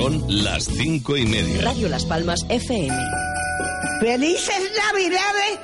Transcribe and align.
Son 0.00 0.24
las 0.28 0.64
cinco 0.64 1.14
y 1.14 1.26
media. 1.26 1.60
Radio 1.60 1.86
Las 1.90 2.06
Palmas 2.06 2.40
FM. 2.48 2.88
Felices 4.00 4.72
Navidades 4.74 5.58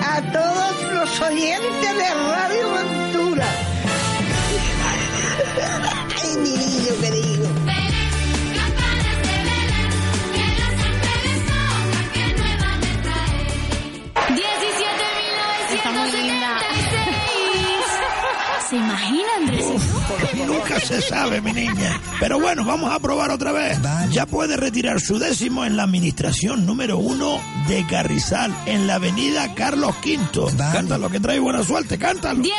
a 0.00 0.32
todos 0.32 0.94
los 0.94 1.20
oyentes 1.20 1.96
de 1.98 2.14
Radio 2.14 2.72
Ventura. 2.72 3.46
Ay, 6.22 6.36
mi 6.38 6.71
Nunca 20.46 20.80
se 20.80 21.00
sabe, 21.00 21.40
mi 21.40 21.52
niña. 21.52 22.00
Pero 22.20 22.40
bueno, 22.40 22.64
vamos 22.64 22.92
a 22.92 22.98
probar 22.98 23.30
otra 23.30 23.52
vez. 23.52 23.78
Ya 24.10 24.26
puede 24.26 24.56
retirar 24.56 25.00
su 25.00 25.18
décimo 25.18 25.64
en 25.64 25.76
la 25.76 25.84
administración 25.84 26.66
número 26.66 26.98
uno 26.98 27.40
de 27.68 27.86
Carrizal, 27.86 28.54
en 28.66 28.86
la 28.86 28.96
avenida 28.96 29.54
Carlos 29.54 29.94
V. 30.04 30.56
Cántalo, 30.56 31.08
que 31.10 31.20
trae 31.20 31.38
buena 31.38 31.62
suerte, 31.64 31.98
cántalo. 31.98 32.42
17.976. 32.42 32.52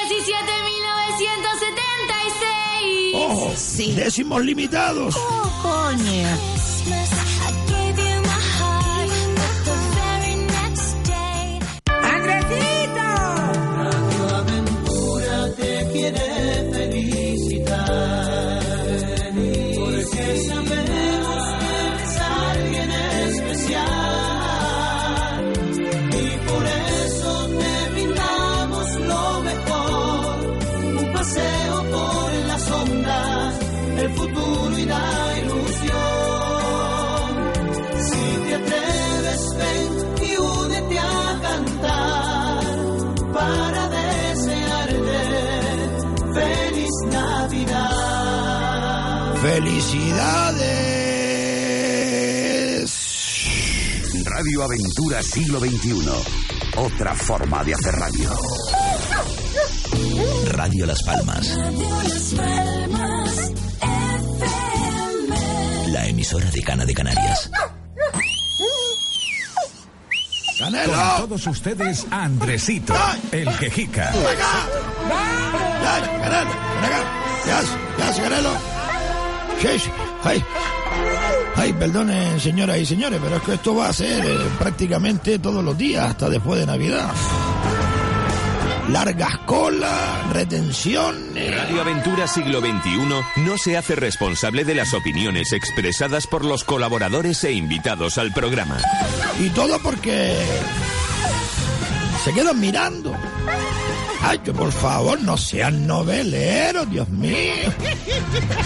Ojo, 3.16 3.53
décimos 3.95 4.44
limitados. 4.44 5.16
Coño. 5.61 6.27
¡Felicidades! 50.14 50.53
Radio 54.25 54.64
Aventura 54.64 55.23
Siglo 55.23 55.60
XXI. 55.60 56.10
Otra 56.77 57.15
forma 57.15 57.64
de 57.64 57.73
hacer 57.73 57.93
radio. 57.95 58.30
Radio 60.52 60.86
Las 60.86 61.02
Palmas. 61.04 61.58
La 65.87 66.05
emisora 66.08 66.49
de 66.52 66.61
Cana 66.61 66.86
de 66.86 66.93
Canarias. 66.93 67.49
¡Canelo! 70.60 70.93
Con 70.93 71.30
todos 71.30 71.48
ustedes, 71.48 72.05
Andresito, 72.11 72.93
el 73.32 73.49
quejica. 73.58 74.11
¡Ven. 78.33 78.73
Sí, 79.61 79.80
sí. 79.80 79.89
¡Ay! 80.23 80.43
Ay, 81.55 81.73
perdonen, 81.73 82.39
señoras 82.39 82.77
y 82.77 82.86
señores, 82.86 83.19
pero 83.23 83.37
es 83.37 83.43
que 83.43 83.53
esto 83.53 83.75
va 83.75 83.89
a 83.89 83.93
ser 83.93 84.25
eh, 84.25 84.37
prácticamente 84.58 85.39
todos 85.39 85.64
los 85.64 85.77
días, 85.77 86.09
hasta 86.09 86.30
después 86.30 86.59
de 86.59 86.65
Navidad. 86.65 87.09
Largas 88.89 89.37
colas, 89.45 90.33
retenciones. 90.33 91.55
Radio 91.55 91.81
Aventura 91.81 92.27
Siglo 92.27 92.59
XXI 92.59 93.42
no 93.43 93.58
se 93.58 93.77
hace 93.77 93.95
responsable 93.95 94.65
de 94.65 94.75
las 94.75 94.93
opiniones 94.93 95.53
expresadas 95.53 96.27
por 96.27 96.43
los 96.43 96.63
colaboradores 96.63 97.43
e 97.45 97.53
invitados 97.53 98.17
al 98.17 98.33
programa. 98.33 98.77
Y 99.39 99.49
todo 99.52 99.80
porque 99.80 100.36
se 102.23 102.33
quedan 102.33 102.59
mirando. 102.59 103.15
Ay, 104.26 104.39
que 104.39 104.54
por 104.54 104.72
favor, 104.72 105.22
no 105.22 105.38
sean 105.38 105.86
noveleros, 105.86 106.89
Dios 106.89 107.10
mío. 107.10 107.54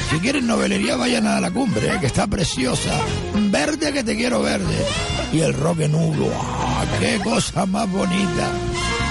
Si 0.10 0.20
quieren 0.20 0.46
novelería, 0.46 0.96
vayan 0.96 1.26
a 1.26 1.42
la 1.42 1.50
cumbre, 1.50 1.88
eh, 1.88 1.98
que 2.00 2.06
está 2.06 2.28
preciosa. 2.28 3.00
Verde 3.34 3.92
que 3.92 4.04
te 4.04 4.16
quiero 4.16 4.44
verde. 4.44 4.86
Y 5.34 5.40
el 5.40 5.54
roque 5.54 5.88
nulo. 5.88 6.30
¡Ah, 6.40 6.86
qué 7.00 7.20
cosa 7.24 7.66
más 7.66 7.92
bonita! 7.92 8.52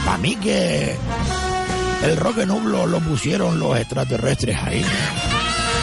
Para 0.05 0.19
mí 0.19 0.37
que 0.37 0.97
el 2.05 2.17
roque 2.17 2.47
nublo 2.47 2.87
lo 2.87 3.01
pusieron 3.01 3.59
los 3.59 3.77
extraterrestres 3.77 4.57
ahí. 4.63 4.85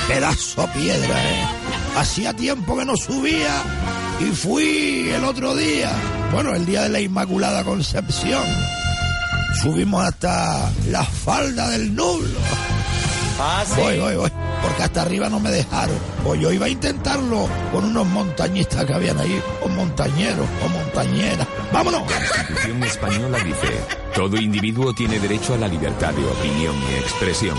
Pedazo 0.07 0.65
piedra, 0.73 1.23
¿eh? 1.23 1.45
Hacía 1.97 2.33
tiempo 2.33 2.77
que 2.77 2.85
no 2.85 2.95
subía 2.95 3.61
y 4.21 4.31
fui 4.31 5.09
el 5.09 5.25
otro 5.25 5.55
día. 5.55 5.91
Bueno, 6.31 6.55
el 6.55 6.65
día 6.65 6.83
de 6.83 6.89
la 6.89 7.01
Inmaculada 7.01 7.65
Concepción. 7.65 8.43
Subimos 9.61 10.03
hasta 10.03 10.71
la 10.89 11.03
falda 11.03 11.69
del 11.69 11.95
nublo. 11.95 12.39
Voy, 13.75 13.99
voy, 13.99 14.15
voy. 14.15 14.42
Porque 14.63 14.83
hasta 14.83 15.03
arriba 15.03 15.29
no 15.29 15.39
me 15.39 15.51
dejaron. 15.51 15.95
Pues 16.23 16.39
yo 16.39 16.51
iba 16.51 16.65
a 16.65 16.69
intentarlo 16.69 17.47
con 17.71 17.85
unos 17.85 18.07
montañistas 18.07 18.85
que 18.85 18.93
habían 18.93 19.19
ahí, 19.19 19.39
o 19.61 19.67
montañeros, 19.67 20.47
o 20.65 20.69
montañeras. 20.69 21.47
¡Vámonos! 21.71 22.01
La 22.09 22.17
Constitución 22.17 22.83
española 22.83 23.37
dice, 23.39 23.67
todo 24.15 24.37
individuo 24.37 24.93
tiene 24.93 25.19
derecho 25.19 25.53
a 25.53 25.57
la 25.57 25.67
libertad 25.67 26.13
de 26.13 26.25
opinión 26.25 26.75
y 26.89 26.95
expresión. 26.95 27.57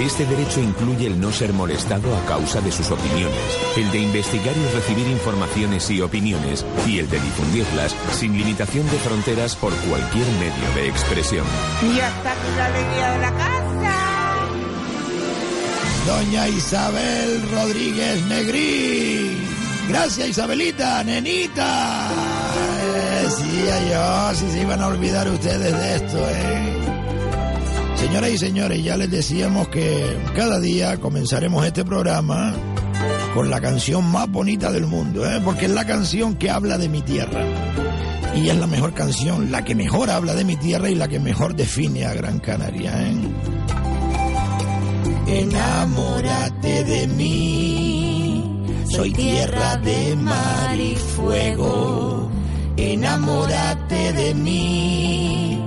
Este 0.00 0.26
derecho 0.26 0.60
incluye 0.60 1.06
el 1.06 1.20
no 1.20 1.32
ser 1.32 1.52
molestado 1.52 2.14
a 2.16 2.24
causa 2.26 2.60
de 2.60 2.72
sus 2.72 2.90
opiniones, 2.90 3.38
el 3.76 3.90
de 3.92 4.00
investigar 4.00 4.54
y 4.56 4.74
recibir 4.74 5.06
informaciones 5.06 5.88
y 5.90 6.00
opiniones, 6.00 6.66
y 6.86 6.98
el 6.98 7.08
de 7.08 7.20
difundirlas 7.20 7.94
sin 8.12 8.36
limitación 8.36 8.84
de 8.90 8.98
fronteras 8.98 9.54
por 9.56 9.72
cualquier 9.74 10.26
medio 10.40 10.74
de 10.74 10.88
expresión. 10.88 11.46
Y 11.82 12.00
hasta 12.00 12.32
aquí 12.32 12.56
la 12.56 12.66
alegría 12.66 13.10
de 13.12 13.18
la 13.18 13.32
casa. 13.32 13.71
Doña 16.06 16.48
Isabel 16.48 17.42
Rodríguez 17.50 18.22
Negrí. 18.26 19.36
Gracias, 19.88 20.28
Isabelita, 20.28 21.04
nenita. 21.04 22.08
Sí, 23.28 23.64
yo, 23.90 24.34
si 24.34 24.50
se 24.50 24.62
iban 24.62 24.80
a 24.82 24.88
olvidar 24.88 25.28
ustedes 25.28 25.72
de 25.72 25.96
esto, 25.96 26.18
¿eh? 26.28 26.72
Señoras 27.96 28.30
y 28.30 28.38
señores, 28.38 28.82
ya 28.82 28.96
les 28.96 29.10
decíamos 29.10 29.68
que 29.68 30.18
cada 30.34 30.58
día 30.58 30.98
comenzaremos 30.98 31.64
este 31.64 31.84
programa 31.84 32.52
con 33.32 33.48
la 33.48 33.60
canción 33.60 34.04
más 34.10 34.28
bonita 34.28 34.72
del 34.72 34.86
mundo, 34.86 35.24
¿eh? 35.24 35.40
porque 35.44 35.66
es 35.66 35.70
la 35.70 35.86
canción 35.86 36.34
que 36.34 36.50
habla 36.50 36.78
de 36.78 36.88
mi 36.88 37.00
tierra. 37.02 37.44
Y 38.34 38.48
es 38.48 38.56
la 38.56 38.66
mejor 38.66 38.92
canción, 38.92 39.52
la 39.52 39.64
que 39.64 39.74
mejor 39.74 40.10
habla 40.10 40.34
de 40.34 40.44
mi 40.44 40.56
tierra 40.56 40.90
y 40.90 40.94
la 40.94 41.06
que 41.06 41.20
mejor 41.20 41.54
define 41.54 42.04
a 42.04 42.12
Gran 42.12 42.40
Canaria. 42.40 42.92
¿eh? 43.08 43.14
Enamórate 45.34 46.84
de 46.84 47.06
mí, 47.06 48.64
soy 48.84 49.12
tierra 49.12 49.76
de 49.76 50.14
mar 50.16 50.78
y 50.78 50.94
fuego. 50.94 52.30
Enamórate 52.76 54.12
de 54.12 54.34
mí, 54.34 55.58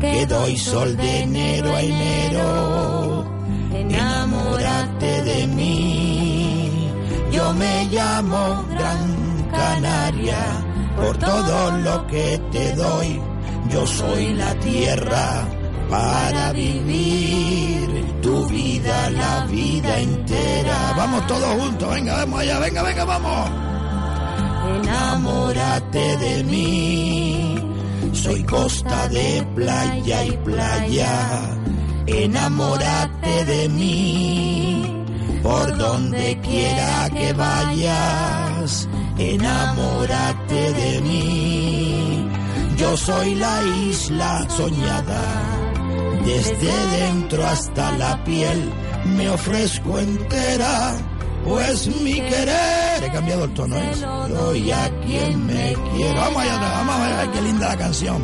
que 0.00 0.24
doy 0.24 0.56
sol 0.56 0.96
de 0.96 1.20
enero 1.20 1.76
a 1.76 1.82
enero. 1.82 3.26
Enamórate 3.74 5.22
de 5.22 5.46
mí, 5.48 6.90
yo 7.30 7.52
me 7.52 7.84
llamo 7.92 8.64
Gran 8.70 9.48
Canaria, 9.52 10.42
por 10.96 11.18
todo 11.18 11.70
lo 11.72 12.06
que 12.06 12.40
te 12.50 12.72
doy. 12.72 13.20
Yo 13.70 13.86
soy 13.86 14.32
la 14.32 14.54
tierra 14.54 15.59
para 15.90 16.52
vivir 16.52 18.20
tu 18.22 18.46
vida, 18.46 19.10
la 19.10 19.44
vida 19.46 19.98
entera. 19.98 20.94
Vamos 20.96 21.26
todos 21.26 21.60
juntos, 21.60 21.94
venga, 21.94 22.16
vamos 22.18 22.40
allá, 22.40 22.58
venga, 22.60 22.82
venga, 22.82 23.04
vamos. 23.04 23.50
Enamórate 24.82 26.16
de 26.16 26.44
mí, 26.44 27.56
soy 28.12 28.42
costa 28.44 29.08
de 29.08 29.44
playa 29.56 30.24
y 30.24 30.30
playa. 30.48 31.56
Enamórate 32.06 33.44
de 33.44 33.68
mí, 33.68 35.04
por 35.42 35.76
donde 35.76 36.38
quiera 36.40 37.10
que 37.10 37.32
vayas. 37.32 38.88
Enamórate 39.18 40.72
de 40.72 41.00
mí, 41.02 42.28
yo 42.76 42.96
soy 42.96 43.34
la 43.34 43.62
isla 43.90 44.46
soñada 44.48 45.69
desde 46.24 46.86
dentro 46.98 47.46
hasta 47.46 47.92
la 47.92 48.22
piel 48.24 48.70
me 49.04 49.30
ofrezco 49.30 49.98
entera, 49.98 50.94
pues 51.44 51.88
mi 52.02 52.14
querer. 52.14 53.02
He 53.02 53.10
cambiado 53.10 53.44
el 53.44 53.54
tono, 53.54 53.76
¿eh? 53.76 53.92
Doy 54.28 54.70
a 54.70 54.90
quien 55.00 55.46
me 55.46 55.74
quiera. 55.94 56.20
Vamos 56.20 56.42
allá, 56.42 56.58
vamos 56.58 56.94
a 56.94 57.22
ver, 57.22 57.30
qué 57.30 57.42
linda 57.42 57.68
la 57.68 57.76
canción. 57.76 58.22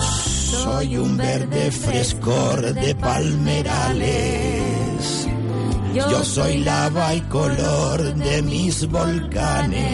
Soy 0.00 0.96
un 0.96 1.16
verde 1.16 1.70
frescor 1.70 2.74
de 2.74 2.94
palmerales. 2.94 4.36
Yo 5.94 6.24
soy 6.24 6.58
lava 6.58 7.14
y 7.14 7.20
color 7.22 8.14
de 8.14 8.42
mis 8.42 8.86
volcanes. 8.88 9.86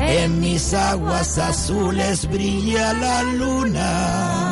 En 0.00 0.40
mis 0.40 0.74
aguas 0.74 1.38
azules 1.38 2.28
brilla 2.28 2.92
la 2.92 3.22
luna 3.22 4.43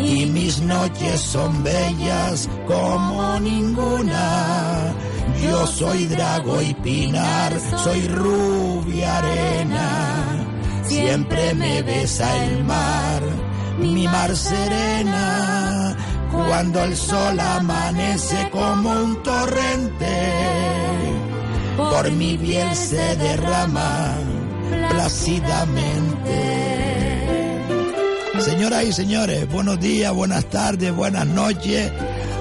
y 0.00 0.26
mis 0.26 0.60
noches 0.60 1.20
son 1.20 1.62
bellas 1.62 2.48
como 2.66 3.38
ninguna. 3.40 4.94
Yo 5.42 5.66
soy 5.66 6.06
drago 6.06 6.60
y 6.62 6.74
pinar, 6.74 7.52
soy 7.82 8.08
rubia 8.08 9.18
arena. 9.18 10.46
Siempre 10.84 11.54
me 11.54 11.82
besa 11.82 12.44
el 12.46 12.64
mar, 12.64 13.22
mi 13.78 14.06
mar 14.08 14.36
serena. 14.36 15.96
Cuando 16.30 16.84
el 16.84 16.96
sol 16.96 17.38
amanece 17.40 18.50
como 18.50 18.90
un 18.90 19.22
torrente, 19.22 20.32
por 21.76 22.10
mi 22.12 22.36
piel 22.36 22.74
se 22.74 23.16
derrama 23.16 24.14
plácidamente. 24.90 26.05
Señoras 28.46 28.84
y 28.84 28.92
señores, 28.92 29.50
buenos 29.50 29.80
días, 29.80 30.14
buenas 30.14 30.44
tardes, 30.44 30.94
buenas 30.94 31.26
noches. 31.26 31.90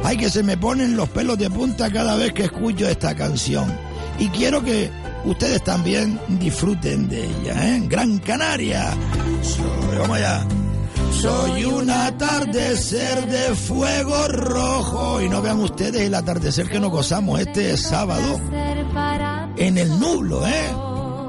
Ay, 0.03 0.17
que 0.17 0.29
se 0.29 0.43
me 0.43 0.55
ponen 0.55 0.95
los 0.95 1.09
pelos 1.09 1.35
de 1.35 1.49
punta 1.49 1.89
cada 1.89 2.15
vez 2.15 2.31
que 2.31 2.43
escucho 2.43 2.87
esta 2.87 3.15
canción. 3.15 3.75
Y 4.19 4.27
quiero 4.29 4.63
que 4.63 4.91
ustedes 5.25 5.63
también 5.63 6.19
disfruten 6.27 7.09
de 7.09 7.25
ella, 7.25 7.75
¿eh? 7.75 7.81
Gran 7.87 8.19
Canaria. 8.19 8.93
Soy, 9.41 9.97
vamos 9.97 10.17
allá. 10.17 10.45
Soy 11.11 11.65
un 11.65 11.89
atardecer 11.89 13.25
de 13.25 13.55
fuego 13.55 14.27
rojo. 14.27 15.21
Y 15.23 15.27
no 15.27 15.41
vean 15.41 15.59
ustedes 15.59 16.03
el 16.03 16.13
atardecer 16.13 16.69
que 16.69 16.79
nos 16.79 16.91
gozamos 16.91 17.39
este 17.39 17.75
sábado 17.77 18.39
en 19.57 19.77
el 19.79 19.99
nublo, 19.99 20.45
¿eh? 20.45 20.84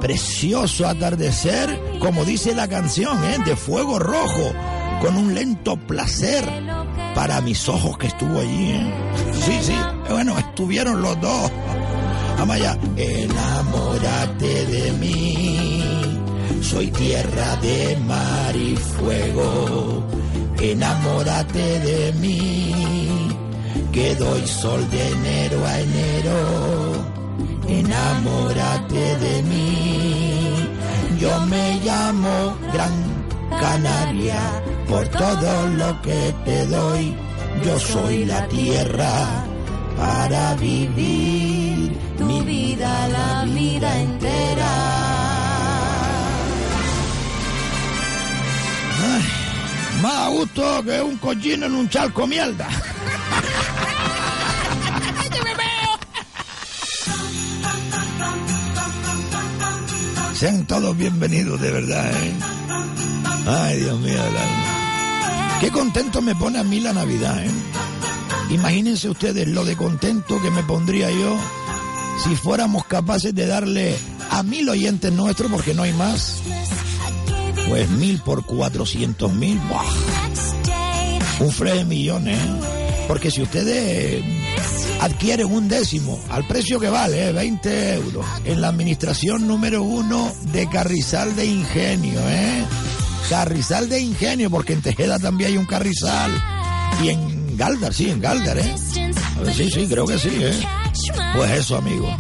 Precioso 0.07 0.87
atardecer, 0.87 1.99
como 1.99 2.25
dice 2.25 2.55
la 2.55 2.69
canción, 2.69 3.25
¿eh? 3.25 3.39
de 3.45 3.57
fuego 3.57 3.99
rojo, 3.99 4.53
con 5.01 5.17
un 5.17 5.35
lento 5.35 5.77
placer 5.77 6.45
para 7.13 7.41
mis 7.41 7.69
ojos 7.69 7.99
que 7.99 8.07
estuvo 8.07 8.39
allí. 8.39 8.71
¿eh? 8.71 8.95
Sí, 9.33 9.59
sí, 9.63 9.75
bueno, 10.09 10.39
estuvieron 10.39 11.03
los 11.03 11.21
dos. 11.21 11.51
Allá. 12.49 12.79
Enamórate 12.97 14.67
de 14.67 14.93
mí, 14.93 15.83
soy 16.63 16.87
tierra 16.93 17.57
de 17.57 17.97
mar 18.07 18.55
y 18.55 18.77
fuego. 18.77 20.07
Enamórate 20.61 21.81
de 21.81 22.13
mí, 22.13 23.29
que 23.91 24.15
doy 24.15 24.47
sol 24.47 24.89
de 24.89 25.09
enero 25.09 25.67
a 25.67 25.81
enero 25.81 27.17
enamórate 27.69 29.17
de 29.17 29.43
mí. 29.43 30.69
Yo 31.19 31.41
me 31.47 31.81
llamo 31.85 32.57
Gran 32.73 32.93
Canaria 33.61 34.63
por 34.89 35.07
todo 35.09 35.69
lo 35.69 36.03
que 36.03 36.35
te 36.45 36.67
doy. 36.67 37.15
Yo 37.65 37.79
soy 37.79 38.25
la 38.27 38.47
tierra 38.49 39.45
para 39.97 40.55
vivir 40.55 41.97
mi 42.19 42.41
vida, 42.43 43.09
la 43.09 43.45
vida 43.45 44.01
entera. 44.01 45.07
Más 50.03 50.31
gusto 50.31 50.85
que 50.85 51.01
un 51.01 51.17
cochino 51.17 51.67
en 51.67 51.75
un 51.75 51.89
charco 51.89 52.27
mierda. 52.27 52.69
Sean 60.37 60.67
todos 60.67 60.95
bienvenidos, 60.99 61.59
de 61.59 61.71
verdad, 61.71 62.13
¿eh? 62.13 62.35
Ay, 63.47 63.79
Dios 63.79 63.99
mío, 64.01 64.19
la... 64.19 65.59
qué 65.63 65.71
contento 65.71 66.21
me 66.21 66.35
pone 66.35 66.59
a 66.59 66.63
mí 66.63 66.79
la 66.79 66.93
Navidad, 66.93 67.43
¿eh? 67.43 67.51
Imagínense 68.51 69.09
ustedes 69.09 69.49
lo 69.49 69.65
de 69.65 69.77
contento 69.77 70.43
que 70.43 70.51
me 70.51 70.63
pondría 70.63 71.11
yo 71.11 71.39
si 72.23 72.37
fuéramos 72.37 72.85
capaces 72.85 73.35
de 73.35 73.47
darle 73.47 73.97
a 74.31 74.43
mil 74.43 74.69
oyentes 74.69 75.11
nuestros, 75.11 75.51
porque 75.51 75.73
no 75.73 75.85
hay 75.85 75.95
más, 75.95 76.43
pues 77.67 77.89
mil 77.89 78.21
por 78.21 78.45
cuatrocientos 78.45 79.33
mil, 79.33 79.59
un 81.41 81.51
fre 81.51 81.77
de 81.77 81.85
millones, 81.87 82.39
¿eh? 82.39 82.61
porque 83.09 83.31
si 83.31 83.41
ustedes 83.41 84.23
adquieren 85.01 85.47
un 85.47 85.69
décimo 85.69 86.19
al 86.29 86.47
precio 86.47 86.81
que 86.81 86.89
vale, 86.89 87.33
20 87.33 87.69
¿eh? 87.69 87.95
euros, 87.95 88.25
en 88.45 88.61
la 88.61 88.69
administración 88.69 89.47
número 89.47 89.83
uno 89.83 90.33
de 90.53 90.69
Carrizal 90.69 91.35
de 91.37 91.47
Ingenio, 91.47 92.21
¿eh? 92.29 92.65
Carrizal 93.29 93.89
de 93.89 94.01
Ingenio, 94.01 94.51
porque 94.51 94.73
en 94.73 94.83
Tejeda 94.83 95.19
también 95.19 95.51
hay 95.51 95.57
un 95.57 95.67
Carrizal. 95.67 96.31
Y 97.03 97.09
en 97.11 97.57
Galdar, 97.57 97.93
sí, 97.93 98.11
en 98.11 98.21
Galdar, 98.21 98.59
¿eh? 98.59 98.75
Sí, 99.55 99.71
sí, 99.71 99.87
creo 99.89 100.07
que 100.07 100.19
sí, 100.19 100.31
¿eh? 100.33 100.55
Pues 101.35 101.51
eso, 101.53 101.77
amigo. 101.77 102.17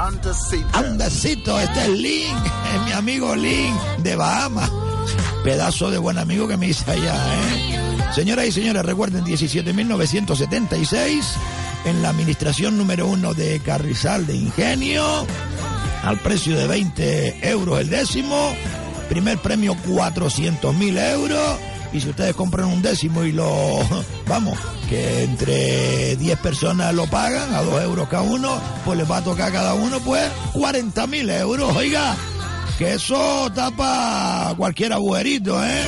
Andesito, 0.73 1.59
este 1.59 1.81
es 1.83 1.89
Link, 1.89 2.37
es 2.75 2.81
mi 2.85 2.91
amigo 2.93 3.35
Link 3.35 3.75
de 3.99 4.15
Bahamas. 4.15 4.71
Pedazo 5.43 5.89
de 5.89 5.97
buen 5.97 6.17
amigo 6.17 6.47
que 6.47 6.57
me 6.57 6.67
hice 6.67 6.89
allá, 6.91 7.15
¿eh? 7.35 7.88
Señoras 8.13 8.47
y 8.47 8.51
señores, 8.51 8.83
recuerden 8.83 9.23
17.976 9.23 11.23
en 11.85 12.01
la 12.01 12.09
administración 12.09 12.75
número 12.77 13.07
uno 13.07 13.35
de 13.35 13.59
Carrizal 13.59 14.25
de 14.25 14.35
Ingenio, 14.35 15.27
al 16.03 16.19
precio 16.19 16.57
de 16.57 16.67
20 16.67 17.49
euros 17.49 17.79
el 17.79 17.89
décimo, 17.89 18.53
primer 19.09 19.37
premio 19.37 19.75
400.000 19.87 21.11
euros. 21.13 21.59
Y 21.93 22.01
si 22.01 22.09
ustedes 22.09 22.35
compran 22.35 22.67
un 22.67 22.81
décimo 22.81 23.23
y 23.23 23.31
lo, 23.31 23.79
vamos, 24.27 24.57
que 24.89 25.23
entre 25.23 26.15
10 26.15 26.39
personas 26.39 26.93
lo 26.93 27.05
pagan 27.07 27.53
a 27.53 27.61
2 27.61 27.83
euros 27.83 28.09
cada 28.09 28.23
uno, 28.23 28.59
pues 28.85 28.97
les 28.97 29.09
va 29.09 29.17
a 29.17 29.23
tocar 29.23 29.51
cada 29.51 29.75
uno, 29.75 29.99
pues, 29.99 30.29
40.000 30.53 31.39
euros. 31.39 31.75
Oiga, 31.75 32.15
que 32.77 32.93
eso 32.93 33.51
tapa 33.53 34.53
cualquier 34.57 34.93
agujerito, 34.93 35.63
¿eh? 35.63 35.83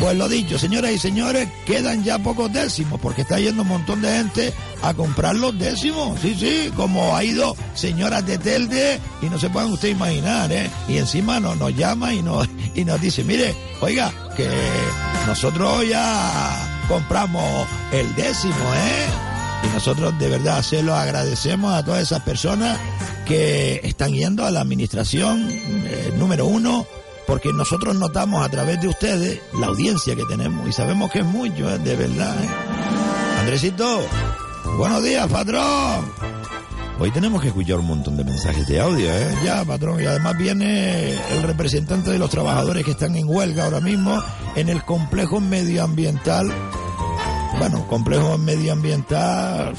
Pues 0.00 0.16
lo 0.16 0.30
dicho, 0.30 0.58
señoras 0.58 0.92
y 0.92 0.98
señores, 0.98 1.46
quedan 1.66 2.02
ya 2.02 2.18
pocos 2.18 2.50
décimos, 2.50 2.98
porque 3.00 3.20
está 3.20 3.38
yendo 3.38 3.62
un 3.62 3.68
montón 3.68 4.00
de 4.00 4.10
gente 4.10 4.54
a 4.82 4.94
comprar 4.94 5.36
los 5.36 5.56
décimos. 5.58 6.18
Sí, 6.20 6.34
sí, 6.34 6.72
como 6.74 7.14
ha 7.14 7.22
ido 7.22 7.54
señoras 7.74 8.26
de 8.26 8.38
Telde, 8.38 8.98
y 9.20 9.26
no 9.26 9.38
se 9.38 9.50
pueden 9.50 9.70
usted 9.70 9.90
imaginar, 9.90 10.50
¿eh? 10.52 10.70
Y 10.88 10.96
encima 10.96 11.38
nos, 11.38 11.58
nos 11.58 11.76
llama 11.76 12.14
y 12.14 12.22
nos, 12.22 12.48
y 12.74 12.82
nos 12.86 12.98
dice, 12.98 13.24
mire, 13.24 13.54
oiga, 13.82 14.10
que 14.38 14.48
nosotros 15.26 15.86
ya 15.86 16.84
compramos 16.88 17.68
el 17.92 18.14
décimo, 18.14 18.54
¿eh? 18.74 19.06
Y 19.64 19.74
nosotros 19.74 20.18
de 20.18 20.28
verdad 20.30 20.62
se 20.62 20.82
lo 20.82 20.94
agradecemos 20.94 21.74
a 21.74 21.84
todas 21.84 22.00
esas 22.00 22.22
personas 22.22 22.78
que 23.26 23.82
están 23.84 24.12
yendo 24.12 24.46
a 24.46 24.50
la 24.50 24.62
administración 24.62 25.46
eh, 25.50 26.12
número 26.16 26.46
uno, 26.46 26.86
porque 27.30 27.52
nosotros 27.52 27.94
notamos 27.94 28.44
a 28.44 28.48
través 28.48 28.80
de 28.80 28.88
ustedes 28.88 29.40
la 29.56 29.68
audiencia 29.68 30.16
que 30.16 30.24
tenemos 30.24 30.68
y 30.68 30.72
sabemos 30.72 31.12
que 31.12 31.20
es 31.20 31.24
mucho, 31.24 31.70
eh, 31.70 31.78
de 31.78 31.94
verdad. 31.94 32.34
¿eh? 32.42 32.48
Andresito, 33.38 34.00
buenos 34.76 35.00
días, 35.04 35.28
patrón. 35.28 36.10
Hoy 36.98 37.12
tenemos 37.12 37.40
que 37.40 37.46
escuchar 37.46 37.78
un 37.78 37.86
montón 37.86 38.16
de 38.16 38.24
mensajes 38.24 38.66
de 38.66 38.80
audio, 38.80 39.08
¿eh? 39.08 39.32
Ya, 39.44 39.64
patrón. 39.64 40.02
Y 40.02 40.06
además 40.06 40.36
viene 40.38 41.12
el 41.12 41.42
representante 41.44 42.10
de 42.10 42.18
los 42.18 42.30
trabajadores 42.30 42.84
que 42.84 42.90
están 42.90 43.14
en 43.14 43.28
huelga 43.28 43.66
ahora 43.66 43.80
mismo 43.80 44.20
en 44.56 44.68
el 44.68 44.84
complejo 44.84 45.40
medioambiental. 45.40 46.52
Bueno, 47.60 47.86
complejo 47.86 48.38
medioambiental, 48.38 49.72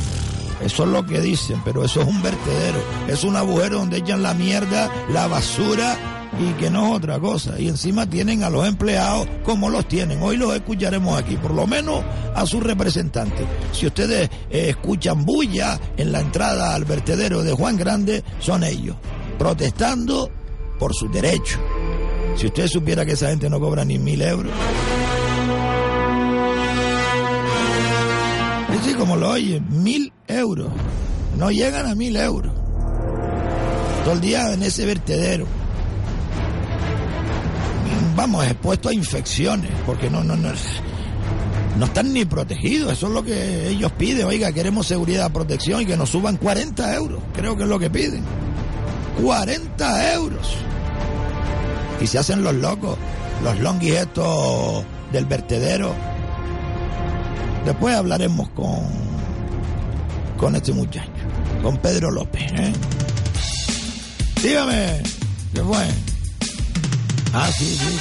eso 0.64 0.84
es 0.84 0.90
lo 0.90 1.06
que 1.06 1.20
dicen, 1.20 1.62
pero 1.66 1.84
eso 1.84 2.00
es 2.00 2.08
un 2.08 2.24
vertedero. 2.24 2.80
Es 3.10 3.26
un 3.26 3.36
agujero 3.36 3.80
donde 3.80 3.98
echan 3.98 4.24
la 4.24 4.34
mierda, 4.34 4.90
la 5.10 5.28
basura 5.28 6.21
y 6.42 6.54
que 6.54 6.70
no 6.70 6.88
es 6.88 6.94
otra 6.96 7.20
cosa. 7.20 7.60
Y 7.60 7.68
encima 7.68 8.10
tienen 8.10 8.44
a 8.44 8.50
los 8.50 8.68
empleados 8.68 9.28
como 9.44 9.70
los 9.70 9.88
tienen. 9.88 10.22
Hoy 10.22 10.38
los 10.38 10.54
escucharemos 10.54 11.18
aquí, 11.18 11.38
por 11.38 11.54
lo 11.54 11.68
menos 11.68 12.04
a 12.34 12.46
sus 12.46 12.64
representantes. 12.64 13.46
Si 13.72 13.88
ustedes 13.88 14.30
eh, 14.50 14.70
escuchan 14.70 15.24
bulla 15.26 15.80
en 15.98 16.12
la 16.12 16.20
entrada 16.20 16.74
al 16.74 16.86
vertedero 16.86 17.44
de 17.44 17.54
Juan 17.54 17.78
Grande, 17.78 18.24
son 18.40 18.64
ellos, 18.64 18.96
protestando 19.38 20.30
por 20.80 20.94
sus 20.94 21.12
derechos. 21.12 21.60
Si 22.36 22.48
usted 22.48 22.68
supiera 22.68 23.06
que 23.06 23.14
esa 23.14 23.30
gente 23.30 23.50
no 23.50 23.60
cobra 23.60 23.86
ni 23.86 24.00
mil 24.00 24.22
euros. 24.22 24.52
Sí, 28.72 28.90
sí, 28.90 28.94
como 28.96 29.16
lo 29.16 29.32
oye, 29.32 29.62
mil 29.70 30.12
euros. 30.28 30.70
No 31.38 31.52
llegan 31.52 31.86
a 31.86 31.96
mil 31.96 32.16
euros. 32.16 32.54
Todo 34.04 34.14
el 34.16 34.22
día 34.22 34.54
en 34.54 34.64
ese 34.64 34.86
vertedero. 34.86 35.61
Vamos, 38.16 38.46
expuestos 38.46 38.92
a 38.92 38.96
infecciones, 38.96 39.72
porque 39.86 40.10
no, 40.10 40.24
no, 40.24 40.36
no, 40.36 40.50
no 41.78 41.86
están 41.86 42.14
ni 42.14 42.26
protegidos. 42.26 42.94
Eso 42.94 43.08
es 43.08 43.14
lo 43.14 43.24
que 43.24 43.70
ellos 43.70 43.92
piden. 43.94 44.26
Oiga, 44.26 44.52
queremos 44.52 44.88
seguridad, 44.88 45.32
protección 45.32 45.82
y 45.82 45.86
que 45.86 45.98
nos 45.98 46.10
suban 46.10 46.38
40 46.38 46.96
euros. 46.96 47.22
Creo 47.34 47.56
que 47.56 47.64
es 47.64 47.70
lo 47.70 47.80
que 47.80 47.90
piden. 47.90 48.24
40 49.22 50.14
euros. 50.14 50.56
Y 52.02 52.08
se 52.08 52.20
hacen 52.20 52.44
los 52.44 52.56
locos, 52.56 52.98
los 53.44 53.60
longuis 53.60 53.94
estos 53.94 54.84
del 55.12 55.26
vertedero. 55.26 55.94
Después 57.66 57.96
hablaremos 57.96 58.50
con, 58.50 58.80
con 60.38 60.56
este 60.56 60.74
muchacho, 60.74 61.12
con 61.62 61.78
Pedro 61.78 62.10
López. 62.10 62.42
¿eh? 62.54 62.74
Dígame, 64.42 65.04
¿qué 65.54 65.62
fue? 65.62 66.11
Ah, 67.34 67.50
sí, 67.52 67.66
sí. 67.66 68.00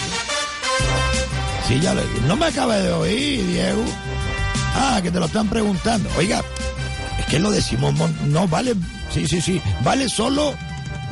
Sí, 1.69 1.75
sí 1.75 1.81
ya 1.81 1.95
lo 1.95 2.03
No 2.27 2.37
me 2.37 2.47
acaba 2.47 2.77
de 2.77 2.93
oír, 2.93 3.47
Diego. 3.47 3.85
Ah, 4.75 5.01
que 5.03 5.11
te 5.11 5.19
lo 5.19 5.27
están 5.27 5.49
preguntando. 5.49 6.09
Oiga, 6.17 6.43
es 7.19 7.27
que 7.27 7.39
lo 7.39 7.51
decimos, 7.51 7.95
no 8.27 8.49
vale, 8.49 8.75
sí, 9.13 9.27
sí, 9.27 9.41
sí, 9.41 9.61
vale 9.83 10.09
solo 10.09 10.55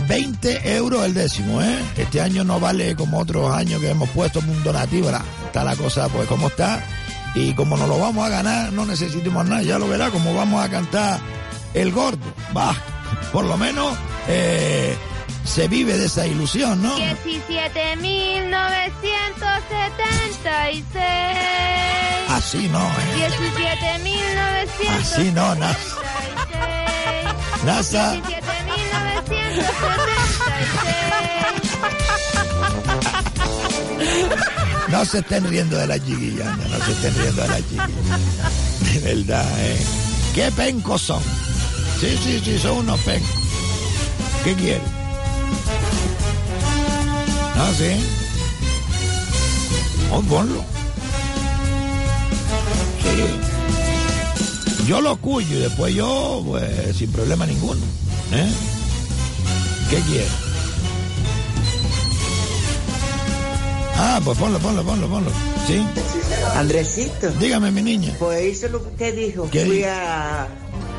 20 0.09 0.77
euros 0.77 1.05
el 1.05 1.15
décimo, 1.15 1.61
¿eh? 1.61 1.79
Este 1.97 2.21
año 2.21 2.45
no 2.45 2.61
vale 2.61 2.97
como 2.97 3.19
otros 3.19 3.53
años 3.53 3.81
que 3.81 3.91
hemos 3.91 4.09
puesto 4.11 4.41
un 4.41 4.63
donativo, 4.63 5.07
¿verdad? 5.07 5.23
Está 5.47 5.65
la 5.65 5.77
cosa, 5.77 6.09
pues, 6.09 6.27
como 6.29 6.49
está. 6.49 6.83
Y 7.35 7.53
como 7.53 7.77
no 7.77 7.87
lo 7.87 7.99
vamos 7.99 8.27
a 8.27 8.31
ganar, 8.31 8.73
no 8.73 8.87
necesitamos 8.87 9.47
nada, 9.47 9.63
ya 9.63 9.79
lo 9.79 9.87
verá, 9.89 10.11
como 10.11 10.35
vamos 10.35 10.65
a 10.65 10.69
cantar 10.71 11.21
el 11.75 11.93
gordo. 11.93 12.19
Va, 12.57 12.75
por 13.33 13.45
lo 13.45 13.57
menos 13.57 13.97
eh, 14.29 14.97
se 15.49 15.67
vive 15.67 15.97
de 15.97 16.05
esa 16.07 16.27
ilusión, 16.27 16.83
¿no? 16.83 16.95
17.976. 16.99 18.51
Así 22.29 22.69
no, 22.69 22.87
¿eh? 22.87 23.31
17.976. 24.79 24.91
Así 25.01 25.33
no, 25.33 25.55
NASA. 25.55 25.97
NASA. 27.65 28.15
17.976. 28.15 28.29
No 34.89 35.05
se 35.05 35.19
estén 35.19 35.45
riendo 35.49 35.77
de 35.77 35.87
la 35.87 35.99
chiquilla, 35.99 36.45
no, 36.57 36.85
se 36.85 36.93
estén 36.93 37.15
riendo 37.15 37.43
de 37.43 37.49
la 37.49 37.57
chiquilla. 37.59 37.89
De 38.81 38.99
verdad, 39.01 39.47
¿eh? 39.61 39.79
¿Qué 40.35 40.51
pencos 40.53 41.03
son? 41.03 41.23
Sí, 42.01 42.19
sí, 42.23 42.41
sí, 42.45 42.59
son 42.59 42.79
unos 42.79 43.01
pencos. 43.01 43.29
¿Qué 44.45 44.55
quieren? 44.55 44.98
Ah, 47.57 47.73
sí. 47.77 47.91
Oh, 50.13 50.23
ponlo. 50.23 50.65
Sí. 53.03 54.85
Yo 54.87 55.01
lo 55.01 55.17
cuyo 55.17 55.59
y 55.59 55.61
después 55.61 55.95
yo, 55.95 56.43
pues, 56.47 56.97
sin 56.97 57.13
problema 57.13 57.45
ninguno. 57.47 57.81
¿Eh? 58.33 58.51
¿Qué 59.91 59.97
quiere? 60.01 60.29
Ah, 63.97 64.21
pues 64.25 64.39
ponlo, 64.39 64.59
ponlo, 64.61 64.85
ponlo, 64.85 65.09
ponlo. 65.09 65.31
¿Sí? 65.67 65.85
Andresito. 66.55 67.31
Dígame, 67.33 67.71
mi 67.73 67.83
niña. 67.83 68.15
Pues 68.19 68.57
eso 68.57 68.67
es 68.67 68.73
lo 68.73 68.83
que 68.83 68.89
usted 68.91 69.17
dijo. 69.17 69.51
¿Qué 69.51 69.67
Fui 69.67 69.83
a, 69.85 70.47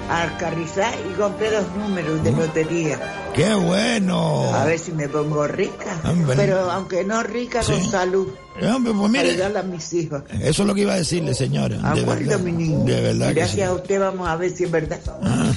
a 0.10 0.38
Carrizal 0.38 0.94
y 1.10 1.14
compré 1.14 1.52
dos 1.52 1.66
números 1.78 2.24
de 2.24 2.32
lotería. 2.32 3.00
¡Qué 3.36 3.54
bueno! 3.54 4.54
A 4.56 4.66
ver 4.66 4.80
si 4.80 4.92
me 4.92 5.08
pongo 5.08 5.48
rica. 5.48 6.02
Hombre. 6.04 6.36
Pero 6.36 6.72
aunque 6.72 7.04
no 7.06 7.22
rica, 7.24 7.62
con 7.62 7.80
Sí. 7.80 7.90
salud. 7.90 8.28
Eh, 8.60 8.68
Hombre, 8.68 8.92
pues 8.94 9.12
mire, 9.12 9.34
Para 9.36 9.60
a 9.60 9.64
mis 9.64 9.94
hijos. 9.94 10.24
eso 10.42 10.62
es 10.64 10.68
lo 10.68 10.74
que 10.76 10.82
iba 10.82 10.94
a 10.94 10.98
decirle, 10.98 11.34
señora. 11.34 11.78
De 11.94 12.02
verdad. 12.04 12.40
mi 12.40 12.52
niño. 12.52 12.84
De 12.86 13.00
verdad 13.02 13.28
que 13.28 13.34
sí. 13.34 13.40
Gracias 13.58 13.70
a 13.70 13.74
usted 13.74 14.00
vamos 14.00 14.28
a 14.28 14.36
ver 14.36 14.52
si 14.52 14.64
es 14.66 14.72
verdad. 14.72 15.00
Ah, 15.24 15.52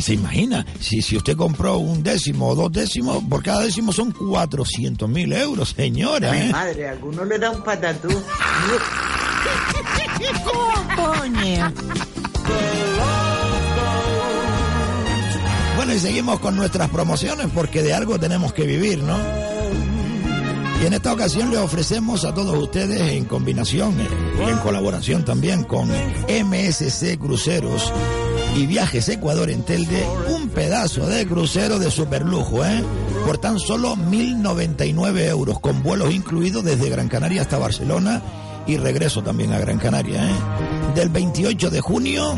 se 0.00 0.14
imagina, 0.14 0.66
si, 0.80 1.00
si 1.02 1.16
usted 1.16 1.36
compró 1.36 1.78
un 1.78 2.02
décimo 2.02 2.48
o 2.48 2.54
dos 2.54 2.70
décimos, 2.72 3.22
por 3.28 3.42
cada 3.42 3.62
décimo 3.62 3.92
son 3.92 4.10
400 4.12 5.08
mil 5.08 5.32
euros, 5.32 5.74
señora. 5.76 6.32
Mi 6.32 6.38
¿eh? 6.38 6.48
madre, 6.52 6.88
alguno 6.88 7.24
le 7.24 7.38
da 7.38 7.50
un 7.50 7.62
patatú. 7.62 8.08
Coño. 10.96 11.72
Y 15.94 15.98
seguimos 15.98 16.38
con 16.40 16.54
nuestras 16.54 16.90
promociones 16.90 17.46
porque 17.52 17.82
de 17.82 17.94
algo 17.94 18.18
tenemos 18.18 18.52
que 18.52 18.66
vivir, 18.66 19.02
¿no? 19.02 19.16
Y 20.82 20.86
en 20.86 20.92
esta 20.92 21.12
ocasión 21.12 21.50
le 21.50 21.56
ofrecemos 21.56 22.24
a 22.24 22.34
todos 22.34 22.56
ustedes 22.56 23.00
en 23.00 23.24
combinación 23.24 23.98
eh, 23.98 24.06
y 24.46 24.50
en 24.50 24.58
colaboración 24.58 25.24
también 25.24 25.64
con 25.64 25.88
MSC 25.88 27.18
Cruceros 27.18 27.92
y 28.54 28.66
Viajes 28.66 29.08
Ecuador 29.08 29.50
en 29.50 29.62
Telde 29.62 30.06
un 30.28 30.50
pedazo 30.50 31.06
de 31.06 31.26
crucero 31.26 31.78
de 31.78 31.90
superlujo, 31.90 32.64
¿eh? 32.64 32.84
Por 33.26 33.38
tan 33.38 33.58
solo 33.58 33.96
1.099 33.96 35.26
euros, 35.28 35.58
con 35.58 35.82
vuelos 35.82 36.12
incluidos 36.12 36.64
desde 36.64 36.90
Gran 36.90 37.08
Canaria 37.08 37.42
hasta 37.42 37.58
Barcelona 37.58 38.22
y 38.66 38.76
regreso 38.76 39.22
también 39.22 39.52
a 39.52 39.58
Gran 39.58 39.78
Canaria, 39.78 40.30
¿eh? 40.30 40.77
Del 40.94 41.08
28 41.10 41.70
de 41.70 41.80
junio 41.80 42.34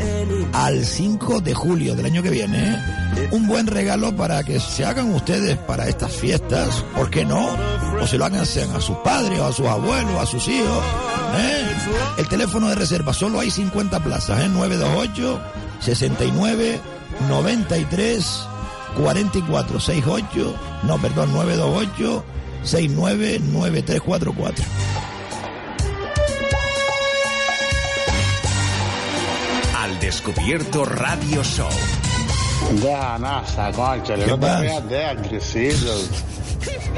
al 0.53 0.85
5 0.85 1.41
de 1.41 1.53
julio 1.53 1.95
del 1.95 2.05
año 2.05 2.21
que 2.21 2.29
viene, 2.29 2.73
¿eh? 2.73 3.29
Un 3.31 3.47
buen 3.47 3.67
regalo 3.67 4.15
para 4.15 4.43
que 4.43 4.59
se 4.59 4.85
hagan 4.85 5.13
ustedes 5.13 5.57
para 5.57 5.87
estas 5.87 6.11
fiestas, 6.11 6.83
¿por 6.95 7.09
qué 7.09 7.25
no? 7.25 7.49
O 7.99 8.07
se 8.07 8.17
lo 8.17 8.25
hagan 8.25 8.41
a 8.41 8.45
sus 8.45 8.97
padres, 9.03 9.39
o 9.39 9.45
a 9.45 9.53
sus 9.53 9.65
abuelos, 9.65 10.19
a 10.19 10.25
sus 10.25 10.47
hijos, 10.47 10.83
¿eh? 11.37 11.65
El 12.17 12.27
teléfono 12.27 12.69
de 12.69 12.75
reserva, 12.75 13.13
solo 13.13 13.39
hay 13.39 13.49
50 13.49 13.99
plazas, 14.03 14.43
¿eh? 14.43 14.49
928 14.49 15.41
69 15.79 16.79
93 17.27 18.47
44 18.95 19.79
68 19.79 20.55
no 20.83 20.97
perdón 20.97 21.31
928 21.33 22.23
69 22.63 23.41
descubierto 30.15 30.83
Radio 30.83 31.41
Show. 31.41 31.69
Deja 32.83 33.17
NASA, 33.17 33.71
concha, 33.71 34.15
¿Qué 34.15 34.27
no 34.27 34.37
te 34.37 34.57
rías 34.59 34.89
de 34.89 35.05
Andresito. 35.05 35.93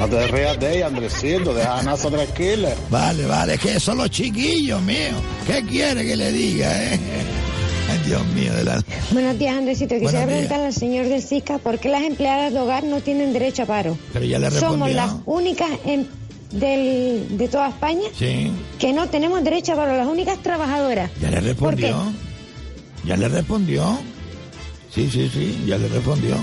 No 0.00 0.08
te 0.08 0.26
rías 0.26 0.58
de 0.58 0.76
ella, 0.76 0.86
Andresito, 0.88 1.54
deja 1.54 1.78
a 1.78 1.82
NASA 1.84 2.10
tranquila. 2.10 2.70
Vale, 2.90 3.24
vale, 3.26 3.54
es 3.54 3.60
que 3.60 3.78
son 3.78 3.98
los 3.98 4.10
chiquillos 4.10 4.82
míos. 4.82 5.14
¿Qué 5.46 5.62
quiere 5.64 6.04
que 6.04 6.16
le 6.16 6.32
diga, 6.32 6.72
eh? 6.92 6.98
Ay, 7.88 7.98
Dios 8.04 8.26
mío, 8.34 8.52
de 8.52 8.64
la... 8.64 8.82
Buenos 9.12 9.38
días, 9.38 9.56
Andresito. 9.58 9.94
Quisiera 9.94 10.10
Buenos 10.10 10.12
días. 10.26 10.26
preguntarle 10.48 10.66
al 10.66 10.72
señor 10.72 11.06
del 11.06 11.22
CISCA 11.22 11.58
por 11.58 11.78
qué 11.78 11.90
las 11.90 12.02
empleadas 12.02 12.52
de 12.52 12.58
hogar 12.58 12.82
no 12.82 13.00
tienen 13.00 13.32
derecho 13.32 13.62
a 13.62 13.66
paro. 13.66 13.96
Pero 14.12 14.24
ya 14.24 14.40
le 14.40 14.50
Somos 14.50 14.88
respondió. 14.88 14.96
las 14.96 15.14
únicas 15.26 15.68
em- 15.86 16.06
del- 16.50 17.38
de 17.38 17.46
toda 17.48 17.68
España 17.68 18.08
Sí, 18.18 18.50
que 18.80 18.92
no 18.92 19.08
tenemos 19.08 19.44
derecho 19.44 19.74
a 19.74 19.76
paro, 19.76 19.96
las 19.96 20.08
únicas 20.08 20.42
trabajadoras. 20.42 21.10
ya 21.22 21.30
le 21.30 21.40
respondió. 21.40 22.12
Ya 23.06 23.16
le 23.16 23.28
respondió. 23.28 23.98
Sí, 24.90 25.10
sí, 25.10 25.28
sí, 25.32 25.64
ya 25.66 25.76
le 25.76 25.88
respondió. 25.88 26.36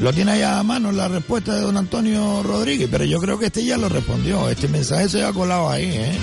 Lo 0.00 0.12
tiene 0.12 0.32
ahí 0.32 0.42
a 0.42 0.62
mano 0.62 0.92
la 0.92 1.08
respuesta 1.08 1.54
de 1.54 1.60
don 1.60 1.76
Antonio 1.76 2.42
Rodríguez, 2.42 2.88
pero 2.90 3.04
yo 3.04 3.18
creo 3.18 3.38
que 3.38 3.46
este 3.46 3.64
ya 3.64 3.76
lo 3.76 3.88
respondió. 3.88 4.48
Este 4.48 4.68
mensaje 4.68 5.08
se 5.08 5.24
ha 5.24 5.32
colado 5.32 5.68
ahí, 5.68 5.86
¿eh? 5.86 6.18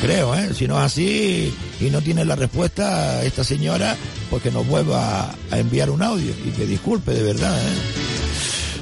Creo, 0.00 0.34
¿eh? 0.34 0.54
Si 0.54 0.68
no 0.68 0.78
es 0.78 0.84
así 0.84 1.52
y 1.80 1.90
no 1.90 2.00
tiene 2.00 2.24
la 2.24 2.36
respuesta 2.36 3.22
esta 3.24 3.42
señora, 3.42 3.96
pues 4.30 4.42
que 4.42 4.52
nos 4.52 4.66
vuelva 4.66 5.34
a 5.50 5.58
enviar 5.58 5.90
un 5.90 6.02
audio 6.02 6.32
y 6.46 6.50
que 6.50 6.66
disculpe 6.66 7.12
de 7.12 7.22
verdad, 7.22 7.58
¿eh? 7.60 8.07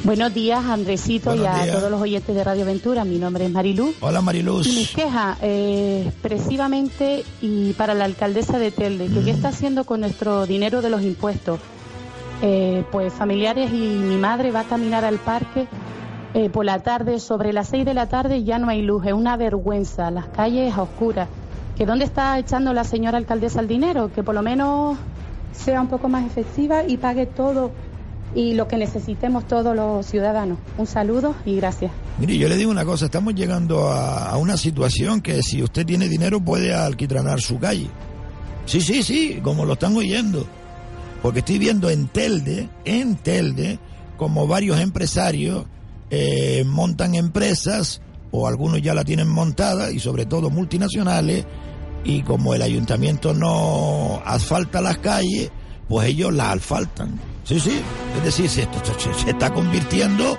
Buenos 0.06 0.32
días, 0.32 0.64
Andresito, 0.64 1.30
Buenos 1.30 1.46
y 1.46 1.48
a 1.48 1.64
días. 1.64 1.76
todos 1.76 1.90
los 1.90 2.00
oyentes 2.00 2.32
de 2.32 2.44
Radio 2.44 2.64
Ventura. 2.64 3.04
Mi 3.04 3.18
nombre 3.18 3.46
es 3.46 3.50
Mariluz. 3.50 3.96
Hola 4.00 4.20
Mariluz. 4.20 4.64
Y 4.68 4.76
mi 4.76 4.86
queja, 4.86 5.36
eh, 5.42 6.04
expresivamente, 6.06 7.24
y 7.42 7.72
para 7.72 7.92
la 7.92 8.04
alcaldesa 8.04 8.60
de 8.60 8.70
Telde, 8.70 9.08
que 9.08 9.24
qué 9.24 9.32
está 9.32 9.48
haciendo 9.48 9.82
con 9.82 9.98
nuestro 9.98 10.46
dinero 10.46 10.80
de 10.80 10.90
los 10.90 11.02
impuestos. 11.02 11.58
Eh, 12.40 12.84
pues 12.92 13.12
familiares 13.14 13.72
y 13.72 13.78
mi 13.78 14.16
madre 14.16 14.52
va 14.52 14.60
a 14.60 14.64
caminar 14.64 15.04
al 15.04 15.18
parque 15.18 15.66
eh, 16.34 16.50
por 16.50 16.64
la 16.64 16.78
tarde, 16.84 17.18
sobre 17.18 17.52
las 17.52 17.66
seis 17.66 17.84
de 17.84 17.94
la 17.94 18.08
tarde 18.08 18.44
ya 18.44 18.60
no 18.60 18.68
hay 18.68 18.82
luz, 18.82 19.06
es 19.06 19.12
una 19.12 19.36
vergüenza, 19.36 20.12
las 20.12 20.26
calles 20.26 20.72
a 20.76 20.82
oscuras. 20.82 21.28
¿Que 21.76 21.84
dónde 21.84 22.04
está 22.04 22.38
echando 22.38 22.72
la 22.72 22.84
señora 22.84 23.18
alcaldesa 23.18 23.58
el 23.58 23.66
dinero? 23.66 24.12
Que 24.14 24.22
por 24.22 24.36
lo 24.36 24.42
menos 24.42 24.98
sea 25.52 25.80
un 25.80 25.88
poco 25.88 26.08
más 26.08 26.24
efectiva 26.24 26.84
y 26.84 26.96
pague 26.96 27.26
todo 27.26 27.72
y 28.34 28.54
lo 28.54 28.68
que 28.68 28.76
necesitemos 28.76 29.46
todos 29.46 29.74
los 29.74 30.06
ciudadanos. 30.06 30.58
Un 30.78 30.86
saludo 30.86 31.34
y 31.44 31.56
gracias. 31.56 31.92
Mire, 32.18 32.36
yo 32.36 32.48
le 32.48 32.56
digo 32.56 32.70
una 32.70 32.84
cosa, 32.84 33.06
estamos 33.06 33.34
llegando 33.34 33.90
a, 33.90 34.36
una 34.36 34.56
situación 34.56 35.20
que 35.20 35.42
si 35.42 35.62
usted 35.62 35.86
tiene 35.86 36.08
dinero 36.08 36.40
puede 36.40 36.74
alquitranar 36.74 37.40
su 37.40 37.58
calle. 37.58 37.88
Sí, 38.66 38.80
sí, 38.80 39.02
sí, 39.02 39.40
como 39.42 39.64
lo 39.64 39.74
están 39.74 39.96
oyendo. 39.96 40.46
Porque 41.22 41.38
estoy 41.40 41.58
viendo 41.58 41.88
en 41.88 42.08
Telde, 42.08 42.68
en 42.84 43.16
Telde, 43.16 43.78
como 44.16 44.46
varios 44.46 44.80
empresarios 44.80 45.64
eh, 46.10 46.64
montan 46.66 47.14
empresas, 47.14 48.00
o 48.30 48.46
algunos 48.46 48.82
ya 48.82 48.94
la 48.94 49.04
tienen 49.04 49.28
montada, 49.28 49.90
y 49.90 49.98
sobre 49.98 50.26
todo 50.26 50.50
multinacionales, 50.50 51.46
y 52.04 52.22
como 52.22 52.54
el 52.54 52.62
ayuntamiento 52.62 53.34
no 53.34 54.22
asfalta 54.24 54.80
las 54.80 54.98
calles, 54.98 55.50
pues 55.88 56.08
ellos 56.08 56.32
las 56.32 56.56
asfaltan. 56.56 57.18
Sí, 57.46 57.60
sí, 57.60 57.80
es 58.18 58.24
decir, 58.24 58.48
se, 58.50 58.62
se- 58.64 59.14
se 59.24 59.30
está 59.30 59.52
convirtiendo 59.54 60.36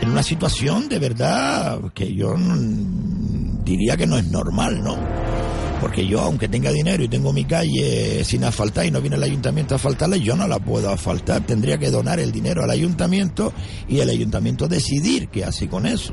en 0.00 0.10
una 0.10 0.22
situación 0.22 0.88
de 0.88 0.98
verdad 0.98 1.78
que 1.94 2.12
yo 2.12 2.34
diría 3.64 3.96
que 3.96 4.06
no 4.06 4.18
es 4.18 4.26
normal, 4.26 4.82
¿no? 4.82 4.96
Porque 5.80 6.06
yo, 6.06 6.20
aunque 6.20 6.48
tenga 6.48 6.70
dinero 6.72 7.02
y 7.04 7.08
tengo 7.08 7.32
mi 7.32 7.44
calle 7.44 8.24
sin 8.24 8.42
asfaltar 8.44 8.86
y 8.86 8.90
no 8.90 9.00
viene 9.00 9.16
el 9.16 9.22
ayuntamiento 9.22 9.74
a 9.74 9.76
asfaltarla, 9.76 10.16
yo 10.16 10.36
no 10.36 10.46
la 10.46 10.58
puedo 10.60 10.90
asfaltar. 10.90 11.42
Tendría 11.46 11.76
que 11.78 11.90
donar 11.90 12.20
el 12.20 12.30
dinero 12.30 12.62
al 12.62 12.70
ayuntamiento 12.70 13.52
y 13.88 13.98
el 14.00 14.08
ayuntamiento 14.10 14.68
decidir 14.68 15.28
qué 15.28 15.44
hace 15.44 15.68
con 15.68 15.86
eso. 15.86 16.12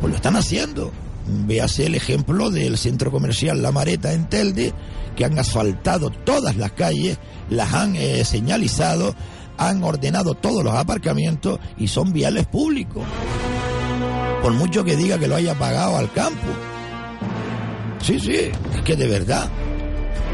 Pues 0.00 0.10
lo 0.10 0.16
están 0.16 0.36
haciendo. 0.36 0.92
Véase 1.28 1.86
el 1.86 1.94
ejemplo 1.94 2.50
del 2.50 2.78
centro 2.78 3.10
comercial 3.10 3.60
La 3.60 3.70
Mareta 3.70 4.12
en 4.12 4.28
Telde, 4.28 4.72
que 5.14 5.24
han 5.24 5.38
asfaltado 5.38 6.10
todas 6.10 6.56
las 6.56 6.72
calles, 6.72 7.18
las 7.50 7.74
han 7.74 7.96
eh, 7.96 8.24
señalizado, 8.24 9.14
han 9.58 9.82
ordenado 9.84 10.34
todos 10.34 10.64
los 10.64 10.74
aparcamientos 10.74 11.58
y 11.76 11.88
son 11.88 12.12
viales 12.12 12.46
públicos. 12.46 13.04
Por 14.42 14.52
mucho 14.52 14.84
que 14.84 14.96
diga 14.96 15.18
que 15.18 15.28
lo 15.28 15.36
haya 15.36 15.58
pagado 15.58 15.96
al 15.96 16.10
campo. 16.12 16.46
Sí, 18.00 18.18
sí, 18.20 18.50
es 18.74 18.82
que 18.84 18.96
de 18.96 19.06
verdad, 19.06 19.50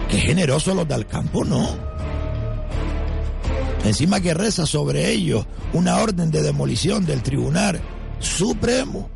qué 0.09 0.18
generosos 0.18 0.76
los 0.76 0.87
del 0.87 1.07
campo, 1.07 1.44
¿no? 1.44 1.94
Encima 3.85 4.20
que 4.20 4.33
reza 4.33 4.64
sobre 4.64 5.11
ellos 5.11 5.44
una 5.72 5.98
orden 5.98 6.30
de 6.30 6.42
demolición 6.42 7.04
del 7.04 7.22
Tribunal 7.22 7.80
Supremo. 8.18 9.11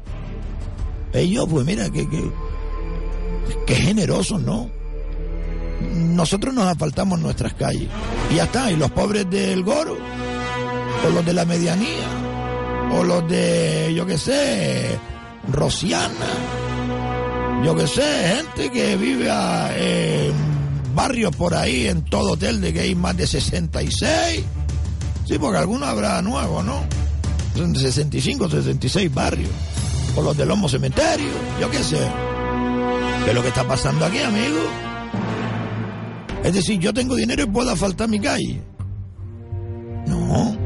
Ellos, 1.13 1.47
pues 1.51 1.65
mira, 1.67 1.89
que, 1.91 2.07
que, 3.67 3.75
generosos, 3.75 4.43
¿no? 4.43 4.71
Nosotros 5.95 6.53
nos 6.55 6.65
asfaltamos 6.67 7.19
nuestras 7.21 7.55
calles. 7.55 7.89
Y 8.33 8.37
ya 8.37 8.45
está, 8.45 8.71
y 8.71 8.77
los 8.77 8.91
pobres 8.91 9.29
del 9.31 9.63
Goro, 9.63 9.97
o 11.07 11.11
los 11.11 11.25
de 11.25 11.33
la 11.33 11.45
medianía, 11.45 12.07
o 12.93 13.05
los 13.05 13.27
de, 13.29 13.93
yo 13.95 14.05
qué 14.07 14.19
sé, 14.19 14.99
Rosiana, 15.53 16.13
yo 17.65 17.75
qué 17.77 17.87
sé, 17.87 18.35
gente 18.37 18.71
que 18.71 18.97
vive 18.97 19.31
a- 19.31 19.71
en 19.79 20.33
barrios 20.95 21.35
por 21.37 21.55
ahí, 21.55 21.87
en 21.87 22.03
todo 22.05 22.33
hotel 22.33 22.61
de 22.61 22.73
que 22.73 22.81
hay 22.81 22.95
más 22.95 23.17
de 23.17 23.27
66. 23.27 24.45
Sí, 25.27 25.39
porque 25.39 25.59
algunos 25.59 25.89
habrá 25.89 26.21
nuevos, 26.23 26.65
¿no? 26.65 26.83
Son 27.57 27.73
de 27.73 27.81
65, 27.81 28.49
66 28.49 29.13
barrios. 29.15 29.51
O 30.19 30.23
los 30.23 30.37
del 30.37 30.49
Lomo 30.49 30.69
Cementerio, 30.69 31.31
yo 31.61 31.71
qué 31.71 31.79
sé. 31.79 32.01
¿Qué 33.25 33.31
es 33.31 33.35
lo 33.37 33.41
que 33.41 33.49
está 33.49 33.63
pasando 33.63 34.05
aquí, 34.05 34.19
amigo? 34.19 34.59
Es 36.43 36.55
decir, 36.55 36.81
yo 36.81 36.93
tengo 36.93 37.15
dinero 37.15 37.45
y 37.45 37.47
puedo 37.47 37.71
asfaltar 37.71 38.09
mi 38.09 38.19
calle. 38.19 38.61
No. 40.09 40.57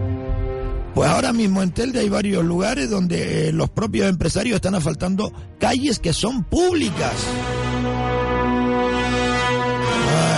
Pues 0.95 1.11
ahora 1.11 1.35
mismo 1.35 1.63
en 1.63 1.71
Telde 1.71 2.01
hay 2.01 2.09
varios 2.09 2.43
lugares 2.43 2.89
donde 2.89 3.49
eh, 3.49 3.53
los 3.53 3.69
propios 3.69 4.09
empresarios 4.09 4.55
están 4.57 4.75
asfaltando 4.75 5.31
calles 5.61 5.99
que 5.99 6.15
son 6.15 6.45
públicas. 6.45 7.13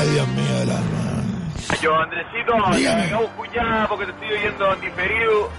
Ay, 0.00 0.08
Dios 0.10 0.28
mío 0.28 0.58
del 0.58 0.70
alma. 0.70 1.50
Yo, 1.80 1.94
Andresito, 1.94 2.52
Dígame. 2.76 3.02
te 3.02 3.14
de 3.14 3.24
escuchar 3.24 3.88
porque 3.88 4.06
te 4.06 4.10
estoy 4.12 4.28
oyendo 4.38 4.74
en 4.74 4.80
diferido 4.80 5.50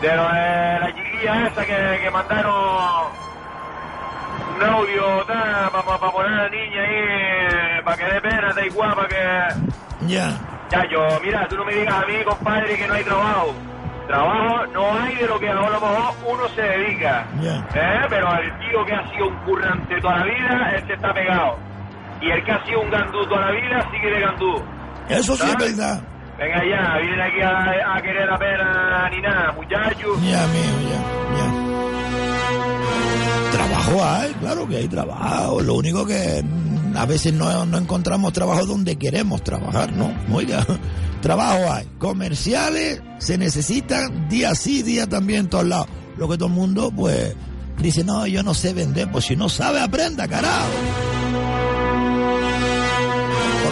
de 0.00 0.16
lo 0.16 0.28
de 0.28 0.80
la 0.80 0.94
chiquilla 0.94 1.46
esa 1.46 1.64
que, 1.64 2.00
que 2.02 2.10
mandaron 2.10 3.28
un 4.56 4.62
audio 4.62 5.26
para 5.26 6.12
poner 6.12 6.32
a 6.32 6.42
la 6.44 6.48
niña 6.48 6.82
ahí, 6.82 7.82
para 7.84 7.96
que 7.96 8.04
dé 8.04 8.20
pena, 8.20 8.52
da 8.52 8.66
igual, 8.66 8.94
para 8.94 9.08
que... 9.08 10.06
Ya. 10.06 10.30
Ya, 10.70 10.84
yo, 10.90 11.00
mira, 11.22 11.46
tú 11.48 11.56
no 11.56 11.64
me 11.64 11.74
digas 11.74 11.94
a 11.94 12.06
mí, 12.06 12.24
compadre, 12.24 12.76
que 12.76 12.86
no 12.86 12.94
hay 12.94 13.04
trabajo. 13.04 13.54
Trabajo 14.06 14.66
no 14.72 15.00
hay 15.00 15.14
de 15.16 15.26
lo 15.26 15.38
que 15.38 15.48
a 15.48 15.54
lo 15.54 15.62
mejor 15.62 16.14
uno 16.26 16.48
se 16.54 16.62
dedica. 16.62 17.26
Ya. 17.40 17.56
¿Eh? 17.74 18.06
Pero 18.08 18.28
el 18.34 18.58
tío 18.58 18.84
que 18.84 18.92
ha 18.94 19.10
sido 19.10 19.28
un 19.28 19.36
currante 19.44 20.00
toda 20.00 20.18
la 20.18 20.24
vida, 20.24 20.72
este 20.76 20.94
está 20.94 21.12
pegado. 21.12 21.58
Y 22.20 22.30
el 22.30 22.44
que 22.44 22.52
ha 22.52 22.64
sido 22.64 22.80
un 22.80 22.90
gandú 22.90 23.26
toda 23.26 23.40
la 23.42 23.50
vida, 23.52 23.90
sigue 23.92 24.10
de 24.10 24.20
gandú. 24.20 24.62
Eso 25.08 25.36
sí 25.36 25.46
es 25.48 25.56
verdad. 25.56 26.00
Venga 26.38 26.62
ya, 26.70 26.98
vienen 26.98 27.20
aquí 27.20 27.40
a, 27.42 27.96
a 27.96 28.00
querer 28.00 28.30
apenas 28.30 29.10
ni 29.10 29.20
nada, 29.20 29.52
muchachos. 29.52 30.22
Ya, 30.22 30.46
mío, 30.46 30.76
ya, 30.88 31.02
ya. 31.36 31.52
Trabajo 33.50 34.04
hay, 34.04 34.32
claro 34.34 34.68
que 34.68 34.76
hay 34.76 34.86
trabajo. 34.88 35.60
Lo 35.60 35.74
único 35.74 36.06
que 36.06 36.40
mm, 36.44 36.96
a 36.96 37.06
veces 37.06 37.32
no, 37.32 37.66
no 37.66 37.76
encontramos 37.76 38.32
trabajo 38.32 38.66
donde 38.66 38.96
queremos 38.96 39.42
trabajar, 39.42 39.92
¿no? 39.92 40.14
Oiga, 40.32 40.64
trabajo 41.22 41.72
hay. 41.72 41.86
Comerciales 41.98 43.02
se 43.18 43.36
necesitan 43.36 44.28
día 44.28 44.54
sí, 44.54 44.82
día 44.84 45.08
también 45.08 45.40
en 45.40 45.48
todos 45.48 45.66
lados. 45.66 45.88
Lo 46.18 46.28
que 46.28 46.36
todo 46.36 46.48
el 46.48 46.54
mundo, 46.54 46.92
pues, 46.94 47.34
dice, 47.78 48.04
no, 48.04 48.28
yo 48.28 48.44
no 48.44 48.54
sé 48.54 48.74
vender. 48.74 49.10
Pues 49.10 49.24
si 49.24 49.34
no 49.34 49.48
sabe, 49.48 49.80
aprenda, 49.80 50.28
carajo. 50.28 50.68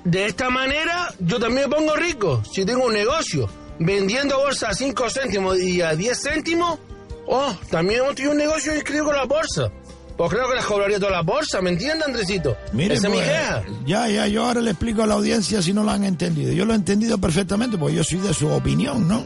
de 0.04 0.26
esta 0.26 0.50
manera 0.50 1.12
yo 1.18 1.38
también 1.38 1.68
me 1.68 1.76
pongo 1.76 1.94
rico. 1.96 2.42
Si 2.50 2.64
tengo 2.64 2.86
un 2.86 2.94
negocio 2.94 3.48
vendiendo 3.78 4.38
bolsas 4.38 4.70
a 4.70 4.74
5 4.74 5.10
céntimos 5.10 5.58
y 5.60 5.82
a 5.82 5.94
10 5.94 6.18
céntimos, 6.22 6.78
oh, 7.26 7.54
también 7.70 8.00
hemos 8.00 8.14
tenido 8.14 8.32
un 8.32 8.38
negocio 8.38 8.74
inscrito 8.74 9.04
con 9.04 9.16
la 9.16 9.24
bolsa. 9.24 9.70
Pues 10.16 10.30
creo 10.30 10.48
que 10.48 10.54
las 10.54 10.64
cobraría 10.64 10.96
todas 10.98 11.12
las 11.12 11.26
bolsas, 11.26 11.62
¿me 11.62 11.68
entiende, 11.68 12.04
Andresito? 12.06 12.56
Mire, 12.72 12.94
Esa 12.94 13.08
es 13.08 13.12
mi 13.12 13.18
pues, 13.18 13.28
queja. 13.28 13.64
ya, 13.84 14.08
ya, 14.08 14.26
yo 14.26 14.46
ahora 14.46 14.62
le 14.62 14.70
explico 14.70 15.02
a 15.02 15.06
la 15.06 15.12
audiencia 15.12 15.60
si 15.60 15.74
no 15.74 15.82
lo 15.84 15.90
han 15.90 16.04
entendido. 16.04 16.52
Yo 16.54 16.64
lo 16.64 16.72
he 16.72 16.76
entendido 16.76 17.18
perfectamente 17.18 17.76
porque 17.76 17.96
yo 17.96 18.04
soy 18.04 18.20
de 18.20 18.32
su 18.32 18.48
opinión, 18.48 19.06
¿no? 19.06 19.24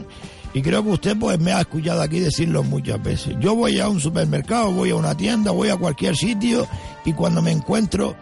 Y 0.53 0.63
creo 0.63 0.83
que 0.83 0.91
usted 0.91 1.17
pues 1.17 1.39
me 1.39 1.53
ha 1.53 1.61
escuchado 1.61 2.03
aquí 2.03 2.19
decirlo 2.19 2.65
muchas 2.65 3.01
veces. 3.03 3.37
Yo 3.41 3.55
voy 3.55 3.79
a 3.79 3.89
un 3.89 4.01
supermercado, 4.01 4.73
voy 4.73 4.91
a 4.91 4.97
una 4.97 5.17
tienda, 5.17 5.53
voy 5.53 5.69
a 5.69 5.77
cualquier 5.77 6.17
sitio 6.17 6.67
y 7.05 7.13
cuando 7.13 7.41
me 7.41 7.53
encuentro, 7.53 8.17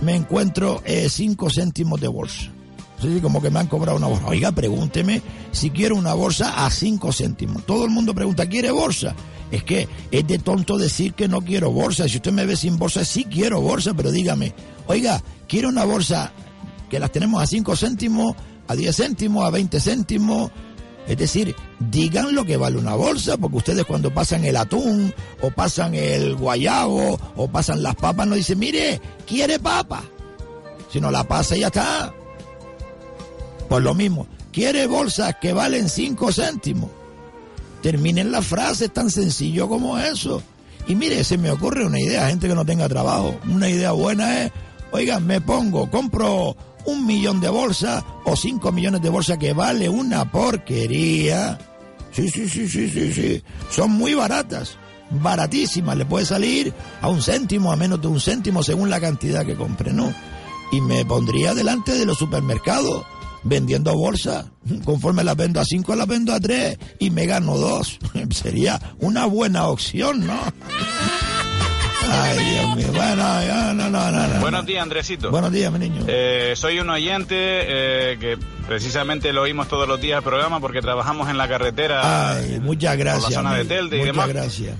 me 0.00 0.14
encuentro 0.14 0.80
5 0.86 1.48
céntimos 1.50 2.00
de 2.00 2.08
bolsa. 2.08 2.50
Sí, 3.00 3.18
como 3.20 3.42
que 3.42 3.50
me 3.50 3.58
han 3.58 3.66
cobrado 3.66 3.98
una 3.98 4.06
bolsa. 4.06 4.28
Oiga, 4.28 4.52
pregúnteme 4.52 5.22
si 5.50 5.70
quiero 5.70 5.96
una 5.96 6.14
bolsa 6.14 6.64
a 6.64 6.70
5 6.70 7.12
céntimos. 7.12 7.66
Todo 7.66 7.84
el 7.84 7.90
mundo 7.90 8.14
pregunta, 8.14 8.48
¿quiere 8.48 8.70
bolsa? 8.70 9.16
Es 9.50 9.64
que 9.64 9.88
es 10.12 10.24
de 10.24 10.38
tonto 10.38 10.78
decir 10.78 11.14
que 11.14 11.26
no 11.26 11.40
quiero 11.40 11.72
bolsa. 11.72 12.08
Si 12.08 12.18
usted 12.18 12.30
me 12.30 12.46
ve 12.46 12.54
sin 12.54 12.78
bolsa, 12.78 13.04
sí 13.04 13.24
quiero 13.24 13.60
bolsa, 13.60 13.92
pero 13.92 14.12
dígame, 14.12 14.54
oiga, 14.86 15.20
quiero 15.48 15.68
una 15.68 15.84
bolsa 15.84 16.32
que 16.88 17.00
las 17.00 17.10
tenemos 17.10 17.42
a 17.42 17.46
5 17.46 17.74
céntimos, 17.74 18.36
a 18.68 18.76
10 18.76 18.96
céntimos, 18.96 19.44
a 19.44 19.50
20 19.50 19.80
céntimos. 19.80 20.52
Es 21.06 21.18
decir, 21.18 21.54
digan 21.78 22.34
lo 22.34 22.44
que 22.44 22.56
vale 22.56 22.78
una 22.78 22.94
bolsa, 22.94 23.36
porque 23.36 23.56
ustedes 23.56 23.84
cuando 23.84 24.14
pasan 24.14 24.44
el 24.44 24.56
atún, 24.56 25.12
o 25.40 25.50
pasan 25.50 25.94
el 25.94 26.36
guayabo, 26.36 27.18
o 27.36 27.48
pasan 27.48 27.82
las 27.82 27.96
papas, 27.96 28.26
no 28.26 28.36
dicen, 28.36 28.58
mire, 28.58 29.00
quiere 29.26 29.58
papa. 29.58 30.02
Si 30.90 31.00
no 31.00 31.10
la 31.10 31.24
pasa, 31.24 31.56
ya 31.56 31.66
está. 31.68 32.14
Pues 33.68 33.82
lo 33.82 33.94
mismo, 33.94 34.26
quiere 34.52 34.86
bolsas 34.86 35.36
que 35.40 35.52
valen 35.52 35.88
5 35.88 36.32
céntimos. 36.32 36.90
Terminen 37.82 38.30
la 38.30 38.42
frase, 38.42 38.84
es 38.84 38.92
tan 38.92 39.10
sencillo 39.10 39.68
como 39.68 39.98
eso. 39.98 40.40
Y 40.86 40.94
mire, 40.94 41.24
se 41.24 41.36
me 41.36 41.50
ocurre 41.50 41.84
una 41.84 42.00
idea, 42.00 42.28
gente 42.28 42.46
que 42.46 42.54
no 42.54 42.64
tenga 42.64 42.88
trabajo. 42.88 43.34
Una 43.48 43.68
idea 43.68 43.92
buena 43.92 44.44
es, 44.44 44.52
oigan, 44.92 45.26
me 45.26 45.40
pongo, 45.40 45.90
compro 45.90 46.56
un 46.84 47.06
millón 47.06 47.40
de 47.40 47.48
bolsas 47.48 48.04
o 48.24 48.36
cinco 48.36 48.72
millones 48.72 49.02
de 49.02 49.08
bolsas 49.08 49.38
que 49.38 49.52
vale 49.52 49.88
una 49.88 50.30
porquería. 50.30 51.58
Sí, 52.10 52.28
sí, 52.28 52.48
sí, 52.48 52.68
sí, 52.68 52.88
sí, 52.88 53.12
sí. 53.12 53.42
Son 53.70 53.90
muy 53.90 54.14
baratas, 54.14 54.76
baratísimas. 55.10 55.96
Le 55.96 56.04
puede 56.04 56.26
salir 56.26 56.72
a 57.00 57.08
un 57.08 57.22
céntimo, 57.22 57.72
a 57.72 57.76
menos 57.76 58.00
de 58.00 58.08
un 58.08 58.20
céntimo 58.20 58.62
según 58.62 58.90
la 58.90 59.00
cantidad 59.00 59.44
que 59.44 59.56
compre, 59.56 59.92
¿no? 59.92 60.12
Y 60.70 60.80
me 60.80 61.04
pondría 61.04 61.54
delante 61.54 61.92
de 61.92 62.06
los 62.06 62.18
supermercados 62.18 63.04
vendiendo 63.44 63.96
bolsas. 63.96 64.46
Conforme 64.84 65.24
las 65.24 65.36
vendo 65.36 65.60
a 65.60 65.64
cinco, 65.64 65.94
las 65.96 66.06
vendo 66.06 66.32
a 66.32 66.40
tres 66.40 66.78
y 66.98 67.10
me 67.10 67.26
gano 67.26 67.56
dos. 67.58 67.98
Sería 68.30 68.80
una 69.00 69.26
buena 69.26 69.68
opción, 69.68 70.26
¿no? 70.26 70.38
Ay, 72.10 72.38
Dios 72.44 72.76
mío. 72.76 72.86
Bueno, 72.92 73.74
no, 73.74 73.90
no, 73.90 74.10
no, 74.10 74.26
no. 74.28 74.40
Buenos 74.40 74.66
días, 74.66 74.82
Andresito. 74.82 75.30
Buenos 75.30 75.52
días, 75.52 75.72
mi 75.72 75.78
niño. 75.78 76.04
Eh, 76.06 76.52
soy 76.56 76.78
un 76.80 76.90
oyente 76.90 77.34
eh, 77.38 78.16
que 78.18 78.38
precisamente 78.66 79.32
lo 79.32 79.42
oímos 79.42 79.68
todos 79.68 79.86
los 79.88 80.00
días 80.00 80.18
el 80.18 80.22
programa 80.24 80.60
porque 80.60 80.80
trabajamos 80.80 81.28
en 81.30 81.36
la 81.38 81.48
carretera 81.48 82.34
Ay, 82.36 82.58
muchas 82.60 82.96
gracias. 82.96 83.24
por 83.24 83.32
la 83.32 83.36
zona 83.38 83.54
de. 83.56 83.64
Telde 83.64 83.96
y 83.96 84.00
muchas 84.00 84.14
demás. 84.14 84.28
gracias. 84.28 84.76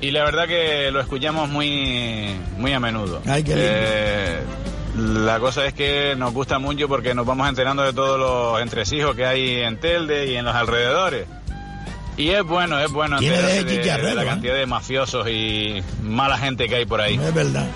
Y 0.00 0.10
la 0.10 0.24
verdad 0.24 0.46
que 0.46 0.90
lo 0.90 1.00
escuchamos 1.00 1.48
muy, 1.48 2.34
muy 2.58 2.72
a 2.72 2.80
menudo. 2.80 3.22
Ay, 3.26 3.42
qué 3.42 3.54
lindo. 3.54 3.70
Eh, 3.70 4.40
la 4.98 5.38
cosa 5.40 5.64
es 5.66 5.74
que 5.74 6.14
nos 6.16 6.32
gusta 6.34 6.58
mucho 6.58 6.88
porque 6.88 7.14
nos 7.14 7.26
vamos 7.26 7.48
enterando 7.48 7.82
de 7.82 7.92
todos 7.92 8.18
los 8.18 8.60
entresijos 8.62 9.14
que 9.16 9.24
hay 9.26 9.60
en 9.62 9.78
Telde 9.78 10.26
y 10.32 10.36
en 10.36 10.44
los 10.44 10.54
alrededores. 10.54 11.26
Y 12.16 12.30
es 12.30 12.42
bueno, 12.44 12.78
es 12.78 12.90
bueno 12.90 13.20
de 13.20 13.28
de, 13.28 13.64
de 13.64 14.14
la 14.14 14.22
¿eh? 14.22 14.26
cantidad 14.26 14.54
de 14.54 14.66
mafiosos 14.66 15.28
y 15.28 15.82
mala 16.02 16.38
gente 16.38 16.66
que 16.68 16.76
hay 16.76 16.86
por 16.86 17.00
ahí. 17.00 17.14
Es 17.14 17.34
verdad. 17.34 17.66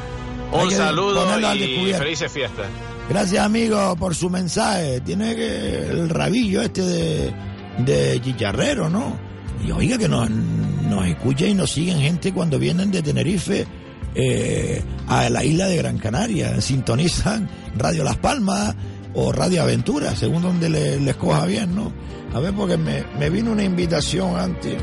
Un 0.53 0.71
saludo 0.71 1.27
y 1.55 1.93
felices 1.93 2.33
fiestas. 2.33 2.67
Gracias, 3.09 3.45
amigo, 3.45 3.97
por 3.97 4.15
su 4.15 4.31
mensaje. 4.31 5.01
Tiene 5.01 5.35
que 5.35 5.89
el 5.89 6.09
rabillo 6.09 6.63
este 6.63 6.83
de, 6.83 7.35
de 7.79 8.21
chicharrero, 8.21 8.89
¿no? 8.89 9.19
Y 9.67 9.73
oiga 9.73 9.99
que 9.99 10.09
nos, 10.09 10.31
nos 10.31 11.07
escucha 11.07 11.47
y 11.47 11.55
nos 11.55 11.71
siguen 11.71 12.01
gente 12.01 12.33
cuando 12.33 12.59
vienen 12.59 12.91
de 12.91 13.03
Tenerife 13.03 13.67
eh, 14.15 14.83
a 15.09 15.29
la 15.29 15.45
isla 15.45 15.67
de 15.67 15.77
Gran 15.77 15.99
Canaria. 15.99 16.61
Sintonizan 16.61 17.49
Radio 17.77 18.05
Las 18.05 18.17
Palmas 18.17 18.75
o 19.15 19.33
Radio 19.33 19.63
Aventura, 19.63 20.15
según 20.17 20.43
donde 20.43 20.69
le- 20.71 21.01
les 21.01 21.17
coja 21.17 21.45
bien, 21.47 21.75
¿no? 21.75 21.93
A 22.35 22.39
ver, 22.41 22.53
porque 22.55 22.77
me, 22.77 23.05
me 23.19 23.29
vino 23.31 23.51
una 23.53 23.65
invitación 23.65 24.37
antes 24.39 24.77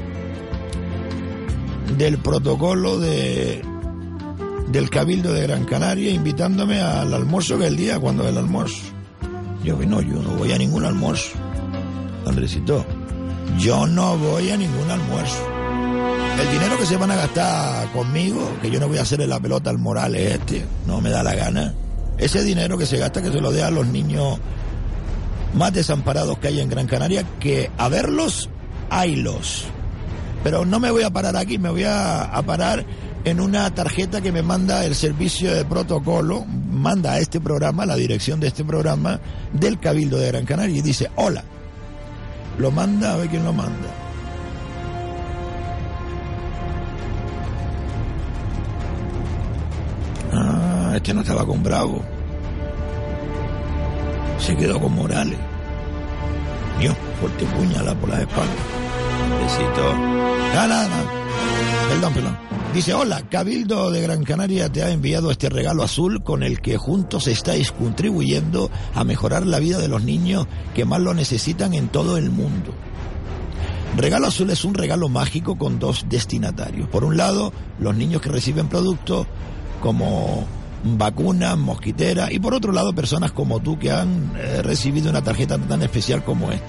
del 1.97 2.17
protocolo 2.17 2.99
de 2.99 3.61
del 4.71 4.89
Cabildo 4.89 5.31
de 5.31 5.43
Gran 5.43 5.63
Canaria 5.63 6.11
invitándome 6.11 6.81
al 6.81 7.13
almuerzo 7.13 7.57
que 7.57 7.67
el 7.67 7.77
día 7.77 7.99
cuando 7.99 8.27
el 8.27 8.37
almuerzo. 8.37 8.81
Yo 9.63 9.77
no, 9.77 10.01
yo 10.01 10.21
no 10.21 10.31
voy 10.31 10.51
a 10.51 10.57
ningún 10.57 10.83
almuerzo. 10.83 11.31
Andresito, 12.25 12.85
yo 13.57 13.87
no 13.87 14.17
voy 14.17 14.51
a 14.51 14.57
ningún 14.57 14.91
almuerzo. 14.91 15.37
El 16.41 16.51
dinero 16.51 16.77
que 16.77 16.85
se 16.85 16.97
van 16.97 17.11
a 17.11 17.15
gastar 17.15 17.91
conmigo, 17.93 18.45
que 18.61 18.69
yo 18.69 18.79
no 18.79 18.87
voy 18.89 18.97
a 18.97 19.01
hacerle 19.03 19.25
la 19.25 19.39
pelota 19.39 19.69
al 19.69 19.77
Morales 19.79 20.33
este, 20.35 20.65
no 20.85 20.99
me 21.01 21.09
da 21.09 21.23
la 21.23 21.33
gana. 21.33 21.73
Ese 22.17 22.43
dinero 22.43 22.77
que 22.77 22.85
se 22.85 22.97
gasta 22.97 23.21
que 23.21 23.31
se 23.31 23.41
lo 23.41 23.51
dé 23.51 23.63
a 23.63 23.71
los 23.71 23.87
niños 23.87 24.39
más 25.53 25.73
desamparados 25.73 26.37
que 26.39 26.47
hay 26.47 26.59
en 26.59 26.69
Gran 26.69 26.87
Canaria, 26.87 27.23
que 27.39 27.71
a 27.77 27.89
verlos, 27.89 28.49
haylos. 28.89 29.65
Pero 30.43 30.65
no 30.65 30.79
me 30.79 30.91
voy 30.91 31.03
a 31.03 31.09
parar 31.09 31.35
aquí, 31.35 31.57
me 31.57 31.69
voy 31.69 31.83
a, 31.83 32.23
a 32.23 32.41
parar 32.43 32.85
en 33.23 33.39
una 33.39 33.73
tarjeta 33.73 34.21
que 34.21 34.31
me 34.31 34.41
manda 34.41 34.85
el 34.85 34.95
servicio 34.95 35.53
de 35.53 35.65
protocolo, 35.65 36.45
manda 36.45 37.13
a 37.13 37.19
este 37.19 37.41
programa, 37.41 37.85
la 37.85 37.95
dirección 37.95 38.39
de 38.39 38.47
este 38.47 38.63
programa 38.63 39.19
del 39.51 39.79
Cabildo 39.79 40.17
de 40.17 40.27
Gran 40.27 40.45
Canaria 40.45 40.77
y 40.77 40.81
dice, 40.81 41.09
hola. 41.15 41.43
Lo 42.57 42.71
manda, 42.71 43.13
a 43.13 43.17
ver 43.17 43.29
quién 43.29 43.43
lo 43.43 43.53
manda. 43.53 44.06
Este 50.95 51.13
no 51.13 51.21
estaba 51.21 51.45
con 51.45 51.61
Bravo. 51.63 52.01
Se 54.39 54.55
quedó 54.55 54.79
con 54.79 54.93
Morales. 54.93 55.37
Dios, 56.79 56.95
fuerte 57.19 57.45
puñalada 57.45 57.95
por 57.95 58.09
la 58.09 58.21
espalda. 58.21 58.53
Besito. 59.41 59.93
Nada, 60.53 60.87
nada. 60.87 61.11
Perdón, 61.89 62.13
perdón. 62.13 62.37
Dice, 62.73 62.93
hola, 62.93 63.23
Cabildo 63.29 63.89
de 63.91 64.01
Gran 64.01 64.23
Canaria 64.23 64.71
te 64.71 64.83
ha 64.83 64.91
enviado 64.91 65.31
este 65.31 65.49
regalo 65.49 65.83
azul 65.83 66.21
con 66.21 66.43
el 66.43 66.61
que 66.61 66.77
juntos 66.77 67.27
estáis 67.27 67.71
contribuyendo 67.71 68.69
a 68.93 69.03
mejorar 69.03 69.47
la 69.47 69.59
vida 69.59 69.79
de 69.79 69.87
los 69.87 70.03
niños 70.03 70.47
que 70.75 70.85
más 70.85 70.99
lo 70.99 71.13
necesitan 71.13 71.73
en 71.73 71.87
todo 71.87 72.17
el 72.17 72.29
mundo. 72.29 72.73
Regalo 73.95 74.27
azul 74.27 74.51
es 74.51 74.63
un 74.63 74.75
regalo 74.75 75.09
mágico 75.09 75.57
con 75.57 75.79
dos 75.79 76.05
destinatarios. 76.07 76.87
Por 76.89 77.03
un 77.03 77.17
lado, 77.17 77.51
los 77.79 77.95
niños 77.95 78.21
que 78.21 78.29
reciben 78.29 78.67
productos 78.67 79.25
como 79.81 80.45
vacunas, 80.95 81.57
mosquiteras 81.57 82.31
y 82.31 82.39
por 82.39 82.53
otro 82.53 82.71
lado 82.71 82.93
personas 82.93 83.31
como 83.31 83.59
tú 83.59 83.79
que 83.79 83.91
han 83.91 84.31
eh, 84.37 84.61
recibido 84.61 85.09
una 85.09 85.23
tarjeta 85.23 85.57
tan 85.57 85.81
especial 85.81 86.23
como 86.23 86.51
esta. 86.51 86.67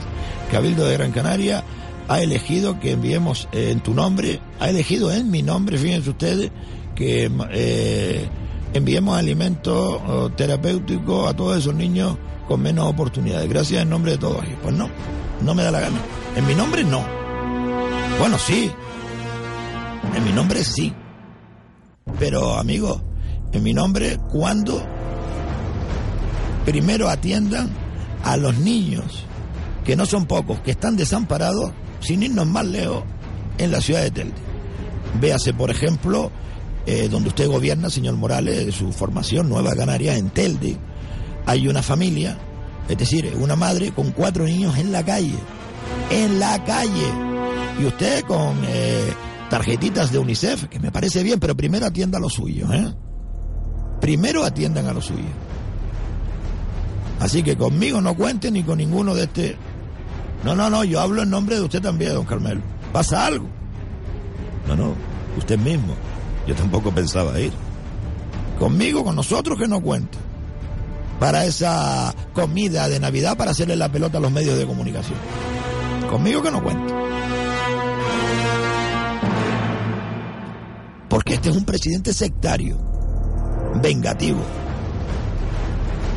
Cabildo 0.50 0.86
de 0.86 0.94
Gran 0.94 1.12
Canaria 1.12 1.62
ha 2.08 2.22
elegido 2.22 2.80
que 2.80 2.92
enviemos 2.92 3.48
eh, 3.52 3.70
en 3.70 3.80
tu 3.80 3.92
nombre, 3.92 4.40
ha 4.60 4.70
elegido 4.70 5.12
en 5.12 5.30
mi 5.30 5.42
nombre, 5.42 5.76
fíjense 5.76 6.10
ustedes, 6.10 6.50
que 6.94 7.30
eh, 7.50 8.28
enviemos 8.72 9.18
alimentos 9.18 10.00
terapéuticos 10.36 11.28
a 11.28 11.36
todos 11.36 11.58
esos 11.58 11.74
niños 11.74 12.16
con 12.48 12.62
menos 12.62 12.86
oportunidades. 12.86 13.48
Gracias 13.48 13.82
en 13.82 13.90
nombre 13.90 14.12
de 14.12 14.18
todos. 14.18 14.42
Pues 14.62 14.74
no, 14.74 14.88
no 15.42 15.54
me 15.54 15.62
da 15.62 15.70
la 15.70 15.80
gana. 15.80 15.98
En 16.34 16.46
mi 16.46 16.54
nombre 16.54 16.82
no. 16.82 17.04
Bueno, 18.18 18.38
sí. 18.38 18.70
En 20.16 20.24
mi 20.24 20.32
nombre 20.32 20.64
sí. 20.64 20.92
Pero, 22.18 22.54
amigo, 22.58 23.00
en 23.52 23.62
mi 23.62 23.72
nombre, 23.72 24.18
cuando 24.30 24.84
primero 26.64 27.08
atiendan 27.08 27.70
a 28.24 28.36
los 28.36 28.58
niños, 28.58 29.24
que 29.84 29.96
no 29.96 30.04
son 30.04 30.26
pocos, 30.26 30.60
que 30.60 30.72
están 30.72 30.96
desamparados, 30.96 31.72
sin 32.00 32.22
irnos 32.22 32.46
más 32.46 32.66
lejos, 32.66 33.04
en 33.56 33.72
la 33.72 33.80
ciudad 33.80 34.02
de 34.02 34.10
Telde. 34.10 34.34
Véase, 35.20 35.54
por 35.54 35.70
ejemplo, 35.70 36.30
eh, 36.86 37.08
donde 37.08 37.30
usted 37.30 37.48
gobierna, 37.48 37.90
señor 37.90 38.16
Morales, 38.16 38.74
su 38.74 38.92
formación, 38.92 39.48
Nueva 39.48 39.74
Canarias, 39.74 40.18
en 40.18 40.30
Telde. 40.30 40.76
Hay 41.46 41.68
una 41.68 41.82
familia, 41.82 42.36
es 42.88 42.98
decir, 42.98 43.32
una 43.40 43.56
madre 43.56 43.92
con 43.92 44.12
cuatro 44.12 44.44
niños 44.44 44.76
en 44.78 44.92
la 44.92 45.04
calle. 45.04 45.38
En 46.10 46.38
la 46.38 46.62
calle. 46.64 47.10
Y 47.80 47.86
usted 47.86 48.24
con 48.24 48.58
eh, 48.66 49.12
tarjetitas 49.48 50.12
de 50.12 50.18
UNICEF, 50.18 50.68
que 50.68 50.78
me 50.78 50.92
parece 50.92 51.22
bien, 51.22 51.40
pero 51.40 51.56
primero 51.56 51.86
atienda 51.86 52.18
lo 52.18 52.28
suyo, 52.28 52.72
¿eh? 52.72 52.92
Primero 54.00 54.44
atiendan 54.44 54.86
a 54.86 54.92
lo 54.92 55.00
suyo. 55.00 55.28
Así 57.20 57.42
que 57.42 57.56
conmigo 57.56 58.00
no 58.00 58.14
cuenten 58.14 58.54
ni 58.54 58.62
con 58.62 58.78
ninguno 58.78 59.14
de 59.14 59.24
este. 59.24 59.56
No, 60.44 60.54
no, 60.54 60.70
no, 60.70 60.84
yo 60.84 61.00
hablo 61.00 61.22
en 61.22 61.30
nombre 61.30 61.56
de 61.56 61.62
usted 61.62 61.82
también, 61.82 62.14
don 62.14 62.24
Carmelo. 62.24 62.60
¿Pasa 62.92 63.26
algo? 63.26 63.48
No, 64.68 64.76
no, 64.76 64.94
usted 65.36 65.58
mismo. 65.58 65.94
Yo 66.46 66.54
tampoco 66.54 66.92
pensaba 66.92 67.38
ir. 67.40 67.52
Conmigo, 68.58 69.04
con 69.04 69.16
nosotros 69.16 69.58
que 69.58 69.66
no 69.66 69.80
cuenta. 69.80 70.18
Para 71.18 71.44
esa 71.44 72.14
comida 72.32 72.88
de 72.88 73.00
Navidad 73.00 73.36
para 73.36 73.50
hacerle 73.50 73.74
la 73.74 73.90
pelota 73.90 74.18
a 74.18 74.20
los 74.20 74.30
medios 74.30 74.56
de 74.56 74.66
comunicación. 74.66 75.18
Conmigo 76.08 76.42
que 76.42 76.50
no 76.52 76.62
cuenta. 76.62 76.94
Porque 81.08 81.34
este 81.34 81.50
es 81.50 81.56
un 81.56 81.64
presidente 81.64 82.12
sectario, 82.12 82.78
vengativo. 83.80 84.40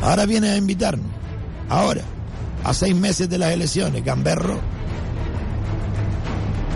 Ahora 0.02 0.26
viene 0.26 0.50
a 0.50 0.56
invitarnos. 0.56 1.06
Ahora, 1.68 2.02
a 2.64 2.74
seis 2.74 2.94
meses 2.94 3.28
de 3.28 3.38
las 3.38 3.52
elecciones, 3.52 4.04
Gamberro. 4.04 4.60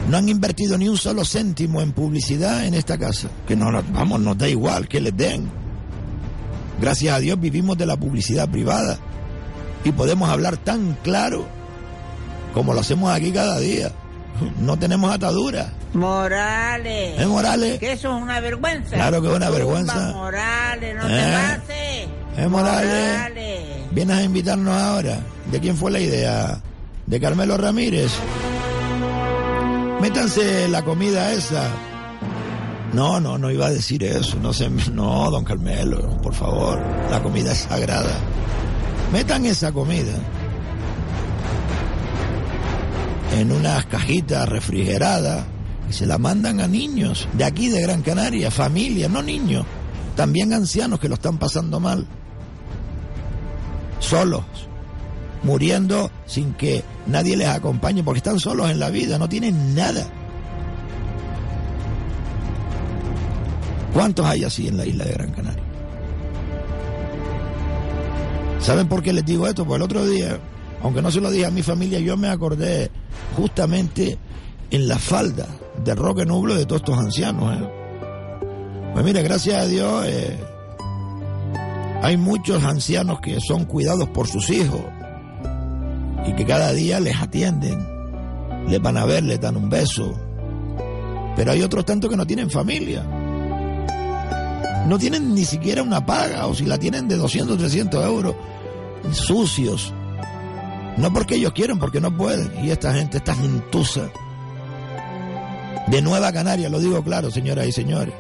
No 0.09 0.17
han 0.17 0.29
invertido 0.29 0.79
ni 0.79 0.89
un 0.89 0.97
solo 0.97 1.25
céntimo 1.25 1.81
en 1.81 1.93
publicidad 1.93 2.65
en 2.65 2.75
esta 2.75 2.97
casa. 2.97 3.29
Que 3.47 3.57
no, 3.57 3.71
vamos, 3.93 4.21
nos 4.21 4.39
da 4.39 4.49
igual 4.49 4.87
que 4.87 5.01
les 5.01 5.17
den. 5.17 5.51
Gracias 6.81 7.15
a 7.15 7.19
Dios 7.19 7.41
vivimos 7.41 7.77
de 7.77 7.87
la 7.87 7.97
publicidad 7.97 8.49
privada 8.49 8.99
y 9.85 9.93
podemos 9.93 10.29
hablar 10.29 10.57
tan 10.59 10.97
claro 11.03 11.47
como 12.53 12.75
lo 12.75 12.81
hacemos 12.81 13.11
aquí 13.11 13.33
cada 13.33 13.59
día. 13.59 13.93
No 14.61 14.79
tenemos 14.79 15.13
ataduras. 15.13 15.69
Morales. 15.95 17.21
¿Eh, 17.21 17.27
Morales? 17.27 17.79
Que 17.79 17.93
eso 17.93 18.17
es 18.17 18.23
una 18.23 18.41
vergüenza. 18.41 18.97
Claro 18.97 19.23
que 19.23 19.29
es 19.29 19.35
una 19.35 19.51
vergüenza. 19.51 20.13
Morales, 20.13 20.95
no 20.97 21.09
¿Eh? 21.09 21.17
te 21.17 21.33
pases. 21.33 22.09
¿Eh, 22.37 22.49
Morales? 22.49 23.33
¿Vienes 23.93 24.17
a 24.19 24.23
invitarnos 24.23 24.75
ahora? 24.75 25.21
¿De 25.51 25.61
quién 25.61 25.77
fue 25.77 25.91
la 25.91 26.01
idea? 26.01 26.61
¿De 27.07 27.21
Carmelo 27.21 27.57
Ramírez? 27.57 28.13
Métanse 30.01 30.69
la 30.69 30.83
comida 30.85 31.33
esa. 31.33 31.69
No, 32.93 33.21
no, 33.21 33.39
no 33.39 33.51
iba 33.51 33.67
a 33.67 33.71
decir 33.71 34.05
eso. 34.05 34.37
No, 34.41 34.53
se, 34.53 34.69
no, 34.93 35.31
don 35.31 35.45
Carmelo, 35.45 36.19
por 36.23 36.35
favor. 36.35 36.79
La 37.11 37.23
comida 37.23 37.53
es 37.53 37.59
sagrada. 37.59 38.15
Metan 39.13 39.47
esa 39.47 39.73
comida 39.73 40.15
en 43.33 43.53
unas 43.53 43.87
cajitas 43.87 44.49
refrigeradas 44.49 45.45
y 45.89 45.93
se 45.93 46.07
la 46.07 46.19
mandan 46.19 46.61
a 46.61 46.67
niños 46.67 47.29
de 47.35 47.45
aquí 47.45 47.69
de 47.69 47.81
Gran 47.81 48.03
Canaria, 48.03 48.51
familias, 48.51 49.11
no 49.11 49.23
niños, 49.23 49.65
también 50.17 50.53
ancianos 50.53 50.99
que 50.99 51.09
lo 51.09 51.15
están 51.15 51.39
pasando 51.39 51.79
mal, 51.79 52.07
solos, 54.01 54.45
muriendo 55.43 56.11
sin 56.27 56.55
que 56.55 56.83
nadie 57.07 57.37
les 57.37 57.49
acompañe 57.49 58.03
porque 58.03 58.19
están 58.19 58.41
solos 58.41 58.71
en 58.71 58.81
la 58.81 58.91
vida, 58.91 59.19
no 59.19 59.29
tienen 59.29 59.75
nada. 59.75 60.07
¿Cuántos 63.93 64.27
hay 64.27 64.45
así 64.45 64.69
en 64.69 64.77
la 64.77 64.85
isla 64.85 65.05
de 65.05 65.13
Gran 65.13 65.33
Canaria? 65.33 65.63
¿Saben 68.61 68.89
por 68.89 69.03
qué 69.03 69.13
les 69.13 69.25
digo 69.25 69.47
esto? 69.47 69.65
Pues 69.65 69.77
el 69.77 69.83
otro 69.83 70.05
día, 70.05 70.39
aunque 70.83 71.01
no 71.01 71.11
se 71.11 71.21
lo 71.21 71.31
dije 71.31 71.47
a 71.47 71.51
mi 71.51 71.63
familia, 71.63 72.01
yo 72.01 72.17
me 72.17 72.29
acordé 72.29 72.91
justamente 73.37 74.19
en 74.71 74.89
la 74.89 74.99
falda 74.99 75.47
de 75.85 75.95
Roque 75.95 76.27
Nublo 76.27 76.55
de 76.55 76.67
todos 76.67 76.83
estos 76.83 76.99
ancianos. 76.99 77.55
¿eh? 77.55 77.69
Pues 78.93 79.05
mire, 79.05 79.23
gracias 79.23 79.63
a 79.63 79.67
Dios, 79.67 80.05
eh, 80.07 80.39
hay 82.03 82.17
muchos 82.17 82.63
ancianos 82.65 83.21
que 83.21 83.39
son 83.41 83.65
cuidados 83.65 84.09
por 84.09 84.29
sus 84.29 84.51
hijos 84.51 84.81
y 86.27 86.33
que 86.33 86.45
cada 86.45 86.73
día 86.73 87.01
les 87.01 87.21
atienden, 87.21 87.87
les 88.69 88.81
van 88.81 88.97
a 88.97 89.05
ver, 89.05 89.23
les 89.23 89.41
dan 89.41 89.57
un 89.57 89.69
beso. 89.71 90.15
Pero 91.37 91.53
hay 91.53 91.63
otros 91.63 91.85
tantos 91.85 92.11
que 92.11 92.17
no 92.17 92.27
tienen 92.27 92.51
familia. 92.51 93.03
No 94.89 94.99
tienen 94.99 95.35
ni 95.35 95.45
siquiera 95.45 95.83
una 95.83 96.07
paga, 96.07 96.47
o 96.47 96.55
si 96.55 96.65
la 96.65 96.79
tienen 96.79 97.09
de 97.09 97.17
200, 97.17 97.59
300 97.59 98.05
euros, 98.05 98.35
sucios. 99.13 99.93
No 100.97 101.13
porque 101.13 101.35
ellos 101.35 101.53
quieren, 101.53 101.79
porque 101.79 102.01
no 102.01 102.17
pueden. 102.17 102.65
Y 102.65 102.71
esta 102.71 102.95
gente 102.95 103.19
está 103.19 103.35
gentuza. 103.35 104.11
De 105.89 106.03
Nueva 106.03 106.33
Canaria, 106.33 106.69
lo 106.69 106.81
digo 106.81 107.03
claro, 107.03 107.31
señoras 107.31 107.67
y 107.67 107.73
señores. 107.73 108.13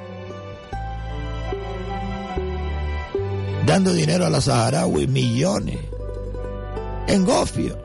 Dando 3.67 3.93
dinero 3.93 4.27
a 4.27 4.31
la 4.31 4.41
saharaui, 4.41 5.07
millones. 5.09 5.79
En 7.09 7.25
gofio. 7.25 7.77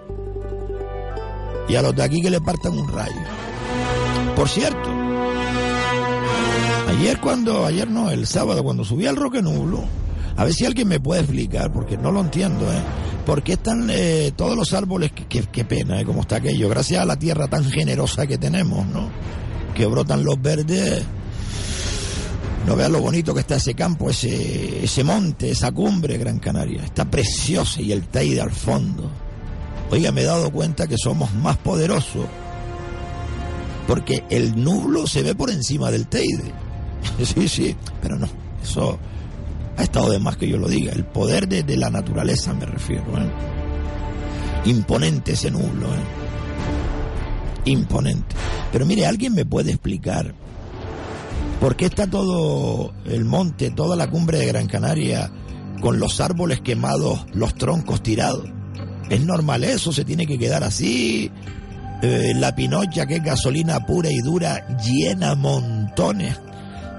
Y 1.68 1.76
a 1.76 1.82
los 1.82 1.96
de 1.96 2.04
aquí 2.04 2.22
que 2.22 2.30
le 2.30 2.40
partan 2.42 2.78
un 2.78 2.88
rayo. 2.88 3.16
Por 4.36 4.48
cierto, 4.48 4.90
ayer 6.90 7.20
cuando, 7.20 7.66
ayer 7.66 7.90
no, 7.90 8.10
el 8.12 8.28
sábado, 8.28 8.64
cuando 8.64 8.84
subí 8.84 9.08
al 9.08 9.16
Roque 9.16 9.42
Nublo, 9.42 9.84
a 10.38 10.44
ver 10.44 10.54
si 10.54 10.66
alguien 10.66 10.88
me 10.88 11.00
puede 11.00 11.22
explicar, 11.22 11.72
porque 11.72 11.98
no 11.98 12.12
lo 12.12 12.22
entiendo, 12.22 12.72
¿eh? 12.72 12.82
¿Por 13.26 13.44
qué 13.44 13.54
están 13.54 13.88
eh, 13.92 14.32
todos 14.36 14.56
los 14.56 14.74
árboles? 14.74 15.12
Qué, 15.30 15.44
qué- 15.52 15.66
pena, 15.66 16.02
¿eh? 16.02 16.06
Como 16.06 16.22
está 16.22 16.38
aquello. 16.38 16.70
Gracias 16.70 17.02
a 17.02 17.06
la 17.06 17.18
tierra 17.18 17.48
tan 17.48 17.64
generosa 17.66 18.26
que 18.26 18.38
tenemos, 18.38 18.86
¿no? 18.88 19.10
Que 19.76 19.86
brotan 19.86 20.24
los 20.24 20.42
verdes. 20.42 21.04
No 22.66 22.76
vean 22.76 22.92
lo 22.92 23.02
bonito 23.02 23.34
que 23.34 23.40
está 23.40 23.56
ese 23.56 23.74
campo, 23.74 24.10
ese, 24.10 24.84
ese 24.84 25.04
monte, 25.04 25.50
esa 25.50 25.72
cumbre, 25.72 26.18
Gran 26.18 26.40
Canaria. 26.40 26.84
Está 26.84 27.06
preciosa 27.06 27.82
y 27.82 27.92
el 27.92 28.08
Teide 28.08 28.42
al 28.42 28.52
fondo. 28.52 29.10
Oiga, 29.90 30.12
me 30.12 30.22
he 30.22 30.26
dado 30.26 30.52
cuenta 30.52 30.88
que 30.88 30.96
somos 30.98 31.34
más 31.34 31.58
poderosos 31.58 32.26
Porque 33.88 34.24
el 34.30 34.64
nublo 34.64 35.06
se 35.06 35.22
ve 35.22 35.36
por 35.36 35.50
encima 35.50 35.92
del 35.92 36.08
Teide. 36.08 36.54
Sí, 37.26 37.48
sí, 37.48 37.76
pero 38.00 38.16
no, 38.18 38.28
eso 38.62 39.00
ha 39.76 39.84
estado 39.84 40.12
de 40.12 40.20
más 40.20 40.38
que 40.38 40.48
yo 40.48 40.58
lo 40.58 40.68
diga. 40.68 40.94
El 40.94 41.04
poder 41.04 41.48
de, 41.48 41.64
de 41.64 41.78
la 41.78 41.90
naturaleza 41.90 42.54
me 42.54 42.66
refiero. 42.68 43.04
¿eh? 43.18 43.32
Imponente 44.66 45.34
ese 45.34 45.50
nublo. 45.50 45.88
¿eh? 45.88 46.21
Imponente. 47.66 48.36
Pero 48.72 48.86
mire, 48.86 49.06
¿alguien 49.06 49.34
me 49.34 49.46
puede 49.46 49.72
explicar 49.72 50.34
por 51.60 51.76
qué 51.76 51.86
está 51.86 52.08
todo 52.08 52.94
el 53.06 53.26
monte, 53.26 53.72
toda 53.72 53.96
la 53.96 54.10
cumbre 54.10 54.40
de 54.40 54.48
Gran 54.48 54.68
Canaria 54.68 55.32
con 55.82 56.00
los 56.00 56.20
árboles 56.22 56.62
quemados, 56.62 57.26
los 57.34 57.56
troncos 57.56 58.02
tirados? 58.02 58.50
Es 59.10 59.26
normal 59.26 59.64
eso, 59.64 59.92
se 59.92 60.06
tiene 60.06 60.26
que 60.26 60.40
quedar 60.40 60.64
así. 60.64 61.30
Eh, 62.02 62.34
la 62.36 62.56
pinocha, 62.56 63.06
que 63.06 63.18
es 63.18 63.24
gasolina 63.24 63.86
pura 63.86 64.10
y 64.10 64.20
dura, 64.20 64.66
llena 64.80 65.36
montones. 65.36 66.40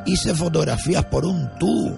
Hice 0.06 0.34
fotografías 0.34 1.04
por 1.06 1.24
un 1.24 1.48
tubo. 1.58 1.96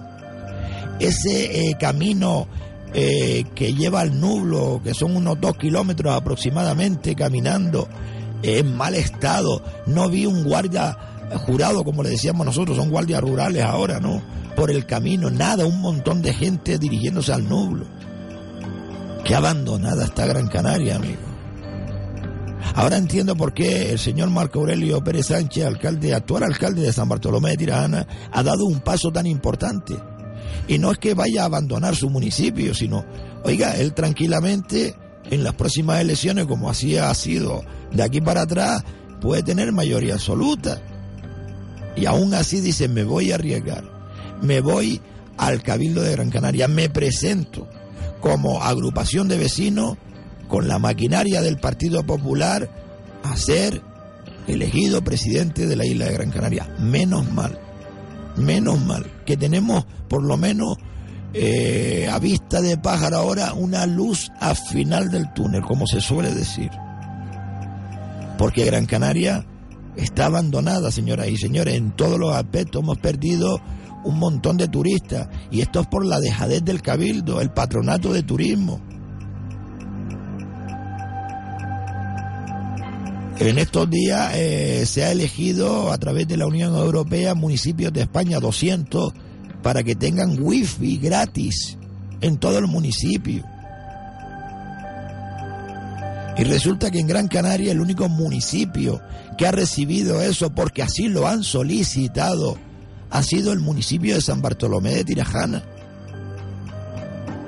Ese 0.99 1.69
eh, 1.69 1.75
camino 1.77 2.47
eh, 2.93 3.43
que 3.53 3.73
lleva 3.73 3.99
al 3.99 4.19
nublo, 4.19 4.79
que 4.81 4.93
son 4.93 5.17
unos 5.17 5.39
dos 5.41 5.57
kilómetros 5.57 6.15
aproximadamente 6.15 7.13
caminando, 7.13 7.89
en 8.45 8.75
mal 8.75 8.95
estado. 8.95 9.61
No 9.85 10.09
vi 10.09 10.25
un 10.25 10.43
guardia 10.43 10.97
jurado, 11.45 11.83
como 11.83 12.03
le 12.03 12.09
decíamos 12.09 12.45
nosotros, 12.45 12.77
son 12.77 12.89
guardias 12.89 13.21
rurales 13.21 13.63
ahora, 13.63 13.99
¿no? 13.99 14.21
Por 14.55 14.71
el 14.71 14.85
camino, 14.85 15.29
nada, 15.29 15.65
un 15.65 15.81
montón 15.81 16.21
de 16.21 16.33
gente 16.33 16.77
dirigiéndose 16.77 17.33
al 17.33 17.47
nublo. 17.47 17.85
Qué 19.23 19.35
abandonada 19.35 20.05
está 20.05 20.25
Gran 20.27 20.47
Canaria, 20.47 20.95
amigo. 20.95 21.25
Ahora 22.75 22.97
entiendo 22.97 23.35
por 23.35 23.53
qué 23.53 23.91
el 23.91 23.99
señor 23.99 24.29
Marco 24.29 24.59
Aurelio 24.59 25.03
Pérez 25.03 25.27
Sánchez, 25.27 25.65
alcalde, 25.65 26.13
actual 26.13 26.43
alcalde 26.43 26.81
de 26.81 26.93
San 26.93 27.07
Bartolomé 27.07 27.51
de 27.51 27.57
Tirajana, 27.57 28.07
ha 28.31 28.43
dado 28.43 28.65
un 28.65 28.79
paso 28.81 29.11
tan 29.11 29.25
importante. 29.27 29.95
Y 30.67 30.77
no 30.77 30.91
es 30.91 30.97
que 30.97 31.13
vaya 31.13 31.43
a 31.43 31.45
abandonar 31.45 31.95
su 31.95 32.09
municipio, 32.09 32.73
sino, 32.73 33.05
oiga, 33.43 33.77
él 33.77 33.93
tranquilamente 33.93 34.95
en 35.31 35.43
las 35.43 35.53
próximas 35.53 36.01
elecciones, 36.01 36.45
como 36.45 36.69
así 36.69 36.97
ha 36.97 37.13
sido 37.13 37.63
de 37.91 38.03
aquí 38.03 38.21
para 38.21 38.41
atrás, 38.41 38.83
puede 39.21 39.43
tener 39.43 39.71
mayoría 39.71 40.15
absoluta. 40.15 40.81
Y 41.95 42.05
aún 42.05 42.33
así 42.33 42.61
dice, 42.61 42.87
me 42.87 43.03
voy 43.03 43.31
a 43.31 43.35
arriesgar, 43.35 43.83
me 44.41 44.59
voy 44.61 45.01
al 45.37 45.61
Cabildo 45.61 46.01
de 46.01 46.11
Gran 46.11 46.29
Canaria, 46.29 46.67
me 46.67 46.89
presento 46.89 47.67
como 48.21 48.63
agrupación 48.63 49.27
de 49.27 49.37
vecinos 49.37 49.97
con 50.47 50.67
la 50.67 50.79
maquinaria 50.79 51.41
del 51.41 51.57
Partido 51.57 52.05
Popular 52.05 52.69
a 53.23 53.35
ser 53.37 53.81
elegido 54.47 55.03
presidente 55.03 55.65
de 55.65 55.75
la 55.75 55.85
isla 55.85 56.05
de 56.05 56.13
Gran 56.13 56.31
Canaria. 56.31 56.67
Menos 56.79 57.31
mal, 57.31 57.59
menos 58.35 58.79
mal, 58.81 59.05
que 59.25 59.37
tenemos 59.37 59.85
por 60.07 60.23
lo 60.23 60.37
menos 60.37 60.77
eh, 61.37 62.07
a 62.09 62.17
vista 62.17 62.61
de 62.61 62.77
pájaro 62.77 63.17
ahora 63.17 63.53
una 63.53 63.85
luz 63.85 64.31
al 64.39 64.55
final 64.55 65.11
del 65.11 65.33
túnel, 65.33 65.63
como 65.63 65.85
se 65.85 65.99
suele 65.99 66.33
decir. 66.33 66.71
Porque 68.37 68.63
Gran 68.63 68.85
Canaria 68.85 69.45
está 69.97 70.27
abandonada, 70.27 70.91
señoras 70.91 71.27
y 71.27 71.35
señores, 71.35 71.75
en 71.75 71.91
todos 71.91 72.17
los 72.17 72.33
aspectos 72.33 72.81
hemos 72.81 72.99
perdido 72.99 73.59
un 74.05 74.17
montón 74.17 74.55
de 74.55 74.69
turistas 74.69 75.27
y 75.51 75.59
esto 75.59 75.81
es 75.81 75.87
por 75.87 76.05
la 76.05 76.21
dejadez 76.21 76.63
del 76.63 76.81
cabildo, 76.81 77.41
el 77.41 77.51
patronato 77.51 78.13
de 78.13 78.23
turismo. 78.23 78.79
En 83.39 83.57
estos 83.57 83.89
días 83.89 84.31
eh, 84.35 84.85
se 84.85 85.03
ha 85.03 85.11
elegido 85.11 85.91
a 85.91 85.97
través 85.97 86.29
de 86.29 86.37
la 86.37 86.47
Unión 86.47 86.73
Europea 86.75 87.35
municipios 87.35 87.91
de 87.91 88.03
España 88.03 88.39
200 88.39 89.13
para 89.65 89.81
que 89.81 89.95
tengan 89.95 90.37
wifi 90.39 90.97
gratis 90.97 91.75
en 92.21 92.37
todo 92.37 92.59
el 92.59 92.67
municipio. 92.67 93.43
Y 96.37 96.43
resulta 96.43 96.91
que 96.91 96.99
en 96.99 97.07
Gran 97.07 97.27
Canaria 97.27 97.71
el 97.71 97.79
único 97.79 98.07
municipio 98.07 99.01
que 99.39 99.47
ha 99.47 99.51
recibido 99.51 100.21
eso 100.21 100.51
porque 100.51 100.83
así 100.83 101.07
lo 101.07 101.27
han 101.27 101.43
solicitado 101.43 102.59
ha 103.09 103.23
sido 103.23 103.51
el 103.53 103.59
municipio 103.59 104.13
de 104.13 104.21
San 104.21 104.39
Bartolomé 104.39 104.97
de 104.97 105.03
Tirajana. 105.03 105.63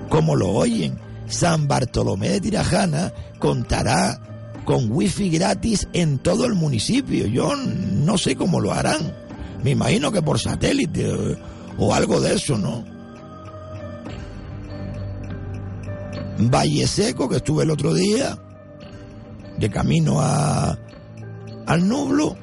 Como 0.10 0.36
lo 0.36 0.49
oyen, 0.49 0.97
San 1.27 1.67
Bartolomé 1.67 2.30
de 2.30 2.41
Tirajana 2.41 3.13
contará 3.38 4.19
con 4.65 4.91
wifi 4.91 5.30
gratis 5.30 5.88
en 5.93 6.17
todo 6.17 6.47
el 6.47 6.56
municipio. 6.56 7.27
Yo 7.27 7.56
no 7.56 8.17
sé 8.17 8.36
cómo 8.36 8.60
lo 8.60 8.73
harán. 8.73 9.13
Me 9.63 9.69
imagino 9.69 10.12
que 10.12 10.23
por 10.23 10.39
satélite 10.39 11.38
o, 11.77 11.93
algo 11.93 12.19
de 12.19 12.35
eso, 12.35 12.57
¿no? 12.57 12.83
Valle 16.39 16.87
Seco, 16.87 17.27
que 17.27 17.37
estuve 17.37 17.63
el 17.63 17.71
otro 17.71 17.93
día, 17.93 18.37
de 19.57 19.69
camino 19.69 20.19
a, 20.19 20.77
al 21.65 21.87
Nublo, 21.87 22.37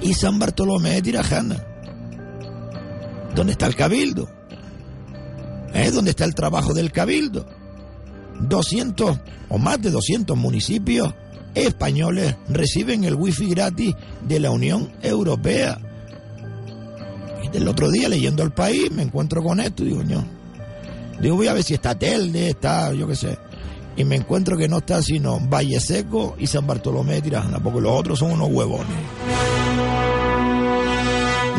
y 0.00 0.14
San 0.14 0.38
Bartolomé 0.38 0.90
de 0.94 1.02
Tirajana, 1.02 1.64
donde 3.34 3.52
está 3.52 3.66
el 3.66 3.76
cabildo, 3.76 4.28
es 5.74 5.94
donde 5.94 6.10
está 6.10 6.24
el 6.24 6.34
trabajo 6.34 6.74
del 6.74 6.92
cabildo. 6.92 7.46
200 8.40 9.18
o 9.48 9.58
más 9.58 9.80
de 9.80 9.90
200 9.90 10.36
municipios 10.36 11.14
españoles 11.54 12.36
reciben 12.48 13.04
el 13.04 13.14
wifi 13.14 13.48
gratis 13.48 13.94
de 14.22 14.40
la 14.40 14.50
Unión 14.50 14.92
Europea. 15.02 15.78
El 17.52 17.68
otro 17.68 17.90
día 17.90 18.08
leyendo 18.08 18.42
el 18.42 18.50
país 18.50 18.90
me 18.90 19.02
encuentro 19.02 19.42
con 19.42 19.60
esto 19.60 19.82
y 19.84 19.88
digo, 19.88 20.02
no. 20.04 20.24
Digo, 21.20 21.36
voy 21.36 21.48
a 21.48 21.54
ver 21.54 21.62
si 21.62 21.74
está 21.74 21.94
Telde, 21.94 22.50
está, 22.50 22.92
yo 22.92 23.06
qué 23.06 23.16
sé. 23.16 23.38
Y 23.96 24.04
me 24.04 24.16
encuentro 24.16 24.56
que 24.56 24.68
no 24.68 24.78
está 24.78 25.02
sino 25.02 25.40
Valle 25.40 25.80
Seco 25.80 26.36
y 26.38 26.46
San 26.46 26.66
Bartolomé 26.66 27.14
de 27.14 27.22
Tirajana, 27.22 27.58
porque 27.58 27.80
los 27.80 27.92
otros 27.92 28.18
son 28.18 28.32
unos 28.32 28.50
huevones. 28.50 28.96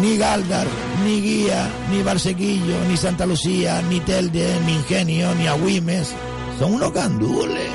Ni 0.01 0.15
Galdar, 0.17 0.67
ni 1.03 1.21
Guía, 1.21 1.67
ni 1.91 2.03
Barsequillo, 2.03 2.75
ni 2.87 2.97
Santa 2.97 3.25
Lucía, 3.25 3.81
ni 3.89 3.99
Telde, 4.01 4.59
ni 4.65 4.73
Ingenio, 4.73 5.33
ni 5.33 5.47
Agüimes. 5.47 6.13
Son 6.59 6.73
unos 6.73 6.93
gandules. 6.93 7.69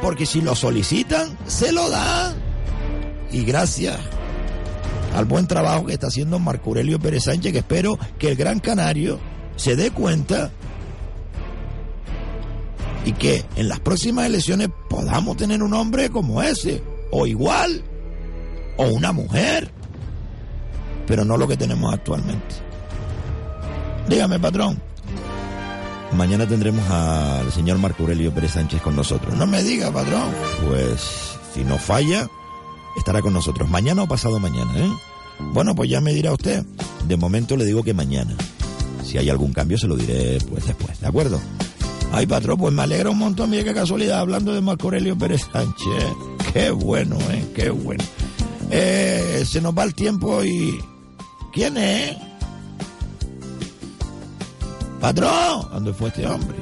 Porque 0.00 0.24
si 0.24 0.40
lo 0.40 0.54
solicitan, 0.54 1.36
se 1.48 1.72
lo 1.72 1.90
dan. 1.90 2.36
Y 3.32 3.42
gracias 3.42 3.98
al 5.18 5.24
buen 5.24 5.48
trabajo 5.48 5.84
que 5.84 5.94
está 5.94 6.06
haciendo 6.06 6.38
Marco 6.38 6.70
Aurelio 6.70 7.00
Pérez 7.00 7.24
Sánchez, 7.24 7.50
que 7.52 7.58
espero 7.58 7.98
que 8.20 8.28
el 8.28 8.36
Gran 8.36 8.60
Canario 8.60 9.18
se 9.56 9.74
dé 9.74 9.90
cuenta 9.90 10.52
y 13.04 13.12
que 13.14 13.44
en 13.56 13.68
las 13.68 13.80
próximas 13.80 14.26
elecciones 14.26 14.68
podamos 14.88 15.36
tener 15.36 15.60
un 15.64 15.74
hombre 15.74 16.10
como 16.10 16.40
ese, 16.40 16.84
o 17.10 17.26
igual, 17.26 17.82
o 18.76 18.84
una 18.84 19.10
mujer, 19.10 19.72
pero 21.08 21.24
no 21.24 21.36
lo 21.36 21.48
que 21.48 21.56
tenemos 21.56 21.92
actualmente. 21.92 22.54
Dígame, 24.08 24.38
patrón. 24.38 24.80
Mañana 26.16 26.46
tendremos 26.46 26.88
al 26.90 27.50
señor 27.50 27.78
Marco 27.78 28.04
Aurelio 28.04 28.32
Pérez 28.32 28.52
Sánchez 28.52 28.80
con 28.82 28.94
nosotros. 28.94 29.34
No 29.34 29.48
me 29.48 29.64
diga, 29.64 29.90
patrón. 29.90 30.30
Pues 30.68 31.34
si 31.52 31.64
no 31.64 31.76
falla, 31.76 32.28
estará 32.96 33.20
con 33.20 33.32
nosotros 33.32 33.68
mañana 33.68 34.04
o 34.04 34.06
pasado 34.06 34.38
mañana, 34.38 34.78
¿eh? 34.78 34.88
Bueno, 35.52 35.74
pues 35.74 35.90
ya 35.90 36.00
me 36.00 36.12
dirá 36.12 36.32
usted. 36.32 36.64
De 37.06 37.16
momento 37.16 37.56
le 37.56 37.64
digo 37.64 37.82
que 37.82 37.94
mañana. 37.94 38.34
Si 39.04 39.16
hay 39.16 39.30
algún 39.30 39.52
cambio 39.52 39.78
se 39.78 39.86
lo 39.86 39.96
diré 39.96 40.38
pues 40.48 40.66
después, 40.66 41.00
¿de 41.00 41.06
acuerdo? 41.06 41.40
Ay, 42.12 42.26
patrón, 42.26 42.58
pues 42.58 42.72
me 42.72 42.82
alegra 42.82 43.10
un 43.10 43.18
montón, 43.18 43.50
mira 43.50 43.64
qué 43.64 43.74
casualidad, 43.74 44.20
hablando 44.20 44.52
de 44.52 44.60
Marco 44.60 44.88
Aurelio 44.88 45.16
Pérez 45.16 45.46
Sánchez. 45.52 46.04
Qué 46.52 46.70
bueno, 46.70 47.16
¿eh? 47.30 47.44
Qué 47.54 47.70
bueno. 47.70 48.04
Eh, 48.70 49.44
se 49.46 49.60
nos 49.60 49.76
va 49.76 49.84
el 49.84 49.94
tiempo 49.94 50.42
y... 50.44 50.78
¿Quién 51.52 51.76
es? 51.76 52.16
Patrón, 55.00 55.68
¿dónde 55.72 55.92
fue 55.92 56.08
este 56.08 56.26
hombre? 56.26 56.56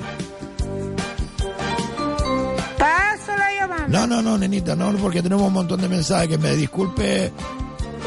Paso 2.79 3.37
la 3.37 3.55
llamada. 3.59 3.89
No, 3.89 4.07
no, 4.07 4.23
no, 4.23 4.39
nenita, 4.39 4.77
no, 4.77 4.93
porque 4.99 5.23
tenemos 5.23 5.47
un 5.47 5.53
montón 5.53 5.81
de 5.81 5.89
mensajes. 5.89 6.29
Que 6.29 6.39
me 6.39 6.55
disculpe. 6.55 7.33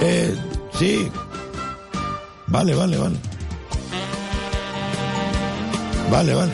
Eh, 0.01 0.35
sí. 0.79 1.11
Vale, 2.47 2.73
vale, 2.73 2.97
vale. 2.97 3.17
Vale, 6.09 6.33
vale. 6.33 6.51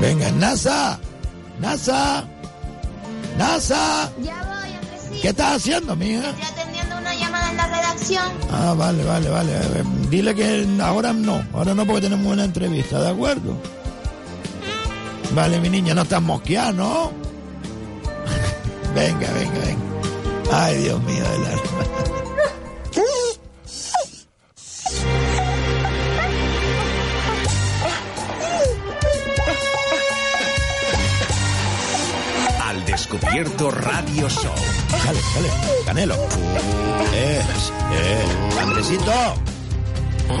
Venga, 0.00 0.30
NASA. 0.32 0.98
NASA. 1.58 2.24
NASA. 3.36 4.12
Ya 4.22 4.36
voy, 4.44 4.72
Andresito. 4.72 5.22
¿Qué 5.22 5.28
estás 5.28 5.56
haciendo, 5.56 5.96
mija? 5.96 6.30
Estoy 6.30 6.44
atendiendo 6.44 6.98
una 6.98 7.14
llamada 7.14 7.50
en 7.50 7.56
la 7.56 7.66
redacción. 7.66 8.32
Ah, 8.52 8.74
vale, 8.76 9.02
vale, 9.02 9.28
vale. 9.28 9.52
Dile 10.08 10.34
que 10.34 10.66
ahora 10.80 11.12
no, 11.12 11.44
ahora 11.52 11.74
no 11.74 11.84
porque 11.84 12.02
tenemos 12.02 12.32
una 12.32 12.44
entrevista, 12.44 13.00
¿de 13.00 13.08
acuerdo? 13.10 13.56
Vale, 15.34 15.58
mi 15.60 15.68
niña, 15.68 15.94
no 15.94 16.02
estás 16.02 16.22
mosqueada, 16.22 16.72
¿no? 16.72 17.27
Venga, 18.94 19.30
venga, 19.32 19.60
venga. 19.60 19.88
Ay, 20.52 20.76
Dios 20.78 21.02
mío 21.02 21.22
del 21.24 21.46
alma. 21.46 21.84
Al 32.64 32.84
descubierto 32.84 33.70
Radio 33.70 34.28
Show. 34.28 34.54
Dale, 35.04 35.20
dale, 35.34 35.48
Canelo. 35.86 36.14
Eh, 37.14 37.40
eh, 37.92 38.24
Andresito. 38.60 39.12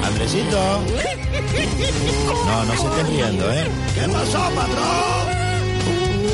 Andresito. 0.04 0.80
No, 2.46 2.64
no 2.64 2.76
se 2.76 2.86
estén 2.86 3.06
riendo, 3.06 3.52
¿eh? 3.52 3.66
¿Qué 3.94 4.08
pasó, 4.08 4.38
patrón? 4.54 5.28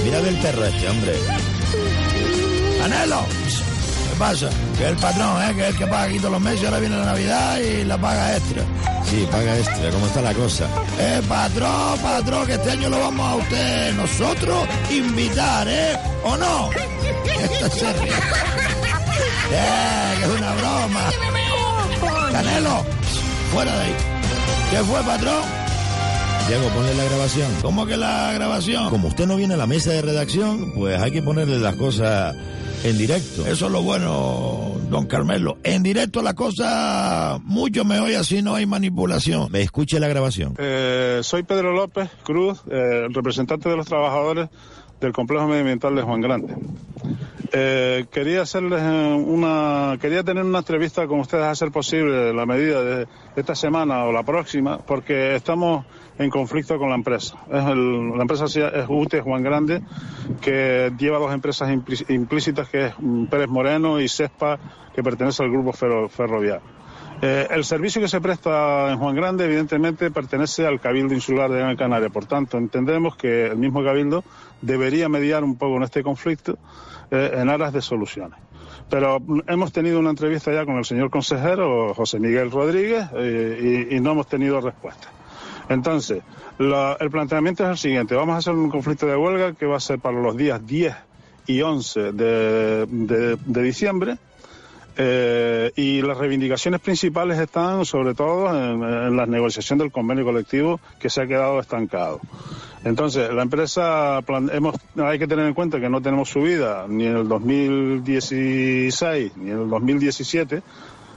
Mira 0.04 0.18
el 0.18 0.36
perro 0.38 0.64
este, 0.64 0.88
hombre. 0.88 1.14
Canelo. 2.85 3.20
¿Qué 4.11 4.16
pasa? 4.18 4.51
Que 4.76 4.89
el 4.89 4.97
patrón, 4.97 5.43
¿eh? 5.43 5.55
Que 5.55 5.62
es 5.62 5.68
el 5.68 5.76
que 5.78 5.87
paga 5.87 6.03
aquí 6.03 6.18
todos 6.18 6.32
los 6.32 6.41
meses, 6.43 6.66
ahora 6.66 6.80
viene 6.80 6.99
la 6.99 7.07
Navidad 7.07 7.59
y 7.61 7.82
la 7.85 7.97
paga 7.97 8.37
extra. 8.37 8.62
Sí, 9.07 9.26
paga 9.30 9.57
extra, 9.57 9.91
¿cómo 9.91 10.07
está 10.07 10.20
la 10.20 10.35
cosa? 10.35 10.68
Eh, 10.99 11.22
patrón, 11.26 11.99
patrón, 12.03 12.47
que 12.47 12.53
este 12.53 12.72
año 12.72 12.91
lo 12.91 12.99
vamos 13.01 13.26
a 13.26 13.35
usted, 13.37 13.95
nosotros, 13.95 14.68
invitar, 14.91 15.66
¿eh? 15.66 15.99
¿O 16.24 16.37
no? 16.37 16.70
Esto 16.72 17.66
es 17.66 17.72
serio. 17.80 18.12
Eh, 19.51 20.14
que 20.18 20.24
es 20.24 20.30
una 20.30 20.55
broma. 20.55 21.01
Canelo, 22.32 22.85
fuera 23.51 23.74
de 23.76 23.80
ahí. 23.80 23.95
¿Qué 24.70 24.76
fue, 24.85 25.03
patrón? 25.05 25.43
Diego, 26.49 26.68
ponle 26.68 26.95
la 26.95 27.05
grabación. 27.05 27.51
¿Cómo 27.62 27.87
que 27.87 27.97
la 27.97 28.30
grabación? 28.35 28.91
Como 28.91 29.09
usted 29.09 29.26
no 29.26 29.37
viene 29.37 29.55
a 29.55 29.57
la 29.57 29.66
mesa 29.66 29.91
de 29.93 30.03
redacción, 30.03 30.72
pues 30.72 31.01
hay 31.01 31.11
que 31.11 31.22
ponerle 31.22 31.59
las 31.59 31.76
cosas 31.76 32.37
en 32.85 32.99
directo. 32.99 33.47
Eso 33.47 33.66
es 33.66 33.72
lo 33.72 33.82
bueno, 33.82 34.74
don 34.91 35.07
Carmelo. 35.07 35.57
En 35.64 35.82
directo 35.82 36.22
la 36.22 36.35
cosa 36.35 37.41
mucho 37.43 37.85
mejor 37.85 38.11
y 38.11 38.14
así 38.14 38.43
no 38.43 38.55
hay 38.55 38.66
manipulación. 38.66 39.51
Me 39.51 39.62
escuche 39.62 39.99
la 39.99 40.07
grabación. 40.07 40.55
Eh, 40.59 41.20
soy 41.22 41.43
Pedro 41.45 41.72
López 41.72 42.11
Cruz, 42.22 42.62
eh, 42.70 43.09
representante 43.09 43.70
de 43.70 43.76
los 43.76 43.87
trabajadores 43.87 44.51
del 45.01 45.12
complejo 45.12 45.47
medioambiental 45.49 45.95
de 45.97 46.03
Juan 46.03 46.20
Grande. 46.20 46.55
Eh, 47.53 48.05
quería 48.11 48.43
hacerles 48.43 48.82
una, 48.82 49.97
quería 50.01 50.22
tener 50.22 50.45
una 50.45 50.59
entrevista 50.59 51.07
con 51.07 51.20
ustedes 51.20 51.45
a 51.45 51.55
ser 51.55 51.70
posible, 51.70 52.35
la 52.35 52.45
medida 52.45 52.82
de 52.82 53.07
esta 53.37 53.55
semana 53.55 54.05
o 54.05 54.12
la 54.12 54.24
próxima, 54.24 54.78
porque 54.78 55.37
estamos 55.37 55.87
en 56.18 56.30
conflicto 56.30 56.78
con 56.78 56.90
la 56.90 56.94
empresa. 56.94 57.36
La 57.50 58.22
empresa 58.22 58.44
es 58.46 58.86
UTE 58.88 59.20
Juan 59.20 59.42
Grande, 59.42 59.82
que 60.40 60.92
lleva 60.98 61.18
dos 61.18 61.32
empresas 61.32 61.68
implí- 61.70 62.04
implícitas, 62.14 62.68
que 62.68 62.86
es 62.86 62.94
mm, 62.98 63.26
Pérez 63.26 63.48
Moreno 63.48 64.00
y 64.00 64.08
CESPA, 64.08 64.58
que 64.94 65.02
pertenece 65.02 65.42
al 65.42 65.50
grupo 65.50 65.72
ferro- 65.72 66.08
ferroviario. 66.08 66.62
Eh, 67.22 67.46
el 67.50 67.64
servicio 67.64 68.00
que 68.02 68.08
se 68.08 68.20
presta 68.20 68.90
en 68.92 68.98
Juan 68.98 69.14
Grande, 69.16 69.44
evidentemente, 69.46 70.10
pertenece 70.10 70.66
al 70.66 70.80
Cabildo 70.80 71.14
Insular 71.14 71.50
de 71.50 71.58
Gran 71.58 71.76
Canaria. 71.76 72.10
Por 72.10 72.26
tanto, 72.26 72.58
entendemos 72.58 73.16
que 73.16 73.46
el 73.46 73.56
mismo 73.56 73.82
Cabildo 73.82 74.24
debería 74.60 75.08
mediar 75.08 75.42
un 75.44 75.56
poco 75.56 75.76
en 75.76 75.84
este 75.84 76.02
conflicto 76.02 76.58
eh, 77.10 77.30
en 77.34 77.48
aras 77.48 77.72
de 77.72 77.80
soluciones. 77.82 78.38
Pero 78.90 79.18
mm, 79.20 79.40
hemos 79.48 79.72
tenido 79.72 79.98
una 80.00 80.10
entrevista 80.10 80.52
ya 80.52 80.64
con 80.66 80.76
el 80.76 80.84
señor 80.84 81.08
consejero, 81.10 81.94
José 81.94 82.18
Miguel 82.20 82.50
Rodríguez, 82.50 83.06
eh, 83.16 83.88
y 83.90 84.00
no 84.00 84.12
hemos 84.12 84.26
tenido 84.26 84.60
respuesta. 84.60 85.08
Entonces, 85.68 86.22
la- 86.58 86.96
el 87.00 87.10
planteamiento 87.10 87.64
es 87.64 87.70
el 87.70 87.78
siguiente. 87.78 88.14
Vamos 88.14 88.34
a 88.34 88.38
hacer 88.38 88.54
un 88.54 88.70
conflicto 88.70 89.06
de 89.06 89.16
huelga 89.16 89.52
que 89.54 89.66
va 89.66 89.76
a 89.76 89.80
ser 89.80 89.98
para 89.98 90.20
los 90.20 90.36
días 90.36 90.64
10 90.66 90.94
y 91.46 91.62
11 91.62 92.12
de, 92.12 92.86
de- 92.86 93.62
diciembre. 93.62 94.18
Eh, 94.96 95.72
y 95.74 96.02
las 96.02 96.16
reivindicaciones 96.18 96.80
principales 96.80 97.36
están 97.40 97.84
sobre 97.84 98.14
todo 98.14 98.48
en, 98.56 98.80
en 98.84 99.16
la 99.16 99.26
negociación 99.26 99.76
del 99.80 99.90
convenio 99.90 100.24
colectivo 100.24 100.78
que 101.00 101.10
se 101.10 101.20
ha 101.22 101.26
quedado 101.26 101.58
estancado. 101.58 102.20
Entonces, 102.84 103.32
la 103.34 103.42
empresa, 103.42 104.20
plan- 104.24 104.50
hemos, 104.52 104.76
hay 104.96 105.18
que 105.18 105.26
tener 105.26 105.46
en 105.46 105.54
cuenta 105.54 105.80
que 105.80 105.88
no 105.88 106.00
tenemos 106.00 106.28
subida 106.28 106.86
ni 106.88 107.06
en 107.06 107.16
el 107.16 107.26
2016 107.28 109.36
ni 109.36 109.50
en 109.50 109.62
el 109.62 109.68
2017, 109.68 110.62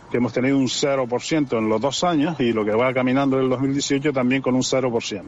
que 0.10 0.18
hemos 0.18 0.34
tenido 0.34 0.58
un 0.58 0.68
0% 0.68 1.58
en 1.58 1.70
los 1.70 1.82
dos 1.82 2.04
años 2.04 2.40
y 2.40 2.54
lo 2.54 2.64
que 2.66 2.72
va 2.72 2.94
caminando 2.94 3.38
en 3.38 3.44
el 3.46 3.50
2018 3.50 4.14
también 4.14 4.42
con 4.42 4.56
un 4.56 4.62
0%. 4.62 5.24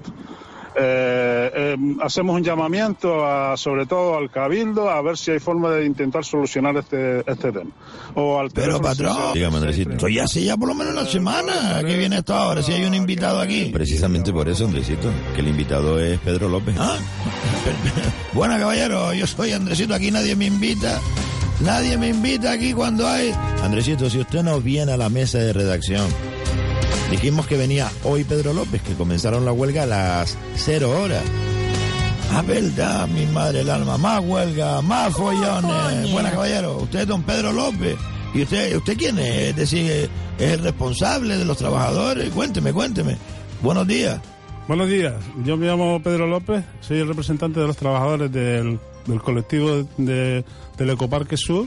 Eh, 0.75 1.51
eh, 1.53 1.77
hacemos 2.01 2.35
un 2.35 2.43
llamamiento 2.43 3.25
a, 3.25 3.57
sobre 3.57 3.85
todo 3.85 4.15
al 4.15 4.29
cabildo 4.29 4.89
a 4.89 5.01
ver 5.01 5.17
si 5.17 5.31
hay 5.31 5.39
forma 5.39 5.71
de 5.71 5.85
intentar 5.85 6.23
solucionar 6.23 6.77
este, 6.77 7.19
este 7.19 7.51
tema. 7.51 7.71
O 8.15 8.39
al 8.39 8.49
Pero 8.51 8.79
patrón, 8.79 9.13
social. 9.13 9.91
estoy 9.91 10.19
hace 10.19 10.43
ya 10.43 10.55
por 10.55 10.69
lo 10.69 10.75
menos 10.75 10.93
una 10.93 11.05
semana 11.05 11.81
que 11.85 11.97
viene 11.97 12.17
esto 12.19 12.33
ahora, 12.35 12.61
si 12.61 12.71
hay 12.71 12.85
un 12.85 12.93
invitado 12.93 13.41
aquí. 13.41 13.71
Precisamente 13.73 14.31
por 14.31 14.47
eso, 14.47 14.65
Andresito, 14.65 15.09
que 15.33 15.41
el 15.41 15.47
invitado 15.47 15.99
es 15.99 16.19
Pedro 16.19 16.47
López. 16.47 16.75
Ah, 16.79 16.97
Bueno, 18.33 18.57
caballero, 18.59 19.13
yo 19.13 19.25
soy 19.25 19.51
Andresito, 19.51 19.93
aquí 19.95 20.11
nadie 20.11 20.35
me 20.35 20.45
invita. 20.45 20.99
Nadie 21.61 21.97
me 21.97 22.09
invita 22.09 22.51
aquí 22.51 22.73
cuando 22.73 23.07
hay... 23.07 23.31
Andresito, 23.61 24.09
si 24.09 24.19
usted 24.19 24.43
no 24.43 24.61
viene 24.61 24.93
a 24.93 24.97
la 24.97 25.09
mesa 25.09 25.39
de 25.39 25.51
redacción, 25.51 26.07
dijimos 27.11 27.47
que 27.47 27.57
venía 27.57 27.91
hoy 28.03 28.23
Pedro 28.23 28.53
López, 28.53 28.81
que 28.81 28.93
comenzaron 28.93 29.43
la 29.43 29.51
huelga 29.51 29.83
a 29.83 29.85
las 29.85 30.37
cero 30.55 30.91
horas. 31.01 31.23
Ah, 32.31 32.43
verdad, 32.43 33.07
mi 33.07 33.25
madre 33.25 33.61
el 33.61 33.69
alma. 33.69 33.97
Más 33.97 34.21
huelga, 34.23 34.81
más 34.81 35.13
follones. 35.13 36.11
Bueno, 36.11 36.29
caballero, 36.29 36.77
usted 36.77 37.01
es 37.01 37.07
don 37.07 37.23
Pedro 37.23 37.51
López. 37.51 37.97
¿Y 38.33 38.43
usted, 38.43 38.75
usted 38.77 38.97
quién 38.97 39.19
es? 39.19 39.49
Es 39.49 39.55
decir, 39.55 40.09
es 40.37 40.51
el 40.51 40.63
responsable 40.63 41.37
de 41.37 41.45
los 41.45 41.57
trabajadores. 41.57 42.29
Cuénteme, 42.29 42.71
cuénteme. 42.71 43.17
Buenos 43.61 43.85
días. 43.87 44.19
Buenos 44.69 44.87
días, 44.87 45.15
yo 45.43 45.57
me 45.57 45.65
llamo 45.65 45.99
Pedro 46.03 46.27
López, 46.27 46.63
soy 46.79 46.99
el 46.99 47.07
representante 47.07 47.59
de 47.59 47.65
los 47.65 47.75
trabajadores 47.75 48.31
del, 48.31 48.79
del 49.09 49.21
colectivo 49.21 49.85
de, 49.97 50.45
del 50.77 50.89
Ecoparque 50.91 51.35
Sur. 51.37 51.65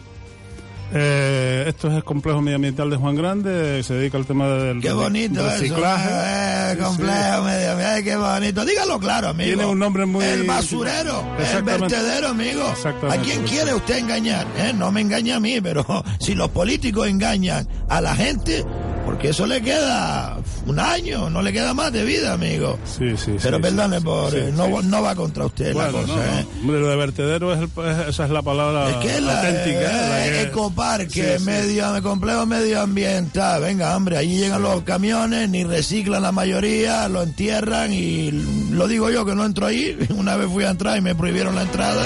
Eh, 0.94 1.64
esto 1.68 1.88
es 1.88 1.94
el 1.94 2.04
complejo 2.04 2.42
medioambiental 2.42 2.90
de 2.90 2.96
Juan 2.96 3.16
Grande, 3.16 3.82
se 3.82 3.94
dedica 3.94 4.18
al 4.18 4.26
tema 4.26 4.46
del 4.48 4.80
Qué 4.82 4.92
bonito 4.92 5.42
reciclaje. 5.42 6.08
eso. 6.08 6.20
Eh, 6.22 6.52
Sí, 6.72 6.78
sí. 6.78 6.84
complejo, 6.84 7.42
medio 7.44 7.72
ambiente, 7.72 8.04
qué 8.04 8.16
bonito. 8.16 8.64
Dígalo 8.64 8.98
claro, 8.98 9.28
amigo. 9.28 9.48
Tiene 9.48 9.64
un 9.66 9.78
nombre 9.78 10.04
muy- 10.06 10.24
El 10.24 10.44
basurero, 10.44 11.24
el 11.56 11.62
vertedero, 11.62 12.28
amigo. 12.28 12.62
¿A 13.10 13.16
quién 13.18 13.42
quiere 13.44 13.72
usted 13.74 13.98
engañar? 13.98 14.46
eh? 14.58 14.72
No 14.76 14.92
me 14.92 15.00
engaña 15.00 15.36
a 15.36 15.40
mí, 15.40 15.60
pero 15.62 15.84
si 16.20 16.34
los 16.34 16.50
políticos 16.50 17.08
engañan 17.08 17.66
a 17.88 18.00
la 18.02 18.14
gente, 18.14 18.64
porque 19.04 19.30
eso 19.30 19.46
le 19.46 19.60
queda 19.62 20.38
un 20.66 20.78
año, 20.78 21.28
no 21.30 21.42
le 21.42 21.52
queda 21.52 21.74
más 21.74 21.92
de 21.92 22.04
vida, 22.04 22.32
amigo. 22.34 22.78
Sí, 22.84 23.16
sí, 23.16 23.36
Pero 23.42 23.56
sí, 23.58 23.62
perdone, 23.62 23.98
sí, 23.98 24.04
por, 24.04 24.30
sí, 24.30 24.36
eh, 24.38 24.46
sí. 24.50 24.54
no, 24.56 24.82
no 24.82 25.02
va 25.02 25.14
contra 25.14 25.46
usted 25.46 25.68
la 25.74 25.88
Bueno, 25.90 25.92
cosa, 25.92 26.06
no, 26.08 26.16
no. 26.16 26.22
¿eh? 26.22 26.46
Hombre, 26.60 26.80
lo 26.80 26.88
de 26.88 26.96
vertedero 26.96 27.52
es, 27.52 27.58
el- 27.60 27.84
es- 27.84 28.08
esa 28.08 28.24
es 28.24 28.30
la 28.30 28.42
palabra 28.42 28.90
Es 28.90 28.96
que 28.96 29.16
es 29.16 29.22
la, 29.22 29.36
auténtica. 29.38 29.80
eh, 29.80 30.30
la 30.30 30.32
que- 30.32 30.42
ecoparque, 30.42 31.10
Sí, 31.38 31.38
sí. 31.38 31.44
medio, 31.44 32.02
complejo 32.02 32.46
medioambiental. 32.46 33.60
Venga, 33.62 33.96
hombre, 33.96 34.16
allí 34.18 34.38
llegan 34.38 34.62
los 34.62 34.82
camiones, 34.82 35.48
ni 35.48 35.64
reciclan 35.64 36.22
la 36.22 36.32
mayoría, 36.32 37.08
lo 37.08 37.22
entierran 37.22 37.92
y 37.92 38.30
lo 38.70 38.86
digo 38.88 39.10
yo 39.10 39.24
que 39.24 39.34
no 39.34 39.44
entro 39.44 39.66
ahí. 39.66 39.96
Una 40.16 40.36
vez 40.36 40.48
fui 40.48 40.64
a 40.64 40.70
entrar 40.70 40.96
y 40.96 41.00
me 41.00 41.14
prohibieron 41.14 41.54
la 41.54 41.62
entrada. 41.62 42.04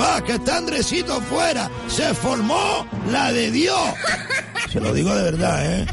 Va, 0.00 0.22
que 0.24 0.32
está 0.34 0.56
Andresito 0.58 1.20
fuera. 1.22 1.70
Se 1.88 2.12
formó 2.14 2.86
la 3.10 3.32
de 3.32 3.50
Dios. 3.50 3.78
Se 4.72 4.80
lo 4.80 4.92
digo 4.92 5.14
de 5.14 5.22
verdad, 5.22 5.64
¿eh? 5.80 5.86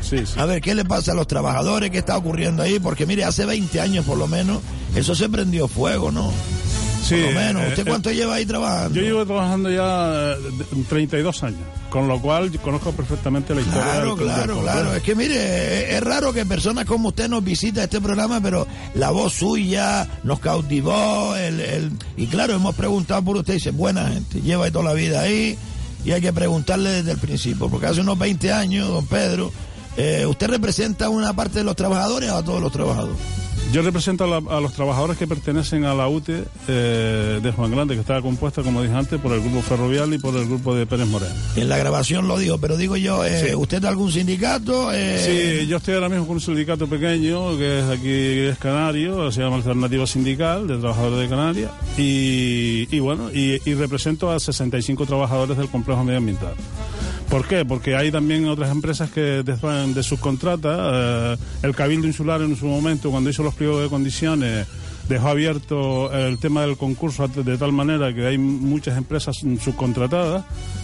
A 0.46 0.48
ver, 0.48 0.62
¿qué 0.62 0.76
le 0.76 0.86
pasa 0.86 1.12
a 1.14 1.16
los 1.16 1.26
trabajadores? 1.26 1.90
¿Qué 1.90 1.98
está 1.98 2.16
ocurriendo 2.16 2.62
ahí? 2.62 2.80
Porque 2.80 3.08
mire, 3.08 3.24
hace 3.24 3.46
20 3.46 3.82
años 3.82 4.06
por 4.06 4.16
lo 4.18 4.28
menos, 4.28 4.60
eso 4.96 5.16
se 5.16 5.28
prendió 5.28 5.68
fuego, 5.68 6.12
¿no? 6.12 6.32
Sí, 7.04 7.16
por 7.16 7.34
lo 7.34 7.40
menos. 7.40 7.64
eh, 7.64 7.68
¿Usted 7.70 7.82
eh, 7.82 7.90
cuánto 7.90 8.12
lleva 8.12 8.36
ahí 8.36 8.46
trabajando? 8.46 8.96
Yo 8.96 9.02
llevo 9.02 9.26
trabajando 9.26 9.70
ya 9.72 10.34
eh, 10.34 10.38
de- 10.76 10.84
32 10.88 11.44
años, 11.44 11.60
con 11.90 12.08
lo 12.08 12.22
cual 12.22 12.52
yo 12.52 12.62
conozco 12.62 12.92
perfectamente 12.92 13.56
la 13.56 13.62
historia 13.62 13.84
Claro, 13.84 14.16
del- 14.16 14.18
del 14.18 14.26
claro, 14.28 14.54
complejo. 14.56 14.62
claro. 14.80 14.96
Es 14.96 15.02
que 15.04 15.16
mire, 15.16 15.36
es, 15.90 15.96
es 15.96 16.04
raro 16.04 16.32
que 16.32 16.46
personas 16.46 16.86
como 16.86 17.10
usted 17.10 17.28
nos 17.28 17.44
visita 17.44 17.84
este 17.84 18.00
programa, 18.00 18.40
pero 18.40 18.68
la 18.94 19.10
voz 19.12 19.34
suya 19.34 20.08
nos 20.24 20.40
cautivó. 20.40 21.36
El, 21.36 21.60
el- 21.60 21.92
y 22.18 22.28
claro, 22.28 22.54
hemos 22.54 22.76
preguntado 22.76 23.24
por 23.24 23.38
usted 23.38 23.54
y 23.54 23.58
dice, 23.58 23.72
buena 23.72 24.10
gente, 24.10 24.42
lleva 24.42 24.70
toda 24.72 24.86
la 24.86 24.94
vida 24.94 25.22
ahí 25.22 25.58
y 26.04 26.12
hay 26.12 26.22
que 26.22 26.34
preguntarle 26.34 26.90
desde 26.92 27.12
el 27.14 27.18
principio, 27.18 27.68
porque 27.68 27.88
hace 27.88 28.02
unos 28.02 28.18
20 28.20 28.52
años, 28.54 28.88
don 28.90 29.06
Pedro, 29.08 29.52
eh, 29.98 30.26
¿usted 30.28 30.48
representa 30.50 31.06
a 31.06 31.10
una 31.10 31.34
parte 31.34 31.60
de 31.60 31.64
los 31.66 31.76
trabajadores 31.76 32.30
o 32.32 32.36
a 32.38 32.44
todos 32.44 32.62
los 32.62 32.72
trabajadores? 32.72 33.16
Yo 33.74 33.82
represento 33.82 34.24
a, 34.26 34.28
la- 34.28 34.58
a 34.58 34.62
los 34.62 34.74
trabajadores 34.74 35.18
que 35.18 35.26
pertenecen 35.28 35.86
a 35.86 35.94
la 35.96 36.08
UTE 36.08 36.46
eh, 36.68 37.40
de 37.42 37.52
Juan 37.52 37.72
Grande, 37.72 37.96
que 37.96 38.02
está 38.02 38.22
compuesta, 38.22 38.62
como 38.62 38.82
dije 38.82 38.94
antes, 38.94 39.20
por 39.20 39.34
el 39.34 39.42
grupo 39.42 39.62
ferrovial 39.64 40.14
y 40.14 40.18
por 40.20 40.36
el 40.36 40.46
grupo 40.46 40.76
de 40.76 40.86
Pérez 40.86 41.08
Moreno. 41.08 41.34
En 41.56 41.68
la 41.68 41.78
grabación 41.78 42.28
lo 42.28 42.38
digo, 42.38 42.58
pero 42.60 42.78
digo 42.78 42.96
yo, 42.96 43.26
eh, 43.26 43.48
Sí. 43.50 43.56
¿usted 43.56 43.82
de 43.82 43.88
algún 43.88 44.12
sindicato? 44.12 44.92
Eh, 44.94 45.60
Sí, 45.64 45.68
yo 45.68 45.78
estoy 45.78 45.96
ahora 45.96 46.10
mismo 46.10 46.26
con 46.28 46.36
un 46.36 46.42
sindicato 46.42 46.88
pequeño 46.88 47.58
que 47.58 47.80
es 47.80 47.86
aquí 47.86 48.10
es 48.52 48.58
canario, 48.60 49.32
se 49.32 49.42
llama 49.42 49.56
Alternativa 49.58 50.06
Sindical 50.06 50.68
de 50.68 50.78
Trabajadores 50.78 51.20
de 51.20 51.28
Canarias 51.36 51.72
y, 51.98 52.88
y 52.96 53.00
bueno, 53.00 53.30
y, 53.34 53.60
y 53.66 53.74
represento 53.74 54.30
a 54.32 54.40
65 54.40 55.06
trabajadores 55.06 55.58
del 55.58 55.68
complejo 55.70 56.04
medioambiental. 56.04 56.54
¿Por 57.30 57.48
qué? 57.48 57.66
Porque 57.66 57.96
hay 57.96 58.12
también 58.12 58.48
otras 58.48 58.72
empresas 58.72 59.10
que 59.10 59.22
de, 59.44 59.44
de 59.94 60.04
subcontrata. 60.04 61.34
eh, 61.34 61.38
el 61.64 61.76
Cabildo 61.76 62.08
Insular 62.08 62.42
en 62.42 62.56
su 62.56 62.66
momento, 62.68 63.12
cuando 63.12 63.30
hizo 63.30 63.44
los 63.44 63.56
pliegos 63.56 63.82
de 63.84 63.90
condiciones, 63.90 64.68
dejó 65.10 65.30
abierto 65.30 66.12
el 66.14 66.38
tema 66.40 66.62
del 66.62 66.78
concurso 66.78 67.28
de 67.28 67.58
tal 67.58 67.72
manera 67.72 68.14
que 68.14 68.26
hay 68.26 68.38
muchas 68.40 68.98
empresas 68.98 69.36
subcontratadas 69.64 70.44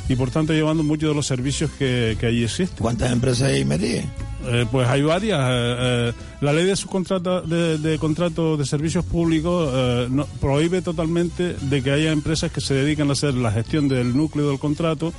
y 0.09 0.15
por 0.15 0.29
tanto 0.29 0.53
llevando 0.53 0.83
muchos 0.83 1.09
de 1.09 1.15
los 1.15 1.25
servicios 1.25 1.71
que, 1.79 2.15
que 2.19 2.27
allí 2.27 2.43
existen. 2.43 2.77
¿Cuántas 2.79 3.11
empresas 3.11 3.47
hay 3.49 3.65
metidas? 3.65 4.05
Eh, 4.47 4.65
pues 4.71 4.87
hay 4.87 5.01
varias. 5.03 5.39
eh, 5.39 5.75
eh, 5.79 6.13
la 6.41 6.53
ley 6.53 6.65
de 6.65 6.75
subcontrata 6.75 7.41
de, 7.41 7.77
de 7.77 7.97
contrato 7.97 8.57
de 8.57 8.65
servicios 8.65 9.05
públicos 9.05 9.69
eh, 9.73 10.07
no- 10.11 10.25
prohíbe 10.39 10.81
totalmente 10.81 11.55
de 11.61 11.81
que 11.81 11.91
haya 11.91 12.11
empresas 12.11 12.51
que 12.51 12.61
se 12.61 12.73
dediquen 12.73 13.09
a 13.09 13.13
hacer 13.13 13.33
la 13.35 13.51
gestión 13.51 13.87
del 13.87 14.15
núcleo 14.17 14.49
del 14.49 14.59
contrato. 14.59 15.13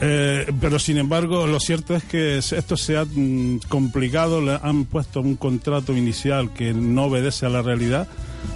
Eh, 0.00 0.52
pero 0.60 0.78
sin 0.78 0.98
embargo, 0.98 1.46
lo 1.46 1.60
cierto 1.60 1.94
es 1.94 2.04
que 2.04 2.38
esto 2.38 2.76
se 2.76 2.96
ha 2.96 3.04
mm, 3.04 3.60
complicado, 3.68 4.40
le 4.40 4.58
han 4.62 4.84
puesto 4.84 5.20
un 5.20 5.36
contrato 5.36 5.96
inicial 5.96 6.52
que 6.52 6.74
no 6.74 7.04
obedece 7.04 7.46
a 7.46 7.48
la 7.48 7.62
realidad 7.62 8.08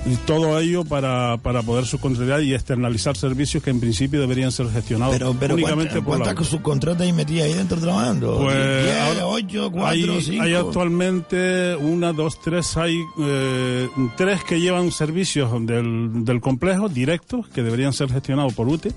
y 0.07 0.17
todo 0.27 0.59
ello 0.59 0.85
para, 0.85 1.37
para 1.39 1.63
poder 1.63 1.87
subcontratar 1.87 2.43
y 2.43 2.55
externalizar 2.55 3.17
servicios 3.17 3.63
que 3.63 3.71
en 3.71 3.81
principio 3.81 4.21
deberían 4.21 4.51
ser 4.53 4.69
gestionados 4.71 5.15
Pero, 5.17 5.35
pero 5.39 5.55
únicamente 5.55 5.95
¿cuántas, 5.95 6.05
por 6.05 6.19
la 6.19 6.25
cuántas 6.27 6.47
subcontratas 6.47 7.03
hay 7.03 7.13
metidas 7.13 7.47
ahí 7.47 7.55
dentro 7.55 7.79
trabajando? 7.79 8.39
Pues, 8.39 8.57
¿Diez, 8.85 9.01
ahora 9.01 9.27
ocho, 9.27 9.71
cuatro, 9.73 10.13
hay, 10.15 10.23
cinco? 10.23 10.43
hay 10.43 10.55
actualmente 10.55 11.77
una, 11.77 12.13
dos, 12.13 12.41
tres, 12.41 12.77
hay 12.77 12.99
eh, 13.21 13.89
tres 14.17 14.45
que 14.45 14.61
llevan 14.61 14.91
servicios 14.93 15.51
del, 15.67 16.25
del 16.25 16.41
complejo 16.41 16.89
directos 16.89 17.47
que 17.49 17.63
deberían 17.63 17.93
ser 17.93 18.11
gestionados 18.11 18.55
por 18.55 18.69
UTE, 18.69 18.93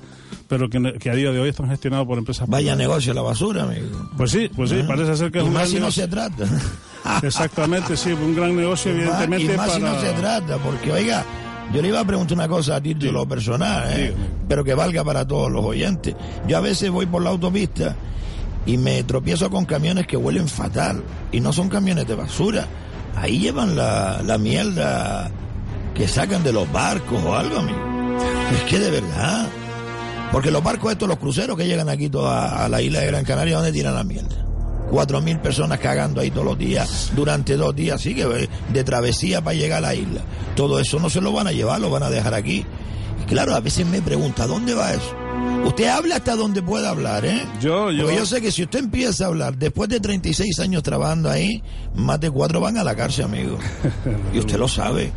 pero 0.48 0.70
que, 0.70 0.78
a 1.10 1.16
día 1.16 1.32
de 1.32 1.40
hoy 1.40 1.50
están 1.50 1.70
gestionados 1.70 2.06
por 2.08 2.18
empresas 2.18 2.48
Vaya 2.48 2.76
negocio 2.76 3.14
la 3.14 3.22
basura, 3.22 3.64
amigo. 3.64 4.10
Pues 4.18 4.32
sí, 4.32 4.50
pues 4.56 4.70
sí, 4.70 4.80
Ah. 4.82 4.86
parece 4.88 5.16
ser 5.18 5.32
que 5.32 5.40
es 5.40 5.44
y 5.44 5.48
un 5.48 5.54
más 5.54 5.70
si 5.70 5.80
no 5.80 5.92
se 5.92 6.08
trata. 6.08 6.46
Exactamente, 7.24 7.96
sí, 7.98 8.12
un 8.14 8.36
gran 8.36 8.56
negocio, 8.56 8.92
Y 8.92 8.96
más- 8.96 9.22
evidentemente. 9.24 9.54
y 9.54 9.58
más 9.58 9.72
si 9.74 9.80
no 9.82 10.00
se 10.00 10.12
trata, 10.14 10.58
porque 10.58 10.92
oiga, 10.92 11.24
yo 11.74 11.82
le 11.82 11.88
iba 11.90 12.00
a 12.00 12.06
preguntar 12.06 12.36
una 12.38 12.48
cosa 12.48 12.76
a 12.78 12.82
título 12.82 13.26
personal, 13.28 13.86
¿eh? 13.92 14.14
pero 14.48 14.64
que 14.64 14.74
valga 14.74 15.04
para 15.04 15.26
todos 15.28 15.52
los 15.52 15.64
oyentes. 15.66 16.16
Yo 16.48 16.58
a 16.58 16.62
veces 16.62 16.90
voy 16.92 17.06
por 17.06 17.22
la 17.22 17.32
autopista 17.32 17.96
y 18.66 18.78
me 18.78 19.04
tropiezo 19.04 19.50
con 19.50 19.66
camiones 19.66 20.08
que 20.08 20.16
huelen 20.18 20.48
fatal 20.48 21.04
y 21.32 21.40
no 21.40 21.52
son 21.52 21.70
camiones 21.70 22.08
de 22.08 22.16
basura. 22.16 22.68
Ahí 23.16 23.40
llevan 23.40 23.76
la, 23.76 24.22
la 24.24 24.38
mierda 24.38 25.30
que 25.96 26.08
sacan 26.08 26.44
de 26.44 26.54
los 26.54 26.72
barcos 26.72 27.22
o 27.24 27.36
algo, 27.36 27.60
amigo. 27.60 27.78
Es 28.54 28.62
que 28.64 28.80
de 28.80 28.90
verdad. 28.92 29.48
Porque 30.32 30.50
los 30.52 30.64
barcos 30.64 30.92
estos, 30.92 31.08
los 31.08 31.18
cruceros 31.20 31.56
que 31.58 31.68
llegan 31.68 31.90
aquí 31.90 32.10
toda 32.10 32.64
a 32.66 32.70
la 32.70 32.82
isla 32.82 33.02
de 33.02 33.08
Gran 33.08 33.24
Canaria, 33.24 33.56
¿dónde 33.58 33.72
tiran 33.72 33.94
la 33.96 34.04
mierda? 34.04 34.36
Cuatro 34.90 35.22
mil 35.22 35.40
personas 35.40 35.80
cagando 35.80 36.22
ahí 36.22 36.30
todos 36.30 36.46
los 36.46 36.58
días, 36.58 37.12
durante 37.16 37.56
dos 37.58 37.76
días, 37.76 38.02
sí, 38.02 38.14
que 38.14 38.24
eh, 38.24 38.50
de 38.72 38.84
travesía 38.84 39.44
para 39.44 39.58
llegar 39.58 39.80
a 39.80 39.88
la 39.88 39.96
isla. 39.96 40.22
Todo 40.56 40.80
eso 40.80 41.00
no 41.00 41.10
se 41.10 41.22
lo 41.22 41.32
van 41.32 41.48
a 41.48 41.52
llevar, 41.52 41.82
lo 41.82 41.90
van 41.90 42.04
a 42.04 42.10
dejar 42.10 42.34
aquí. 42.34 42.66
Y 43.22 43.26
claro, 43.26 43.56
a 43.56 43.60
veces 43.60 43.88
me 43.88 44.02
pregunta, 44.02 44.46
¿dónde 44.46 44.74
va 44.74 44.94
eso? 44.94 45.16
Usted 45.66 45.88
habla 45.88 46.18
hasta 46.18 46.36
donde 46.36 46.62
pueda 46.62 46.90
hablar, 46.90 47.26
¿eh? 47.26 47.42
Yo, 47.62 47.90
yo... 47.90 48.04
Porque 48.04 48.18
yo 48.18 48.26
sé 48.26 48.42
que 48.42 48.52
si 48.52 48.64
usted 48.64 48.80
empieza 48.80 49.26
a 49.26 49.28
hablar 49.28 49.58
después 49.58 49.90
de 49.90 50.00
36 50.00 50.60
años 50.60 50.84
trabajando 50.84 51.30
ahí, 51.30 51.64
más 51.96 52.20
de 52.20 52.30
cuatro 52.30 52.60
van 52.60 52.78
a 52.78 52.84
la 52.84 52.96
cárcel, 52.96 53.26
amigo. 53.26 53.58
Y 54.34 54.40
usted 54.40 54.58
lo 54.58 54.68
sabe. 54.68 55.12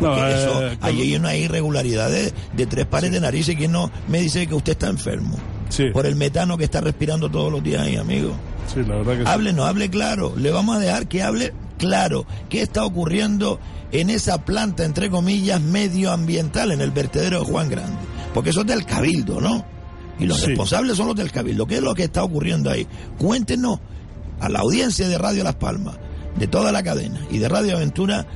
No, 0.00 0.14
Porque 0.14 0.30
eso, 0.32 0.66
eh, 0.68 0.78
ahí 0.80 1.00
hay 1.02 1.16
una 1.16 1.34
irregularidad 1.36 2.10
de, 2.10 2.32
de 2.54 2.66
tres 2.66 2.86
pares 2.86 3.10
de 3.10 3.20
narices 3.20 3.56
que 3.56 3.66
no 3.68 3.90
me 4.08 4.20
dice 4.20 4.46
que 4.46 4.54
usted 4.54 4.72
está 4.72 4.88
enfermo. 4.88 5.36
Por 5.92 6.06
el 6.06 6.16
metano 6.16 6.56
que 6.56 6.64
está 6.64 6.80
respirando 6.80 7.30
todos 7.30 7.52
los 7.52 7.62
días 7.62 7.82
ahí, 7.82 7.96
amigo. 7.96 8.32
Sí, 8.72 8.80
la 8.86 8.96
verdad 8.96 9.12
que 9.18 9.22
sí. 9.24 9.28
Hable, 9.28 9.52
no 9.52 9.64
hable 9.64 9.90
claro. 9.90 10.34
Le 10.36 10.50
vamos 10.50 10.76
a 10.76 10.78
dejar 10.80 11.06
que 11.08 11.22
hable 11.22 11.52
claro. 11.78 12.24
¿Qué 12.48 12.62
está 12.62 12.84
ocurriendo 12.84 13.58
en 13.92 14.08
esa 14.10 14.44
planta, 14.44 14.84
entre 14.84 15.10
comillas, 15.10 15.60
medioambiental, 15.60 16.72
en 16.72 16.80
el 16.80 16.90
vertedero 16.90 17.40
de 17.40 17.44
Juan 17.46 17.68
Grande? 17.68 17.98
Porque 18.32 18.50
eso 18.50 18.60
es 18.60 18.66
del 18.66 18.84
Cabildo, 18.86 19.40
¿no? 19.40 19.64
Y 20.18 20.26
los 20.26 20.38
Sí. 20.40 20.46
responsables 20.46 20.96
son 20.96 21.08
los 21.08 21.16
del 21.16 21.30
Cabildo. 21.30 21.66
¿Qué 21.66 21.76
es 21.76 21.82
lo 21.82 21.94
que 21.94 22.04
está 22.04 22.22
ocurriendo 22.24 22.70
ahí? 22.70 22.86
Cuéntenos 23.18 23.78
a 24.40 24.48
la 24.48 24.60
audiencia 24.60 25.06
de 25.08 25.18
Radio 25.18 25.44
Las 25.44 25.56
Palmas, 25.56 25.96
de 26.36 26.46
toda 26.46 26.72
la 26.72 26.82
cadena 26.82 27.20
y 27.30 27.38
de 27.38 27.48
Radio 27.48 27.76
Aventura, 27.76 28.26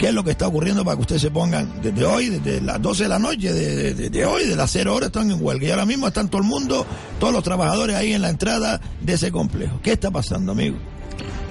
qué 0.00 0.08
es 0.08 0.14
lo 0.14 0.24
que 0.24 0.30
está 0.30 0.48
ocurriendo 0.48 0.82
para 0.82 0.96
que 0.96 1.02
ustedes 1.02 1.20
se 1.20 1.30
pongan 1.30 1.82
desde 1.82 2.06
hoy, 2.06 2.30
desde 2.30 2.62
las 2.62 2.80
12 2.80 3.02
de 3.02 3.08
la 3.10 3.18
noche, 3.18 3.52
de, 3.52 4.24
hoy, 4.24 4.46
de 4.46 4.56
las 4.56 4.70
0 4.70 4.94
horas 4.94 5.08
están 5.08 5.30
en 5.30 5.44
huelga. 5.44 5.66
Y 5.66 5.70
ahora 5.70 5.84
mismo 5.84 6.08
están 6.08 6.30
todo 6.30 6.40
el 6.40 6.48
mundo, 6.48 6.86
todos 7.18 7.34
los 7.34 7.44
trabajadores 7.44 7.94
ahí 7.96 8.14
en 8.14 8.22
la 8.22 8.30
entrada 8.30 8.80
de 9.02 9.12
ese 9.12 9.30
complejo. 9.30 9.78
¿Qué 9.82 9.92
está 9.92 10.10
pasando, 10.10 10.52
amigo? 10.52 10.78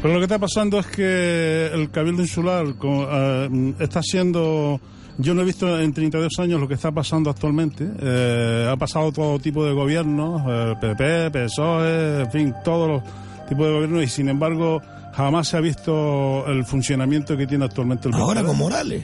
Pero 0.02 0.16
lo 0.16 0.20
que 0.20 0.24
está 0.24 0.40
pasando 0.40 0.80
es 0.80 0.88
que 0.88 1.70
el 1.72 1.92
Cabildo 1.92 2.24
Insular 2.24 2.66
eh, 2.66 3.74
está 3.78 4.02
siendo... 4.02 4.82
Yo 5.20 5.36
no 5.36 5.42
he 5.42 5.46
visto 5.46 5.80
en 5.80 5.94
32 5.94 6.40
años 6.40 6.60
lo 6.60 6.68
que 6.68 6.74
está 6.74 6.92
pasando 6.92 7.30
actualmente. 7.30 7.88
Eh, 8.02 8.68
ha 8.68 8.78
pasado 8.78 9.12
todo 9.12 9.38
tipo 9.38 9.64
de 9.64 9.74
gobiernos, 9.74 10.42
eh, 10.48 10.74
PP, 10.82 11.30
PSOE, 11.30 12.22
en 12.22 12.32
fin, 12.32 12.56
todos 12.64 12.90
los 12.90 13.04
tipos 13.48 13.68
de 13.68 13.74
gobiernos 13.74 14.04
y 14.04 14.08
sin 14.08 14.28
embargo 14.28 14.82
jamás 15.14 15.48
se 15.48 15.58
ha 15.58 15.62
visto 15.62 16.46
el 16.48 16.66
funcionamiento 16.66 17.36
que 17.38 17.48
tiene 17.48 17.66
actualmente 17.66 18.08
el 18.10 18.16
Ahora 18.16 18.44
con 18.44 18.58
Morales. 18.58 19.04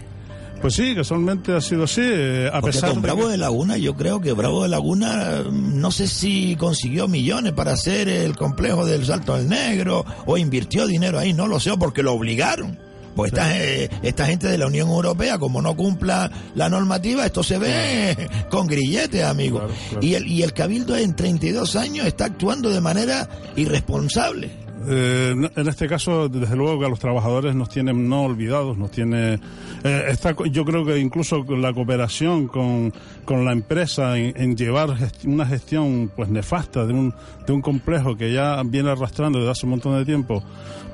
Pues 0.62 0.74
sí, 0.76 0.95
casualmente 0.95 1.53
ha 1.53 1.62
sido 1.62 1.84
así, 1.84 2.01
eh, 2.03 2.47
a 2.51 2.60
Porque 2.62 2.76
pesar 2.78 2.89
con 2.91 3.01
de 3.01 3.08
Bravo 3.08 3.24
que- 3.26 3.32
de 3.32 3.38
Laguna, 3.38 3.78
yo 3.78 3.93
creo 3.95 4.20
que 4.22 4.32
Bravo 4.34 4.64
de 4.64 4.70
Laguna, 4.70 5.43
mm, 5.47 5.80
no 5.80 5.91
sé 5.91 6.08
si 6.08 6.56
consiguió 6.56 7.08
millones 7.08 7.51
para 7.51 7.74
hacer 7.74 8.08
el 8.08 8.36
complejo 8.36 8.86
del 8.86 9.06
Salto 9.06 9.34
al 9.36 9.47
Negro 9.47 10.06
o 10.26 10.38
invirtió 10.38 10.88
dinero 10.88 11.20
ahí, 11.20 11.34
no 11.34 11.45
lo 11.47 11.60
sé, 11.60 11.72
porque 11.78 12.01
lo 12.01 12.14
obligaron. 12.14 12.80
Pues 13.16 13.32
esta, 13.32 13.58
eh, 13.64 13.89
esta 14.01 14.26
gente 14.26 14.47
de 14.47 14.58
la 14.58 14.68
Unión 14.68 14.89
Europea, 14.89 15.38
como 15.38 15.62
no 15.62 15.76
cumpla 15.76 16.30
la 16.56 16.68
normativa, 16.68 17.26
esto 17.26 17.43
se 17.43 17.58
ve 17.60 18.30
con 18.49 18.66
grilletes, 18.68 19.24
amigo. 19.24 19.68
Y, 20.01 20.16
el, 20.16 20.26
y 20.28 20.41
el 20.41 20.51
Cabildo 20.53 20.97
en 20.97 21.16
32 21.16 21.76
años 21.76 22.08
está 22.08 22.26
actuando 22.26 22.70
de 22.72 22.82
manera 22.82 23.30
irresponsable. 23.56 24.49
Eh, 24.88 25.33
en 25.55 25.67
este 25.67 25.88
caso, 25.88 26.29
desde 26.29 26.55
luego 26.55 26.79
que 26.79 26.86
a 26.86 26.89
los 26.89 26.99
trabajadores 26.99 27.55
nos 27.55 27.69
tienen 27.69 28.07
no 28.09 28.23
olvidados, 28.23 28.77
nos 28.77 28.91
tiene. 28.91 29.39
eh, 29.83 30.03
está, 30.09 30.36
yo 30.51 30.63
creo 30.65 30.86
que 30.86 30.99
incluso 30.99 31.43
la 31.49 31.73
cooperación 31.73 32.47
con, 32.47 32.93
con 33.25 33.45
la 33.45 33.51
empresa 33.51 34.17
en, 34.17 34.55
llevar 34.55 34.89
gest- 34.97 35.25
una 35.25 35.45
gestión 35.45 36.11
pues 36.15 36.29
nefasta 36.29 36.86
de 36.86 36.93
un, 36.93 37.13
de 37.47 37.53
un 37.53 37.61
complejo 37.61 38.15
que 38.15 38.31
ya 38.33 38.61
viene 38.63 38.89
arrastrando 38.91 39.39
desde 39.39 39.51
hace 39.51 39.65
un 39.65 39.71
montón 39.71 39.97
de 39.97 40.05
tiempo, 40.05 40.43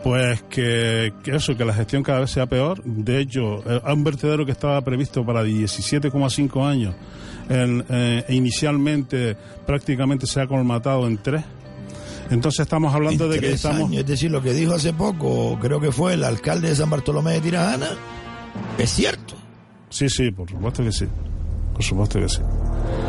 pues 0.03 0.41
que, 0.43 1.13
que 1.23 1.35
eso, 1.35 1.55
que 1.57 1.65
la 1.65 1.73
gestión 1.73 2.01
cada 2.03 2.21
vez 2.21 2.31
sea 2.31 2.45
peor. 2.45 2.81
De 2.83 3.19
hecho, 3.19 3.63
eh, 3.69 3.81
a 3.83 3.93
un 3.93 4.03
vertedero 4.03 4.45
que 4.45 4.51
estaba 4.51 4.79
previsto 4.81 5.25
para 5.25 5.43
17,5 5.43 6.65
años, 6.65 6.95
en, 7.49 7.83
eh, 7.89 8.23
inicialmente 8.29 9.35
prácticamente 9.65 10.25
se 10.27 10.39
ha 10.41 10.47
colmatado 10.47 11.05
en 11.07 11.17
tres. 11.17 11.43
Entonces 12.31 12.61
estamos 12.61 12.93
hablando 12.95 13.27
de 13.27 13.39
que 13.39 13.51
estamos... 13.51 13.89
años, 13.89 14.01
es 14.01 14.07
decir, 14.07 14.31
lo 14.31 14.41
que 14.41 14.53
dijo 14.53 14.73
hace 14.73 14.93
poco, 14.93 15.57
creo 15.61 15.79
que 15.79 15.91
fue 15.91 16.13
el 16.13 16.23
alcalde 16.23 16.69
de 16.69 16.75
San 16.75 16.89
Bartolomé 16.89 17.33
de 17.33 17.41
Tirajana, 17.41 17.89
es 18.77 18.89
cierto. 18.89 19.35
Sí, 19.89 20.09
sí, 20.09 20.31
por 20.31 20.49
supuesto 20.49 20.83
que 20.83 20.91
sí. 20.91 21.05
Por 21.73 21.83
supuesto 21.83 22.19
que 22.19 22.29
sí. 22.29 22.39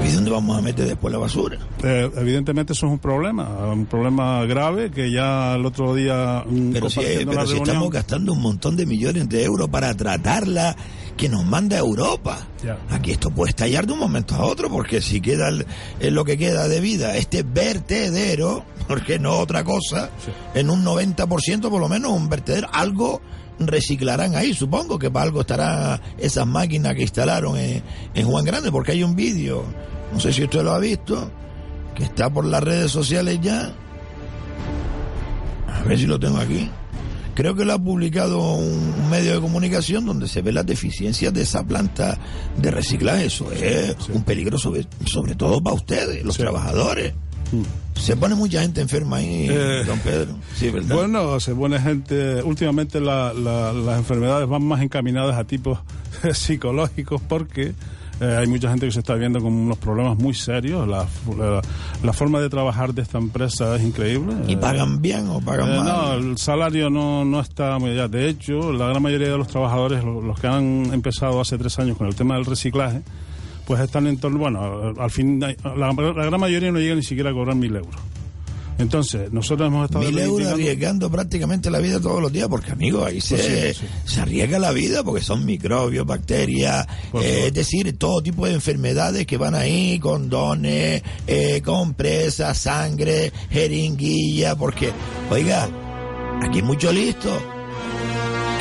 ¿Y 0.05 0.13
dónde 0.13 0.31
vamos 0.31 0.59
a 0.59 0.61
meter 0.61 0.87
después 0.87 1.13
la 1.13 1.19
basura? 1.19 1.59
Eh, 1.83 2.11
evidentemente 2.17 2.73
eso 2.73 2.87
es 2.87 2.93
un 2.93 2.99
problema, 2.99 3.73
un 3.73 3.87
problema 3.87 4.45
grave 4.45 4.91
que 4.91 5.11
ya 5.13 5.55
el 5.55 5.65
otro 5.65 5.95
día 5.95 6.45
Pero 6.73 6.91
si, 6.91 6.97
compartiendo 6.97 7.33
pero 7.33 7.47
si 7.47 7.57
estamos 7.57 7.91
gastando 7.91 8.33
un 8.33 8.43
montón 8.43 8.77
de 8.77 8.87
millones 8.87 9.29
de 9.29 9.45
euros 9.45 9.69
para 9.69 9.95
tratarla 9.95 10.77
que 11.23 11.29
nos 11.29 11.45
manda 11.45 11.79
Europa. 11.79 12.49
Ya. 12.65 12.77
Aquí 12.91 13.13
esto 13.13 13.31
puede 13.31 13.51
estallar 13.51 13.87
de 13.87 13.93
un 13.93 14.01
momento 14.01 14.35
a 14.35 14.45
otro, 14.45 14.69
porque 14.69 15.01
si 15.01 15.21
queda 15.21 15.51
el- 15.51 15.65
lo 16.13 16.25
que 16.25 16.37
queda 16.37 16.67
de 16.67 16.81
vida 16.81 17.15
este 17.17 17.45
vertedero, 17.45 18.65
porque 18.89 19.21
no 19.21 19.39
otra 19.39 19.63
cosa, 19.63 20.11
en 20.53 20.69
un 20.69 20.85
90% 20.85 21.71
por 21.71 21.81
lo 21.81 21.89
menos 21.89 22.11
un 22.11 22.29
vertedero, 22.29 22.67
algo 22.73 23.21
reciclarán 23.61 24.35
ahí, 24.35 24.53
supongo 24.53 24.99
que 24.99 25.13
para 25.13 25.27
algo 25.27 25.43
estarán 25.43 26.01
esas 26.19 26.45
máquinas 26.45 26.97
que 26.97 27.03
instalaron 27.03 27.57
en, 27.57 27.85
en 28.15 28.27
Juan 28.27 28.45
Grande, 28.45 28.73
porque 28.73 28.91
hay 28.91 29.05
un 29.05 29.15
vídeo, 29.15 29.63
no 30.13 30.19
sé 30.19 30.33
si 30.33 30.43
usted 30.43 30.63
lo 30.65 30.73
ha 30.73 30.79
visto, 30.81 31.31
que 31.95 32.03
está 32.03 32.29
por 32.31 32.45
las 32.45 32.65
redes 32.65 32.91
sociales 32.91 33.39
ya, 33.41 33.73
a 35.69 35.83
ver 35.85 35.97
si 35.99 36.07
lo 36.07 36.19
tengo 36.19 36.39
aquí. 36.39 36.69
Creo 37.35 37.55
que 37.55 37.65
lo 37.65 37.73
ha 37.73 37.79
publicado 37.79 38.55
un, 38.55 39.11
medio 39.11 39.35
de 39.35 39.41
comunicación 39.41 40.05
donde 40.07 40.29
se 40.29 40.43
ve 40.43 40.53
las 40.53 40.67
deficiencias 40.67 41.33
de 41.33 41.43
esa 41.43 41.65
planta 41.65 42.19
de 42.57 42.71
reciclaje. 42.71 43.27
Eso 43.27 43.51
es 43.53 43.97
un 44.13 44.23
peligro 44.25 44.59
sobre, 44.59 44.87
sobre 45.07 45.35
todo 45.35 45.63
para 45.63 45.75
ustedes, 45.77 46.25
los 46.25 46.37
trabajadores. 46.37 47.15
Se 47.95 48.17
pone 48.17 48.35
mucha 48.35 48.63
gente 48.63 48.81
enferma 48.81 49.17
ahí, 49.19 49.47
Eh, 49.51 49.83
don 49.87 49.99
Pedro. 49.99 50.35
Sí, 50.57 50.71
¿verdad? 50.71 50.95
Bueno, 50.97 51.39
se 51.39 51.55
pone 51.55 51.79
gente. 51.79 52.43
Últimamente 52.43 52.99
la- 53.01 53.35
la- 53.35 53.73
las 53.75 53.99
enfermedades 53.99 54.49
van 54.49 54.65
más 54.65 54.81
encaminadas 54.81 55.37
a 55.37 55.45
tipos 55.45 55.79
psicológicos 56.33 57.21
porque 57.29 57.75
eh, 58.23 58.37
hay 58.39 58.47
mucha 58.47 58.71
gente 58.71 58.87
que 58.87 58.93
se 58.93 59.01
está 59.01 59.15
viendo 59.15 59.41
con 59.41 59.53
unos 59.53 59.77
problemas 59.79 60.17
muy 60.17 60.33
serios. 60.33 60.87
La, 60.89 61.07
la- 61.37 61.61
la 62.03 62.13
forma 62.13 62.41
de 62.41 62.49
trabajar 62.49 62.95
de 62.95 63.03
esta 63.03 63.19
empresa 63.19 63.75
es 63.77 63.83
increíble. 63.83 64.35
¿Y 64.49 64.53
Eh, 64.55 64.57
pagan 64.57 65.03
bien 65.03 65.29
o 65.29 65.41
pagan 65.41 65.69
eh, 65.73 65.77
mal? 65.79 65.87
no, 65.87 66.13
el 66.31 66.39
salario 66.39 66.89
no, 66.91 67.25
no 67.25 67.41
está 67.41 67.79
muy 67.79 67.91
allá. 67.91 68.09
De 68.09 68.29
hecho, 68.29 68.73
la 68.73 68.87
gran 68.87 69.03
mayoría 69.03 69.29
de 69.31 69.37
los 69.39 69.49
trabajadores, 69.49 70.05
lo- 70.05 70.23
los 70.23 70.39
que 70.41 70.47
han 70.47 70.93
empezado 70.93 71.41
hace 71.41 71.59
tres 71.59 71.79
años 71.79 71.97
con 71.99 72.07
el 72.07 72.15
tema 72.15 72.35
del 72.37 72.45
reciclaje, 72.47 73.03
pues 73.67 73.81
están 73.81 74.07
en 74.07 74.19
torno, 74.19 74.39
bueno, 74.39 74.93
al 74.99 75.11
fin, 75.11 75.39
la, 75.41 75.55
la 75.77 75.93
gran 76.25 76.41
mayoría 76.41 76.73
no 76.73 76.79
llega 76.79 76.95
ni 76.95 77.03
siquiera 77.03 77.31
a 77.31 77.33
cobrar 77.33 77.55
mil 77.57 77.75
euros. 77.77 77.95
Entonces, 78.79 79.33
nosotros 79.33 79.69
hemos 79.69 79.85
estado... 79.85 80.05
Mil 80.05 80.19
euros 80.19 80.49
arriesgando 80.49 81.11
prácticamente 81.11 81.71
la 81.71 81.79
vida 81.79 82.01
todos 82.01 82.21
los 82.21 82.33
días, 82.33 82.49
porque 82.49 82.73
amigos, 82.73 83.07
ahí 83.07 83.21
se, 83.21 83.37
Pues 83.37 83.47
sí, 83.47 83.53
pues 83.61 83.77
sí. 83.77 83.87
se 84.05 84.21
arriesga 84.21 84.59
la 84.59 84.73
vida 84.73 85.03
porque 85.03 85.23
son 85.23 85.45
microbios, 85.45 86.07
bacterias, 86.07 86.87
eh, 87.15 87.45
es 87.47 87.55
decir, 87.55 87.97
todo 87.99 88.23
tipo 88.23 88.47
de 88.47 88.55
enfermedades 88.55 89.27
que 89.27 89.37
van 89.37 89.55
ahí, 89.55 89.99
condones, 89.99 91.03
eh, 91.27 91.61
compresas, 91.63 92.59
sangre, 92.59 93.33
jeringuilla, 93.51 94.57
porque, 94.57 94.91
oiga, 95.31 95.69
aquí 96.43 96.59
hay 96.59 96.65
mucho 96.65 96.93
listo 96.93 97.31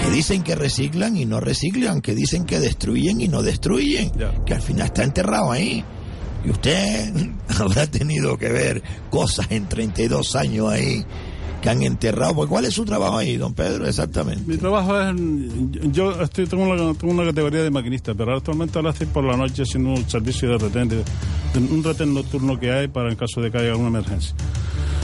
que 0.03 0.11
dicen 0.11 0.43
que 0.43 0.55
reciclan 0.55 1.15
y 1.17 1.25
no 1.25 1.39
reciclan, 1.39 2.01
que 2.01 2.15
dicen 2.15 2.45
que 2.45 2.59
destruyen 2.59 3.21
y 3.21 3.27
no 3.27 3.43
destruyen, 3.43 4.11
que 4.45 4.53
al 4.53 4.61
final 4.61 4.87
está 4.87 5.03
enterrado 5.03 5.51
ahí. 5.51 5.83
Y 6.45 6.49
usted 6.51 7.13
habrá 7.59 7.87
tenido 7.87 8.37
que 8.37 8.49
ver 8.49 8.81
cosas 9.09 9.47
en 9.51 9.67
32 9.67 10.35
años 10.35 10.69
ahí 10.69 11.05
que 11.61 11.69
han 11.69 11.83
enterrado. 11.83 12.33
Pues, 12.33 12.49
¿Cuál 12.49 12.65
es 12.65 12.73
su 12.73 12.85
trabajo 12.85 13.17
ahí, 13.19 13.37
don 13.37 13.53
Pedro? 13.53 13.85
Exactamente. 13.87 14.41
Mi 14.47 14.57
trabajo 14.57 14.99
es, 14.99 15.15
yo 15.91 16.19
estoy, 16.21 16.47
tengo, 16.47 16.63
una, 16.63 16.93
tengo 16.95 17.13
una 17.13 17.25
categoría 17.25 17.61
de 17.61 17.69
maquinista, 17.69 18.15
pero 18.15 18.35
actualmente 18.35 18.79
ahora 18.79 18.89
estoy 18.89 19.05
por 19.07 19.23
la 19.23 19.37
noche 19.37 19.61
haciendo 19.61 19.91
un 19.91 20.09
servicio 20.09 20.49
de 20.49 20.57
retén, 20.57 20.89
de- 20.89 21.03
de 21.53 21.59
un 21.59 21.83
retén 21.83 22.13
nocturno 22.13 22.59
que 22.59 22.71
hay 22.71 22.87
para 22.87 23.09
en 23.11 23.15
caso 23.15 23.41
de 23.41 23.51
que 23.51 23.57
haya 23.59 23.71
alguna 23.71 23.89
emergencia. 23.89 24.33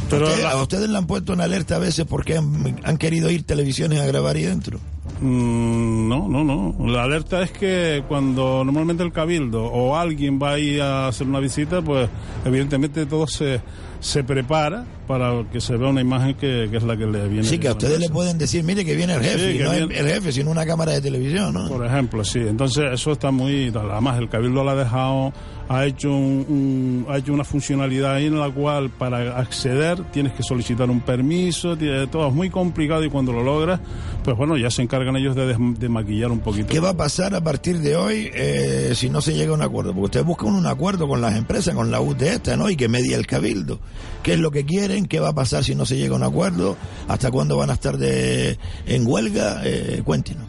Pero 0.10 0.28
¿Usted- 0.28 0.42
la- 0.42 0.52
¿A 0.52 0.62
ustedes 0.64 0.90
le 0.90 0.98
han 0.98 1.06
puesto 1.06 1.34
en 1.34 1.42
alerta 1.42 1.76
a 1.76 1.80
veces 1.80 2.06
porque 2.10 2.38
han, 2.38 2.80
han 2.84 2.98
querido 2.98 3.30
ir 3.30 3.44
televisiones 3.44 4.00
a 4.00 4.06
grabar 4.08 4.36
ahí 4.38 4.44
dentro? 4.46 4.80
Mm, 5.20 6.08
no, 6.08 6.28
no, 6.28 6.44
no. 6.44 6.76
La 6.88 7.04
alerta 7.04 7.42
es 7.42 7.52
que 7.52 8.04
cuando 8.08 8.64
normalmente 8.64 9.04
el 9.04 9.12
cabildo 9.12 9.66
o 9.66 9.96
alguien 9.96 10.40
va 10.42 10.52
ahí 10.54 10.80
a 10.80 11.08
hacer 11.08 11.28
una 11.28 11.40
visita, 11.40 11.82
pues 11.82 12.10
evidentemente 12.46 13.06
todo 13.06 13.26
se, 13.28 13.62
se 14.08 14.24
prepara 14.24 14.86
para 15.08 15.44
que 15.52 15.60
se 15.62 15.76
vea 15.78 15.90
una 15.90 16.02
imagen 16.02 16.36
que, 16.36 16.68
que 16.72 16.78
es 16.78 16.84
la 16.84 16.96
que 16.98 17.06
le 17.06 17.28
viene. 17.28 17.44
Sí, 17.44 17.58
que 17.60 17.68
a 17.68 17.72
ustedes 17.72 18.00
le 18.00 18.10
pueden 18.10 18.38
decir, 18.38 18.64
mire 18.64 18.84
que 18.86 18.96
viene 18.96 19.14
el 19.16 19.22
jefe, 19.22 19.52
Sí, 19.54 19.58
y 19.60 19.64
no 19.64 19.72
viene- 19.72 19.98
el 20.00 20.08
jefe, 20.08 20.32
sino 20.32 20.52
una 20.52 20.66
cámara 20.66 20.92
de 20.94 21.02
televisión, 21.02 21.54
¿no? 21.54 21.68
Por 21.68 21.86
ejemplo, 21.86 22.24
sí. 22.24 22.40
Entonces 22.40 22.86
eso 22.92 23.12
está 23.14 23.32
muy... 23.32 23.68
Además 23.76 24.18
el 24.20 24.28
Cabildo 24.30 24.64
lo 24.66 24.70
ha 24.72 24.76
dejado, 24.76 25.32
ha 25.70 25.86
hecho, 25.86 26.10
un, 26.12 26.46
un- 26.50 27.06
ha 27.10 27.18
hecho 27.18 27.34
una 27.34 27.44
funcionalidad 27.46 28.16
ahí 28.16 28.26
en 28.28 28.40
la 28.40 28.50
cual 28.50 28.90
para 28.90 29.38
acceder 29.40 30.02
tienes 30.12 30.34
que 30.34 30.44
solicitar 30.44 30.90
un 30.90 31.00
permiso, 31.02 31.78
tiene- 31.78 32.08
todo 32.08 32.28
es 32.28 32.34
muy 32.34 32.50
complicado 32.50 33.04
y 33.06 33.10
cuando 33.10 33.32
lo 33.34 33.44
logras, 33.44 33.80
pues 34.24 34.36
bueno, 34.38 34.58
ya 34.58 34.70
se 34.70 34.82
encargan 34.82 35.16
ellos 35.16 35.36
de, 35.36 35.56
de 35.58 35.90
maquillar 35.90 36.32
un 36.32 36.40
poquito. 36.40 36.68
¿Qué 36.68 36.80
va 36.82 36.90
a 36.90 36.98
pasar 36.98 37.34
a 37.34 37.42
partir 37.42 37.80
de 37.80 37.96
hoy 37.96 38.30
eh, 38.34 38.92
si 38.94 39.10
no 39.10 39.22
se 39.22 39.34
llega 39.34 39.52
a 39.52 39.56
un 39.56 39.62
acuerdo? 39.62 39.92
Porque 39.92 40.06
ustedes 40.06 40.26
buscan 40.26 40.50
un 40.54 40.66
acuerdo 40.68 41.08
con 41.08 41.22
las 41.22 41.36
empresas, 41.36 41.74
con 41.76 41.92
la 41.92 42.02
UT 42.02 42.22
esta, 42.24 42.58
¿no? 42.58 42.70
Y 42.70 42.76
que 42.76 42.90
media 42.90 43.16
el 43.18 43.26
cabildo. 43.26 43.80
¿Qué 44.24 44.34
es 44.34 44.40
lo 44.40 44.52
que 44.52 44.66
quieren? 44.66 45.06
¿Qué 45.06 45.20
va 45.20 45.30
a 45.30 45.34
pasar 45.34 45.64
si 45.64 45.74
no 45.76 45.86
se 45.86 45.98
llega 45.98 46.14
a 46.14 46.18
un 46.18 46.24
acuerdo? 46.24 46.76
¿Hasta 47.08 47.32
cuándo 47.32 47.58
van 47.58 47.70
a 47.70 47.74
estar 47.74 47.98
de, 47.98 48.58
en 48.86 49.08
huelga? 49.08 49.62
Eh, 49.64 50.02
cuéntenos. 50.04 50.44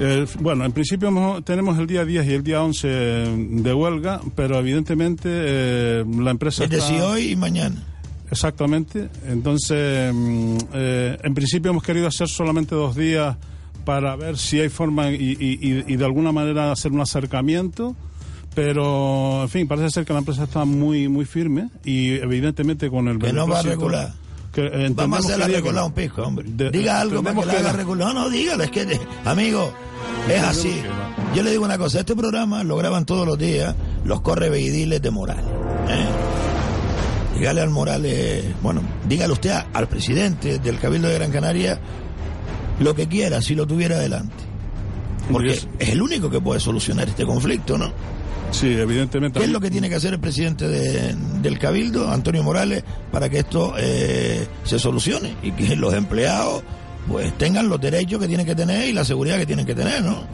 Eh, 0.00 0.26
bueno, 0.40 0.64
en 0.64 0.72
principio 0.72 1.08
hemos- 1.08 1.44
tenemos 1.44 1.78
el 1.78 1.86
día 1.86 2.04
10 2.04 2.26
y 2.26 2.32
el 2.32 2.42
día 2.42 2.62
11 2.62 2.86
de 2.88 3.72
huelga, 3.74 4.20
pero 4.34 4.58
evidentemente 4.58 5.28
eh, 5.32 6.04
la 6.18 6.30
empresa... 6.32 6.64
Es 6.64 6.70
está- 6.72 6.84
decir, 6.84 7.00
hoy 7.02 7.30
y 7.32 7.36
mañana. 7.36 7.82
Exactamente. 8.30 9.08
Entonces, 9.28 10.12
mm, 10.12 10.56
eh, 10.74 11.16
en 11.22 11.34
principio 11.34 11.70
hemos 11.70 11.82
querido 11.82 12.08
hacer 12.08 12.28
solamente 12.28 12.74
dos 12.74 12.96
días 12.96 13.36
para 13.84 14.16
ver 14.16 14.36
si 14.36 14.60
hay 14.60 14.68
forma 14.68 15.10
y, 15.12 15.14
y- 15.14 15.58
y- 15.60 15.84
y 15.86 15.96
de 15.96 16.04
alguna 16.04 16.32
manera 16.32 16.72
hacer 16.72 16.90
un 16.92 17.00
acercamiento. 17.00 17.94
Pero, 18.56 19.42
en 19.42 19.48
fin, 19.50 19.68
parece 19.68 19.90
ser 19.90 20.04
que 20.06 20.14
la 20.14 20.20
empresa 20.20 20.44
está 20.44 20.64
muy 20.64 21.08
muy 21.08 21.26
firme 21.26 21.68
y 21.84 22.12
evidentemente 22.14 22.88
con 22.90 23.06
el 23.06 23.18
Que 23.18 23.30
no 23.32 23.46
va 23.46 23.60
a 23.60 23.62
regular. 23.62 24.12
que, 24.50 24.62
eh, 24.66 24.90
Vamos 24.94 25.18
a 25.18 25.28
hacerla 25.28 25.44
que 25.46 25.52
que 25.52 25.58
regular 25.58 25.84
un 25.84 25.92
pico, 25.92 26.22
hombre. 26.22 26.46
De- 26.48 26.70
Diga 26.70 27.00
algo 27.02 27.22
para 27.22 27.32
entendemos 27.32 27.44
que 27.44 27.48
la 27.48 27.52
que 27.52 27.68
haga 27.68 27.76
regular. 27.76 28.14
No, 28.14 28.20
no, 28.22 28.30
dígale, 28.30 28.64
es 28.64 28.70
que, 28.70 28.98
amigo, 29.26 29.70
es 30.30 30.42
así. 30.42 30.80
Yo 31.34 31.42
le 31.42 31.50
digo 31.50 31.66
una 31.66 31.76
cosa, 31.76 32.00
este 32.00 32.16
programa 32.16 32.64
lo 32.64 32.76
graban 32.78 33.04
todos 33.04 33.26
los 33.26 33.36
días 33.38 33.74
los 34.06 34.22
correveidiles 34.22 35.02
de 35.02 35.10
Morales. 35.10 35.44
¿eh? 35.90 36.06
Dígale 37.38 37.60
al 37.60 37.68
Morales, 37.68 38.42
bueno, 38.62 38.80
dígale 39.06 39.34
usted 39.34 39.50
a- 39.50 39.66
al 39.74 39.86
presidente 39.86 40.58
del 40.60 40.78
Cabildo 40.78 41.08
de 41.08 41.14
Gran 41.16 41.30
Canaria 41.30 41.78
lo 42.80 42.94
que 42.94 43.06
quiera 43.06 43.42
si 43.42 43.54
lo 43.54 43.66
tuviera 43.66 43.98
delante. 43.98 44.34
Porque 45.30 45.52
es 45.52 45.68
el 45.90 46.00
único 46.00 46.30
que 46.30 46.40
puede 46.40 46.58
solucionar 46.60 47.06
este 47.08 47.26
conflicto, 47.26 47.76
¿no? 47.76 47.92
Sí, 48.50 48.72
evidentemente. 48.72 49.38
¿Qué 49.38 49.44
es 49.46 49.50
lo 49.52 49.60
que 49.60 49.70
tiene 49.70 49.88
que 49.88 49.96
hacer 49.96 50.14
el 50.14 50.20
presidente 50.20 50.66
de- 50.68 51.14
del 51.42 51.58
Cabildo, 51.58 52.10
Antonio 52.10 52.42
Morales, 52.42 52.84
para 53.12 53.28
que 53.28 53.40
esto 53.40 53.74
eh, 53.78 54.46
se 54.64 54.78
solucione 54.78 55.34
y 55.42 55.52
que 55.52 55.76
los 55.76 55.92
empleados 55.94 56.62
pues 57.08 57.36
tengan 57.38 57.68
los 57.68 57.80
derechos 57.80 58.18
que 58.20 58.26
tienen 58.26 58.46
que 58.46 58.54
tener 58.54 58.88
y 58.88 58.92
la 58.92 59.04
seguridad 59.04 59.38
que 59.38 59.46
tienen 59.46 59.64
que 59.66 59.74
tener, 59.74 60.02
¿no? 60.02 60.24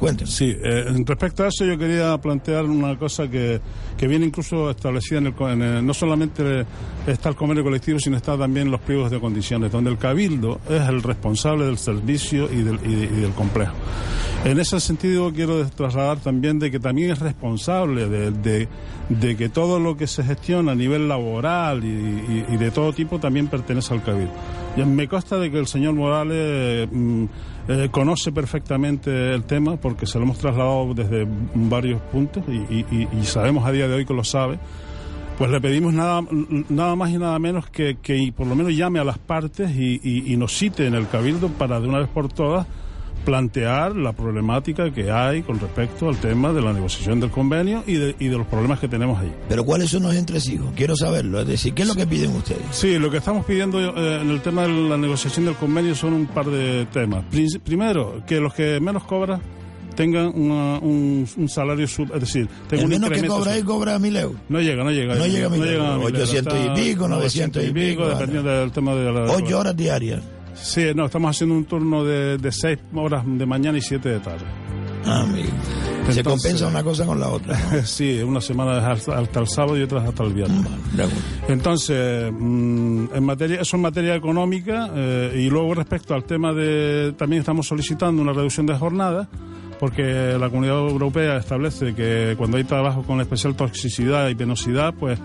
Cuéntenos. 0.00 0.34
Sí, 0.34 0.54
eh, 0.62 0.84
respecto 1.06 1.44
a 1.44 1.48
eso 1.48 1.64
yo 1.64 1.78
quería 1.78 2.18
plantear 2.18 2.64
una 2.66 2.98
cosa 2.98 3.28
que, 3.28 3.60
que 3.96 4.06
viene 4.06 4.26
incluso 4.26 4.70
establecida 4.70 5.18
en 5.18 5.26
el, 5.28 5.34
en 5.38 5.62
el- 5.62 5.86
no 5.86 5.94
solamente 5.94 6.66
está 7.06 7.28
el 7.30 7.36
convenio 7.36 7.62
colectivo, 7.64 7.98
sino 7.98 8.16
está 8.16 8.36
también 8.36 8.70
los 8.70 8.80
pliegos 8.80 9.10
de 9.10 9.20
condiciones, 9.20 9.70
donde 9.72 9.90
el 9.90 9.98
cabildo 9.98 10.60
es 10.68 10.82
el 10.88 11.02
responsable 11.02 11.64
del 11.64 11.78
servicio 11.78 12.48
y 12.52 12.62
del, 12.62 12.78
y 12.84 12.92
y 13.04 13.20
del 13.20 13.32
complejo. 13.32 13.72
En 14.46 14.60
ese 14.60 14.78
sentido 14.78 15.32
quiero 15.32 15.66
trasladar 15.70 16.18
también 16.18 16.60
de 16.60 16.70
que 16.70 16.78
también 16.78 17.10
es 17.10 17.18
responsable 17.18 18.08
de, 18.08 18.68
de- 19.08 19.36
que 19.36 19.48
todo 19.48 19.80
lo 19.80 19.96
que 19.96 20.06
se 20.06 20.22
gestiona 20.22 20.70
a 20.70 20.74
nivel 20.76 21.08
laboral 21.08 21.82
y, 21.82 22.56
de 22.56 22.70
todo 22.70 22.92
tipo 22.92 23.18
también 23.18 23.48
pertenece 23.48 23.92
al 23.92 24.04
cabildo. 24.04 24.30
Me 24.86 25.08
consta 25.08 25.36
de 25.38 25.50
que 25.50 25.58
el 25.58 25.66
señor 25.66 25.94
Morales 25.94 26.88
mm, 26.92 27.24
eh, 27.66 27.88
conoce 27.90 28.30
perfectamente 28.30 29.34
el 29.34 29.42
tema 29.42 29.78
porque 29.78 30.06
se 30.06 30.16
lo 30.18 30.24
hemos 30.26 30.38
trasladado 30.38 30.94
desde 30.94 31.26
varios 31.54 32.00
puntos 32.02 32.44
y, 32.48 32.84
sabemos 33.24 33.66
a 33.66 33.72
día 33.72 33.88
de 33.88 33.94
hoy 33.94 34.06
que 34.06 34.14
lo 34.14 34.22
sabe. 34.22 34.60
Pues 35.38 35.50
le 35.50 35.60
pedimos 35.60 35.92
nada, 35.92 36.22
nada 36.68 36.94
más 36.94 37.10
y 37.10 37.18
nada 37.18 37.36
menos 37.40 37.68
que, 37.68 37.96
que 38.00 38.32
por 38.34 38.46
lo 38.46 38.54
menos 38.54 38.76
llame 38.76 39.00
a 39.00 39.04
las 39.04 39.18
partes 39.18 39.72
y 39.76 40.36
nos 40.36 40.56
cite 40.56 40.86
en 40.86 40.94
el 40.94 41.08
cabildo 41.08 41.48
para 41.48 41.80
de 41.80 41.88
una 41.88 41.98
vez 41.98 42.08
por 42.08 42.32
todas 42.32 42.64
plantear 43.24 43.96
la 43.96 44.12
problemática 44.12 44.90
que 44.92 45.10
hay 45.10 45.42
con 45.42 45.58
respecto 45.58 46.08
al 46.08 46.16
tema 46.18 46.52
de 46.52 46.62
la 46.62 46.72
negociación 46.72 47.18
del 47.20 47.30
convenio 47.30 47.82
y 47.86 47.94
de, 47.94 48.14
y 48.18 48.28
de 48.28 48.38
los 48.38 48.46
problemas 48.46 48.78
que 48.78 48.88
tenemos 48.88 49.18
ahí. 49.20 49.32
Pero 49.48 49.64
¿cuáles 49.64 49.90
son 49.90 50.04
los 50.04 50.14
entresijos? 50.14 50.66
Quiero 50.76 50.94
saberlo. 50.96 51.40
Es 51.40 51.46
decir, 51.48 51.74
¿qué 51.74 51.82
es 51.82 51.88
lo 51.88 51.94
que 51.94 52.06
piden 52.06 52.30
ustedes? 52.36 52.60
Sí, 52.70 52.98
lo 52.98 53.10
que 53.10 53.16
estamos 53.18 53.44
pidiendo 53.44 53.80
eh, 53.80 54.20
en 54.22 54.30
el 54.30 54.40
tema 54.42 54.62
de 54.62 54.68
la 54.68 54.96
negociación 54.96 55.44
del 55.46 55.54
convenio 55.56 55.94
son 55.94 56.12
un 56.12 56.26
par 56.26 56.46
de 56.46 56.86
temas. 56.92 57.24
Primero, 57.64 58.22
que 58.26 58.40
los 58.40 58.54
que 58.54 58.78
menos 58.80 59.04
cobran 59.04 59.40
tengan 59.96 60.26
una- 60.26 60.78
un, 60.78 61.26
un 61.38 61.48
salario 61.48 61.88
sub, 61.88 62.10
es 62.14 62.20
decir, 62.20 62.46
tengan 62.68 62.86
El 62.92 62.94
un 62.96 63.00
menos 63.00 63.18
que 63.18 63.26
cobra 63.26 63.52
ahí 63.52 63.60
sub- 63.60 63.66
cobra 63.68 63.98
mil 63.98 64.14
euros. 64.14 64.38
No 64.48 64.60
llega, 64.60 64.84
no 64.84 64.90
llega. 64.90 65.14
No 65.14 65.26
llega 65.26 65.46
a 65.46 65.50
mil 65.50 65.62
a 65.62 65.72
euros. 65.72 65.96
mil 65.98 66.06
800 66.16 66.54
y 66.54 66.80
pico, 66.80 67.08
900 67.08 67.64
y 67.64 67.70
pico, 67.72 68.02
vale. 68.02 68.14
dependiendo 68.14 68.50
del 68.50 68.70
tema 68.72 68.94
de 68.94 69.10
la... 69.12 69.22
Ocho 69.32 69.58
horas 69.58 69.74
diarias. 69.76 70.22
Sí, 70.56 70.86
no, 70.94 71.06
estamos 71.06 71.30
haciendo 71.30 71.54
un 71.54 71.64
turno 71.64 72.04
de, 72.04 72.38
de 72.38 72.52
seis 72.52 72.78
horas 72.94 73.24
de 73.26 73.46
mañana 73.46 73.78
y 73.78 73.82
siete 73.82 74.08
de 74.08 74.20
tarde. 74.20 74.44
Ah, 75.04 75.22
amigo. 75.22 75.48
Se 76.10 76.22
compensa 76.22 76.68
una 76.68 76.82
cosa 76.82 77.04
con 77.04 77.18
la 77.18 77.28
otra. 77.28 77.56
sí, 77.84 78.20
una 78.22 78.40
semana 78.40 78.78
es 78.78 78.84
hasta, 78.84 79.18
hasta 79.18 79.40
el 79.40 79.48
sábado 79.48 79.78
y 79.78 79.82
otra 79.82 80.02
hasta 80.02 80.22
el 80.24 80.32
viernes. 80.32 80.66
Entonces, 81.48 82.32
mm, 82.32 83.06
en 83.14 83.24
materia, 83.24 83.60
eso 83.60 83.76
en 83.76 83.82
materia 83.82 84.14
económica 84.14 84.90
eh, 84.94 85.34
y 85.36 85.50
luego 85.50 85.74
respecto 85.74 86.14
al 86.14 86.24
tema 86.24 86.52
de, 86.52 87.14
también 87.16 87.40
estamos 87.40 87.66
solicitando 87.66 88.22
una 88.22 88.32
reducción 88.32 88.66
de 88.66 88.74
jornada 88.76 89.28
porque 89.78 90.36
la 90.38 90.48
Comunidad 90.48 90.78
Europea 90.78 91.36
establece 91.36 91.94
que 91.94 92.34
cuando 92.38 92.56
hay 92.56 92.64
trabajo 92.64 93.02
con 93.02 93.20
especial 93.20 93.54
toxicidad 93.54 94.28
y 94.28 94.34
penosidad, 94.34 94.94
pues 94.94 95.18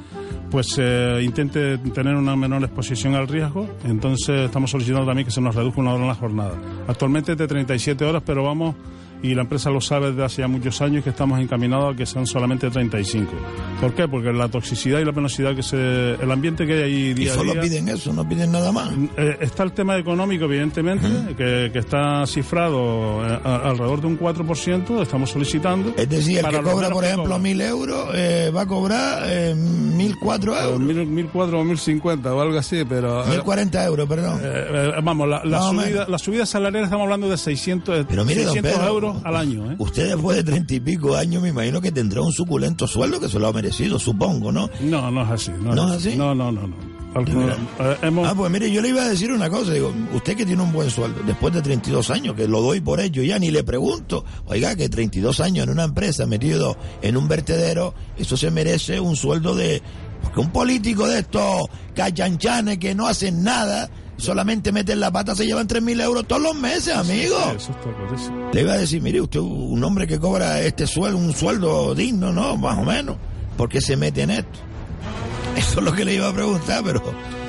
pues 0.51 0.75
eh, 0.77 1.21
intente 1.23 1.77
tener 1.77 2.15
una 2.15 2.35
menor 2.35 2.63
exposición 2.63 3.15
al 3.15 3.27
riesgo. 3.27 3.67
Entonces 3.85 4.45
estamos 4.45 4.69
solicitando 4.69 5.07
también 5.07 5.25
que 5.25 5.31
se 5.31 5.41
nos 5.41 5.55
reduzca 5.55 5.79
una 5.79 5.93
hora 5.93 6.03
en 6.03 6.07
la 6.09 6.15
jornada. 6.15 6.53
Actualmente 6.87 7.31
es 7.31 7.37
de 7.37 7.47
37 7.47 8.03
horas, 8.03 8.21
pero 8.25 8.43
vamos 8.43 8.75
y 9.23 9.35
la 9.35 9.41
empresa 9.43 9.69
lo 9.69 9.81
sabe 9.81 10.09
desde 10.09 10.23
hace 10.23 10.41
ya 10.41 10.47
muchos 10.47 10.81
años 10.81 11.03
que 11.03 11.09
estamos 11.11 11.39
encaminados 11.39 11.93
a 11.93 11.97
que 11.97 12.05
sean 12.05 12.25
solamente 12.25 12.69
35. 12.69 13.31
¿Por 13.79 13.93
qué? 13.93 14.07
Porque 14.07 14.31
la 14.33 14.47
toxicidad 14.49 14.99
y 14.99 15.05
la 15.05 15.13
penosidad 15.13 15.55
que 15.55 15.63
se... 15.63 16.13
el 16.13 16.31
ambiente 16.31 16.65
que 16.65 16.73
hay 16.73 16.81
ahí 16.83 16.93
Y 17.09 17.13
día 17.13 17.31
a 17.33 17.35
solo 17.35 17.53
día... 17.53 17.61
piden 17.61 17.89
eso, 17.89 18.13
no 18.13 18.27
piden 18.27 18.51
nada 18.51 18.71
más. 18.71 18.91
Eh, 19.17 19.37
está 19.41 19.63
el 19.63 19.73
tema 19.73 19.97
económico, 19.97 20.45
evidentemente, 20.45 21.07
que, 21.35 21.69
que 21.71 21.79
está 21.79 22.25
cifrado 22.25 23.25
eh, 23.27 23.39
a- 23.43 23.69
alrededor 23.69 24.01
de 24.01 24.07
un 24.07 24.19
4%, 24.19 25.01
estamos 25.01 25.29
solicitando. 25.29 25.93
Es 25.97 26.09
decir, 26.09 26.37
el 26.37 26.43
para 26.43 26.59
que 26.59 26.63
cobra, 26.63 26.89
por 26.89 27.03
ejemplo, 27.03 27.23
cobran. 27.25 27.41
mil 27.41 27.61
euros, 27.61 28.09
eh, 28.13 28.51
va 28.55 28.61
a 28.61 28.65
cobrar 28.67 29.23
eh, 29.27 29.55
mil 29.55 30.17
cuatro 30.17 30.55
euros. 30.59 30.79
Mil, 30.79 31.05
mil 31.05 31.27
cuatro 31.27 31.59
o 31.59 31.63
mil 31.63 31.77
cincuenta 31.77 32.33
o 32.33 32.41
algo 32.41 32.57
así, 32.57 32.83
pero... 32.87 33.25
Mil 33.25 33.41
cuarenta 33.43 33.83
euros, 33.85 34.07
perdón. 34.07 34.39
Eh, 34.43 34.65
eh, 34.69 34.91
vamos, 35.03 35.27
la, 35.29 35.43
la 35.45 35.61
subida, 35.61 36.05
la 36.07 36.17
subida 36.17 36.45
salarial 36.45 36.83
estamos 36.85 37.03
hablando 37.05 37.29
de 37.29 37.37
600, 37.37 37.99
eh, 37.99 38.05
Pero 38.07 38.25
mire, 38.25 38.43
don 38.45 38.53
600 38.53 38.71
Pedro, 38.81 39.10
euros 39.15 39.25
al 39.25 39.35
año. 39.35 39.71
¿eh? 39.71 39.75
Usted 39.77 40.07
después 40.09 40.37
de 40.37 40.43
treinta 40.43 40.73
y 40.73 40.79
pico 40.79 41.15
años 41.15 41.41
me 41.41 41.49
imagino 41.49 41.79
que 41.81 41.91
tendrá 41.91 42.21
un 42.21 42.31
suculento 42.33 42.87
sueldo 42.87 43.19
que 43.19 43.29
se 43.29 43.39
lo 43.39 43.47
ha 43.47 43.53
merecido, 43.53 43.99
supongo, 43.99 44.51
¿no? 44.51 44.69
No, 44.81 45.11
no 45.11 45.23
es 45.23 45.29
así. 45.29 45.51
No, 45.61 45.75
¿No 45.75 45.93
es 45.93 46.05
así? 46.05 46.15
No, 46.17 46.33
no, 46.35 46.51
no. 46.51 46.67
no. 46.67 46.91
Eh, 47.13 47.97
hemos- 48.03 48.25
Ah, 48.25 48.33
pues 48.33 48.49
mire, 48.49 48.71
yo 48.71 48.81
le 48.81 48.87
iba 48.89 49.01
a 49.03 49.09
decir 49.09 49.33
una 49.33 49.49
cosa, 49.49 49.73
digo, 49.73 49.93
usted 50.13 50.37
que 50.37 50.45
tiene 50.45 50.61
un 50.63 50.71
buen 50.71 50.89
sueldo, 50.89 51.19
después 51.25 51.53
de 51.53 51.61
32 51.61 52.09
años, 52.09 52.35
que 52.35 52.47
lo 52.47 52.61
doy 52.61 52.79
por 52.79 53.01
ello 53.01 53.21
ya, 53.21 53.37
ni 53.37 53.51
le 53.51 53.65
pregunto, 53.65 54.23
oiga, 54.45 54.77
que 54.77 54.87
32 54.87 55.41
años 55.41 55.65
en 55.65 55.71
una 55.71 55.83
empresa 55.83 56.25
metido 56.25 56.77
en 57.01 57.17
un 57.17 57.27
vertedero, 57.27 57.93
eso 58.17 58.37
se 58.37 58.49
merece 58.49 58.99
un 59.01 59.17
sueldo 59.17 59.55
de... 59.55 59.81
Porque 60.21 60.39
un 60.39 60.51
político 60.51 61.05
de 61.07 61.19
estos 61.19 61.67
cachanchanes 61.95 62.77
que 62.77 62.95
no 62.95 63.07
hacen 63.07 63.43
nada, 63.43 63.89
solamente 64.21 64.71
meten 64.71 64.99
la 64.99 65.11
pata, 65.11 65.35
se 65.35 65.45
llevan 65.45 65.67
3.000 65.67 66.01
euros 66.01 66.27
todos 66.27 66.41
los 66.41 66.55
meses, 66.55 66.95
amigo. 66.95 67.37
Eso 67.55 67.71
está 67.71 67.93
clarísimo. 67.95 68.51
Le 68.53 68.61
iba 68.61 68.73
a 68.73 68.77
decir, 68.77 69.01
mire, 69.01 69.19
usted 69.19 69.39
un 69.39 69.83
hombre 69.83 70.07
que 70.07 70.19
cobra 70.19 70.61
este 70.61 70.85
sueldo, 70.87 71.17
un 71.17 71.33
sueldo 71.33 71.95
digno, 71.95 72.31
¿no? 72.31 72.55
Más 72.55 72.77
o 72.77 72.83
menos. 72.83 73.17
¿Por 73.57 73.67
qué 73.67 73.81
se 73.81 73.97
mete 73.97 74.21
en 74.21 74.31
esto? 74.31 74.59
Eso 75.57 75.79
es 75.79 75.85
lo 75.85 75.93
que 75.93 76.05
le 76.05 76.15
iba 76.15 76.29
a 76.29 76.33
preguntar, 76.33 76.83
pero 76.83 77.01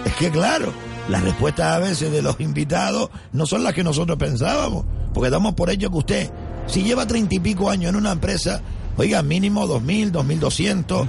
es 0.05 0.12
que 0.14 0.31
claro, 0.31 0.73
las 1.09 1.23
respuestas 1.23 1.75
a 1.75 1.79
veces 1.79 2.11
de 2.11 2.23
los 2.23 2.41
invitados 2.41 3.11
no 3.33 3.47
son 3.47 3.62
las 3.62 3.75
que 3.75 3.85
nosotros 3.85 4.18
pensábamos, 4.18 4.85
porque 5.12 5.31
damos 5.31 5.55
por 5.55 5.70
hecho 5.70 5.91
que 5.91 5.99
usted, 5.99 6.31
si 6.66 6.83
lleva 6.83 7.07
treinta 7.07 7.35
y 7.35 7.41
pico 7.41 7.70
años 7.70 7.91
en 7.91 7.97
una 7.97 8.12
empresa, 8.12 8.62
oiga, 8.97 9.23
mínimo 9.23 9.66
dos 9.66 9.83
mil, 9.83 10.11
dos 10.11 10.25
mil 10.25 10.41
doscientos, 10.41 11.07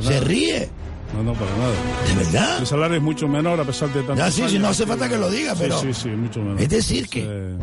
se 0.00 0.20
ríe, 0.20 0.70
No, 1.14 1.22
no, 1.22 1.32
para 1.34 1.50
nada. 1.56 1.72
¿de 2.08 2.24
verdad? 2.24 2.58
El 2.60 2.66
salario 2.66 2.96
es 2.96 3.02
mucho 3.02 3.28
menor 3.28 3.60
a 3.60 3.64
pesar 3.64 3.88
de 3.92 4.00
tanto. 4.02 4.14
Ya, 4.16 4.30
sí, 4.30 4.42
sí, 4.48 4.58
no 4.58 4.68
hace 4.68 4.84
falta 4.86 5.08
que 5.08 5.16
lo 5.16 5.30
diga, 5.30 5.54
pero- 5.58 5.78
Sí, 5.80 5.92
sí, 5.94 6.00
sí, 6.04 6.08
mucho 6.10 6.40
menor. 6.40 6.60
Es 6.60 6.68
decir 6.68 7.08
que- 7.08 7.54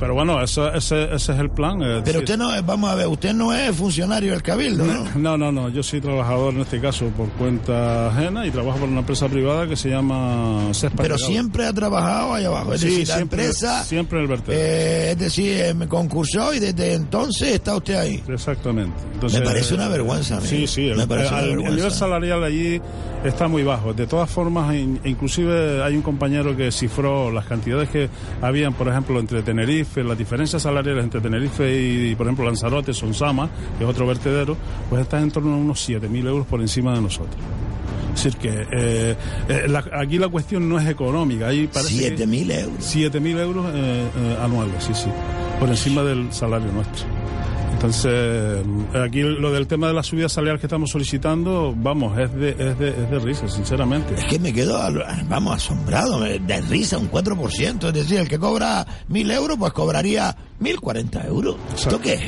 pero 0.00 0.14
bueno, 0.14 0.40
ese, 0.40 0.62
ese, 0.76 1.04
ese 1.12 1.32
es 1.32 1.38
el 1.40 1.50
plan. 1.50 1.78
Pero 2.04 2.20
usted 2.20 2.36
no, 2.38 2.54
es- 2.54 2.64
vamos 2.64 2.88
a 2.90 2.94
ver, 2.94 3.08
usted 3.08 3.32
no 3.34 3.52
es 3.52 3.74
funcionario 3.74 4.30
del 4.32 4.42
cabildo, 4.42 4.84
¿no? 4.84 5.04
No, 5.16 5.36
no, 5.36 5.50
no. 5.50 5.68
Yo 5.70 5.82
soy 5.82 6.00
trabajador 6.00 6.54
en 6.54 6.60
este 6.60 6.80
caso 6.80 7.06
por 7.16 7.28
cuenta 7.30 8.08
ajena 8.08 8.46
y 8.46 8.50
trabajo 8.50 8.78
para 8.78 8.90
una 8.90 9.00
empresa 9.00 9.28
privada 9.28 9.66
que 9.66 9.76
se 9.76 9.90
llama 9.90 10.68
Cespa 10.72 11.02
Pero 11.02 11.18
siempre 11.18 11.66
ha 11.66 11.72
trabajado 11.72 12.34
allá 12.34 12.46
abajo, 12.48 12.74
es 12.74 12.80
Sí, 12.80 12.88
decir, 12.90 13.08
la 13.08 13.18
empresa... 13.18 13.84
Siempre 13.84 14.18
en 14.18 14.22
el 14.24 14.28
vertedero. 14.28 14.60
Eh, 14.62 15.10
es 15.12 15.18
decir, 15.18 15.60
eh, 15.60 15.74
me 15.74 15.88
concursó 15.88 16.54
y 16.54 16.60
desde 16.60 16.94
entonces 16.94 17.54
está 17.54 17.74
usted 17.76 17.94
ahí. 17.96 18.22
Exactamente. 18.28 18.96
Entonces, 19.14 19.40
Me 19.40 19.46
parece 19.46 19.74
una 19.74 19.88
vergüenza, 19.88 20.36
amigo. 20.36 20.48
Sí, 20.50 20.66
sí. 20.66 20.82
Me 20.94 21.02
el, 21.02 21.08
parece 21.08 21.28
una 21.28 21.38
el- 21.40 21.44
el 21.44 21.50
vergüenza. 21.56 21.76
nivel 21.76 21.92
salarial 21.92 22.44
allí 22.44 22.80
está 23.24 23.48
muy 23.48 23.62
bajo. 23.62 23.92
De 23.94 24.06
todas 24.06 24.30
formas, 24.30 24.74
in- 24.74 25.00
inclusive 25.04 25.82
hay 25.82 25.94
un 25.96 26.02
compañero 26.02 26.56
que 26.56 26.70
cifró 26.70 27.30
las 27.30 27.44
cantidades 27.46 27.88
que 27.88 28.08
habían, 28.40 28.74
por 28.74 28.88
ejemplo, 28.88 29.18
entre 29.18 29.42
Tenerife, 29.42 30.04
las 30.04 30.16
diferencias 30.16 30.62
salariales 30.62 31.04
entre 31.04 31.20
Tenerife 31.20 31.68
y, 31.80 32.14
por 32.14 32.26
ejemplo, 32.26 32.44
Lanzarote, 32.44 32.92
Sonsama, 32.94 33.48
que 33.78 33.84
es 33.84 33.90
otro 33.90 34.06
vertedero, 34.06 34.56
pues 34.88 35.02
están 35.02 35.24
en 35.24 35.30
torno 35.30 35.54
a 35.54 35.56
unos 35.56 35.80
7.000 35.88 36.26
euros 36.26 36.46
por 36.46 36.60
encima 36.60 36.94
de 36.94 37.00
nosotros. 37.02 37.36
Es 38.14 38.24
decir, 38.24 38.40
que 38.40 38.48
eh, 38.72 39.16
eh, 39.48 39.66
la- 39.68 39.84
aquí 39.92 40.18
la 40.18 40.28
cuestión 40.28 40.68
no 40.68 40.78
es 40.78 40.88
económica. 40.88 41.48
Ahí 41.48 41.68
parece 41.68 41.94
que- 42.16 42.16
7.000 42.26 42.50
euros. 42.50 42.76
7.000 42.80 43.38
euros 43.38 43.66
eh, 43.74 44.36
anuales, 44.42 44.82
sí, 44.84 44.92
sí. 44.94 45.08
Por 45.60 45.68
encima 45.68 46.02
del 46.02 46.32
salario 46.32 46.70
nuestro. 46.72 47.04
Entonces, 47.78 48.10
eh, 48.12 48.64
aquí 49.06 49.22
lo 49.22 49.52
del 49.52 49.68
tema 49.68 49.86
de 49.86 49.94
la 49.94 50.02
subida 50.02 50.28
salarial 50.28 50.58
que 50.58 50.66
estamos 50.66 50.90
solicitando, 50.90 51.72
vamos, 51.76 52.18
es 52.18 52.34
de, 52.34 52.50
es 52.50 52.76
de, 52.76 52.88
es 52.88 53.08
de 53.08 53.18
risa, 53.20 53.48
sinceramente. 53.48 54.14
Es 54.14 54.24
que 54.24 54.40
me 54.40 54.52
quedo, 54.52 54.80
vamos, 55.28 55.54
asombrado, 55.54 56.18
de 56.18 56.60
risa, 56.62 56.98
un 56.98 57.08
4%. 57.08 57.86
Es 57.86 57.94
decir, 57.94 58.18
el 58.18 58.28
que 58.28 58.36
cobra 58.36 58.84
1.000 59.08 59.32
euros, 59.32 59.58
pues 59.58 59.72
cobraría 59.72 60.36
1.040 60.60 61.26
euros. 61.28 61.54
¿Esto 61.72 62.00
qué 62.00 62.14
es? 62.14 62.22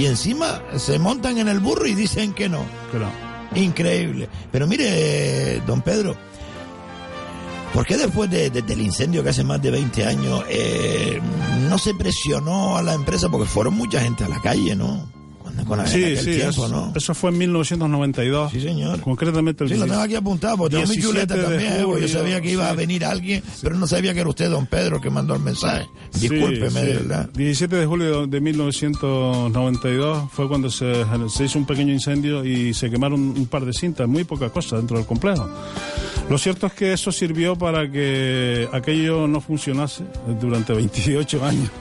Y 0.00 0.06
encima 0.06 0.62
se 0.76 1.00
montan 1.00 1.38
en 1.38 1.48
el 1.48 1.58
burro 1.58 1.88
y 1.88 1.96
dicen 1.96 2.32
que 2.32 2.48
no. 2.48 2.64
Pero, 2.92 3.08
Increíble. 3.56 4.28
Pero 4.52 4.68
mire, 4.68 5.60
don 5.66 5.82
Pedro, 5.82 6.16
¿por 7.74 7.86
qué 7.86 7.96
después 7.96 8.30
de- 8.30 8.50
de- 8.50 8.62
del 8.62 8.80
incendio 8.80 9.22
que 9.22 9.30
hace 9.30 9.44
más 9.44 9.60
de 9.62 9.70
20 9.70 10.04
años 10.04 10.42
eh, 10.48 11.20
no 11.68 11.78
se 11.78 11.94
presionó 11.94 12.76
a 12.76 12.82
la 12.82 12.94
empresa? 12.94 13.28
Porque 13.28 13.46
fueron 13.48 13.74
mucha 13.74 14.00
gente 14.00 14.24
a 14.24 14.28
la 14.28 14.40
calle, 14.40 14.74
¿no? 14.76 15.08
Cuando, 15.66 15.86
sí, 15.86 16.16
sí, 16.16 16.24
tiempo, 16.36 16.48
eso, 16.50 16.68
¿no? 16.68 16.92
eso 16.96 17.14
fue 17.14 17.30
en 17.30 17.38
1992. 17.38 18.50
Sí, 18.52 18.60
señor. 18.60 19.00
Concretamente 19.02 19.62
el 19.64 19.68
Sí, 19.70 19.74
lo 19.76 19.80
16 19.84 19.90
tengo 19.92 20.02
aquí 20.04 20.14
apuntado, 20.14 20.56
porque 20.56 20.76
tengo 20.76 20.88
mi 20.88 20.94
17 20.96 21.26
chuleta 21.26 21.48
también. 21.48 21.72
eh, 21.72 21.82
porque 21.84 22.00
yo 22.02 22.06
julio, 22.06 22.08
sabía 22.08 22.40
que 22.40 22.50
iba 22.52 22.68
a 22.70 22.72
venir 22.72 23.04
alguien, 23.04 23.42
pero 23.60 23.74
no 23.76 23.86
sabía 23.86 24.14
que 24.14 24.20
era 24.20 24.28
usted, 24.30 24.48
don 24.50 24.66
Pedro, 24.66 25.00
que 25.00 25.10
mandó 25.10 25.34
el 25.34 25.40
mensaje. 25.42 25.86
Discúlpeme, 26.18 26.80
de 26.82 26.94
verdad. 26.94 27.28
17 27.34 27.76
de 27.76 27.84
julio 27.86 28.26
de 28.26 28.40
1992 28.40 30.30
fue 30.32 30.48
cuando 30.48 30.70
se, 30.70 31.04
se 31.28 31.44
hizo 31.44 31.58
un 31.58 31.66
pequeño 31.66 31.92
incendio 31.92 32.44
y 32.44 32.72
se 32.72 32.90
quemaron 32.90 33.20
un 33.20 33.46
par 33.46 33.64
de 33.64 33.72
cintas, 33.72 34.08
muy 34.08 34.24
poca 34.24 34.48
cosa 34.50 34.76
dentro 34.76 34.96
del 34.96 35.06
complejo. 35.06 35.48
Lo 36.30 36.38
cierto 36.38 36.68
es 36.68 36.72
que 36.72 36.92
eso 36.94 37.12
sirvió 37.12 37.56
para 37.56 37.90
que 37.90 38.66
aquello 38.72 39.26
no 39.26 39.40
funcionase 39.42 40.04
durante 40.40 40.72
28 40.72 41.44
años. 41.44 41.70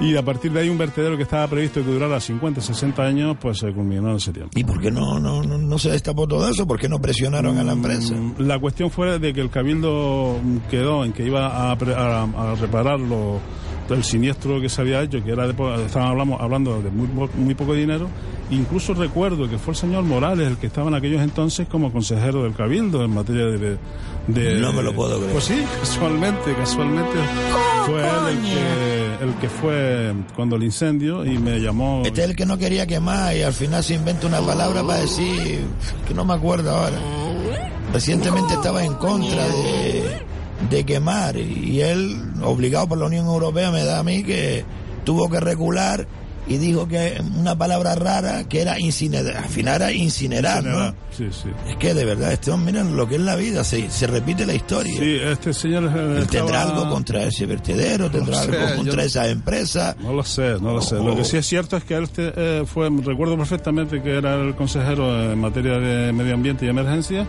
Y 0.00 0.16
a 0.16 0.22
partir 0.22 0.52
de 0.52 0.60
ahí 0.60 0.68
un 0.68 0.76
vertedero 0.76 1.16
que 1.16 1.22
estaba 1.22 1.46
previsto 1.48 1.82
que 1.82 1.90
durara 1.90 2.20
50, 2.20 2.60
60 2.60 3.02
años, 3.02 3.36
pues 3.40 3.58
se 3.58 3.72
culminó 3.72 4.10
en 4.10 4.16
ese 4.16 4.32
tiempo. 4.32 4.50
¿Y 4.58 4.62
por 4.62 4.80
qué 4.80 4.90
no, 4.90 5.18
no, 5.18 5.42
no, 5.42 5.78
se 5.78 5.90
destapó 5.90 6.26
todo 6.28 6.46
eso? 6.48 6.66
¿Por 6.66 6.78
qué 6.78 6.88
no 6.88 7.00
presionaron 7.00 7.56
a 7.58 7.64
la 7.64 7.72
empresa? 7.72 8.14
Mm, 8.14 8.34
La 8.40 8.58
cuestión 8.58 8.90
fue 8.90 9.18
de 9.18 9.32
que 9.32 9.40
el 9.40 9.48
cabildo 9.50 10.36
quedó 10.70 11.04
en 11.04 11.12
que 11.12 11.24
iba 11.24 11.46
a, 11.46 11.72
a- 11.72 12.22
a 12.22 12.54
reparar 12.56 13.00
lo, 13.00 13.40
el 13.94 14.04
siniestro 14.04 14.60
que 14.60 14.68
se 14.68 14.80
había 14.80 15.02
hecho, 15.02 15.22
que 15.24 15.30
era 15.32 15.46
de, 15.46 15.52
estaban 15.86 16.08
hablamos, 16.08 16.40
hablando 16.40 16.82
de 16.82 16.90
muy, 16.90 17.08
muy 17.36 17.54
poco 17.54 17.74
dinero. 17.74 18.08
Incluso 18.50 18.94
recuerdo 18.94 19.48
que 19.48 19.58
fue 19.58 19.72
el 19.72 19.78
señor 19.78 20.04
Morales 20.04 20.48
el 20.48 20.56
que 20.56 20.68
estaba 20.68 20.88
en 20.88 20.94
aquellos 20.94 21.20
entonces 21.22 21.66
como 21.68 21.92
consejero 21.92 22.44
del 22.44 22.54
cabildo 22.54 23.04
en 23.04 23.12
materia 23.12 23.44
de... 23.46 23.76
de- 24.26 24.60
No 24.60 24.72
me 24.72 24.82
lo 24.82 24.94
puedo 24.94 25.16
creer. 25.18 25.32
Pues 25.32 25.44
sí, 25.44 25.62
casualmente, 25.80 26.54
casualmente 26.54 27.12
fue 27.86 28.00
él 28.00 28.28
el 28.30 28.38
que, 28.40 29.24
el 29.24 29.34
que 29.34 29.48
fue 29.50 30.14
cuando 30.34 30.56
el 30.56 30.62
incendio 30.64 31.24
y 31.26 31.36
me 31.38 31.58
llamó... 31.60 32.02
Este 32.06 32.22
es 32.22 32.30
el 32.30 32.36
que 32.36 32.46
no 32.46 32.56
quería 32.56 32.86
quemar 32.86 33.36
y 33.36 33.42
al 33.42 33.52
final 33.52 33.84
se 33.84 33.94
inventa 33.94 34.26
una 34.26 34.40
palabra 34.40 34.82
para 34.82 35.00
decir 35.00 35.60
que 36.06 36.14
no 36.14 36.24
me 36.24 36.32
acuerdo 36.34 36.70
ahora. 36.70 36.98
Recientemente 37.92 38.54
estaba 38.54 38.84
en 38.84 38.94
contra 38.94 39.46
de, 39.48 40.04
de 40.70 40.84
quemar 40.84 41.36
y 41.36 41.80
él, 41.80 42.16
obligado 42.42 42.88
por 42.88 42.98
la 42.98 43.06
Unión 43.06 43.26
Europea, 43.26 43.70
me 43.70 43.84
da 43.84 44.00
a 44.00 44.02
mí 44.02 44.22
que 44.24 44.64
tuvo 45.04 45.28
que 45.30 45.40
recular 45.40 46.06
y 46.50 46.56
dijo 46.56 46.88
que 46.88 47.20
una 47.36 47.56
palabra 47.58 47.94
rara 47.94 48.44
que 48.44 48.62
era 48.62 48.80
incinerar. 48.80 49.36
Al 49.36 49.50
final 49.50 49.74
era 49.76 49.92
incinerar, 49.92 50.64
¿no? 50.64 50.94
Sí, 51.14 51.26
sí. 51.30 51.50
Es 51.68 51.76
que 51.76 51.92
de 51.92 52.06
verdad, 52.06 52.32
este 52.32 52.50
hombre, 52.50 52.72
miren 52.72 52.96
lo 52.96 53.06
que 53.06 53.16
es 53.16 53.20
la 53.20 53.36
vida, 53.36 53.62
se, 53.64 53.90
se 53.90 54.06
repite 54.06 54.46
la 54.46 54.54
historia. 54.54 54.94
Sí, 54.98 55.16
este 55.22 55.52
señor... 55.52 55.84
eh, 55.94 56.24
tendrá 56.30 56.62
algo 56.62 56.88
contra 56.88 57.22
ese 57.24 57.44
vertedero, 57.44 58.10
tendrá 58.10 58.42
sé, 58.42 58.50
algo 58.56 58.76
contra 58.76 58.94
yo- 59.02 59.06
esa 59.06 59.28
empresa. 59.28 59.94
No 60.00 60.14
lo 60.14 60.24
sé, 60.24 60.56
no 60.58 60.72
lo 60.72 60.80
sé. 60.80 60.94
Lo 60.94 61.14
que 61.14 61.24
sí 61.24 61.36
es 61.36 61.46
cierto 61.46 61.76
es 61.76 61.84
que 61.84 61.94
él 61.94 62.08
te- 62.08 62.32
eh, 62.34 62.64
fue, 62.66 62.88
recuerdo 63.04 63.36
perfectamente 63.36 64.00
que 64.02 64.16
era 64.16 64.34
el 64.36 64.54
consejero 64.56 65.30
en 65.32 65.38
materia 65.38 65.78
de 65.78 66.12
medio 66.14 66.32
ambiente 66.32 66.64
y 66.64 66.70
emergencia 66.70 67.26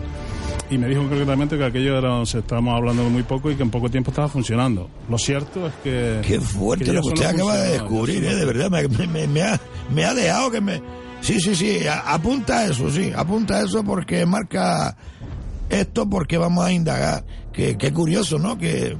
y 0.70 0.78
me 0.78 0.86
dijo 0.88 1.02
concretamente 1.02 1.58
que 1.58 1.64
aquello 1.64 1.98
era, 1.98 2.24
se 2.26 2.38
estábamos 2.38 2.76
hablando 2.76 3.02
muy 3.10 3.22
poco 3.24 3.50
y 3.50 3.56
que 3.56 3.62
en 3.62 3.70
poco 3.70 3.90
tiempo 3.90 4.10
estaba 4.10 4.28
funcionando. 4.28 4.88
Lo 5.08 5.18
cierto 5.18 5.66
es 5.66 5.72
que... 5.82 6.20
Qué 6.26 6.40
fuerte 6.40 6.84
que 6.84 6.92
lo 6.92 7.02
que 7.02 7.08
usted 7.08 7.26
acaba 7.26 7.56
de 7.56 7.72
descubrir, 7.72 8.24
¿eh? 8.24 8.34
de 8.36 8.44
verdad, 8.44 8.70
me, 8.70 9.06
me- 9.06 9.26
me 9.26 9.42
ha, 9.42 9.60
me 9.92 10.04
ha 10.04 10.14
dejado 10.14 10.50
que 10.50 10.60
me... 10.60 10.80
Sí, 11.20 11.40
sí, 11.40 11.54
sí, 11.54 11.86
a- 11.86 12.14
apunta 12.14 12.64
eso, 12.66 12.88
sí, 12.90 13.12
apunta 13.14 13.60
eso 13.62 13.82
porque 13.84 14.24
marca 14.26 14.96
esto 15.68 16.08
porque 16.08 16.38
vamos 16.38 16.64
a 16.64 16.72
indagar. 16.72 17.24
Que, 17.52 17.76
qué 17.76 17.92
curioso, 17.92 18.38
¿no? 18.38 18.56
Que 18.56 18.96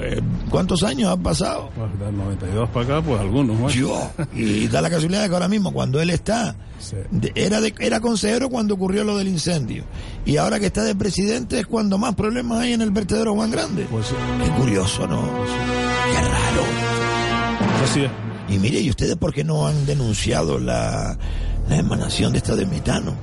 pues 0.00 0.14
Pues, 0.20 0.50
¿cuántos 0.50 0.82
años 0.82 1.10
han 1.12 1.22
pasado? 1.22 1.70
Pues 1.76 1.98
del 1.98 2.16
92 2.16 2.68
para 2.70 2.84
acá, 2.98 3.02
pues 3.06 3.20
algunos. 3.20 3.74
Yo. 3.74 4.10
Y 4.34 4.68
da 4.68 4.80
la 4.80 4.90
casualidad 4.90 5.22
de 5.22 5.28
que 5.28 5.34
ahora 5.34 5.48
mismo, 5.48 5.72
cuando 5.72 6.00
él 6.00 6.10
está, 6.10 6.54
de- 7.10 7.32
era, 7.34 7.60
de, 7.60 7.74
era 7.78 8.00
consejero 8.00 8.48
cuando 8.48 8.74
ocurrió 8.74 9.04
lo 9.04 9.16
del 9.18 9.28
incendio. 9.28 9.84
Y 10.24 10.36
ahora 10.36 10.58
que 10.60 10.66
está 10.66 10.82
de 10.84 10.94
presidente 10.94 11.58
es 11.60 11.66
cuando 11.66 11.98
más 11.98 12.14
problemas 12.14 12.60
hay 12.60 12.72
en 12.74 12.82
el 12.82 12.90
vertedero 12.90 13.34
Juan 13.34 13.50
Grande. 13.50 13.86
Pues 13.90 14.06
Qué 14.44 14.50
curioso, 14.50 15.06
¿no? 15.06 15.22
Qué 15.22 16.20
raro. 16.20 16.62
Así 17.84 18.02
es. 18.04 18.10
Y 18.48 18.58
mire, 18.58 18.80
¿y 18.80 18.90
ustedes 18.90 19.16
por 19.16 19.32
qué 19.34 19.42
no 19.44 19.66
han 19.66 19.86
denunciado 19.86 20.58
la, 20.58 21.16
la 21.68 21.76
emanación 21.76 22.32
de 22.32 22.38
esta 22.38 22.54
de 22.54 22.66
metano? 22.66 23.14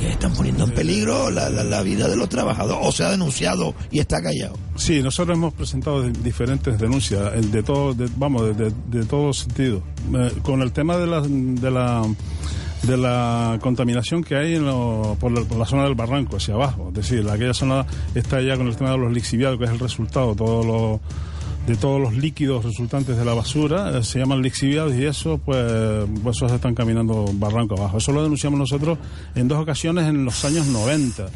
Que 0.00 0.10
están 0.10 0.32
poniendo 0.34 0.64
en 0.64 0.70
peligro 0.72 1.30
la, 1.30 1.48
la- 1.50 1.82
vida 1.82 2.08
de 2.08 2.16
los 2.16 2.28
trabajadores. 2.28 2.78
O 2.86 2.92
se 2.92 3.04
ha 3.04 3.10
denunciado 3.10 3.74
y 3.90 3.98
está 4.00 4.20
callado. 4.22 4.56
Sí, 4.76 5.02
nosotros 5.02 5.36
hemos 5.36 5.54
presentado 5.54 6.02
diferentes 6.02 6.78
denuncias, 6.78 7.20
eh, 7.34 7.40
de 7.40 7.62
todo, 7.62 7.94
de- 7.94 8.08
vamos, 8.16 8.42
de, 8.56 8.70
de, 8.70 8.72
de 8.88 9.04
todo 9.06 9.32
sentido. 9.32 9.82
Eh, 10.14 10.32
con 10.42 10.62
el 10.62 10.72
tema 10.72 10.96
de 10.96 11.06
la, 11.06 11.20
de 11.22 11.70
la 11.70 12.02
de 12.82 12.98
la 12.98 13.58
contaminación 13.62 14.22
que 14.22 14.36
hay 14.36 14.56
en 14.56 14.66
lo- 14.66 15.16
por, 15.18 15.32
la, 15.32 15.40
por 15.42 15.56
la 15.56 15.64
zona 15.64 15.84
del 15.84 15.94
barranco 15.94 16.36
hacia 16.36 16.52
abajo, 16.52 16.88
es 16.88 16.94
decir, 16.94 17.26
aquella 17.30 17.54
zona 17.54 17.86
está 18.14 18.42
ya 18.42 18.58
con 18.58 18.66
el 18.66 18.76
tema 18.76 18.90
de 18.90 18.98
los 18.98 19.10
lixiviados, 19.10 19.58
que 19.58 19.64
es 19.64 19.70
el 19.70 19.78
resultado 19.78 20.34
todo 20.34 20.62
lo- 20.62 21.00
de 21.66 21.76
todos 21.76 22.00
los 22.00 22.14
líquidos 22.14 22.64
resultantes 22.64 23.16
de 23.16 23.24
la 23.24 23.34
basura, 23.34 23.98
eh, 23.98 24.02
se 24.02 24.18
llaman 24.18 24.42
lixiviados 24.42 24.94
y 24.94 25.04
eso, 25.04 25.38
pues, 25.38 25.58
eso 26.30 26.48
se 26.48 26.54
están 26.56 26.74
caminando 26.74 27.24
barranco 27.34 27.76
abajo. 27.76 27.98
Eso 27.98 28.12
lo 28.12 28.22
denunciamos 28.22 28.58
nosotros 28.58 28.98
en 29.34 29.48
dos 29.48 29.58
ocasiones 29.58 30.06
en 30.08 30.24
los 30.24 30.44
años 30.44 30.66
90. 30.66 31.26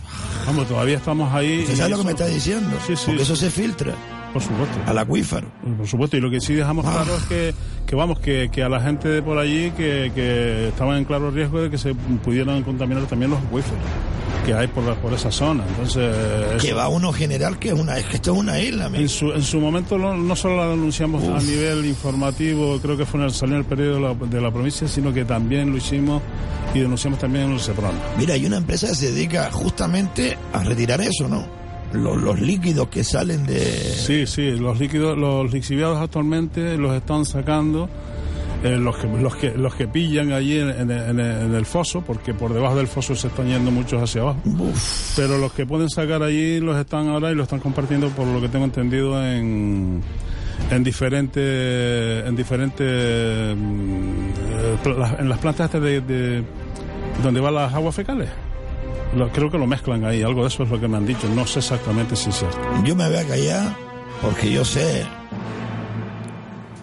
Vamos, 0.46 0.68
todavía 0.68 0.96
estamos 0.96 1.32
ahí. 1.32 1.60
¿Usted 1.60 1.74
y 1.74 1.76
sabe 1.76 1.90
lo 1.90 1.98
que 1.98 2.04
me 2.04 2.10
está 2.10 2.26
diciendo? 2.26 2.76
Sí, 2.86 2.96
sí. 2.96 3.04
Porque 3.06 3.22
eso 3.22 3.36
se 3.36 3.50
filtra 3.50 3.94
Por 4.32 4.42
supuesto. 4.42 4.78
al 4.86 4.98
acuífero. 4.98 5.48
Por 5.76 5.86
supuesto, 5.86 6.16
y 6.16 6.20
lo 6.20 6.30
que 6.30 6.40
sí 6.40 6.54
dejamos 6.54 6.84
Ah. 6.86 7.02
claro 7.02 7.16
es 7.16 7.24
que, 7.24 7.54
que 7.86 7.96
vamos, 7.96 8.20
que, 8.20 8.50
que 8.52 8.62
a 8.62 8.68
la 8.68 8.80
gente 8.80 9.08
de 9.08 9.22
por 9.22 9.38
allí 9.38 9.70
que, 9.72 10.12
que 10.14 10.68
estaban 10.68 10.98
en 10.98 11.04
claro 11.04 11.30
riesgo 11.30 11.60
de 11.62 11.70
que 11.70 11.78
se 11.78 11.94
pudieran 11.94 12.62
contaminar 12.62 13.04
también 13.06 13.30
los 13.30 13.40
acuíferos 13.40 13.78
que 14.44 14.54
hay 14.54 14.66
por, 14.68 14.84
la- 14.84 14.94
por 14.94 15.12
esa 15.12 15.30
zona. 15.30 15.62
Entonces, 15.68 16.62
Que 16.62 16.72
va 16.72 16.88
uno 16.88 17.12
general 17.12 17.58
que 17.58 17.68
es 17.68 17.74
una, 17.74 17.98
es 17.98 18.04
que 18.06 18.16
esto 18.16 18.32
es 18.32 18.38
una 18.38 18.58
isla, 18.60 18.86
amigo. 18.86 19.02
en 19.02 19.08
su, 19.08 19.30
en 19.32 19.42
su 19.42 19.60
momento 19.60 19.98
no, 19.98 20.14
no 20.16 20.36
solo 20.36 20.56
la 20.56 20.68
denunciamos 20.68 21.22
a 21.24 21.38
nivel 21.40 21.84
informativo, 21.86 22.78
creo 22.80 22.96
que 22.96 23.04
fue 23.04 23.20
en 23.20 23.26
el, 23.26 23.32
salió 23.32 23.56
en 23.56 23.60
el 23.60 23.66
periodo 23.66 23.94
de 23.94 24.00
la, 24.00 24.14
de 24.14 24.40
la 24.40 24.50
provincia, 24.50 24.88
sino 24.88 25.12
que 25.12 25.24
también 25.24 25.70
lo 25.70 25.76
hicimos 25.76 26.22
y 26.74 26.78
denunciamos 26.80 27.18
también 27.18 27.46
en 27.46 27.52
el 27.52 27.60
Seprona. 27.60 27.98
Mira, 28.16 28.34
hay 28.34 28.46
una 28.46 28.56
empresa 28.58 28.88
que 28.88 28.94
se 28.94 29.12
dedica 29.12 29.50
justamente 29.50 30.38
a 30.52 30.62
retirar 30.64 31.00
eso, 31.00 31.28
¿no? 31.28 31.57
Los, 31.92 32.16
los 32.22 32.40
líquidos 32.40 32.88
que 32.88 33.02
salen 33.04 33.46
de... 33.46 33.60
Sí, 33.60 34.26
sí, 34.26 34.50
los 34.52 34.78
líquidos, 34.78 35.16
los 35.16 35.50
lixiviados 35.52 35.98
actualmente 35.98 36.76
los 36.76 36.94
están 36.94 37.24
sacando 37.24 37.88
eh, 38.62 38.76
los, 38.76 38.96
que, 38.98 39.06
los, 39.06 39.36
que, 39.36 39.50
los 39.52 39.74
que 39.74 39.86
pillan 39.88 40.32
allí 40.32 40.58
en, 40.58 40.68
en- 40.70 40.90
en- 40.90 41.20
en 41.20 41.54
el 41.54 41.64
foso, 41.64 42.02
porque 42.02 42.34
por 42.34 42.52
debajo 42.52 42.76
del 42.76 42.88
foso 42.88 43.14
se 43.14 43.28
están 43.28 43.46
yendo 43.46 43.70
muchos 43.70 44.02
hacia 44.02 44.20
abajo. 44.22 44.40
Pero 45.16 45.38
los 45.38 45.52
que 45.52 45.64
pueden 45.64 45.88
sacar 45.88 46.22
allí 46.22 46.58
los 46.60 46.76
están 46.76 47.08
ahora 47.08 47.30
y 47.30 47.34
lo 47.36 47.44
están 47.44 47.60
compartiendo, 47.60 48.08
por 48.10 48.26
lo 48.26 48.40
que 48.40 48.48
tengo 48.48 48.64
entendido, 48.64 49.24
en, 49.24 50.02
en 50.72 50.84
diferentes, 50.84 52.26
en 52.26 52.34
diferentes, 52.36 53.56
mm, 53.56 54.28
eh, 54.50 55.16
en 55.20 55.28
las 55.28 55.38
plantas 55.38 55.72
de, 55.72 56.00
de- 56.00 56.42
donde 57.22 57.40
van 57.40 57.54
las 57.54 57.72
aguas 57.72 57.94
fecales. 57.94 58.28
Lo- 59.14 59.28
creo 59.30 59.50
que 59.50 59.58
lo 59.58 59.66
mezclan 59.66 60.04
ahí, 60.04 60.22
algo 60.22 60.42
de 60.42 60.48
eso 60.48 60.62
es 60.64 60.70
lo 60.70 60.78
que 60.80 60.86
me 60.88 60.96
han 60.96 61.06
dicho. 61.06 61.28
No 61.34 61.46
sé 61.46 61.60
exactamente 61.60 62.14
si 62.16 62.30
es 62.30 62.36
cierto. 62.36 62.58
Yo 62.84 62.94
me 62.94 63.08
voy 63.08 63.16
a 63.18 63.26
callar 63.26 63.74
porque 64.22 64.50
yo 64.52 64.64
sé... 64.64 65.04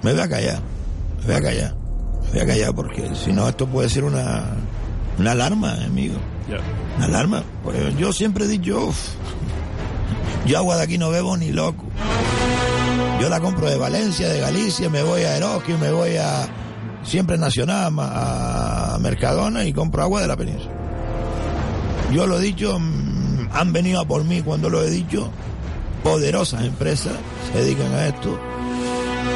Me 0.02 0.12
voy 0.14 0.22
a 0.22 0.30
callar, 0.30 0.60
me 1.22 1.26
voy 1.26 1.36
a 1.36 1.42
callar, 1.42 1.76
me 2.26 2.30
voy 2.32 2.40
a 2.42 2.46
callar 2.46 2.76
porque 2.76 3.10
si 3.16 3.34
no 3.34 3.48
esto 3.50 3.66
puede 3.66 3.90
ser 3.90 4.04
una, 4.04 4.44
una 5.18 5.32
alarma, 5.32 5.74
amigo. 5.84 6.16
Una 6.98 7.06
alarma. 7.06 7.44
Pues 7.64 7.98
yo 7.98 8.14
siempre 8.14 8.46
he 8.46 8.48
dicho, 8.48 8.86
"Uf, 8.88 8.98
yo 10.46 10.60
agua 10.60 10.78
de 10.78 10.84
aquí 10.84 11.00
no 11.00 11.10
bebo 11.10 11.36
ni 11.38 11.52
loco. 11.52 11.86
Yo 13.20 13.30
la 13.30 13.40
compro 13.40 13.68
de 13.68 13.78
Valencia, 13.78 14.30
de 14.30 14.40
Galicia, 14.42 14.90
me 14.92 15.02
voy 15.02 15.22
a 15.22 15.38
Eroski, 15.38 15.74
me 15.74 15.90
voy 15.92 16.18
a 16.18 16.48
siempre 17.04 17.38
Nacional, 17.40 17.92
a 17.98 18.98
Mercadona 19.02 19.66
y 19.66 19.74
compro 19.74 20.04
agua 20.04 20.22
de 20.22 20.28
la 20.28 20.38
península. 20.38 20.72
Yo 22.16 22.26
lo 22.26 22.40
he 22.40 22.44
dicho, 22.44 22.80
mm, 22.80 23.50
han 23.52 23.74
venido 23.74 24.00
a 24.00 24.06
por 24.06 24.24
mí 24.24 24.42
cuando 24.42 24.70
lo 24.70 24.82
he 24.82 24.90
dicho, 24.90 25.30
poderosas 26.02 26.64
empresas 26.64 27.12
se 27.52 27.60
dedican 27.62 27.94
a 27.94 28.08
esto. 28.08 28.40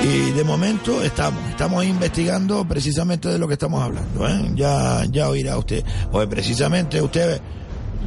Y 0.02 0.32
de 0.32 0.44
momento 0.46 1.02
estamos, 1.04 1.42
estamos 1.50 1.84
investigando 1.84 2.64
precisamente 2.66 3.28
de 3.28 3.38
lo 3.38 3.48
que 3.50 3.56
estamos 3.56 3.84
hablando. 3.84 4.28
¿eh? 4.30 4.52
Ya, 4.56 5.04
ya 5.12 5.28
oirá 5.28 5.58
usted. 5.58 5.84
Pues 6.10 6.26
precisamente 6.28 7.02
usted, 7.02 7.42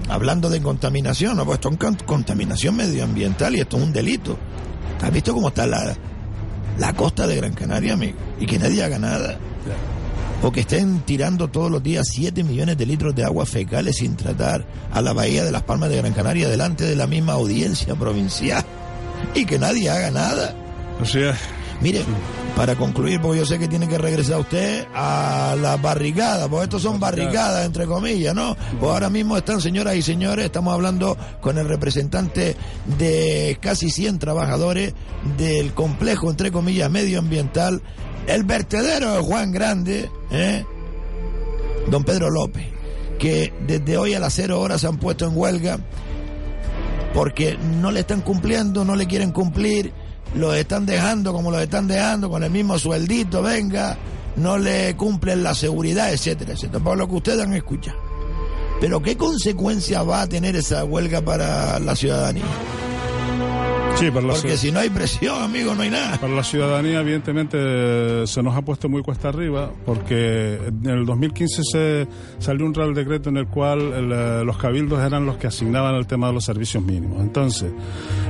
hablando 0.08 0.48
de 0.48 0.62
contaminación, 0.62 1.36
¿no? 1.36 1.44
pues 1.44 1.56
esto 1.56 1.68
es 1.70 1.76
con- 1.76 1.96
contaminación 2.06 2.76
medioambiental 2.76 3.54
y 3.56 3.60
esto 3.60 3.76
es 3.76 3.82
un 3.82 3.92
delito. 3.92 4.38
¿Has 5.02 5.12
visto 5.12 5.34
cómo 5.34 5.48
está 5.48 5.66
la, 5.66 5.94
la 6.78 6.92
costa 6.94 7.26
de 7.26 7.36
Gran 7.36 7.52
Canaria, 7.52 7.92
amigo? 7.92 8.16
Y 8.40 8.46
que 8.46 8.58
nadie 8.58 8.82
haga 8.84 8.98
nada. 8.98 9.36
O 10.42 10.50
que 10.50 10.60
estén 10.60 11.02
tirando 11.02 11.48
todos 11.48 11.70
los 11.70 11.82
días 11.82 12.08
7 12.10 12.42
millones 12.42 12.76
de 12.76 12.84
litros 12.84 13.14
de 13.14 13.24
aguas 13.24 13.48
fecales 13.48 13.96
sin 13.96 14.16
tratar 14.16 14.66
a 14.92 15.00
la 15.00 15.12
bahía 15.12 15.44
de 15.44 15.52
las 15.52 15.62
Palmas 15.62 15.88
de 15.88 15.98
Gran 15.98 16.12
Canaria 16.12 16.48
delante 16.48 16.84
de 16.84 16.96
la 16.96 17.06
misma 17.06 17.34
audiencia 17.34 17.94
provincial. 17.94 18.64
Y 19.36 19.46
que 19.46 19.56
nadie 19.56 19.88
haga 19.88 20.10
nada. 20.10 20.52
Así 21.00 21.20
es. 21.20 21.36
Mire, 21.80 22.00
para 22.54 22.76
concluir, 22.76 23.20
porque 23.20 23.38
yo 23.38 23.46
sé 23.46 23.58
que 23.58 23.66
tiene 23.66 23.88
que 23.88 23.98
regresar 23.98 24.38
usted 24.38 24.86
a 24.94 25.56
las 25.60 25.80
barricadas, 25.82 26.48
porque 26.48 26.64
estos 26.64 26.82
son 26.82 27.00
barricadas, 27.00 27.66
entre 27.66 27.86
comillas, 27.86 28.34
¿no? 28.34 28.56
Pues 28.78 28.92
ahora 28.92 29.10
mismo 29.10 29.36
están, 29.36 29.60
señoras 29.60 29.96
y 29.96 30.02
señores, 30.02 30.44
estamos 30.44 30.74
hablando 30.74 31.16
con 31.40 31.58
el 31.58 31.66
representante 31.66 32.54
de 32.98 33.58
casi 33.60 33.90
100 33.90 34.18
trabajadores 34.18 34.94
del 35.38 35.72
complejo, 35.72 36.30
entre 36.30 36.52
comillas, 36.52 36.90
medioambiental, 36.90 37.82
el 38.26 38.44
vertedero 38.44 39.14
de 39.14 39.22
Juan 39.22 39.52
Grande, 39.52 40.10
¿eh? 40.30 40.64
Don 41.88 42.04
Pedro 42.04 42.30
López, 42.30 42.66
que 43.18 43.52
desde 43.66 43.96
hoy 43.96 44.14
a 44.14 44.20
las 44.20 44.34
cero 44.34 44.60
horas 44.60 44.80
se 44.80 44.86
han 44.86 44.98
puesto 44.98 45.26
en 45.26 45.36
huelga 45.36 45.78
porque 47.14 47.58
no 47.80 47.90
le 47.90 48.00
están 48.00 48.22
cumpliendo, 48.22 48.84
no 48.84 48.96
le 48.96 49.06
quieren 49.06 49.32
cumplir, 49.32 49.92
los 50.34 50.54
están 50.56 50.86
dejando 50.86 51.32
como 51.32 51.50
los 51.50 51.60
están 51.60 51.86
dejando, 51.86 52.30
con 52.30 52.42
el 52.42 52.50
mismo 52.50 52.78
sueldito, 52.78 53.42
venga, 53.42 53.98
no 54.36 54.56
le 54.58 54.96
cumplen 54.96 55.42
la 55.42 55.54
seguridad, 55.54 56.12
etcétera, 56.12 56.52
etcétera, 56.52 56.82
por 56.82 56.96
lo 56.96 57.08
que 57.08 57.16
ustedes 57.16 57.40
han 57.40 57.52
escuchado. 57.54 57.98
Pero 58.80 59.00
¿qué 59.02 59.16
consecuencia 59.16 60.02
va 60.02 60.22
a 60.22 60.26
tener 60.26 60.56
esa 60.56 60.84
huelga 60.84 61.20
para 61.20 61.78
la 61.78 61.94
ciudadanía? 61.94 62.44
Sí, 63.96 64.10
para 64.10 64.26
la, 64.26 64.34
Porque 64.34 64.56
si 64.56 64.72
no 64.72 64.80
hay 64.80 64.90
presión, 64.90 65.42
amigo, 65.42 65.74
no 65.74 65.82
hay 65.82 65.90
nada. 65.90 66.18
para 66.18 66.34
la 66.34 66.42
ciudadanía, 66.42 67.00
evidentemente, 67.00 68.26
se 68.26 68.42
nos 68.42 68.56
ha 68.56 68.62
puesto 68.62 68.88
muy 68.88 69.02
cuesta 69.02 69.28
arriba, 69.28 69.70
porque 69.84 70.58
en 70.66 70.90
el 70.90 71.06
2015 71.06 71.62
se 71.62 72.08
salió 72.38 72.66
un 72.66 72.74
real 72.74 72.94
decreto 72.94 73.28
en 73.28 73.36
el 73.36 73.46
cual 73.46 73.80
el, 73.80 74.12
eh, 74.12 74.44
los 74.44 74.56
cabildos 74.56 75.00
eran 75.00 75.26
los 75.26 75.36
que 75.36 75.46
asignaban 75.46 75.94
el 75.94 76.06
tema 76.06 76.28
de 76.28 76.32
los 76.32 76.44
servicios 76.44 76.82
mínimos. 76.82 77.20
Entonces, 77.20 77.72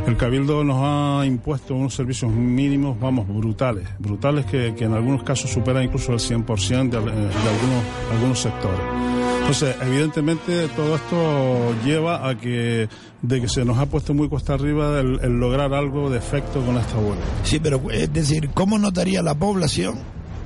el 0.07 0.17
cabildo 0.17 0.63
nos 0.65 0.77
ha 0.81 1.25
impuesto 1.27 1.75
unos 1.75 1.95
servicios 1.95 2.31
mínimos, 2.31 2.99
vamos, 3.01 3.27
brutales, 3.29 3.89
brutales 3.99 4.45
que, 4.47 4.75
que 4.75 4.85
en 4.85 4.93
algunos 4.93 5.23
casos 5.23 5.51
superan 5.51 5.85
incluso 5.85 6.13
el 6.13 6.19
100% 6.19 6.91
de, 6.91 6.99
eh, 6.99 7.01
de 7.01 7.01
algunos, 7.01 7.85
algunos 8.13 8.39
sectores. 8.39 9.22
Entonces, 9.43 9.77
evidentemente, 9.83 10.69
todo 10.69 10.97
esto 10.97 11.75
lleva 11.85 12.29
a 12.29 12.39
que, 12.39 12.89
de 13.21 13.41
que 13.41 13.49
se 13.49 13.65
nos 13.65 13.77
ha 13.77 13.87
puesto 13.87 14.15
muy 14.15 14.29
cuesta 14.29 14.55
arriba 14.55 14.99
el, 14.99 15.21
el 15.23 15.33
lograr 15.33 15.75
algo 15.75 16.09
de 16.09 16.19
efecto 16.19 16.65
con 16.65 16.79
esta 16.79 16.97
huelga. 16.97 17.25
Sí, 17.45 17.61
pero 17.61 17.83
es 17.91 18.11
decir, 18.13 18.51
¿cómo 18.55 18.79
notaría 18.79 19.23
la 19.23 19.35
población 19.35 19.99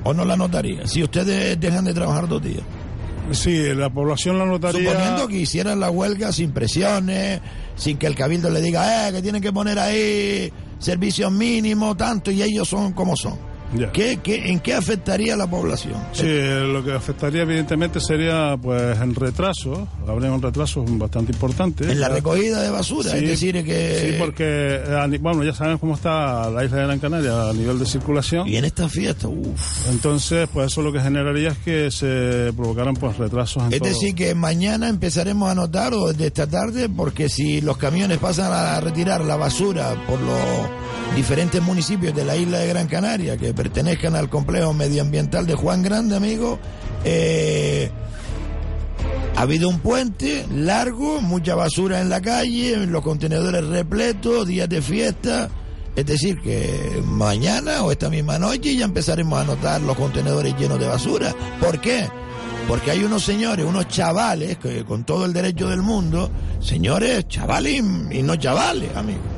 o 0.02 0.12
no 0.12 0.24
la 0.24 0.36
notaría 0.36 0.86
si 0.86 1.02
ustedes 1.02 1.58
dejan 1.60 1.84
de 1.84 1.94
trabajar 1.94 2.26
dos 2.26 2.42
días? 2.42 2.62
Sí, 3.32 3.74
la 3.74 3.90
población 3.90 4.38
la 4.38 4.46
notaría. 4.46 4.90
Suponiendo 4.90 5.28
que 5.28 5.38
hicieran 5.38 5.80
la 5.80 5.90
huelga 5.90 6.32
sin 6.32 6.52
presiones, 6.52 7.40
sin 7.76 7.98
que 7.98 8.06
el 8.06 8.14
cabildo 8.14 8.50
le 8.50 8.60
diga, 8.60 9.08
eh, 9.08 9.12
que 9.12 9.22
tienen 9.22 9.42
que 9.42 9.52
poner 9.52 9.78
ahí 9.78 10.52
servicios 10.78 11.30
mínimos, 11.32 11.96
tanto, 11.96 12.30
y 12.30 12.42
ellos 12.42 12.68
son 12.68 12.92
como 12.92 13.16
son. 13.16 13.36
Ya. 13.74 13.90
¿Qué, 13.90 14.20
qué, 14.22 14.50
en 14.50 14.60
qué 14.60 14.74
afectaría 14.74 15.34
a 15.34 15.36
la 15.36 15.48
población? 15.50 15.94
Sí, 16.12 16.24
lo 16.24 16.84
que 16.84 16.92
afectaría 16.92 17.42
evidentemente 17.42 18.00
sería 18.00 18.56
pues 18.60 18.98
en 19.00 19.14
retraso, 19.14 19.88
habría 20.06 20.30
un 20.32 20.40
retraso 20.40 20.84
bastante 20.86 21.32
importante. 21.32 21.90
En 21.90 22.00
la 22.00 22.08
recogida 22.08 22.62
de 22.62 22.70
basura, 22.70 23.10
Sí, 23.10 23.18
es 23.18 23.28
decir, 23.28 23.64
que... 23.64 24.10
Sí, 24.12 24.16
porque, 24.18 24.44
eh, 24.86 25.18
bueno, 25.20 25.42
ya 25.42 25.52
saben 25.52 25.78
cómo 25.78 25.94
está 25.94 26.48
la 26.50 26.64
isla 26.64 26.76
de 26.78 26.84
Gran 26.84 26.98
Canaria 27.00 27.50
a 27.50 27.52
nivel 27.52 27.78
de 27.78 27.86
circulación. 27.86 28.46
Y 28.46 28.56
en 28.56 28.64
esta 28.66 28.88
fiesta, 28.88 29.26
uff. 29.28 29.88
Entonces, 29.90 30.48
pues 30.52 30.68
eso 30.72 30.80
lo 30.82 30.92
que 30.92 31.00
generaría 31.00 31.48
es 31.50 31.58
que 31.58 31.90
se 31.90 32.52
provocaran 32.56 32.94
pues 32.94 33.16
retrasos 33.18 33.64
en 33.64 33.72
Es 33.72 33.80
todo. 33.80 33.88
decir, 33.88 34.14
que 34.14 34.34
mañana 34.34 34.88
empezaremos 34.88 35.50
a 35.50 35.54
notar, 35.54 35.92
o 35.92 36.08
desde 36.12 36.26
esta 36.28 36.46
tarde, 36.46 36.88
porque 36.88 37.28
si 37.28 37.60
los 37.60 37.76
camiones 37.76 38.18
pasan 38.18 38.52
a 38.52 38.80
retirar 38.80 39.24
la 39.24 39.36
basura 39.36 39.94
por 40.06 40.20
los 40.20 40.36
diferentes 41.16 41.62
municipios 41.62 42.14
de 42.14 42.26
la 42.26 42.36
isla 42.36 42.58
de 42.58 42.68
Gran 42.68 42.88
Canaria 42.88 43.38
que 43.38 43.54
pertenezcan 43.54 44.14
al 44.14 44.28
complejo 44.28 44.74
medioambiental 44.74 45.46
de 45.46 45.54
Juan 45.54 45.82
Grande, 45.82 46.14
amigo, 46.14 46.58
eh, 47.04 47.90
ha 49.34 49.40
habido 49.40 49.70
un 49.70 49.80
puente 49.80 50.46
largo, 50.52 51.22
mucha 51.22 51.54
basura 51.54 52.02
en 52.02 52.10
la 52.10 52.20
calle, 52.20 52.86
los 52.86 53.02
contenedores 53.02 53.66
repletos, 53.66 54.46
días 54.46 54.68
de 54.68 54.82
fiesta. 54.82 55.48
Es 55.96 56.04
decir, 56.04 56.38
que 56.42 57.02
mañana 57.06 57.82
o 57.82 57.90
esta 57.90 58.10
misma 58.10 58.38
noche 58.38 58.76
ya 58.76 58.84
empezaremos 58.84 59.40
a 59.40 59.44
notar 59.44 59.80
los 59.80 59.96
contenedores 59.96 60.54
llenos 60.58 60.78
de 60.78 60.86
basura. 60.86 61.34
¿Por 61.58 61.80
qué? 61.80 62.06
Porque 62.68 62.90
hay 62.90 63.02
unos 63.02 63.24
señores, 63.24 63.64
unos 63.64 63.88
chavales, 63.88 64.58
que 64.58 64.84
con 64.84 65.04
todo 65.04 65.24
el 65.24 65.32
derecho 65.32 65.68
del 65.68 65.80
mundo, 65.80 66.30
señores, 66.60 67.26
chavales 67.26 67.82
y 68.10 68.22
no 68.22 68.36
chavales, 68.36 68.94
amigos. 68.94 69.35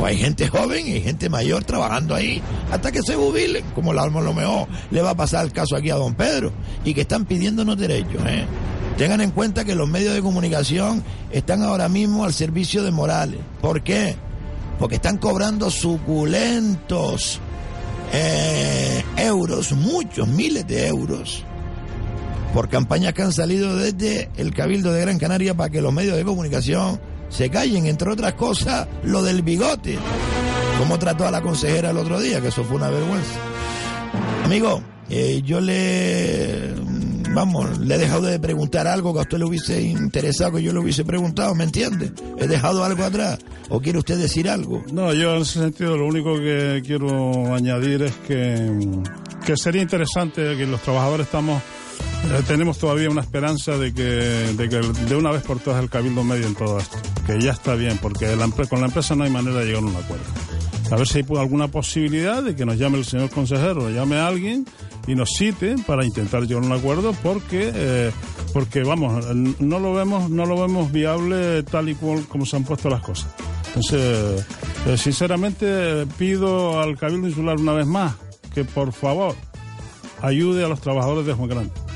O 0.00 0.06
hay 0.06 0.16
gente 0.16 0.48
joven 0.48 0.86
y 0.86 1.00
gente 1.00 1.28
mayor 1.28 1.64
trabajando 1.64 2.14
ahí 2.14 2.40
hasta 2.72 2.90
que 2.90 3.02
se 3.02 3.16
jubilen, 3.16 3.64
como 3.74 3.92
a 3.92 4.06
lo 4.06 4.32
mejor 4.32 4.66
le 4.90 5.02
va 5.02 5.10
a 5.10 5.14
pasar 5.14 5.44
el 5.44 5.52
caso 5.52 5.76
aquí 5.76 5.90
a 5.90 5.96
don 5.96 6.14
Pedro, 6.14 6.52
y 6.84 6.94
que 6.94 7.02
están 7.02 7.26
pidiéndonos 7.26 7.76
derechos. 7.76 8.22
¿eh? 8.26 8.46
Tengan 8.96 9.20
en 9.20 9.30
cuenta 9.30 9.64
que 9.64 9.74
los 9.74 9.88
medios 9.88 10.14
de 10.14 10.22
comunicación 10.22 11.04
están 11.30 11.62
ahora 11.62 11.88
mismo 11.88 12.24
al 12.24 12.32
servicio 12.32 12.82
de 12.82 12.90
Morales. 12.90 13.40
¿Por 13.60 13.82
qué? 13.82 14.16
Porque 14.78 14.94
están 14.94 15.18
cobrando 15.18 15.70
suculentos 15.70 17.38
eh, 18.12 19.04
euros, 19.18 19.72
muchos, 19.72 20.26
miles 20.28 20.66
de 20.66 20.86
euros, 20.86 21.44
por 22.54 22.70
campañas 22.70 23.12
que 23.12 23.22
han 23.22 23.32
salido 23.32 23.76
desde 23.76 24.30
el 24.38 24.54
Cabildo 24.54 24.92
de 24.92 25.02
Gran 25.02 25.18
Canaria 25.18 25.54
para 25.54 25.68
que 25.68 25.82
los 25.82 25.92
medios 25.92 26.16
de 26.16 26.24
comunicación 26.24 26.98
se 27.30 27.48
callen, 27.48 27.86
entre 27.86 28.10
otras 28.10 28.34
cosas, 28.34 28.86
lo 29.04 29.22
del 29.22 29.42
bigote. 29.42 29.98
Como 30.78 30.98
trató 30.98 31.26
a 31.26 31.30
la 31.30 31.40
consejera 31.40 31.90
el 31.90 31.96
otro 31.96 32.20
día, 32.20 32.40
que 32.40 32.48
eso 32.48 32.64
fue 32.64 32.76
una 32.76 32.90
vergüenza. 32.90 33.38
Amigo, 34.44 34.82
eh, 35.08 35.42
yo 35.44 35.60
le, 35.60 36.74
vamos, 37.34 37.78
le 37.78 37.94
he 37.94 37.98
dejado 37.98 38.22
de 38.22 38.38
preguntar 38.38 38.86
algo 38.86 39.12
que 39.12 39.20
a 39.20 39.22
usted 39.22 39.38
le 39.38 39.44
hubiese 39.44 39.80
interesado 39.82 40.52
que 40.52 40.62
yo 40.62 40.72
le 40.72 40.80
hubiese 40.80 41.04
preguntado, 41.04 41.54
¿me 41.54 41.64
entiende? 41.64 42.12
He 42.38 42.46
dejado 42.46 42.84
algo 42.84 43.04
atrás. 43.04 43.38
¿O 43.68 43.80
quiere 43.80 43.98
usted 43.98 44.18
decir 44.18 44.48
algo? 44.48 44.82
No, 44.92 45.12
yo 45.12 45.36
en 45.36 45.42
ese 45.42 45.60
sentido 45.60 45.96
lo 45.96 46.06
único 46.06 46.36
que 46.36 46.82
quiero 46.84 47.54
añadir 47.54 48.02
es 48.02 48.14
que, 48.26 48.70
que 49.44 49.56
sería 49.56 49.82
interesante 49.82 50.56
que 50.56 50.66
los 50.66 50.80
trabajadores 50.80 51.26
estamos 51.26 51.62
eh, 52.24 52.42
tenemos 52.46 52.78
todavía 52.78 53.10
una 53.10 53.20
esperanza 53.20 53.76
de 53.76 53.92
que, 53.92 54.02
de 54.02 55.16
una 55.16 55.30
vez 55.30 55.42
por 55.42 55.58
todas 55.58 55.82
el 55.82 55.90
cabildo 55.90 56.22
medio 56.24 56.46
en 56.46 56.54
todo 56.54 56.78
esto, 56.78 56.98
que 57.26 57.40
ya 57.40 57.52
está 57.52 57.74
bien, 57.74 57.98
porque 58.00 58.26
con 58.68 58.80
la 58.80 58.86
empresa 58.86 59.14
no 59.14 59.24
hay 59.24 59.30
manera 59.30 59.60
de 59.60 59.66
llegar 59.66 59.82
a 59.82 59.86
un 59.86 59.96
acuerdo. 59.96 60.24
A 60.90 60.96
ver 60.96 61.06
si 61.06 61.18
hay 61.18 61.24
alguna 61.38 61.68
posibilidad 61.68 62.42
de 62.42 62.56
que 62.56 62.66
nos 62.66 62.76
llame 62.76 62.98
el 62.98 63.04
señor 63.04 63.30
consejero, 63.30 63.90
llame 63.90 64.16
a 64.16 64.26
alguien 64.26 64.66
y 65.06 65.14
nos 65.14 65.30
cite 65.30 65.76
para 65.86 66.04
intentar 66.04 66.42
llegar 66.42 66.64
a 66.64 66.66
un 66.66 66.72
acuerdo, 66.72 67.12
porque 67.22 67.70
eh, 67.72 68.10
porque 68.52 68.82
vamos, 68.82 69.24
no 69.34 69.78
lo 69.78 69.94
vemos 69.94 70.28
no 70.28 70.46
lo 70.46 70.60
vemos 70.60 70.90
viable 70.90 71.62
tal 71.62 71.88
y 71.88 71.94
cual 71.94 72.26
como 72.26 72.44
se 72.44 72.56
han 72.56 72.64
puesto 72.64 72.90
las 72.90 73.02
cosas. 73.02 73.28
Entonces, 73.68 74.44
eh, 74.86 74.96
sinceramente 74.96 76.06
pido 76.18 76.80
al 76.80 76.98
cabildo 76.98 77.28
insular 77.28 77.56
una 77.56 77.72
vez 77.72 77.86
más 77.86 78.14
que 78.52 78.64
por 78.64 78.92
favor 78.92 79.36
ayude 80.22 80.64
a 80.64 80.68
los 80.68 80.80
trabajadores 80.80 81.24
de 81.24 81.34
Juan 81.34 81.48
Grande. 81.48 81.89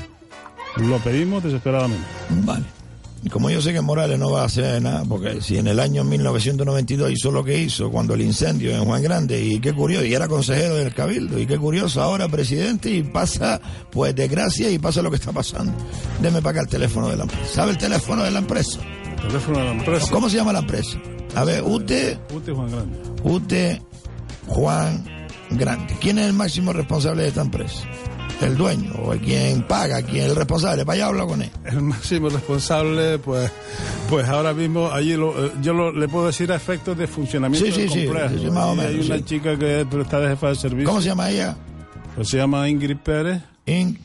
Lo 0.77 0.97
pedimos 0.99 1.43
desesperadamente. 1.43 2.05
Vale. 2.43 2.65
Y 3.25 3.29
como 3.29 3.49
yo 3.49 3.59
sé 3.59 3.73
que 3.73 3.81
Morales 3.81 4.19
no 4.19 4.29
va 4.29 4.43
a 4.43 4.45
hacer 4.45 4.79
nada, 4.83 5.03
porque 5.03 5.41
si 5.41 5.57
en 5.57 5.65
el 5.65 5.79
año 5.79 6.03
1992 6.03 7.11
hizo 7.11 7.31
lo 7.31 7.43
que 7.43 7.57
hizo 7.57 7.89
cuando 7.89 8.13
el 8.13 8.21
incendio 8.21 8.69
en 8.69 8.85
Juan 8.85 9.01
Grande, 9.01 9.43
y 9.43 9.59
qué 9.59 9.73
curioso, 9.73 10.05
y 10.05 10.13
era 10.13 10.27
consejero 10.27 10.75
del 10.75 10.93
Cabildo, 10.93 11.39
y 11.39 11.47
qué 11.47 11.57
curioso, 11.57 12.03
ahora 12.03 12.27
presidente, 12.27 12.91
y 12.91 13.01
pasa, 13.01 13.59
pues 13.91 14.13
desgracia, 14.13 14.69
y 14.69 14.77
pasa 14.77 15.01
lo 15.01 15.09
que 15.09 15.15
está 15.15 15.31
pasando. 15.31 15.73
Deme 16.21 16.39
para 16.39 16.51
acá 16.51 16.61
el 16.61 16.67
teléfono 16.67 17.09
de 17.09 17.17
la 17.17 17.23
empresa. 17.23 17.45
¿Sabe 17.51 17.71
el 17.71 17.77
teléfono 17.79 18.23
de 18.23 18.29
la 18.29 18.39
empresa? 18.39 18.79
Teléfono 19.27 19.57
de 19.57 19.65
la 19.65 19.71
empresa. 19.71 20.11
¿Cómo 20.11 20.29
se 20.29 20.37
llama 20.37 20.53
la 20.53 20.59
empresa? 20.59 20.99
A 21.33 21.43
ver, 21.43 21.63
UTE, 21.63 22.19
UTE 22.31 22.51
Juan 22.53 22.71
Grande. 22.71 22.97
UTE 23.23 23.81
Juan 24.47 25.03
Grande. 25.49 25.97
¿Quién 25.99 26.19
es 26.19 26.27
el 26.27 26.33
máximo 26.33 26.73
responsable 26.73 27.23
de 27.23 27.29
esta 27.29 27.41
empresa? 27.41 27.79
El 28.41 28.57
dueño, 28.57 28.91
o 29.01 29.11
quien 29.11 29.63
paga, 29.63 30.01
quien 30.01 30.25
es 30.25 30.29
el 30.31 30.35
responsable. 30.35 30.83
Allá 30.87 31.05
habla 31.07 31.25
con 31.25 31.41
él. 31.41 31.49
El 31.65 31.81
máximo 31.81 32.27
responsable, 32.29 33.17
pues, 33.19 33.49
pues 34.09 34.27
ahora 34.27 34.53
mismo 34.53 34.91
allí 34.91 35.15
lo- 35.15 35.45
eh, 35.45 35.51
yo 35.61 35.73
lo- 35.73 35.91
le 35.93 36.07
puedo 36.07 36.27
decir 36.27 36.51
a 36.51 36.55
efectos 36.55 36.97
de 36.97 37.07
funcionamiento 37.07 37.65
Sí, 37.65 37.71
sí, 37.71 37.81
del 37.99 38.07
complejo. 38.07 38.29
sí, 38.35 38.39
sí, 38.45 38.51
más 38.51 38.65
o 38.65 38.75
menos, 38.75 38.91
hay 38.91 39.05
una 39.05 39.23
chica 39.25 39.57
que 39.57 39.81
está 40.01 40.19
de 40.19 40.29
jefa 40.29 40.49
de 40.49 40.55
servicio. 40.55 40.87
¿Cómo 40.89 41.01
se 41.01 41.07
llama 41.07 41.29
ella? 41.29 41.55
Pues 42.15 42.27
se 42.29 42.37
llama 42.37 42.67
Ingrid 42.67 42.97
Pérez. 42.97 43.41
In- 43.65 43.99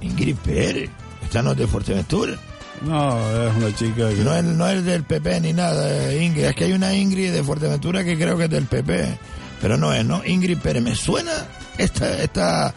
Ingrid 0.00 0.36
Pérez. 0.36 0.90
Esta 1.24 1.42
no 1.42 1.52
es 1.52 1.58
de 1.58 1.66
Fuerteventura. 1.66 2.34
No, 2.82 3.18
es 3.48 3.56
una 3.56 3.74
chica 3.74 4.10
que... 4.10 4.16
No 4.22 4.34
es, 4.34 4.44
no 4.44 4.68
es 4.68 4.84
del 4.84 5.02
PP 5.02 5.40
ni 5.40 5.52
nada, 5.52 6.12
eh, 6.12 6.22
Ingrid. 6.24 6.44
Es 6.44 6.54
que 6.54 6.64
hay 6.64 6.72
una 6.72 6.94
Ingrid 6.94 7.32
de 7.32 7.42
Fuerteventura 7.42 8.04
que 8.04 8.16
creo 8.16 8.36
que 8.36 8.44
es 8.44 8.50
del 8.50 8.66
PP. 8.66 9.18
Pero 9.60 9.76
no 9.76 9.92
es, 9.92 10.04
¿no? 10.04 10.22
Ingrid 10.24 10.58
Pérez. 10.58 10.82
Me 10.82 10.94
suena 10.94 11.32
esta, 11.78 12.22
esta, 12.22 12.74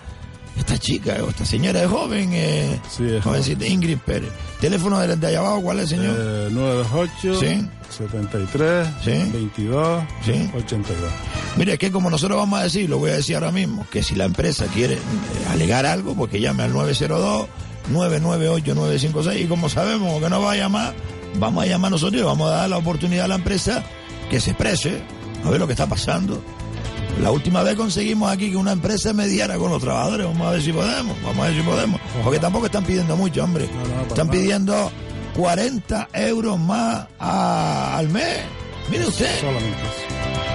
esta 0.59 0.77
chica 0.77 1.17
o 1.23 1.29
esta 1.29 1.45
señora 1.45 1.81
es 1.83 1.89
joven. 1.89 2.29
Eh, 2.33 2.79
Sí, 2.89 3.03
es 3.09 3.23
jovencita, 3.23 3.65
Ingrid 3.65 3.97
Pérez. 3.99 4.29
Teléfono 4.61 4.99
de, 4.99 5.15
de 5.15 5.27
allá 5.27 5.39
abajo, 5.39 5.61
¿cuál 5.61 5.79
es, 5.79 5.89
señor? 5.89 6.15
Eh, 6.17 6.49
928 6.51 7.39
Sí. 7.39 7.67
73 7.97 8.87
Sí. 9.03 9.11
22 9.33 10.03
Sí. 10.25 10.49
82. 10.55 11.11
Mire, 11.57 11.73
es 11.73 11.79
que 11.79 11.91
como 11.91 12.09
nosotros 12.09 12.37
vamos 12.37 12.59
a 12.59 12.63
decir, 12.63 12.89
lo 12.89 12.97
voy 12.99 13.11
a 13.11 13.15
decir 13.15 13.35
ahora 13.35 13.51
mismo, 13.51 13.85
que 13.91 14.01
si 14.03 14.15
la 14.15 14.25
empresa 14.25 14.65
quiere 14.67 14.95
eh, 14.95 14.99
alegar 15.49 15.85
algo, 15.85 16.13
pues 16.15 16.31
que 16.31 16.39
llame 16.39 16.63
al 16.63 16.73
902-998-956 16.73 19.41
y 19.41 19.45
como 19.45 19.69
sabemos 19.69 20.21
que 20.21 20.29
no 20.29 20.41
va 20.41 20.51
a 20.53 20.55
llamar, 20.55 20.93
vamos 21.39 21.63
a 21.63 21.67
llamar 21.67 21.91
nosotros 21.91 22.21
y 22.21 22.25
vamos 22.25 22.49
a 22.51 22.55
dar 22.55 22.69
la 22.69 22.77
oportunidad 22.77 23.25
a 23.25 23.29
la 23.29 23.35
empresa 23.35 23.83
que 24.29 24.39
se 24.39 24.51
exprese, 24.51 25.01
a 25.43 25.49
ver 25.49 25.59
lo 25.59 25.67
que 25.67 25.73
está 25.73 25.87
pasando. 25.87 26.41
La 27.19 27.31
última 27.31 27.63
vez 27.63 27.75
conseguimos 27.75 28.31
aquí 28.31 28.49
que 28.49 28.55
una 28.55 28.71
empresa 28.71 29.11
mediara 29.13 29.57
con 29.57 29.69
los 29.71 29.81
trabajadores, 29.81 30.25
vamos 30.27 30.47
a 30.47 30.51
ver 30.51 30.61
si 30.61 30.71
podemos, 30.71 31.21
vamos 31.21 31.45
a 31.45 31.49
ver 31.49 31.57
si 31.57 31.61
podemos, 31.63 31.99
porque 32.23 32.39
tampoco 32.39 32.67
están 32.67 32.85
pidiendo 32.85 33.17
mucho, 33.17 33.43
hombre. 33.43 33.69
Están 34.07 34.29
pidiendo 34.29 34.89
40 35.35 36.07
euros 36.13 36.57
más 36.57 37.07
a- 37.19 37.97
al 37.97 38.07
mes. 38.09 38.39
Mire 38.89 39.05
usted. 39.05 39.39
Solamente. 39.39 39.77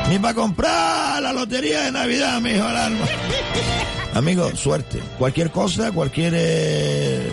Ni 0.09 0.19
para 0.19 0.35
comprar 0.35 1.23
la 1.23 1.33
lotería 1.33 1.83
de 1.83 1.93
Navidad, 1.93 2.41
mi 2.41 2.51
hijo. 2.53 2.65
Amigo, 4.15 4.55
suerte. 4.57 5.01
Cualquier 5.19 5.51
cosa, 5.51 5.93
cualquier 5.93 6.33
eh, 6.37 7.33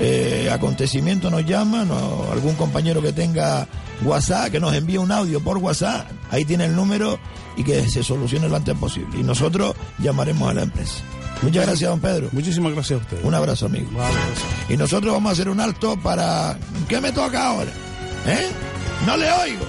eh, 0.00 0.48
acontecimiento 0.52 1.30
nos 1.30 1.44
llama, 1.46 1.84
no- 1.84 2.26
algún 2.32 2.54
compañero 2.54 3.00
que 3.02 3.12
tenga 3.12 3.66
WhatsApp, 4.02 4.50
que 4.50 4.60
nos 4.60 4.74
envíe 4.74 4.98
un 4.98 5.12
audio 5.12 5.40
por 5.40 5.58
WhatsApp, 5.58 6.08
ahí 6.30 6.44
tiene 6.44 6.64
el 6.66 6.74
número 6.74 7.18
y 7.56 7.62
que 7.64 7.88
se 7.88 8.02
solucione 8.02 8.48
lo 8.48 8.56
antes 8.56 8.74
posible. 8.76 9.20
Y 9.20 9.22
nosotros 9.22 9.74
llamaremos 9.98 10.50
a 10.50 10.54
la 10.54 10.62
empresa. 10.62 11.02
Muchas 11.42 11.66
gracias, 11.66 11.90
don 11.90 12.00
Pedro. 12.00 12.28
Muchísimas 12.32 12.72
gracias 12.72 13.00
a 13.00 13.02
ustedes. 13.02 13.24
Un 13.24 13.34
abrazo, 13.34 13.66
amigo. 13.66 13.88
Vale. 13.96 14.14
Y 14.68 14.76
nosotros 14.76 15.12
vamos 15.12 15.30
a 15.30 15.32
hacer 15.32 15.48
un 15.48 15.60
alto 15.60 15.96
para... 16.00 16.56
¿Qué 16.88 17.00
me 17.00 17.10
toca 17.12 17.48
ahora? 17.48 17.70
¿Eh? 18.26 18.48
No 19.06 19.16
le 19.16 19.30
oigo. 19.32 19.64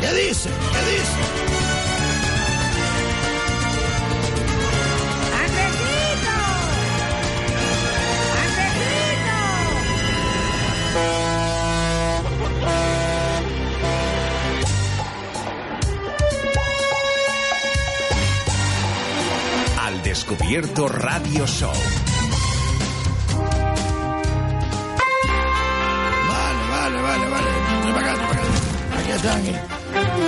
¿Qué 0.00 0.06
dice? 0.28 0.48
¿Qué 0.48 0.90
dice? 0.90 1.47
Al 19.80 20.02
Descubierto 20.02 20.88
Radio 20.88 21.46
Show. 21.46 21.72
Vale, 26.28 26.62
vale, 26.70 27.02
vale, 27.02 27.28
vale. 27.30 27.46
Para 27.92 28.12
acá, 28.12 28.20
para 28.20 28.32
acá. 28.32 28.42
Aquí 29.00 29.10
están. 29.10 29.78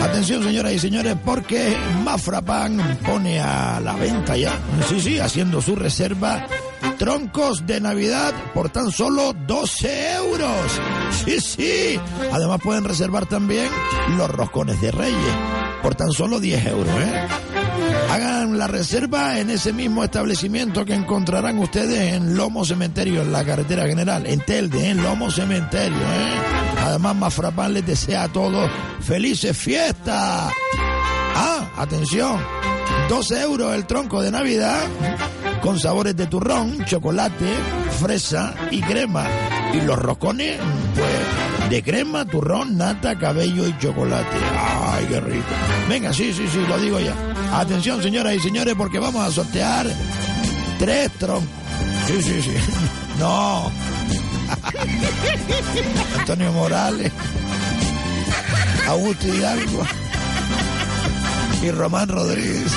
Atención, 0.03 0.43
señoras 0.43 0.73
y 0.73 0.79
señores, 0.79 1.17
porque 1.25 1.77
Mafrapan 2.05 2.99
pone 3.07 3.39
a 3.41 3.81
la 3.81 3.95
venta 3.95 4.37
ya, 4.37 4.59
sí, 4.89 5.01
sí, 5.01 5.19
haciendo 5.19 5.61
su 5.61 5.77
reserva, 5.77 6.47
troncos 7.01 7.67
de 7.67 7.81
Navidad 7.81 8.35
por 8.53 8.69
tan 8.69 8.93
solo 8.93 9.33
12 9.33 10.17
euros. 10.17 10.81
Sí, 11.25 11.41
sí. 11.41 12.01
Además 12.31 12.61
pueden 12.63 12.85
reservar 12.85 13.25
también 13.25 13.71
los 14.19 14.31
roscones 14.31 14.79
de 14.83 14.91
Reyes 14.93 15.35
por 15.83 15.95
tan 15.95 16.13
solo 16.13 16.39
10 16.39 16.67
euros, 16.67 16.95
¿eh? 17.01 17.27
Hagan 18.11 18.59
la 18.59 18.67
reserva 18.67 19.39
en 19.39 19.49
ese 19.49 19.73
mismo 19.73 20.05
establecimiento 20.05 20.85
que 20.85 20.93
encontrarán 20.93 21.59
ustedes 21.59 22.13
en 22.13 22.37
Lomo 22.37 22.67
Cementerio, 22.67 23.23
en 23.23 23.33
la 23.33 23.47
carretera 23.47 23.87
general, 23.87 24.27
en 24.27 24.41
Telde, 24.41 24.91
en 24.91 25.03
Lomo 25.03 25.31
Cementerio. 25.31 25.97
¿eh? 25.97 26.33
Además, 26.85 27.17
Mafrapán 27.17 27.73
les 27.73 27.87
desea 27.87 28.25
a 28.25 28.29
todos 28.29 28.71
felices 29.01 29.57
fiestas. 29.57 30.53
Ah, 31.35 31.71
atención, 31.79 32.39
12 33.09 33.41
euros 33.41 33.75
el 33.75 33.87
tronco 33.87 34.21
de 34.21 34.31
Navidad 34.31 34.83
con 35.63 35.79
sabores 35.79 36.17
de 36.17 36.27
turrón, 36.27 36.85
chocolate, 36.85 37.55
fresa 38.01 38.55
y 38.71 38.81
crema. 38.81 39.27
Y 39.75 39.81
los 39.83 39.99
roscones, 39.99 40.59
pues, 40.95 41.71
de 41.71 41.83
crema, 41.83 42.25
turrón, 42.25 42.77
nata, 42.77 43.17
cabello 43.19 43.67
y 43.67 43.77
chocolate. 43.79 44.37
¡Ay, 44.57 45.07
qué 45.09 45.21
rico! 45.21 45.47
Venga, 45.89 46.13
sí, 46.13 46.33
sí, 46.33 46.47
sí, 46.51 46.65
lo 46.69 46.79
digo 46.79 46.99
ya. 47.01 47.15
Atención, 47.53 48.03
señoras 48.03 48.35
y 48.35 48.41
señores, 48.41 48.75
porque 48.77 48.99
vamos 48.99 49.27
a 49.27 49.31
sortear 49.31 49.87
tres 50.79 51.11
troncos. 51.13 51.49
Sí, 52.07 52.23
sí, 52.23 52.43
sí. 52.43 52.51
No. 53.19 53.71
Antonio 56.19 56.51
Morales, 56.53 57.13
Augusto 58.89 59.29
Hidalgo 59.29 59.83
y 61.63 61.71
Román 61.71 62.09
Rodríguez. 62.09 62.73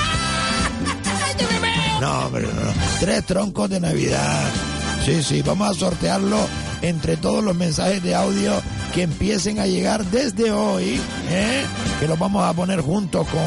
No, 2.01 2.25
hombre, 2.25 2.43
no. 2.43 2.73
Tres 2.99 3.25
troncos 3.25 3.69
de 3.69 3.79
Navidad. 3.79 4.43
Sí, 5.05 5.21
sí, 5.21 5.41
vamos 5.41 5.69
a 5.69 5.79
sortearlo 5.79 6.37
entre 6.81 7.17
todos 7.17 7.43
los 7.43 7.55
mensajes 7.55 8.01
de 8.03 8.15
audio 8.15 8.61
que 8.93 9.03
empiecen 9.03 9.59
a 9.59 9.65
llegar 9.65 10.05
desde 10.05 10.51
hoy, 10.51 11.01
¿eh? 11.29 11.63
que 11.99 12.07
los 12.07 12.19
vamos 12.19 12.43
a 12.43 12.53
poner 12.53 12.81
juntos 12.81 13.27
con 13.27 13.41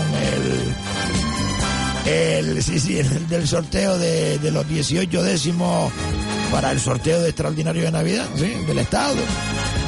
el, 2.07 2.13
el 2.13 2.63
sí, 2.63 2.81
sí, 2.81 2.99
el 2.99 3.29
del 3.29 3.47
sorteo 3.47 3.97
de, 3.99 4.39
los 4.51 4.69
18 4.69 5.23
décimos 5.23 5.93
para 6.51 6.73
el 6.73 6.81
sorteo 6.81 7.21
de 7.21 7.29
extraordinario 7.29 7.85
de 7.85 7.93
Navidad, 7.93 8.29
del 8.31 8.79
Estado. 8.79 9.17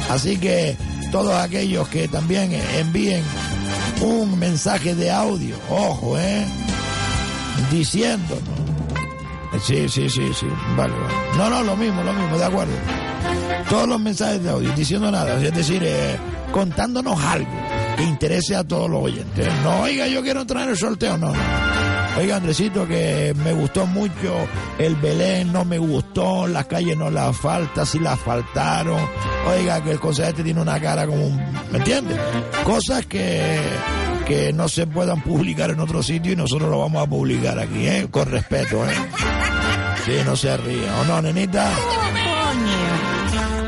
Así 0.09 0.37
que 0.37 0.77
todos 1.11 1.33
aquellos 1.33 1.87
que 1.89 2.07
también 2.07 2.53
envíen 2.77 3.23
un 4.01 4.39
mensaje 4.39 4.95
de 4.95 5.11
audio, 5.11 5.55
ojo, 5.69 6.17
¿eh? 6.17 6.45
Diciéndonos. 7.71 8.59
Sí, 9.61 9.89
sí, 9.89 10.09
sí, 10.09 10.31
sí, 10.33 10.45
vale, 10.77 10.93
vale. 10.93 11.13
No, 11.37 11.49
no, 11.49 11.63
lo 11.63 11.75
mismo, 11.75 12.03
lo 12.03 12.13
mismo, 12.13 12.37
de 12.37 12.45
acuerdo. 12.45 12.73
Todos 13.69 13.87
los 13.87 13.99
mensajes 13.99 14.43
de 14.43 14.49
audio, 14.49 14.71
diciendo 14.73 15.11
nada, 15.11 15.41
es 15.41 15.53
decir, 15.53 15.81
eh, 15.83 16.17
contándonos 16.51 17.19
algo 17.23 17.51
que 17.97 18.03
interese 18.03 18.55
a 18.55 18.63
todos 18.63 18.89
los 18.89 19.03
oyentes. 19.03 19.47
No, 19.63 19.81
oiga, 19.81 20.07
yo 20.07 20.21
quiero 20.21 20.41
entrar 20.41 20.63
en 20.63 20.69
el 20.69 20.77
sorteo, 20.77 21.17
no. 21.17 21.33
Oiga, 22.17 22.37
Andresito, 22.37 22.87
que 22.87 23.33
me 23.43 23.53
gustó 23.53 23.85
mucho 23.85 24.35
el 24.77 24.95
Belén, 24.95 25.53
no 25.53 25.63
me 25.63 25.77
gustó, 25.77 26.47
las 26.47 26.65
calles 26.65 26.97
no 26.97 27.09
las 27.09 27.35
falta, 27.37 27.85
si 27.85 27.99
las 27.99 28.19
faltaron. 28.19 28.99
Oiga, 29.47 29.81
que 29.83 29.91
el 29.91 29.99
consejero 29.99 30.43
tiene 30.43 30.61
una 30.61 30.79
cara 30.81 31.05
como 31.05 31.25
un... 31.25 31.37
¿Me 31.71 31.77
entiendes? 31.77 32.17
Cosas 32.65 33.05
que, 33.05 33.61
que 34.29 34.53
no 34.53 34.69
se 34.69 34.85
puedan 34.85 35.23
publicar 35.23 35.71
en 35.71 35.79
otro 35.79 36.03
sitio 36.03 36.33
y 36.33 36.35
nosotros 36.35 36.69
lo 36.69 36.77
vamos 36.77 37.01
a 37.01 37.09
publicar 37.09 37.57
aquí, 37.57 37.87
¿eh? 37.87 38.07
Con 38.11 38.29
respeto, 38.29 38.85
¿eh? 38.85 38.93
Sí, 40.05 40.11
no 40.23 40.35
se 40.35 40.55
ría. 40.55 41.01
¿O 41.01 41.05
no, 41.05 41.19
nenita? 41.19 41.67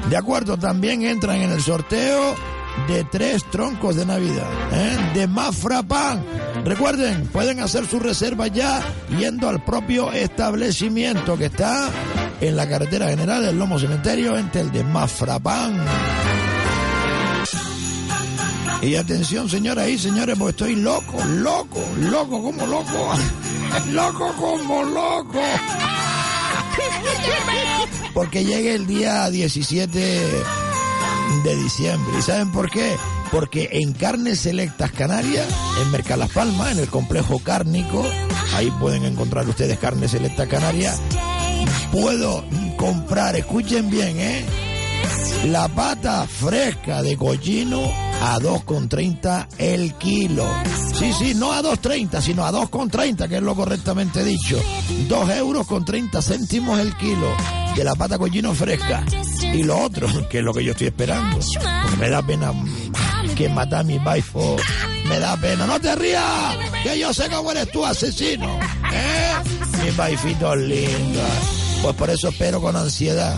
De 0.07 0.15
acuerdo, 0.15 0.57
también 0.57 1.01
entran 1.01 1.37
en 1.37 1.49
el 1.49 1.61
sorteo 1.63 2.35
de 2.87 3.03
tres 3.05 3.43
troncos 3.49 3.95
de 3.95 4.05
Navidad, 4.05 4.47
¿eh? 4.71 4.97
de 5.15 5.25
Mafrapan. 5.25 6.23
Recuerden, 6.63 7.25
pueden 7.33 7.59
hacer 7.59 7.87
su 7.87 7.99
reserva 7.99 8.45
ya 8.45 8.83
yendo 9.17 9.49
al 9.49 9.63
propio 9.63 10.11
establecimiento 10.11 11.39
que 11.39 11.45
está 11.45 11.89
en 12.39 12.55
la 12.55 12.69
carretera 12.69 13.07
general 13.07 13.43
del 13.43 13.57
Lomo 13.57 13.79
Cementerio 13.79 14.37
entre 14.37 14.61
el 14.61 14.71
de 14.71 14.83
Mafrapan. 14.83 15.83
Y 18.81 18.95
atención, 18.95 19.47
señoras 19.47 19.87
y 19.89 19.99
señores, 19.99 20.35
porque 20.37 20.51
estoy 20.51 20.75
loco, 20.75 21.23
loco, 21.23 21.83
loco 21.99 22.41
como 22.41 22.65
loco. 22.65 23.13
loco 23.91 24.33
como 24.35 24.83
loco. 24.83 25.39
Porque 28.13 28.43
llega 28.43 28.71
el 28.71 28.87
día 28.87 29.29
17 29.29 29.99
de 31.43 31.55
diciembre. 31.57 32.13
¿Y 32.17 32.21
saben 32.23 32.51
por 32.51 32.71
qué? 32.71 32.95
Porque 33.31 33.69
en 33.71 33.93
Carnes 33.93 34.39
Selectas 34.39 34.91
Canarias, 34.91 35.47
en 35.81 35.91
Mercalas 35.91 36.31
Palmas, 36.31 36.71
en 36.71 36.79
el 36.79 36.87
complejo 36.87 37.39
cárnico, 37.39 38.03
ahí 38.55 38.71
pueden 38.79 39.05
encontrar 39.05 39.47
ustedes 39.47 39.77
Carnes 39.77 40.11
Selectas 40.11 40.47
Canarias, 40.47 40.99
puedo 41.91 42.43
comprar, 42.77 43.35
escuchen 43.35 43.91
bien, 43.91 44.19
¿eh? 44.19 44.43
La 45.45 45.67
pata 45.67 46.27
fresca 46.27 47.01
de 47.01 47.17
cochino 47.17 47.81
a 48.21 48.37
2,30 48.39 49.47
el 49.57 49.95
kilo. 49.95 50.45
Sí, 50.93 51.11
sí, 51.13 51.33
no 51.33 51.51
a 51.51 51.61
2,30, 51.61 52.21
sino 52.21 52.45
a 52.45 52.51
2,30, 52.51 53.27
que 53.27 53.37
es 53.37 53.41
lo 53.41 53.55
correctamente 53.55 54.23
dicho. 54.23 54.61
2 55.07 55.29
euros 55.31 55.65
con 55.65 55.83
30 55.83 56.21
céntimos 56.21 56.79
el 56.79 56.95
kilo 56.95 57.27
de 57.75 57.83
la 57.83 57.95
pata 57.95 58.19
cochino 58.19 58.53
fresca. 58.53 59.03
Y 59.41 59.63
lo 59.63 59.79
otro, 59.79 60.07
que 60.29 60.39
es 60.39 60.43
lo 60.43 60.53
que 60.53 60.63
yo 60.63 60.71
estoy 60.71 60.87
esperando, 60.87 61.39
porque 61.83 61.97
me 61.97 62.09
da 62.09 62.21
pena 62.21 62.53
que 63.35 63.49
mata 63.49 63.79
a 63.79 63.83
mi 63.83 63.97
baifo. 63.97 64.57
Me 65.05 65.19
da 65.19 65.35
pena. 65.37 65.65
No 65.65 65.79
te 65.79 65.95
rías, 65.95 66.55
que 66.83 66.99
yo 66.99 67.11
sé 67.13 67.29
cómo 67.29 67.51
eres 67.51 67.71
tú, 67.71 67.83
asesino. 67.83 68.59
¿Eh? 68.93 69.33
Mi 69.83 69.91
baifito 69.91 70.55
lindo. 70.55 71.21
Pues 71.81 71.95
por 71.95 72.09
eso 72.09 72.29
espero 72.29 72.61
con 72.61 72.75
ansiedad, 72.75 73.35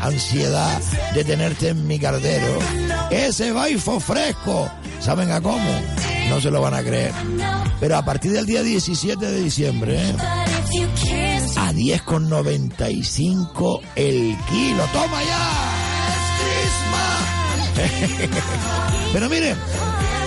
ansiedad 0.00 0.80
de 1.14 1.24
tenerte 1.24 1.68
en 1.68 1.86
mi 1.86 1.98
cardero. 1.98 2.58
Ese 3.10 3.52
baifo 3.52 4.00
fresco, 4.00 4.68
¿saben 5.00 5.30
a 5.30 5.40
cómo? 5.40 5.70
No 6.28 6.40
se 6.40 6.50
lo 6.50 6.60
van 6.60 6.74
a 6.74 6.82
creer. 6.82 7.12
Pero 7.78 7.96
a 7.96 8.04
partir 8.04 8.32
del 8.32 8.46
día 8.46 8.62
17 8.62 9.24
de 9.24 9.40
diciembre, 9.40 10.10
¿eh? 10.10 10.16
a 11.56 11.72
10,95 11.72 13.80
el 13.94 14.36
kilo. 14.50 14.84
¡Toma 14.92 15.22
ya! 15.22 15.74
Pero 19.12 19.28
miren, 19.28 19.56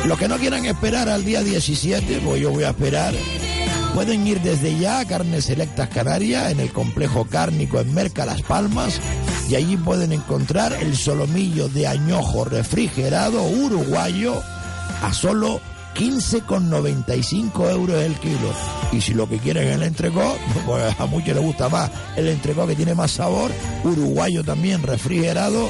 los 0.05 0.17
que 0.17 0.27
no 0.27 0.37
quieran 0.37 0.65
esperar 0.65 1.09
al 1.09 1.25
día 1.25 1.43
17, 1.43 2.21
pues 2.23 2.41
yo 2.41 2.51
voy 2.51 2.63
a 2.63 2.69
esperar. 2.69 3.13
Pueden 3.93 4.27
ir 4.27 4.41
desde 4.41 4.77
ya 4.77 4.99
a 4.99 5.05
Carnes 5.05 5.45
Selectas 5.45 5.89
Canarias 5.89 6.51
en 6.51 6.59
el 6.59 6.71
complejo 6.71 7.25
cárnico 7.25 7.79
en 7.79 7.93
Merca 7.93 8.25
Las 8.25 8.41
Palmas 8.41 8.99
y 9.49 9.55
allí 9.55 9.77
pueden 9.77 10.11
encontrar 10.11 10.73
el 10.73 10.95
solomillo 10.95 11.69
de 11.69 11.87
añojo 11.87 12.45
refrigerado 12.45 13.41
uruguayo 13.43 14.41
a 15.01 15.13
solo 15.13 15.61
15,95 15.95 17.71
euros 17.71 18.03
el 18.03 18.15
kilo. 18.15 18.53
Y 18.91 19.01
si 19.01 19.13
lo 19.13 19.27
que 19.27 19.39
quieren 19.39 19.67
es 19.67 19.75
el 19.75 19.83
entrecó, 19.83 20.35
pues 20.65 20.99
a 20.99 21.05
muchos 21.05 21.35
les 21.35 21.43
gusta 21.43 21.69
más 21.69 21.89
el 22.15 22.27
entrecó 22.27 22.67
que 22.67 22.75
tiene 22.75 22.93
más 22.93 23.11
sabor, 23.11 23.51
uruguayo 23.83 24.43
también 24.43 24.83
refrigerado 24.83 25.69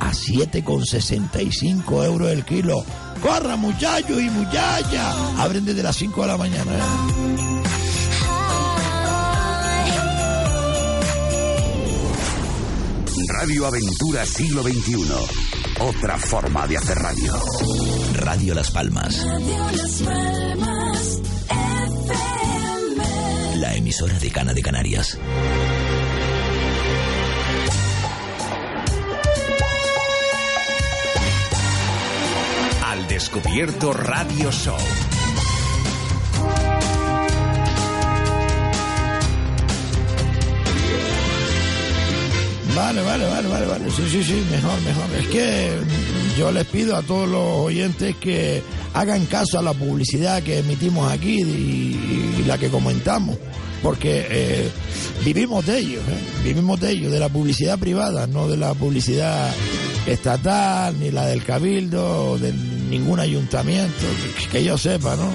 a 0.00 0.12
7,65 0.12 2.04
euros 2.04 2.30
el 2.30 2.44
kilo. 2.44 2.84
¡Corra 3.22 3.56
muchachos 3.56 4.20
y 4.20 4.28
muchachas! 4.28 5.16
Abren 5.38 5.64
desde 5.64 5.82
las 5.82 5.96
5 5.96 6.20
de 6.20 6.26
la 6.26 6.36
mañana. 6.36 6.72
¿eh? 6.72 7.23
Radio 13.46 13.66
Aventura 13.66 14.24
Siglo 14.24 14.62
XXI. 14.62 15.04
Otra 15.80 16.18
forma 16.18 16.66
de 16.66 16.78
hacer 16.78 16.96
radio. 16.96 17.34
Radio 18.14 18.54
Las 18.54 18.70
Palmas. 18.70 19.22
La 23.56 23.74
emisora 23.74 24.18
de 24.18 24.30
Cana 24.30 24.54
de 24.54 24.62
Canarias. 24.62 25.18
Al 32.82 33.06
descubierto 33.08 33.92
Radio 33.92 34.50
Show. 34.50 34.78
Vale, 42.74 43.02
vale, 43.02 43.26
vale, 43.26 43.48
vale, 43.48 43.66
vale. 43.66 43.90
Sí, 43.90 44.02
sí, 44.10 44.24
sí, 44.24 44.44
mejor, 44.50 44.80
mejor. 44.82 45.04
Es 45.18 45.28
que 45.28 45.70
yo 46.36 46.50
les 46.50 46.64
pido 46.66 46.96
a 46.96 47.02
todos 47.02 47.28
los 47.28 47.66
oyentes 47.66 48.16
que 48.16 48.62
hagan 48.94 49.26
caso 49.26 49.58
a 49.58 49.62
la 49.62 49.72
publicidad 49.72 50.42
que 50.42 50.58
emitimos 50.58 51.10
aquí 51.12 51.40
y, 51.40 52.44
la 52.46 52.58
que 52.58 52.68
comentamos. 52.68 53.38
Porque 53.82 54.26
eh, 54.28 54.68
vivimos 55.24 55.64
de 55.66 55.78
ellos, 55.78 56.02
¿eh? 56.08 56.42
vivimos 56.42 56.80
de 56.80 56.90
ellos, 56.90 57.12
de 57.12 57.20
la 57.20 57.28
publicidad 57.28 57.78
privada, 57.78 58.26
no 58.26 58.48
de 58.48 58.56
la 58.56 58.72
publicidad 58.74 59.52
estatal, 60.06 60.98
ni 60.98 61.10
la 61.10 61.26
del 61.26 61.44
cabildo, 61.44 62.38
de 62.38 62.52
ningún 62.88 63.20
ayuntamiento, 63.20 64.06
que 64.50 64.64
yo 64.64 64.78
sepa, 64.78 65.16
¿no? 65.16 65.28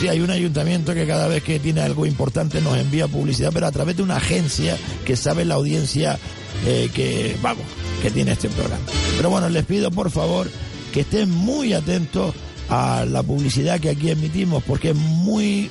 Sí, 0.00 0.08
hay 0.08 0.20
un 0.20 0.30
ayuntamiento 0.30 0.92
que 0.92 1.06
cada 1.06 1.26
vez 1.26 1.42
que 1.42 1.58
tiene 1.58 1.80
algo 1.80 2.04
importante 2.04 2.60
nos 2.60 2.76
envía 2.76 3.08
publicidad, 3.08 3.50
pero 3.52 3.66
a 3.66 3.72
través 3.72 3.96
de 3.96 4.02
una 4.02 4.16
agencia 4.16 4.76
que 5.06 5.16
sabe 5.16 5.46
la 5.46 5.54
audiencia 5.54 6.18
eh, 6.66 6.90
que, 6.92 7.34
vamos, 7.40 7.64
que 8.02 8.10
tiene 8.10 8.32
este 8.32 8.50
programa. 8.50 8.84
Pero 9.16 9.30
bueno, 9.30 9.48
les 9.48 9.64
pido 9.64 9.90
por 9.90 10.10
favor 10.10 10.50
que 10.92 11.00
estén 11.00 11.30
muy 11.30 11.72
atentos 11.72 12.34
a 12.68 13.06
la 13.06 13.22
publicidad 13.22 13.80
que 13.80 13.90
aquí 13.90 14.10
emitimos 14.10 14.62
porque 14.64 14.90
es 14.90 14.96
muy 14.96 15.70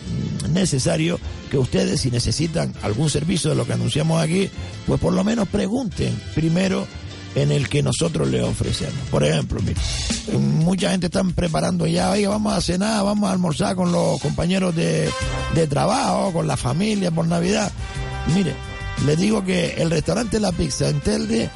necesario 0.50 1.20
que 1.52 1.58
ustedes 1.58 2.02
si 2.02 2.10
necesitan 2.10 2.74
algún 2.82 3.10
servicio 3.10 3.52
de 3.52 3.56
lo 3.56 3.68
que 3.68 3.74
anunciamos 3.74 4.22
aquí, 4.22 4.50
pues 4.88 5.00
por 5.00 5.14
lo 5.14 5.24
menos 5.24 5.48
pregunten 5.48 6.20
primero 6.34 6.88
en 7.36 7.52
el 7.52 7.70
que 7.70 7.84
nosotros 7.84 8.28
le 8.30 8.42
ofrecemos. 8.42 8.96
Por 9.12 9.24
ejemplo, 9.24 9.60
mire, 9.62 9.80
mucha 10.40 10.92
gente 10.92 11.08
está 11.08 11.24
preparando 11.24 11.86
ya, 11.86 12.12
oiga, 12.12 12.30
vamos 12.30 12.54
a 12.54 12.62
cenar, 12.62 13.04
vamos 13.04 13.30
a 13.30 13.34
almorzar 13.34 13.76
con 13.76 13.92
los 13.92 14.20
compañeros 14.22 14.76
de, 14.76 15.10
de 15.54 15.68
trabajo, 15.68 16.32
con 16.32 16.48
la 16.48 16.58
familia 16.58 17.12
por 17.12 17.28
Navidad. 17.28 17.72
Mire, 18.34 18.56
les 19.06 19.18
digo 19.18 19.44
que 19.44 19.76
el 19.78 19.92
restaurante 19.92 20.40
La 20.40 20.52
Pizza 20.52 20.90
en 20.90 21.02
Telde 21.02 21.50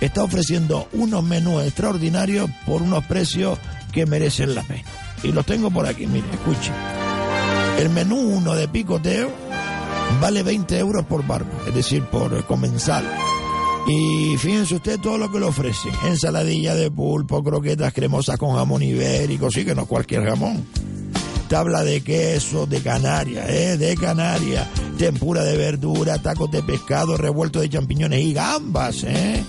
está 0.00 0.24
ofreciendo 0.24 0.88
unos 0.92 1.22
menús 1.22 1.62
extraordinarios 1.62 2.50
por 2.64 2.82
unos 2.82 3.04
precios 3.04 3.58
que 3.92 4.06
merecen 4.06 4.54
la 4.54 4.62
pena. 4.62 4.88
Y 5.22 5.32
los 5.32 5.46
tengo 5.46 5.70
por 5.70 5.86
aquí, 5.86 6.06
mire, 6.06 6.26
escuche. 6.32 6.72
El 7.78 7.90
menú 7.90 8.16
uno 8.16 8.54
de 8.54 8.68
picoteo 8.68 9.30
vale 10.20 10.42
20 10.42 10.78
euros 10.78 11.04
por 11.04 11.26
barba, 11.26 11.50
es 11.66 11.74
decir, 11.74 12.02
por 12.04 12.44
comensal. 12.46 13.04
Y 13.88 14.36
fíjense 14.38 14.74
usted 14.74 14.98
todo 14.98 15.16
lo 15.16 15.30
que 15.30 15.38
le 15.38 15.46
ofrecen. 15.46 15.92
Ensaladilla 16.04 16.74
de 16.74 16.90
pulpo, 16.90 17.42
croquetas 17.42 17.92
cremosas 17.92 18.36
con 18.36 18.56
jamón 18.56 18.82
ibérico, 18.82 19.50
sí 19.50 19.64
que 19.64 19.74
no 19.74 19.86
cualquier 19.86 20.24
jamón. 20.24 20.66
Tabla 21.48 21.84
de 21.84 22.00
queso 22.00 22.66
de 22.66 22.80
Canarias, 22.80 23.48
¿eh? 23.48 23.76
De 23.76 23.94
Canarias. 23.96 24.66
Tempura 24.98 25.44
de 25.44 25.56
verdura, 25.56 26.20
tacos 26.20 26.50
de 26.50 26.62
pescado, 26.64 27.16
revuelto 27.16 27.60
de 27.60 27.68
champiñones 27.68 28.20
y 28.20 28.32
gambas, 28.32 29.04
¿eh? 29.04 29.44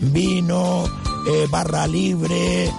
Vino, 0.00 0.84
eh, 1.28 1.46
barra 1.50 1.86
libre. 1.86 2.70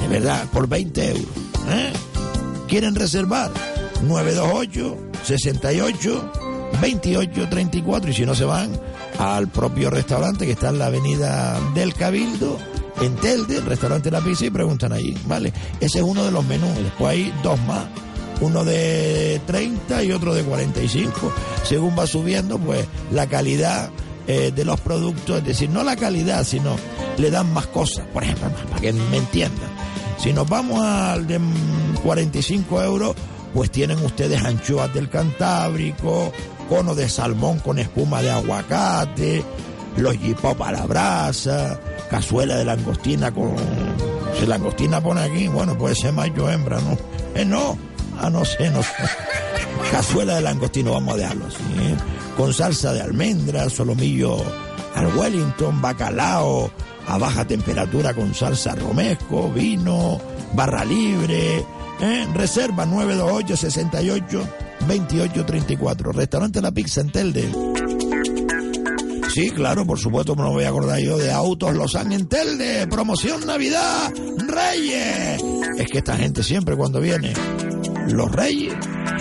De 0.00 0.08
verdad, 0.08 0.48
por 0.50 0.66
20 0.66 1.08
euros. 1.08 1.26
¿eh? 1.68 1.92
¿Quieren 2.66 2.94
reservar? 2.94 3.50
928 4.02 4.96
68 5.22 6.32
28 6.80 7.48
34 7.48 8.10
y 8.10 8.14
si 8.14 8.26
no 8.26 8.34
se 8.34 8.44
van 8.44 8.72
al 9.18 9.48
propio 9.48 9.90
restaurante 9.90 10.46
que 10.46 10.52
está 10.52 10.70
en 10.70 10.78
la 10.78 10.86
avenida 10.86 11.58
del 11.74 11.94
Cabildo 11.94 12.58
en 13.00 13.16
Telde, 13.16 13.58
el 13.58 13.66
restaurante 13.66 14.10
La 14.10 14.20
Pizza 14.20 14.46
y 14.46 14.50
preguntan 14.50 14.92
allí, 14.92 15.16
¿vale? 15.26 15.52
Ese 15.80 15.98
es 15.98 16.04
uno 16.04 16.24
de 16.24 16.30
los 16.30 16.44
menús, 16.44 16.76
después 16.76 17.10
hay 17.10 17.34
dos 17.42 17.60
más, 17.62 17.86
uno 18.40 18.64
de 18.64 19.40
30 19.46 20.04
y 20.04 20.12
otro 20.12 20.34
de 20.34 20.42
45. 20.44 21.32
Según 21.64 21.98
va 21.98 22.06
subiendo, 22.06 22.58
pues 22.58 22.86
la 23.10 23.26
calidad 23.26 23.90
eh, 24.26 24.52
de 24.54 24.64
los 24.64 24.80
productos, 24.80 25.38
es 25.38 25.44
decir, 25.44 25.70
no 25.70 25.82
la 25.82 25.96
calidad, 25.96 26.44
sino 26.44 26.76
le 27.18 27.30
dan 27.30 27.52
más 27.52 27.66
cosas, 27.66 28.06
por 28.12 28.22
ejemplo, 28.22 28.48
para 28.70 28.80
que 28.80 28.92
me 28.92 29.16
entiendan. 29.16 29.68
Si 30.18 30.32
nos 30.32 30.48
vamos 30.48 30.80
al 30.80 31.26
de 31.26 31.40
45 32.02 32.82
euros, 32.82 33.16
pues 33.52 33.70
tienen 33.70 33.98
ustedes 34.04 34.42
anchoas 34.42 34.92
del 34.94 35.08
Cantábrico, 35.08 36.32
cono 36.68 36.94
de 36.94 37.08
salmón 37.08 37.58
con 37.58 37.78
espuma 37.78 38.22
de 38.22 38.30
aguacate, 38.30 39.44
los 39.96 40.16
jipop 40.16 40.60
a 40.62 40.72
la 40.72 40.86
brasa, 40.86 41.78
cazuela 42.10 42.56
de 42.56 42.64
langostina 42.64 43.30
con... 43.32 43.54
Si 44.38 44.46
langostina 44.46 45.00
pone 45.00 45.22
aquí, 45.22 45.48
bueno, 45.48 45.78
puede 45.78 45.94
ser 45.94 46.12
macho 46.12 46.50
hembra, 46.50 46.80
¿no? 46.80 46.98
Eh, 47.34 47.44
no, 47.44 47.78
ah, 48.18 48.30
no 48.30 48.44
sé, 48.44 48.70
no 48.70 48.82
sé. 48.82 48.90
Cazuela 49.90 50.36
de 50.36 50.42
langostino, 50.42 50.92
vamos 50.92 51.14
a 51.14 51.18
dejarlo 51.18 51.46
así, 51.46 51.62
¿eh? 51.80 51.96
Con 52.36 52.52
salsa 52.52 52.92
de 52.92 53.00
almendra, 53.00 53.68
solomillo 53.70 54.38
al 54.94 55.16
Wellington, 55.16 55.80
bacalao 55.80 56.70
a 57.06 57.18
baja 57.18 57.44
temperatura 57.44 58.14
con 58.14 58.34
salsa 58.34 58.74
romesco, 58.74 59.50
vino, 59.50 60.20
barra 60.54 60.84
libre, 60.84 61.64
¿eh? 62.00 62.26
Reserva 62.34 62.86
928 62.86 63.56
68 63.56 64.48
2834. 64.86 66.12
Restaurante 66.12 66.60
La 66.60 66.72
Pizza 66.72 67.00
en 67.00 67.10
Telde. 67.10 67.50
Sí, 69.34 69.50
claro, 69.50 69.84
por 69.84 69.98
supuesto, 69.98 70.36
no 70.36 70.44
me 70.44 70.50
voy 70.50 70.64
a 70.64 70.68
acordar 70.68 71.00
yo 71.00 71.18
de 71.18 71.32
Autos 71.32 71.74
Los 71.74 71.94
en 71.94 72.26
Telde. 72.26 72.86
Promoción 72.86 73.44
Navidad 73.46 74.12
Reyes. 74.46 75.42
Es 75.76 75.88
que 75.88 75.98
esta 75.98 76.16
gente 76.16 76.42
siempre 76.42 76.76
cuando 76.76 77.00
viene 77.00 77.32
los 78.08 78.30
Reyes 78.30 78.74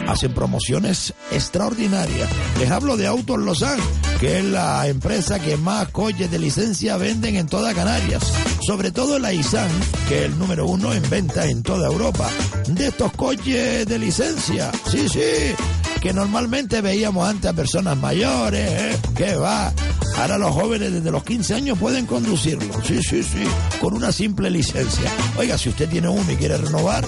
hacen 0.07 0.33
promociones 0.33 1.13
extraordinarias. 1.31 2.29
Les 2.59 2.69
hablo 2.69 2.97
de 2.97 3.07
Autos 3.07 3.39
Lausanne, 3.39 3.81
que 4.19 4.39
es 4.39 4.45
la 4.45 4.87
empresa 4.87 5.39
que 5.39 5.57
más 5.57 5.89
coches 5.89 6.29
de 6.29 6.39
licencia 6.39 6.97
venden 6.97 7.35
en 7.35 7.47
toda 7.47 7.73
Canarias. 7.73 8.21
Sobre 8.65 8.91
todo 8.91 9.19
la 9.19 9.33
ISAN, 9.33 9.69
que 10.07 10.19
es 10.19 10.25
el 10.25 10.39
número 10.39 10.65
uno 10.65 10.93
en 10.93 11.09
venta 11.09 11.45
en 11.45 11.63
toda 11.63 11.87
Europa. 11.87 12.29
De 12.67 12.87
estos 12.87 13.11
coches 13.11 13.85
de 13.85 13.99
licencia. 13.99 14.71
Sí, 14.89 15.09
sí. 15.09 15.53
Que 16.01 16.13
normalmente 16.13 16.79
veíamos 16.79 17.27
antes 17.27 17.51
a 17.51 17.53
personas 17.53 17.97
mayores, 17.97 18.71
¿eh? 18.71 18.97
Que 19.15 19.35
va. 19.35 19.73
Ahora 20.17 20.37
los 20.37 20.51
jóvenes 20.51 20.93
desde 20.93 21.11
los 21.11 21.23
15 21.23 21.55
años 21.55 21.77
pueden 21.77 22.05
conducirlo. 22.05 22.73
Sí, 22.83 23.01
sí, 23.03 23.21
sí. 23.21 23.43
Con 23.81 23.95
una 23.95 24.13
simple 24.13 24.49
licencia. 24.49 25.11
Oiga, 25.37 25.57
si 25.57 25.67
usted 25.67 25.89
tiene 25.89 26.07
uno 26.07 26.31
y 26.31 26.35
quiere 26.37 26.57
renovar, 26.57 27.05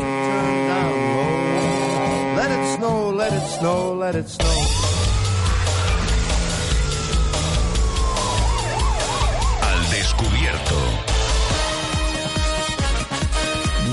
Let 3.22 3.34
it 3.34 3.48
snow, 3.60 3.94
let 4.00 4.14
it 4.16 4.28
snow. 4.28 4.46
Al 9.62 9.90
descubierto. 9.92 10.76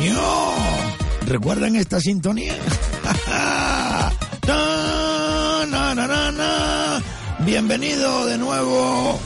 ¡No! 0.03 1.27
¿Recuerdan 1.27 1.75
esta 1.75 1.99
sintonía? 1.99 2.55
Na, 4.47 5.93
na, 5.93 6.31
na. 6.31 7.03
Bienvenido 7.45 8.25
de 8.25 8.39
nuevo 8.39 9.19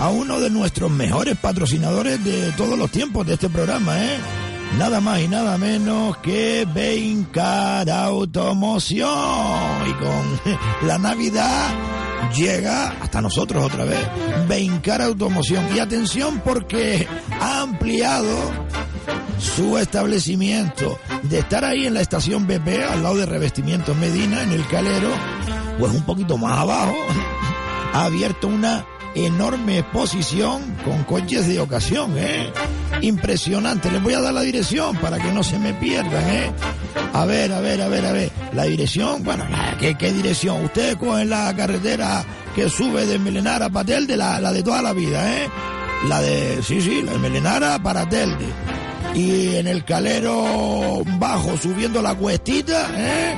a 0.00 0.08
uno 0.08 0.40
de 0.40 0.50
nuestros 0.50 0.90
mejores 0.90 1.36
patrocinadores 1.38 2.24
de 2.24 2.50
todos 2.56 2.76
los 2.76 2.90
tiempos 2.90 3.24
de 3.24 3.34
este 3.34 3.48
programa, 3.48 3.96
¿eh? 4.04 4.18
Nada 4.78 5.00
más 5.00 5.20
y 5.20 5.28
nada 5.28 5.56
menos 5.56 6.18
que 6.18 6.66
Bencar 6.72 7.88
Automoción. 7.88 9.08
Y 9.88 9.92
con 9.94 10.58
la 10.88 10.98
Navidad 10.98 11.74
llega 12.36 12.88
hasta 13.00 13.22
nosotros 13.22 13.64
otra 13.64 13.84
vez. 13.84 14.06
Bencar 14.48 15.00
Automoción. 15.00 15.64
Y 15.74 15.78
atención 15.78 16.42
porque 16.44 17.08
ha 17.40 17.62
ampliado 17.62 18.28
su 19.38 19.78
establecimiento 19.78 20.98
de 21.22 21.38
estar 21.38 21.64
ahí 21.64 21.86
en 21.86 21.94
la 21.94 22.00
estación 22.00 22.46
BP, 22.46 22.68
al 22.90 23.02
lado 23.02 23.16
de 23.16 23.26
Revestimientos 23.26 23.96
Medina, 23.96 24.42
en 24.42 24.52
el 24.52 24.66
Calero, 24.66 25.10
pues 25.78 25.92
un 25.92 26.02
poquito 26.04 26.36
más 26.36 26.58
abajo, 26.58 26.94
ha 27.92 28.04
abierto 28.04 28.48
una 28.48 28.84
enorme 29.16 29.78
exposición 29.78 30.76
con 30.84 31.04
coches 31.04 31.46
de 31.46 31.58
ocasión, 31.58 32.14
¿eh? 32.16 32.52
Impresionante. 33.00 33.90
Les 33.90 34.02
voy 34.02 34.14
a 34.14 34.20
dar 34.20 34.34
la 34.34 34.42
dirección 34.42 34.96
para 34.96 35.18
que 35.18 35.32
no 35.32 35.42
se 35.42 35.58
me 35.58 35.72
pierdan, 35.74 36.28
¿eh? 36.28 36.52
A 37.12 37.24
ver, 37.24 37.52
a 37.52 37.60
ver, 37.60 37.80
a 37.80 37.88
ver, 37.88 38.04
a 38.04 38.12
ver. 38.12 38.30
La 38.52 38.64
dirección, 38.64 39.24
bueno, 39.24 39.44
¿qué, 39.80 39.96
qué 39.96 40.12
dirección? 40.12 40.64
Ustedes 40.64 40.96
cogen 40.96 41.30
la 41.30 41.54
carretera 41.56 42.24
que 42.54 42.68
sube 42.68 43.06
de 43.06 43.18
Melenara 43.18 43.70
para 43.70 43.86
Telde, 43.86 44.16
la, 44.16 44.40
la 44.40 44.52
de 44.52 44.62
toda 44.62 44.82
la 44.82 44.92
vida, 44.92 45.42
¿eh? 45.42 45.48
La 46.08 46.20
de, 46.20 46.62
sí, 46.62 46.80
sí, 46.80 47.02
la 47.02 47.12
de 47.12 47.18
Melenara 47.18 47.78
para 47.82 48.08
Telde. 48.08 48.46
Y 49.14 49.56
en 49.56 49.66
el 49.66 49.84
calero 49.84 51.02
bajo, 51.18 51.56
subiendo 51.56 52.02
la 52.02 52.14
cuestita, 52.14 52.90
¿eh? 52.94 53.34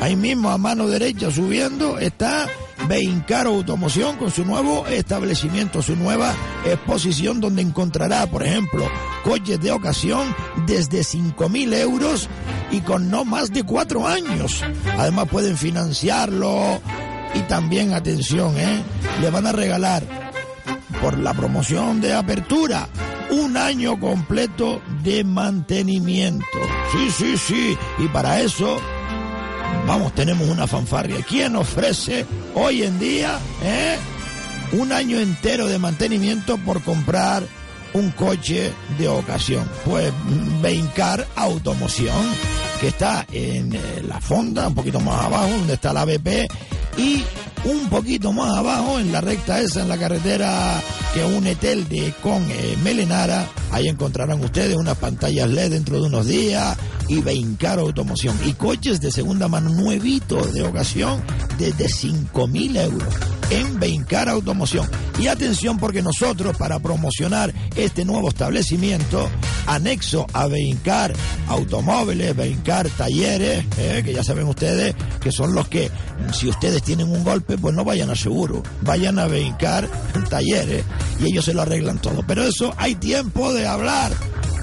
Ahí 0.00 0.16
mismo 0.16 0.50
a 0.50 0.58
mano 0.58 0.86
derecha 0.86 1.30
subiendo 1.30 1.98
está 1.98 2.46
Beincaro 2.86 3.50
Automoción 3.50 4.16
con 4.16 4.30
su 4.30 4.44
nuevo 4.44 4.86
establecimiento, 4.86 5.82
su 5.82 5.96
nueva 5.96 6.34
exposición 6.64 7.40
donde 7.40 7.62
encontrará, 7.62 8.26
por 8.26 8.44
ejemplo, 8.44 8.86
coches 9.24 9.60
de 9.60 9.72
ocasión 9.72 10.34
desde 10.66 11.00
5.000 11.00 11.74
euros 11.74 12.28
y 12.70 12.80
con 12.80 13.10
no 13.10 13.24
más 13.24 13.52
de 13.52 13.64
cuatro 13.64 14.06
años. 14.06 14.62
Además 14.96 15.28
pueden 15.28 15.56
financiarlo 15.56 16.80
y 17.34 17.40
también, 17.40 17.92
atención, 17.92 18.56
¿eh? 18.56 18.82
le 19.20 19.30
van 19.30 19.46
a 19.46 19.52
regalar 19.52 20.02
por 21.02 21.18
la 21.18 21.34
promoción 21.34 22.00
de 22.00 22.14
apertura 22.14 22.88
un 23.30 23.56
año 23.56 24.00
completo 24.00 24.80
de 25.02 25.24
mantenimiento. 25.24 26.46
Sí, 26.92 27.10
sí, 27.10 27.36
sí. 27.36 27.78
Y 27.98 28.08
para 28.08 28.40
eso 28.40 28.78
Vamos, 29.86 30.14
tenemos 30.14 30.48
una 30.48 30.66
fanfarria. 30.66 31.24
¿Quién 31.26 31.56
ofrece 31.56 32.26
hoy 32.54 32.82
en 32.82 32.98
día 32.98 33.38
eh, 33.62 33.96
un 34.72 34.92
año 34.92 35.18
entero 35.18 35.66
de 35.66 35.78
mantenimiento 35.78 36.58
por 36.58 36.82
comprar 36.82 37.42
un 37.94 38.10
coche 38.10 38.72
de 38.98 39.08
ocasión? 39.08 39.68
Pues 39.84 40.12
Beincar 40.60 41.26
Automoción, 41.36 42.26
que 42.80 42.88
está 42.88 43.26
en 43.32 43.74
eh, 43.74 43.80
la 44.06 44.20
fonda, 44.20 44.68
un 44.68 44.74
poquito 44.74 45.00
más 45.00 45.24
abajo, 45.24 45.48
donde 45.48 45.74
está 45.74 45.92
la 45.92 46.04
BP, 46.04 46.48
y 46.98 47.24
un 47.64 47.88
poquito 47.88 48.32
más 48.32 48.56
abajo, 48.56 48.98
en 48.98 49.10
la 49.10 49.20
recta 49.20 49.60
esa, 49.60 49.82
en 49.82 49.88
la 49.88 49.96
carretera 49.96 50.82
que 51.12 51.24
une 51.24 51.54
Telde 51.56 52.14
con 52.22 52.42
eh, 52.50 52.76
Melenara, 52.82 53.46
ahí 53.70 53.88
encontrarán 53.88 54.42
ustedes 54.42 54.76
unas 54.76 54.98
pantallas 54.98 55.48
LED 55.50 55.70
dentro 55.70 56.00
de 56.00 56.06
unos 56.06 56.26
días 56.26 56.76
y 57.08 57.20
Beincar 57.20 57.78
Automoción. 57.78 58.38
Y 58.44 58.52
coches 58.52 59.00
de 59.00 59.10
segunda 59.10 59.48
mano 59.48 59.70
nuevitos 59.70 60.52
de 60.52 60.62
ocasión 60.62 61.22
desde 61.58 61.86
5.000 61.86 62.80
euros 62.82 63.14
en 63.50 63.80
Beincar 63.80 64.28
Automoción. 64.28 64.88
Y 65.18 65.26
atención 65.26 65.78
porque 65.78 66.02
nosotros 66.02 66.56
para 66.56 66.78
promocionar 66.78 67.52
este 67.74 68.04
nuevo 68.04 68.28
establecimiento, 68.28 69.28
anexo 69.66 70.26
a 70.32 70.46
Beincar 70.46 71.12
Automóviles, 71.48 72.36
Beincar 72.36 72.88
Talleres, 72.90 73.64
eh, 73.78 74.02
que 74.04 74.12
ya 74.12 74.22
saben 74.22 74.46
ustedes 74.46 74.94
que 75.20 75.32
son 75.32 75.54
los 75.54 75.66
que 75.68 75.90
si 76.32 76.48
ustedes 76.48 76.82
tienen 76.82 77.10
un 77.10 77.24
golpe 77.24 77.58
pues 77.58 77.74
no 77.74 77.84
vayan 77.84 78.10
a 78.10 78.14
seguro, 78.14 78.62
vayan 78.82 79.18
a 79.18 79.26
Beincar 79.26 79.88
Talleres 80.30 80.84
y 81.20 81.26
ellos 81.26 81.44
se 81.44 81.54
lo 81.54 81.62
arreglan 81.62 82.00
todo. 82.00 82.22
Pero 82.26 82.44
eso 82.44 82.74
hay 82.76 82.94
tiempo 82.94 83.52
de 83.52 83.66
hablar 83.66 84.12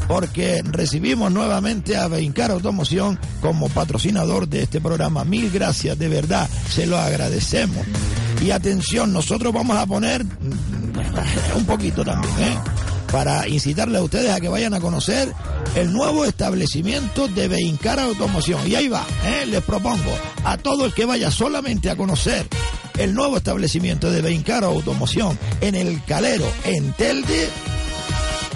porque 0.07 0.61
recibimos 0.63 1.31
nuevamente 1.31 1.97
a 1.97 2.07
Beincar 2.07 2.51
Automoción 2.51 3.19
como 3.41 3.69
patrocinador 3.69 4.47
de 4.47 4.63
este 4.63 4.81
programa. 4.81 5.25
Mil 5.25 5.49
gracias, 5.49 5.97
de 5.97 6.07
verdad, 6.07 6.49
se 6.69 6.85
lo 6.85 6.97
agradecemos. 6.97 7.85
Y 8.43 8.51
atención, 8.51 9.13
nosotros 9.13 9.53
vamos 9.53 9.77
a 9.77 9.85
poner 9.85 10.23
mm, 10.23 11.57
un 11.57 11.65
poquito 11.65 12.03
también, 12.03 12.33
¿eh? 12.39 12.57
Para 13.11 13.47
incitarle 13.47 13.97
a 13.97 14.03
ustedes 14.03 14.31
a 14.31 14.41
que 14.41 14.49
vayan 14.49 14.73
a 14.73 14.81
conocer 14.81 15.31
el 15.75 15.93
nuevo 15.93 16.25
establecimiento 16.25 17.27
de 17.27 17.47
Beincar 17.47 17.99
Automoción. 17.99 18.67
Y 18.67 18.75
ahí 18.75 18.87
va, 18.87 19.05
¿eh? 19.23 19.45
les 19.45 19.63
propongo 19.63 20.11
a 20.43 20.57
todo 20.57 20.85
el 20.85 20.93
que 20.93 21.05
vaya 21.05 21.31
solamente 21.31 21.89
a 21.89 21.95
conocer 21.95 22.47
el 22.97 23.13
nuevo 23.13 23.37
establecimiento 23.37 24.11
de 24.11 24.21
Beincar 24.21 24.63
Automoción 24.63 25.37
en 25.61 25.75
el 25.75 26.03
Calero, 26.05 26.51
en 26.63 26.91
Telde, 26.93 27.49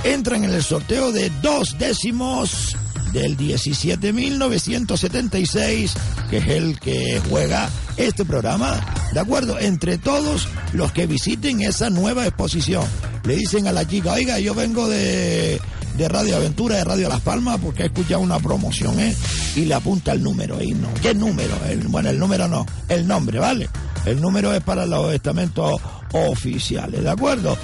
entran 0.04 0.44
en 0.44 0.50
el 0.52 0.64
sorteo 0.64 1.12
de 1.12 1.30
dos 1.42 1.78
décimos 1.78 2.76
del 3.12 3.38
17.976, 3.38 5.92
que 6.30 6.38
es 6.38 6.48
el 6.48 6.80
que 6.80 7.22
juega 7.30 7.70
este 7.98 8.24
programa, 8.24 8.80
¿de 9.14 9.20
acuerdo? 9.20 9.60
Entre 9.60 9.98
todos 9.98 10.48
los 10.74 10.92
que 10.92 11.08
visiten 11.08 11.62
esa 11.62 11.90
nueva 11.90 12.28
exposición. 12.28 12.86
Le 13.24 13.36
dicen 13.36 13.66
a 13.68 13.74
la 13.74 13.88
chica, 13.88 14.14
oiga, 14.14 14.40
yo 14.40 14.56
vengo 14.56 14.88
de, 14.88 15.60
de 15.98 16.08
Radio 16.08 16.38
Aventura, 16.38 16.78
de 16.78 16.86
Radio 16.86 17.10
Las 17.10 17.20
Palmas, 17.22 17.60
porque 17.62 17.84
ha 17.84 17.88
escuchado 17.88 18.22
una 18.22 18.40
promoción, 18.40 18.98
¿eh? 19.00 19.14
Y 19.56 19.66
le 19.66 19.74
apunta 19.74 20.14
el 20.14 20.24
número 20.24 20.58
ahí, 20.58 20.70
¿no? 20.70 20.88
¿Qué 21.02 21.14
número? 21.14 21.54
Bueno, 21.88 22.10
el 22.10 22.20
número 22.20 22.48
no, 22.48 22.66
el 22.88 23.06
nombre, 23.08 23.40
¿vale? 23.40 23.68
El 24.10 24.22
número 24.22 24.52
es 24.56 24.64
para 24.64 24.88
los 24.88 25.14
estamentos 25.14 25.80
oficiales, 26.14 27.04
¿de 27.04 27.10
acuerdo? 27.12 27.56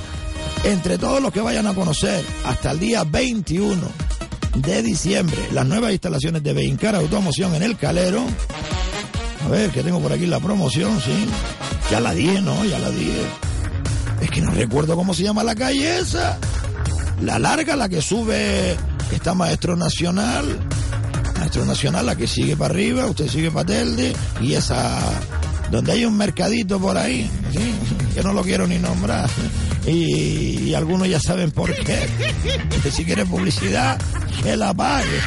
Entre 0.64 1.00
todos 1.00 1.20
los 1.20 1.34
que 1.34 1.42
vayan 1.42 1.66
a 1.66 1.74
conocer 1.74 2.24
hasta 2.46 2.70
el 2.70 2.80
día 2.80 3.04
21 3.04 3.82
de 4.58 4.84
diciembre 4.84 5.40
las 5.54 5.66
nuevas 5.66 5.92
instalaciones 5.92 6.44
de 6.44 6.54
Beincar 6.54 6.94
Automoción 6.94 7.56
en 7.56 7.64
el 7.64 7.76
Calero. 7.78 8.24
A 9.44 9.50
ver, 9.50 9.72
que 9.72 9.82
tengo 9.82 10.00
por 10.00 10.14
aquí 10.14 10.28
la 10.28 10.40
promoción, 10.40 11.02
sí. 11.02 11.26
Ya 11.90 12.00
la 12.00 12.14
dije, 12.14 12.40
¿no? 12.42 12.64
Ya 12.64 12.78
la 12.78 12.92
dije. 12.92 13.24
Es 14.22 14.30
que 14.30 14.42
no 14.42 14.52
recuerdo 14.52 14.96
cómo 14.96 15.16
se 15.16 15.24
llama 15.24 15.44
la 15.44 15.56
calle 15.56 15.98
esa. 15.98 16.38
La 17.24 17.40
larga, 17.40 17.76
la 17.76 17.90
que 17.90 18.04
sube, 18.04 18.78
está 19.12 19.34
Maestro 19.34 19.76
Nacional. 19.76 20.46
Maestro 21.40 21.66
Nacional, 21.66 22.06
la 22.06 22.16
que 22.16 22.28
sigue 22.28 22.56
para 22.56 22.72
arriba, 22.72 23.08
usted 23.08 23.28
sigue 23.30 23.50
para 23.50 23.66
Telde. 23.66 24.14
Y 24.42 24.54
esa, 24.54 25.00
donde 25.72 25.92
hay 25.92 26.06
un 26.06 26.18
mercadito 26.18 26.80
por 26.80 26.98
ahí, 26.98 27.30
que 28.14 28.24
no 28.24 28.34
lo 28.34 28.44
quiero 28.44 28.68
ni 28.68 28.78
nombrar. 28.78 29.30
Y, 29.88 30.74
algunos 30.74 31.08
ya 31.08 31.20
saben 31.20 31.52
por 31.52 31.74
qué. 31.74 32.08
Que 32.82 32.92
si 32.92 33.06
quiere 33.06 33.26
publicidad, 33.26 34.00
que 34.44 34.58
la 34.58 34.74
pague. 34.74 35.20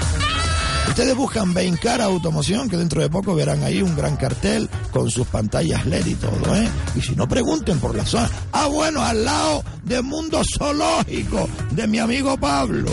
Ustedes 0.89 1.15
buscan 1.15 1.55
Beincar 1.55 2.01
Automoción, 2.01 2.69
que 2.69 2.77
dentro 2.77 3.01
de 3.01 3.09
poco 3.09 3.35
verán 3.35 3.62
ahí 3.62 3.82
un 3.82 3.94
gran 3.94 4.16
cartel 4.16 4.69
con 4.90 5.10
sus 5.10 5.27
pantallas 5.28 5.86
LED 5.86 6.06
y 6.06 6.15
todo, 6.15 6.56
¿eh? 6.56 6.69
Y 6.97 7.02
si 7.02 7.15
no, 7.15 7.28
pregunten 7.28 7.78
por 7.78 7.94
la 7.94 8.05
zona. 8.05 8.28
Ah, 8.52 8.66
bueno, 8.66 9.02
al 9.02 9.24
lado 9.24 9.62
de 9.85 10.02
Mundo 10.02 10.43
Zoológico, 10.56 11.48
de 11.70 11.86
mi 11.86 11.98
amigo 11.98 12.36
Pablo. 12.36 12.90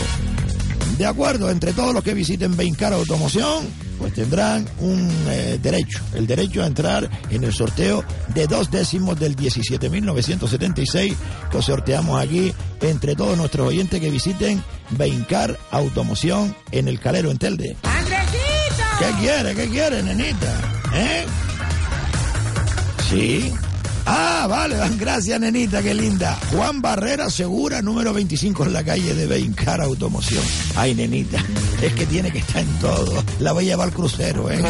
De 0.98 1.04
acuerdo, 1.04 1.50
entre 1.50 1.72
todos 1.72 1.92
los 1.92 2.02
que 2.02 2.14
visiten 2.14 2.56
Beincar 2.56 2.94
Automoción, 2.94 3.66
pues 3.98 4.14
tendrán 4.14 4.66
un 4.78 5.10
eh, 5.28 5.58
derecho, 5.62 6.00
el 6.14 6.26
derecho 6.26 6.62
a 6.62 6.66
entrar 6.66 7.10
en 7.30 7.44
el 7.44 7.52
sorteo 7.52 8.02
de 8.34 8.46
dos 8.46 8.70
décimos 8.70 9.18
del 9.18 9.36
17.976 9.36 11.14
que 11.50 11.62
sorteamos 11.62 12.22
aquí 12.22 12.52
entre 12.80 13.14
todos 13.14 13.36
nuestros 13.36 13.68
oyentes 13.68 14.00
que 14.00 14.10
visiten 14.10 14.62
Beincar 14.90 15.58
Automoción 15.70 16.54
en 16.72 16.88
el 16.88 16.98
Calero 16.98 17.30
en 17.30 17.38
Telde. 17.38 17.76
¿Qué 18.98 19.20
quiere? 19.20 19.54
¿Qué 19.54 19.68
quiere, 19.68 20.02
nenita? 20.02 20.60
¿Eh? 20.94 21.26
Sí. 23.10 23.52
Ah, 24.06 24.46
vale, 24.48 24.76
gracias, 24.98 25.40
nenita, 25.40 25.82
qué 25.82 25.92
linda. 25.92 26.38
Juan 26.52 26.80
Barrera 26.80 27.28
Segura, 27.28 27.82
número 27.82 28.12
25 28.12 28.64
en 28.66 28.72
la 28.72 28.84
calle 28.84 29.14
de 29.14 29.26
Beincar 29.26 29.80
Automoción. 29.80 30.44
Ay, 30.76 30.94
nenita, 30.94 31.44
es 31.82 31.92
que 31.92 32.06
tiene 32.06 32.30
que 32.30 32.38
estar 32.38 32.62
en 32.62 32.78
todo. 32.78 33.22
La 33.40 33.52
voy 33.52 33.64
a 33.64 33.68
llevar 33.68 33.88
al 33.88 33.94
crucero, 33.94 34.50
¿eh? 34.50 34.62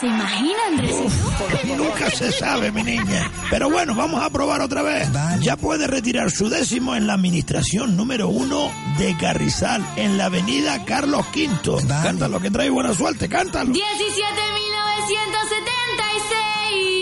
¿Se 0.00 0.06
imagina, 0.06 0.58
Andresito? 0.68 1.08
Nunca 1.76 2.10
se 2.10 2.30
sabe, 2.32 2.70
mi 2.70 2.82
niña. 2.82 3.30
Pero 3.50 3.70
bueno, 3.70 3.94
vamos 3.94 4.22
a 4.22 4.28
probar 4.30 4.60
otra 4.60 4.82
vez. 4.82 5.08
Ya 5.40 5.56
puede 5.56 5.86
retirar 5.86 6.30
su 6.30 6.48
décimo 6.50 6.94
en 6.94 7.06
la 7.06 7.14
administración 7.14 7.96
número 7.96 8.28
uno 8.28 8.70
de 8.98 9.16
Carrizal, 9.16 9.82
en 9.96 10.18
la 10.18 10.26
avenida 10.26 10.84
Carlos 10.84 11.24
V. 11.34 11.86
Cántalo, 11.86 12.40
que 12.40 12.50
trae 12.50 12.68
buena 12.70 12.92
suerte, 12.94 13.28
cántalo. 13.28 13.72
17.976. 13.72 13.80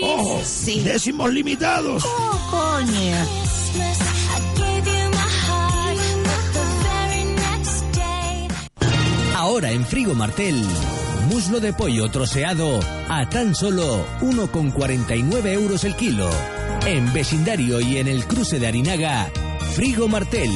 Ojo, 0.03 0.41
décimos 0.83 1.33
limitados. 1.33 2.03
Oh, 2.05 2.47
coño. 2.51 3.15
Ahora 9.35 9.71
en 9.71 9.85
Frigo 9.85 10.15
Martel, 10.15 10.55
muslo 11.25 11.59
de 11.59 11.73
pollo 11.73 12.09
troceado 12.09 12.79
a 13.09 13.27
tan 13.29 13.55
solo 13.55 14.05
1,49 14.21 15.47
euros 15.53 15.83
el 15.83 15.95
kilo. 15.95 16.29
En 16.85 17.11
vecindario 17.13 17.79
y 17.81 17.97
en 17.97 18.07
el 18.07 18.25
cruce 18.25 18.59
de 18.59 18.67
Arinaga, 18.67 19.29
Frigo 19.73 20.07
Martel, 20.07 20.51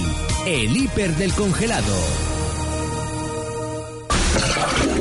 el 0.45 0.75
hiper 0.75 1.15
del 1.15 1.33
congelado. 1.33 1.95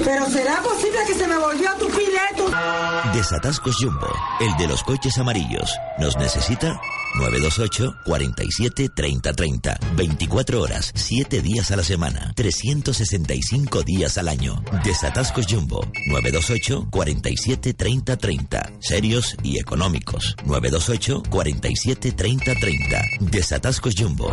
Pero 0.05 0.27
será 0.31 0.63
posible 0.63 0.99
que 1.07 1.15
se 1.15 1.29
me 1.29 1.37
volvió 1.37 1.71
tu 1.79 1.89
pileto. 1.89 2.51
Desatascos 3.13 3.77
Jumbo, 3.79 4.09
el 4.41 4.57
de 4.57 4.69
los 4.69 4.83
coches 4.83 5.19
amarillos. 5.19 5.71
¿Nos 5.99 6.17
necesita? 6.17 6.81
928 7.17 7.97
47 8.05 8.89
30 8.89 9.33
30. 9.33 9.79
24 9.97 10.61
horas, 10.61 10.93
7 10.95 11.43
días 11.43 11.71
a 11.71 11.77
la 11.77 11.85
semana, 11.85 12.33
365 12.37 13.83
días 13.83 14.19
al 14.19 14.29
año. 14.29 14.63
Desatascos 14.85 15.47
Jumbo, 15.49 15.81
928 16.07 16.89
47 16.91 17.75
30 17.75 18.17
30. 18.17 18.73
Serios 18.81 19.37
y 19.43 19.59
económicos. 19.59 20.37
928 20.45 21.23
47 21.31 22.13
30 22.13 22.55
30. 22.55 23.03
Desatascos 23.21 23.95
Jumbo. 23.97 24.33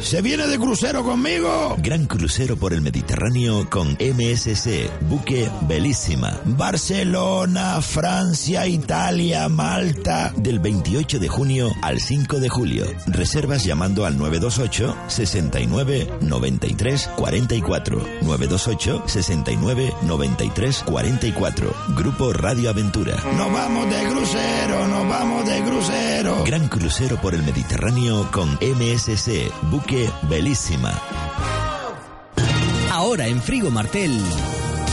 ¿Se 0.05 0.21
viene 0.21 0.47
de 0.47 0.59
crucero 0.59 1.03
conmigo? 1.03 1.77
Gran 1.79 2.05
crucero 2.05 2.59
por 2.59 2.75
el 2.75 2.83
Mediterráneo 2.83 3.71
con 3.71 3.93
MSC, 3.93 4.91
buque 5.09 5.51
Belísima. 5.63 6.39
Barcelona, 6.45 7.81
Francia, 7.81 8.67
Italia, 8.67 9.49
Malta. 9.49 10.31
Del 10.37 10.59
28 10.59 11.19
de 11.19 11.29
junio 11.29 11.73
al 11.81 12.01
5 12.01 12.39
de 12.39 12.51
julio. 12.51 12.85
Reservas 13.07 13.65
llamando 13.65 14.05
al 14.05 14.19
928 14.19 14.95
69 15.09 16.11
93 16.21 17.11
44. 17.17 17.97
928 18.21 19.05
69 19.07 19.95
93 20.03 20.83
44. 20.85 21.75
Grupo 21.97 22.33
Radio 22.35 22.69
Aventura. 22.69 23.17
Nos 23.39 23.51
vamos 23.51 23.89
de 23.89 24.07
crucero, 24.07 24.87
nos 24.87 25.09
vamos 25.09 25.49
de 25.49 25.63
crucero. 25.63 26.45
Gran 26.45 26.69
crucero 26.69 27.19
por 27.23 27.35
el 27.35 27.43
Mediterráneo 27.43 28.31
con 28.31 28.51
MSC, 28.61 29.51
buque 29.71 29.94
Belísima. 30.29 30.93
Ahora 32.91 33.27
en 33.27 33.41
Frigo 33.41 33.71
Martel, 33.71 34.21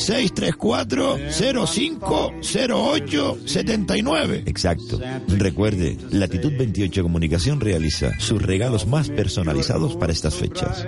634-050879. 2.56 4.44
Exacto. 4.46 5.00
Recuerde, 5.28 5.98
Latitud 6.12 6.54
28 6.58 7.04
Comunicación 7.04 7.60
realiza 7.60 8.12
sus 8.20 8.42
regalos 8.42 8.88
más 8.88 9.10
personalizados 9.10 9.96
para 9.96 10.14
estas 10.14 10.36
fechas. 10.36 10.88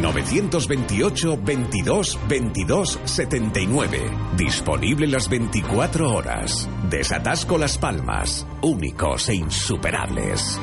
928 0.00 1.38
22 1.42 2.18
22 2.28 3.00
79. 3.04 4.10
Disponible 4.36 5.06
las 5.06 5.28
24 5.28 6.10
horas. 6.10 6.68
Desatasco 6.88 7.58
Las 7.58 7.78
Palmas. 7.78 8.46
Únicos 8.62 9.28
e 9.28 9.34
insuperables. 9.34 10.58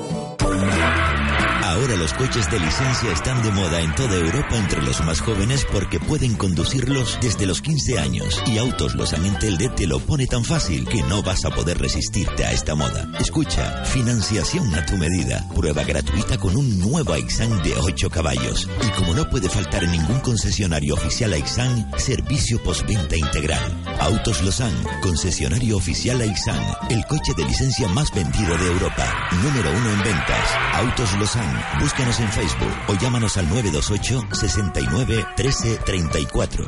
Ahora 1.72 1.96
los 1.96 2.14
coches 2.14 2.52
de 2.52 2.60
licencia 2.60 3.14
están 3.14 3.42
de 3.44 3.52
moda 3.52 3.80
en 3.80 3.96
toda 3.96 4.18
Europa 4.18 4.58
entre 4.58 4.82
los 4.82 5.02
más 5.06 5.22
jóvenes 5.22 5.66
porque 5.72 6.02
pueden 6.02 6.36
conducirlos 6.36 7.18
desde 7.22 7.46
los 7.46 7.62
15 7.62 7.98
años. 7.98 8.44
Y 8.46 8.58
Autos 8.58 8.94
en 9.14 9.40
Telde 9.40 9.70
te 9.70 9.88
lo 9.88 10.02
pone 10.02 10.28
tan 10.28 10.44
fácil 10.44 10.86
que 10.86 11.02
no 11.04 11.24
vas 11.24 11.46
a 11.46 11.50
poder 11.50 11.78
resistirte 11.78 12.44
a 12.44 12.52
esta 12.52 12.76
moda. 12.76 13.08
Escucha, 13.22 13.86
financiación 13.86 14.76
a 14.76 14.86
tu 14.86 14.98
medida. 14.98 15.48
Prueba 15.56 15.84
gratuita 15.86 16.38
con 16.38 16.58
un 16.58 16.78
nuevo 16.78 17.14
Aixan 17.14 17.64
de 17.64 17.74
8 17.74 18.10
caballos. 18.10 18.68
Y 18.86 18.90
como 19.00 19.14
no 19.14 19.30
puede 19.30 19.48
faltar 19.48 19.88
ningún 19.88 20.20
concesionario 20.20 20.96
oficial 20.96 21.32
Aixan, 21.32 21.90
servicio 21.98 22.62
postventa 22.62 23.16
integral. 23.16 23.62
Autos 24.02 24.42
Losan, 24.42 24.74
concesionario 25.02 25.78
oficial 25.78 26.20
Aixan. 26.20 26.62
El 26.90 27.06
coche 27.06 27.32
de 27.38 27.46
licencia 27.46 27.88
más 27.88 28.14
vendido 28.14 28.58
de 28.58 28.68
Europa. 28.68 29.30
Número 29.42 29.72
uno 29.72 29.90
en 29.90 30.04
ventas. 30.04 30.50
Autos 30.74 31.14
Losan. 31.18 31.61
Búscanos 31.80 32.20
en 32.20 32.32
Facebook 32.32 32.74
o 32.88 32.96
llámanos 32.96 33.38
al 33.38 33.48
928 33.50 34.28
69 34.34 35.26
13 35.36 35.78
34. 35.86 36.66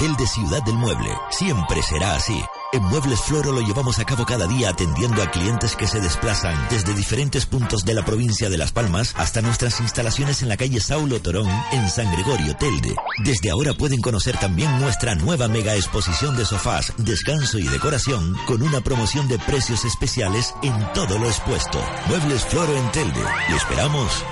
El 0.02 0.16
de 0.16 0.26
Ciudad 0.26 0.60
del 0.64 0.74
Mueble 0.74 1.16
siempre 1.30 1.80
será 1.80 2.16
así. 2.16 2.42
En 2.72 2.82
Muebles 2.82 3.20
Floro 3.20 3.52
lo 3.52 3.60
llevamos 3.60 4.00
a 4.00 4.04
cabo 4.04 4.26
cada 4.26 4.48
día 4.48 4.70
atendiendo 4.70 5.22
a 5.22 5.30
clientes 5.30 5.76
que 5.76 5.86
se 5.86 6.00
desplazan 6.00 6.56
desde 6.70 6.92
diferentes 6.92 7.46
puntos 7.46 7.84
de 7.84 7.94
la 7.94 8.04
provincia 8.04 8.50
de 8.50 8.58
Las 8.58 8.72
Palmas 8.72 9.14
hasta 9.16 9.42
nuestras 9.42 9.78
instalaciones 9.78 10.42
en 10.42 10.48
la 10.48 10.56
calle 10.56 10.80
Saulo 10.80 11.22
Torón 11.22 11.48
en 11.70 11.88
San 11.88 12.10
Gregorio 12.10 12.56
Telde. 12.56 12.96
Desde 13.24 13.52
ahora 13.52 13.74
pueden 13.74 14.00
conocer 14.00 14.36
también 14.38 14.80
nuestra 14.80 15.14
nueva 15.14 15.46
mega 15.46 15.76
exposición 15.76 16.36
de 16.36 16.46
sofás, 16.46 16.92
descanso 16.96 17.60
y 17.60 17.68
decoración 17.68 18.36
con 18.48 18.60
una 18.60 18.80
promoción 18.80 19.28
de 19.28 19.38
precios 19.38 19.84
especiales 19.84 20.52
en 20.64 20.74
todo 20.94 21.16
lo 21.16 21.28
expuesto. 21.28 21.80
Muebles 22.08 22.44
Floro 22.46 22.76
en 22.76 22.90
Telde. 22.90 23.22
Lo 23.50 23.56
esperamos. 23.56 24.24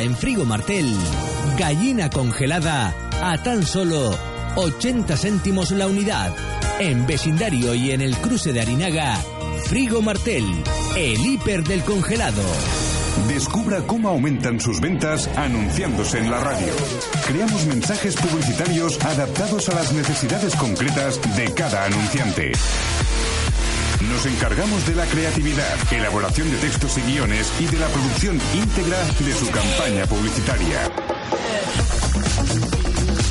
En 0.00 0.16
Frigo 0.16 0.44
Martel, 0.44 0.96
gallina 1.58 2.08
congelada 2.08 2.94
a 3.20 3.42
tan 3.42 3.66
solo 3.66 4.16
80 4.56 5.16
céntimos 5.16 5.70
la 5.72 5.86
unidad. 5.86 6.34
En 6.78 7.06
vecindario 7.06 7.74
y 7.74 7.90
en 7.90 8.00
el 8.00 8.16
cruce 8.16 8.52
de 8.52 8.62
Arinaga, 8.62 9.16
Frigo 9.66 10.00
Martel, 10.00 10.44
el 10.96 11.26
hiper 11.26 11.62
del 11.64 11.82
congelado. 11.82 12.42
Descubra 13.28 13.82
cómo 13.86 14.08
aumentan 14.08 14.58
sus 14.60 14.80
ventas 14.80 15.28
anunciándose 15.36 16.18
en 16.18 16.30
la 16.30 16.40
radio. 16.40 16.72
Creamos 17.26 17.66
mensajes 17.66 18.16
publicitarios 18.16 18.98
adaptados 19.04 19.68
a 19.68 19.74
las 19.74 19.92
necesidades 19.92 20.56
concretas 20.56 21.20
de 21.36 21.52
cada 21.52 21.84
anunciante. 21.84 22.52
Nos 24.08 24.24
encargamos 24.26 24.86
de 24.86 24.94
la 24.94 25.04
creatividad, 25.06 25.92
elaboración 25.92 26.48
de 26.50 26.56
textos 26.58 26.96
y 26.98 27.00
guiones 27.02 27.52
y 27.60 27.66
de 27.66 27.78
la 27.78 27.86
producción 27.88 28.40
íntegra 28.54 28.98
de 29.18 29.34
su 29.34 29.50
campaña 29.50 30.06
publicitaria. 30.06 30.90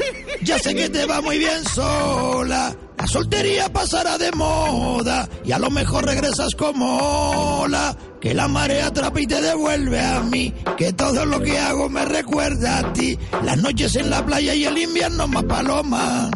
ya 0.42 0.58
sé 0.60 0.72
que 0.72 0.88
te 0.88 1.06
va 1.06 1.20
muy 1.20 1.38
bien 1.38 1.64
sola. 1.64 2.76
La 2.96 3.06
soltería 3.08 3.68
pasará 3.72 4.18
de 4.18 4.30
moda 4.32 5.28
y 5.44 5.50
a 5.50 5.58
lo 5.58 5.70
mejor 5.70 6.04
regresas 6.04 6.54
como 6.54 7.62
ola. 7.62 7.96
Que 8.20 8.32
la 8.32 8.46
marea 8.46 8.86
atrapa 8.86 9.20
y 9.20 9.26
te 9.26 9.40
devuelve 9.40 9.98
a 10.00 10.20
mí. 10.20 10.54
Que 10.76 10.92
todo 10.92 11.26
lo 11.26 11.40
que 11.40 11.58
hago 11.58 11.88
me 11.88 12.04
recuerda 12.04 12.78
a 12.78 12.92
ti. 12.92 13.18
Las 13.42 13.58
noches 13.58 13.96
en 13.96 14.10
la 14.10 14.24
playa 14.24 14.54
y 14.54 14.64
el 14.64 14.78
invierno 14.78 15.26
más 15.26 15.42
paloma. 15.44 16.30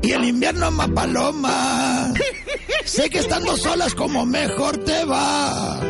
Y 0.00 0.12
el 0.12 0.24
invierno 0.24 0.70
más 0.70 0.88
paloma. 0.88 2.14
Sé 2.84 3.08
que 3.10 3.18
estando 3.20 3.56
solas 3.56 3.94
como 3.94 4.26
mejor 4.26 4.78
te 4.78 5.04
va. 5.04 5.80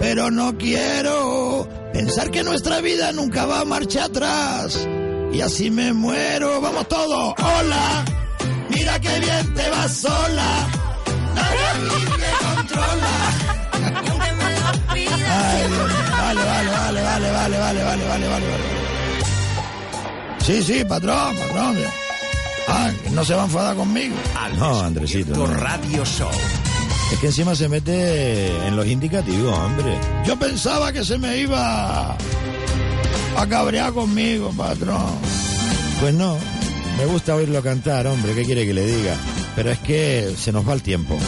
Pero 0.00 0.30
no 0.30 0.56
quiero 0.58 1.68
pensar 1.92 2.30
que 2.30 2.42
nuestra 2.42 2.80
vida 2.80 3.12
nunca 3.12 3.46
va 3.46 3.60
a 3.60 3.64
marcha 3.64 4.04
atrás. 4.04 4.88
Y 5.32 5.40
así 5.40 5.70
me 5.70 5.92
muero. 5.92 6.60
Vamos 6.60 6.88
todos. 6.88 7.34
Hola. 7.38 8.04
Mira 8.68 8.98
qué 9.00 9.20
bien 9.20 9.54
te 9.54 9.70
vas 9.70 9.92
sola. 9.92 10.68
Nadie 11.34 11.96
te 12.18 12.44
controla. 12.44 13.12
Mío. 14.94 15.10
Vale, 15.10 16.44
vale, 16.44 16.70
vale, 16.70 17.02
vale, 17.02 17.30
vale, 17.30 17.58
vale, 17.58 17.58
vale, 17.58 17.84
vale, 17.84 18.28
vale, 18.28 18.28
vale. 18.28 18.92
Sí, 20.40 20.62
sí, 20.62 20.84
patrón, 20.84 21.36
patrón. 21.36 21.76
Ah, 22.68 22.90
no 23.12 23.24
se 23.24 23.34
va 23.34 23.42
a 23.42 23.44
enfadar 23.46 23.76
conmigo. 23.76 24.14
No, 24.58 24.80
Andresito. 24.80 25.34
no. 25.36 25.46
Radio 25.46 26.04
Show. 26.04 26.30
Es 27.12 27.18
que 27.18 27.26
encima 27.26 27.54
se 27.54 27.68
mete 27.68 28.66
en 28.66 28.74
los 28.76 28.86
indicativos, 28.86 29.56
hombre. 29.58 29.98
Yo 30.26 30.38
pensaba 30.38 30.92
que 30.92 31.04
se 31.04 31.18
me 31.18 31.38
iba 31.38 32.16
a 33.36 33.46
cabrear 33.48 33.92
conmigo, 33.92 34.50
patrón. 34.56 35.12
Pues 36.00 36.14
no, 36.14 36.36
me 36.98 37.04
gusta 37.06 37.34
oírlo 37.34 37.62
cantar, 37.62 38.06
hombre, 38.06 38.34
¿qué 38.34 38.44
quiere 38.44 38.66
que 38.66 38.72
le 38.72 38.86
diga? 38.86 39.14
Pero 39.54 39.70
es 39.70 39.78
que 39.80 40.34
se 40.38 40.52
nos 40.52 40.66
va 40.66 40.72
el 40.72 40.82
tiempo. 40.82 41.18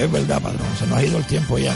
Es 0.00 0.10
verdad, 0.10 0.40
patrón, 0.40 0.66
se 0.78 0.86
nos 0.86 0.96
ha 0.98 1.04
ido 1.04 1.18
el 1.18 1.24
tiempo 1.24 1.58
ya. 1.58 1.74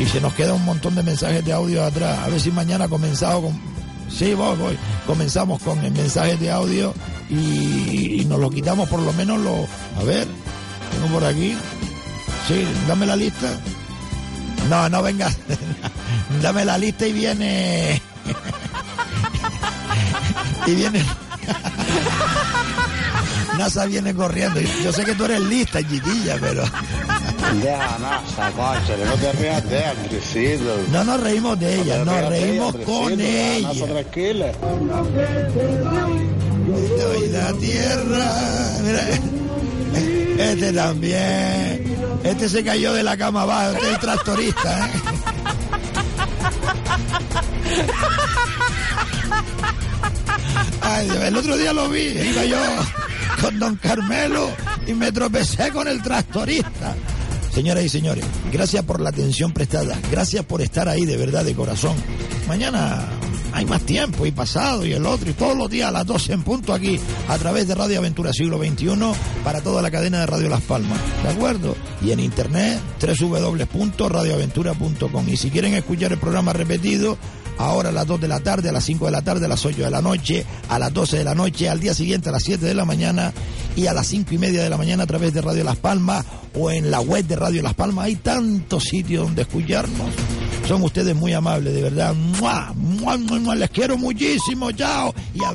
Y 0.00 0.06
se 0.06 0.20
nos 0.22 0.32
queda 0.32 0.54
un 0.54 0.64
montón 0.64 0.94
de 0.94 1.02
mensajes 1.02 1.44
de 1.44 1.52
audio 1.52 1.84
atrás. 1.84 2.20
A 2.20 2.28
ver 2.28 2.40
si 2.40 2.50
mañana 2.50 2.88
comenzado 2.88 3.42
con... 3.42 3.60
Sí, 4.08 4.32
voy, 4.34 4.56
voy. 4.56 4.78
Comenzamos 5.06 5.60
con 5.62 5.78
el 5.84 5.92
mensaje 5.92 6.36
de 6.38 6.50
audio 6.50 6.94
y, 7.32 8.20
y 8.20 8.24
nos 8.26 8.38
lo 8.38 8.50
quitamos 8.50 8.88
por 8.88 9.00
lo 9.00 9.12
menos 9.14 9.40
lo... 9.40 9.66
A 9.98 10.04
ver, 10.04 10.26
tengo 10.90 11.06
por 11.08 11.24
aquí. 11.24 11.56
Sí, 12.46 12.64
dame 12.86 13.06
la 13.06 13.16
lista. 13.16 13.48
No, 14.68 14.88
no 14.88 15.02
venga. 15.02 15.30
dame 16.42 16.64
la 16.64 16.78
lista 16.78 17.06
y 17.06 17.12
viene... 17.12 18.00
y 20.66 20.74
viene... 20.74 21.04
NASA 23.58 23.86
viene 23.86 24.14
corriendo. 24.14 24.60
Yo 24.82 24.92
sé 24.92 25.04
que 25.04 25.14
tú 25.14 25.24
eres 25.24 25.40
lista, 25.40 25.80
chiquilla, 25.80 26.36
pero... 26.40 26.62
Deja 27.62 27.98
NASA, 27.98 28.50
cónchale, 28.52 29.04
no 29.04 29.14
te 29.14 29.32
rías 29.32 29.68
de 29.68 29.84
Andresito. 29.84 30.76
No 30.90 31.04
nos 31.04 31.20
reímos 31.20 31.58
de 31.58 31.80
ella, 31.80 31.98
te 31.98 32.04
nos 32.04 32.28
reímos 32.28 32.76
con 32.76 33.20
ella. 33.20 33.68
NASA 33.68 33.86
tranquila. 33.86 34.52
Doy 36.66 37.28
la 37.28 37.52
tierra. 37.54 38.30
Este 40.38 40.72
también. 40.72 41.84
Este 42.24 42.48
se 42.48 42.64
cayó 42.64 42.92
de 42.92 43.02
la 43.02 43.16
cama 43.16 43.42
abajo, 43.42 43.72
este 43.72 43.86
es 43.86 43.94
el 43.94 44.00
tractorista, 44.00 44.86
¿eh? 44.86 44.90
Ay, 50.82 51.08
el 51.26 51.36
otro 51.36 51.56
día 51.56 51.72
lo 51.72 51.88
vi, 51.88 52.02
iba 52.02 52.44
yo 52.44 52.58
con 53.40 53.58
don 53.58 53.76
Carmelo 53.76 54.50
y 54.86 54.94
me 54.94 55.10
tropecé 55.10 55.70
con 55.70 55.88
el 55.88 56.02
tractorista. 56.02 56.94
Señoras 57.52 57.84
y 57.84 57.88
señores, 57.88 58.24
gracias 58.52 58.84
por 58.84 59.00
la 59.00 59.10
atención 59.10 59.52
prestada, 59.52 59.98
gracias 60.10 60.44
por 60.44 60.62
estar 60.62 60.88
ahí 60.88 61.04
de 61.04 61.16
verdad, 61.16 61.44
de 61.44 61.54
corazón. 61.54 61.96
Mañana 62.46 63.08
hay 63.52 63.66
más 63.66 63.82
tiempo 63.82 64.24
y 64.26 64.32
pasado 64.32 64.86
y 64.86 64.92
el 64.92 65.06
otro 65.06 65.30
y 65.30 65.34
todos 65.34 65.56
los 65.56 65.70
días 65.70 65.88
a 65.88 65.92
las 65.92 66.06
12 66.06 66.32
en 66.32 66.42
punto 66.42 66.72
aquí 66.72 66.98
a 67.28 67.38
través 67.38 67.68
de 67.68 67.74
Radio 67.74 67.98
Aventura 67.98 68.32
Siglo 68.32 68.58
XXI 68.58 68.88
para 69.44 69.60
toda 69.60 69.82
la 69.82 69.90
cadena 69.90 70.20
de 70.20 70.26
Radio 70.26 70.48
Las 70.48 70.62
Palmas, 70.62 70.98
¿de 71.22 71.28
acuerdo? 71.28 71.76
Y 72.02 72.12
en 72.12 72.20
internet 72.20 72.80
www.radioaventura.com 73.00 75.28
y 75.28 75.36
si 75.36 75.50
quieren 75.50 75.74
escuchar 75.74 76.12
el 76.12 76.18
programa 76.18 76.52
repetido 76.52 77.18
ahora 77.58 77.90
a 77.90 77.92
las 77.92 78.06
2 78.06 78.20
de 78.20 78.28
la 78.28 78.40
tarde, 78.40 78.68
a 78.68 78.72
las 78.72 78.84
5 78.84 79.06
de 79.06 79.12
la 79.12 79.22
tarde, 79.22 79.46
a 79.46 79.48
las 79.48 79.64
8 79.64 79.82
de 79.82 79.90
la 79.90 80.02
noche, 80.02 80.44
a 80.68 80.78
las 80.78 80.92
12 80.92 81.18
de 81.18 81.24
la 81.24 81.34
noche, 81.34 81.68
al 81.68 81.80
día 81.80 81.94
siguiente 81.94 82.28
a 82.28 82.32
las 82.32 82.44
7 82.44 82.64
de 82.64 82.74
la 82.74 82.84
mañana 82.84 83.32
y 83.76 83.86
a 83.86 83.92
las 83.92 84.06
5 84.08 84.34
y 84.34 84.38
media 84.38 84.62
de 84.62 84.70
la 84.70 84.76
mañana 84.76 85.04
a 85.04 85.06
través 85.06 85.32
de 85.34 85.40
Radio 85.40 85.64
Las 85.64 85.76
Palmas 85.76 86.24
o 86.54 86.70
en 86.70 86.90
la 86.90 87.00
web 87.00 87.26
de 87.26 87.36
Radio 87.36 87.62
Las 87.62 87.74
Palmas. 87.74 88.06
Hay 88.06 88.16
tantos 88.16 88.84
sitios 88.84 89.24
donde 89.24 89.42
escucharnos. 89.42 90.08
Son 90.72 90.82
ustedes 90.84 91.14
muy 91.14 91.34
amables, 91.34 91.74
de 91.74 91.82
verdad. 91.82 92.14
¡Mua! 92.14 92.72
¡Mua, 92.74 93.18
mua, 93.18 93.38
mua! 93.40 93.54
Les 93.54 93.68
quiero 93.68 93.98
muchísimo. 93.98 94.72
Chao. 94.72 95.14
Y 95.34 95.44
a 95.44 95.52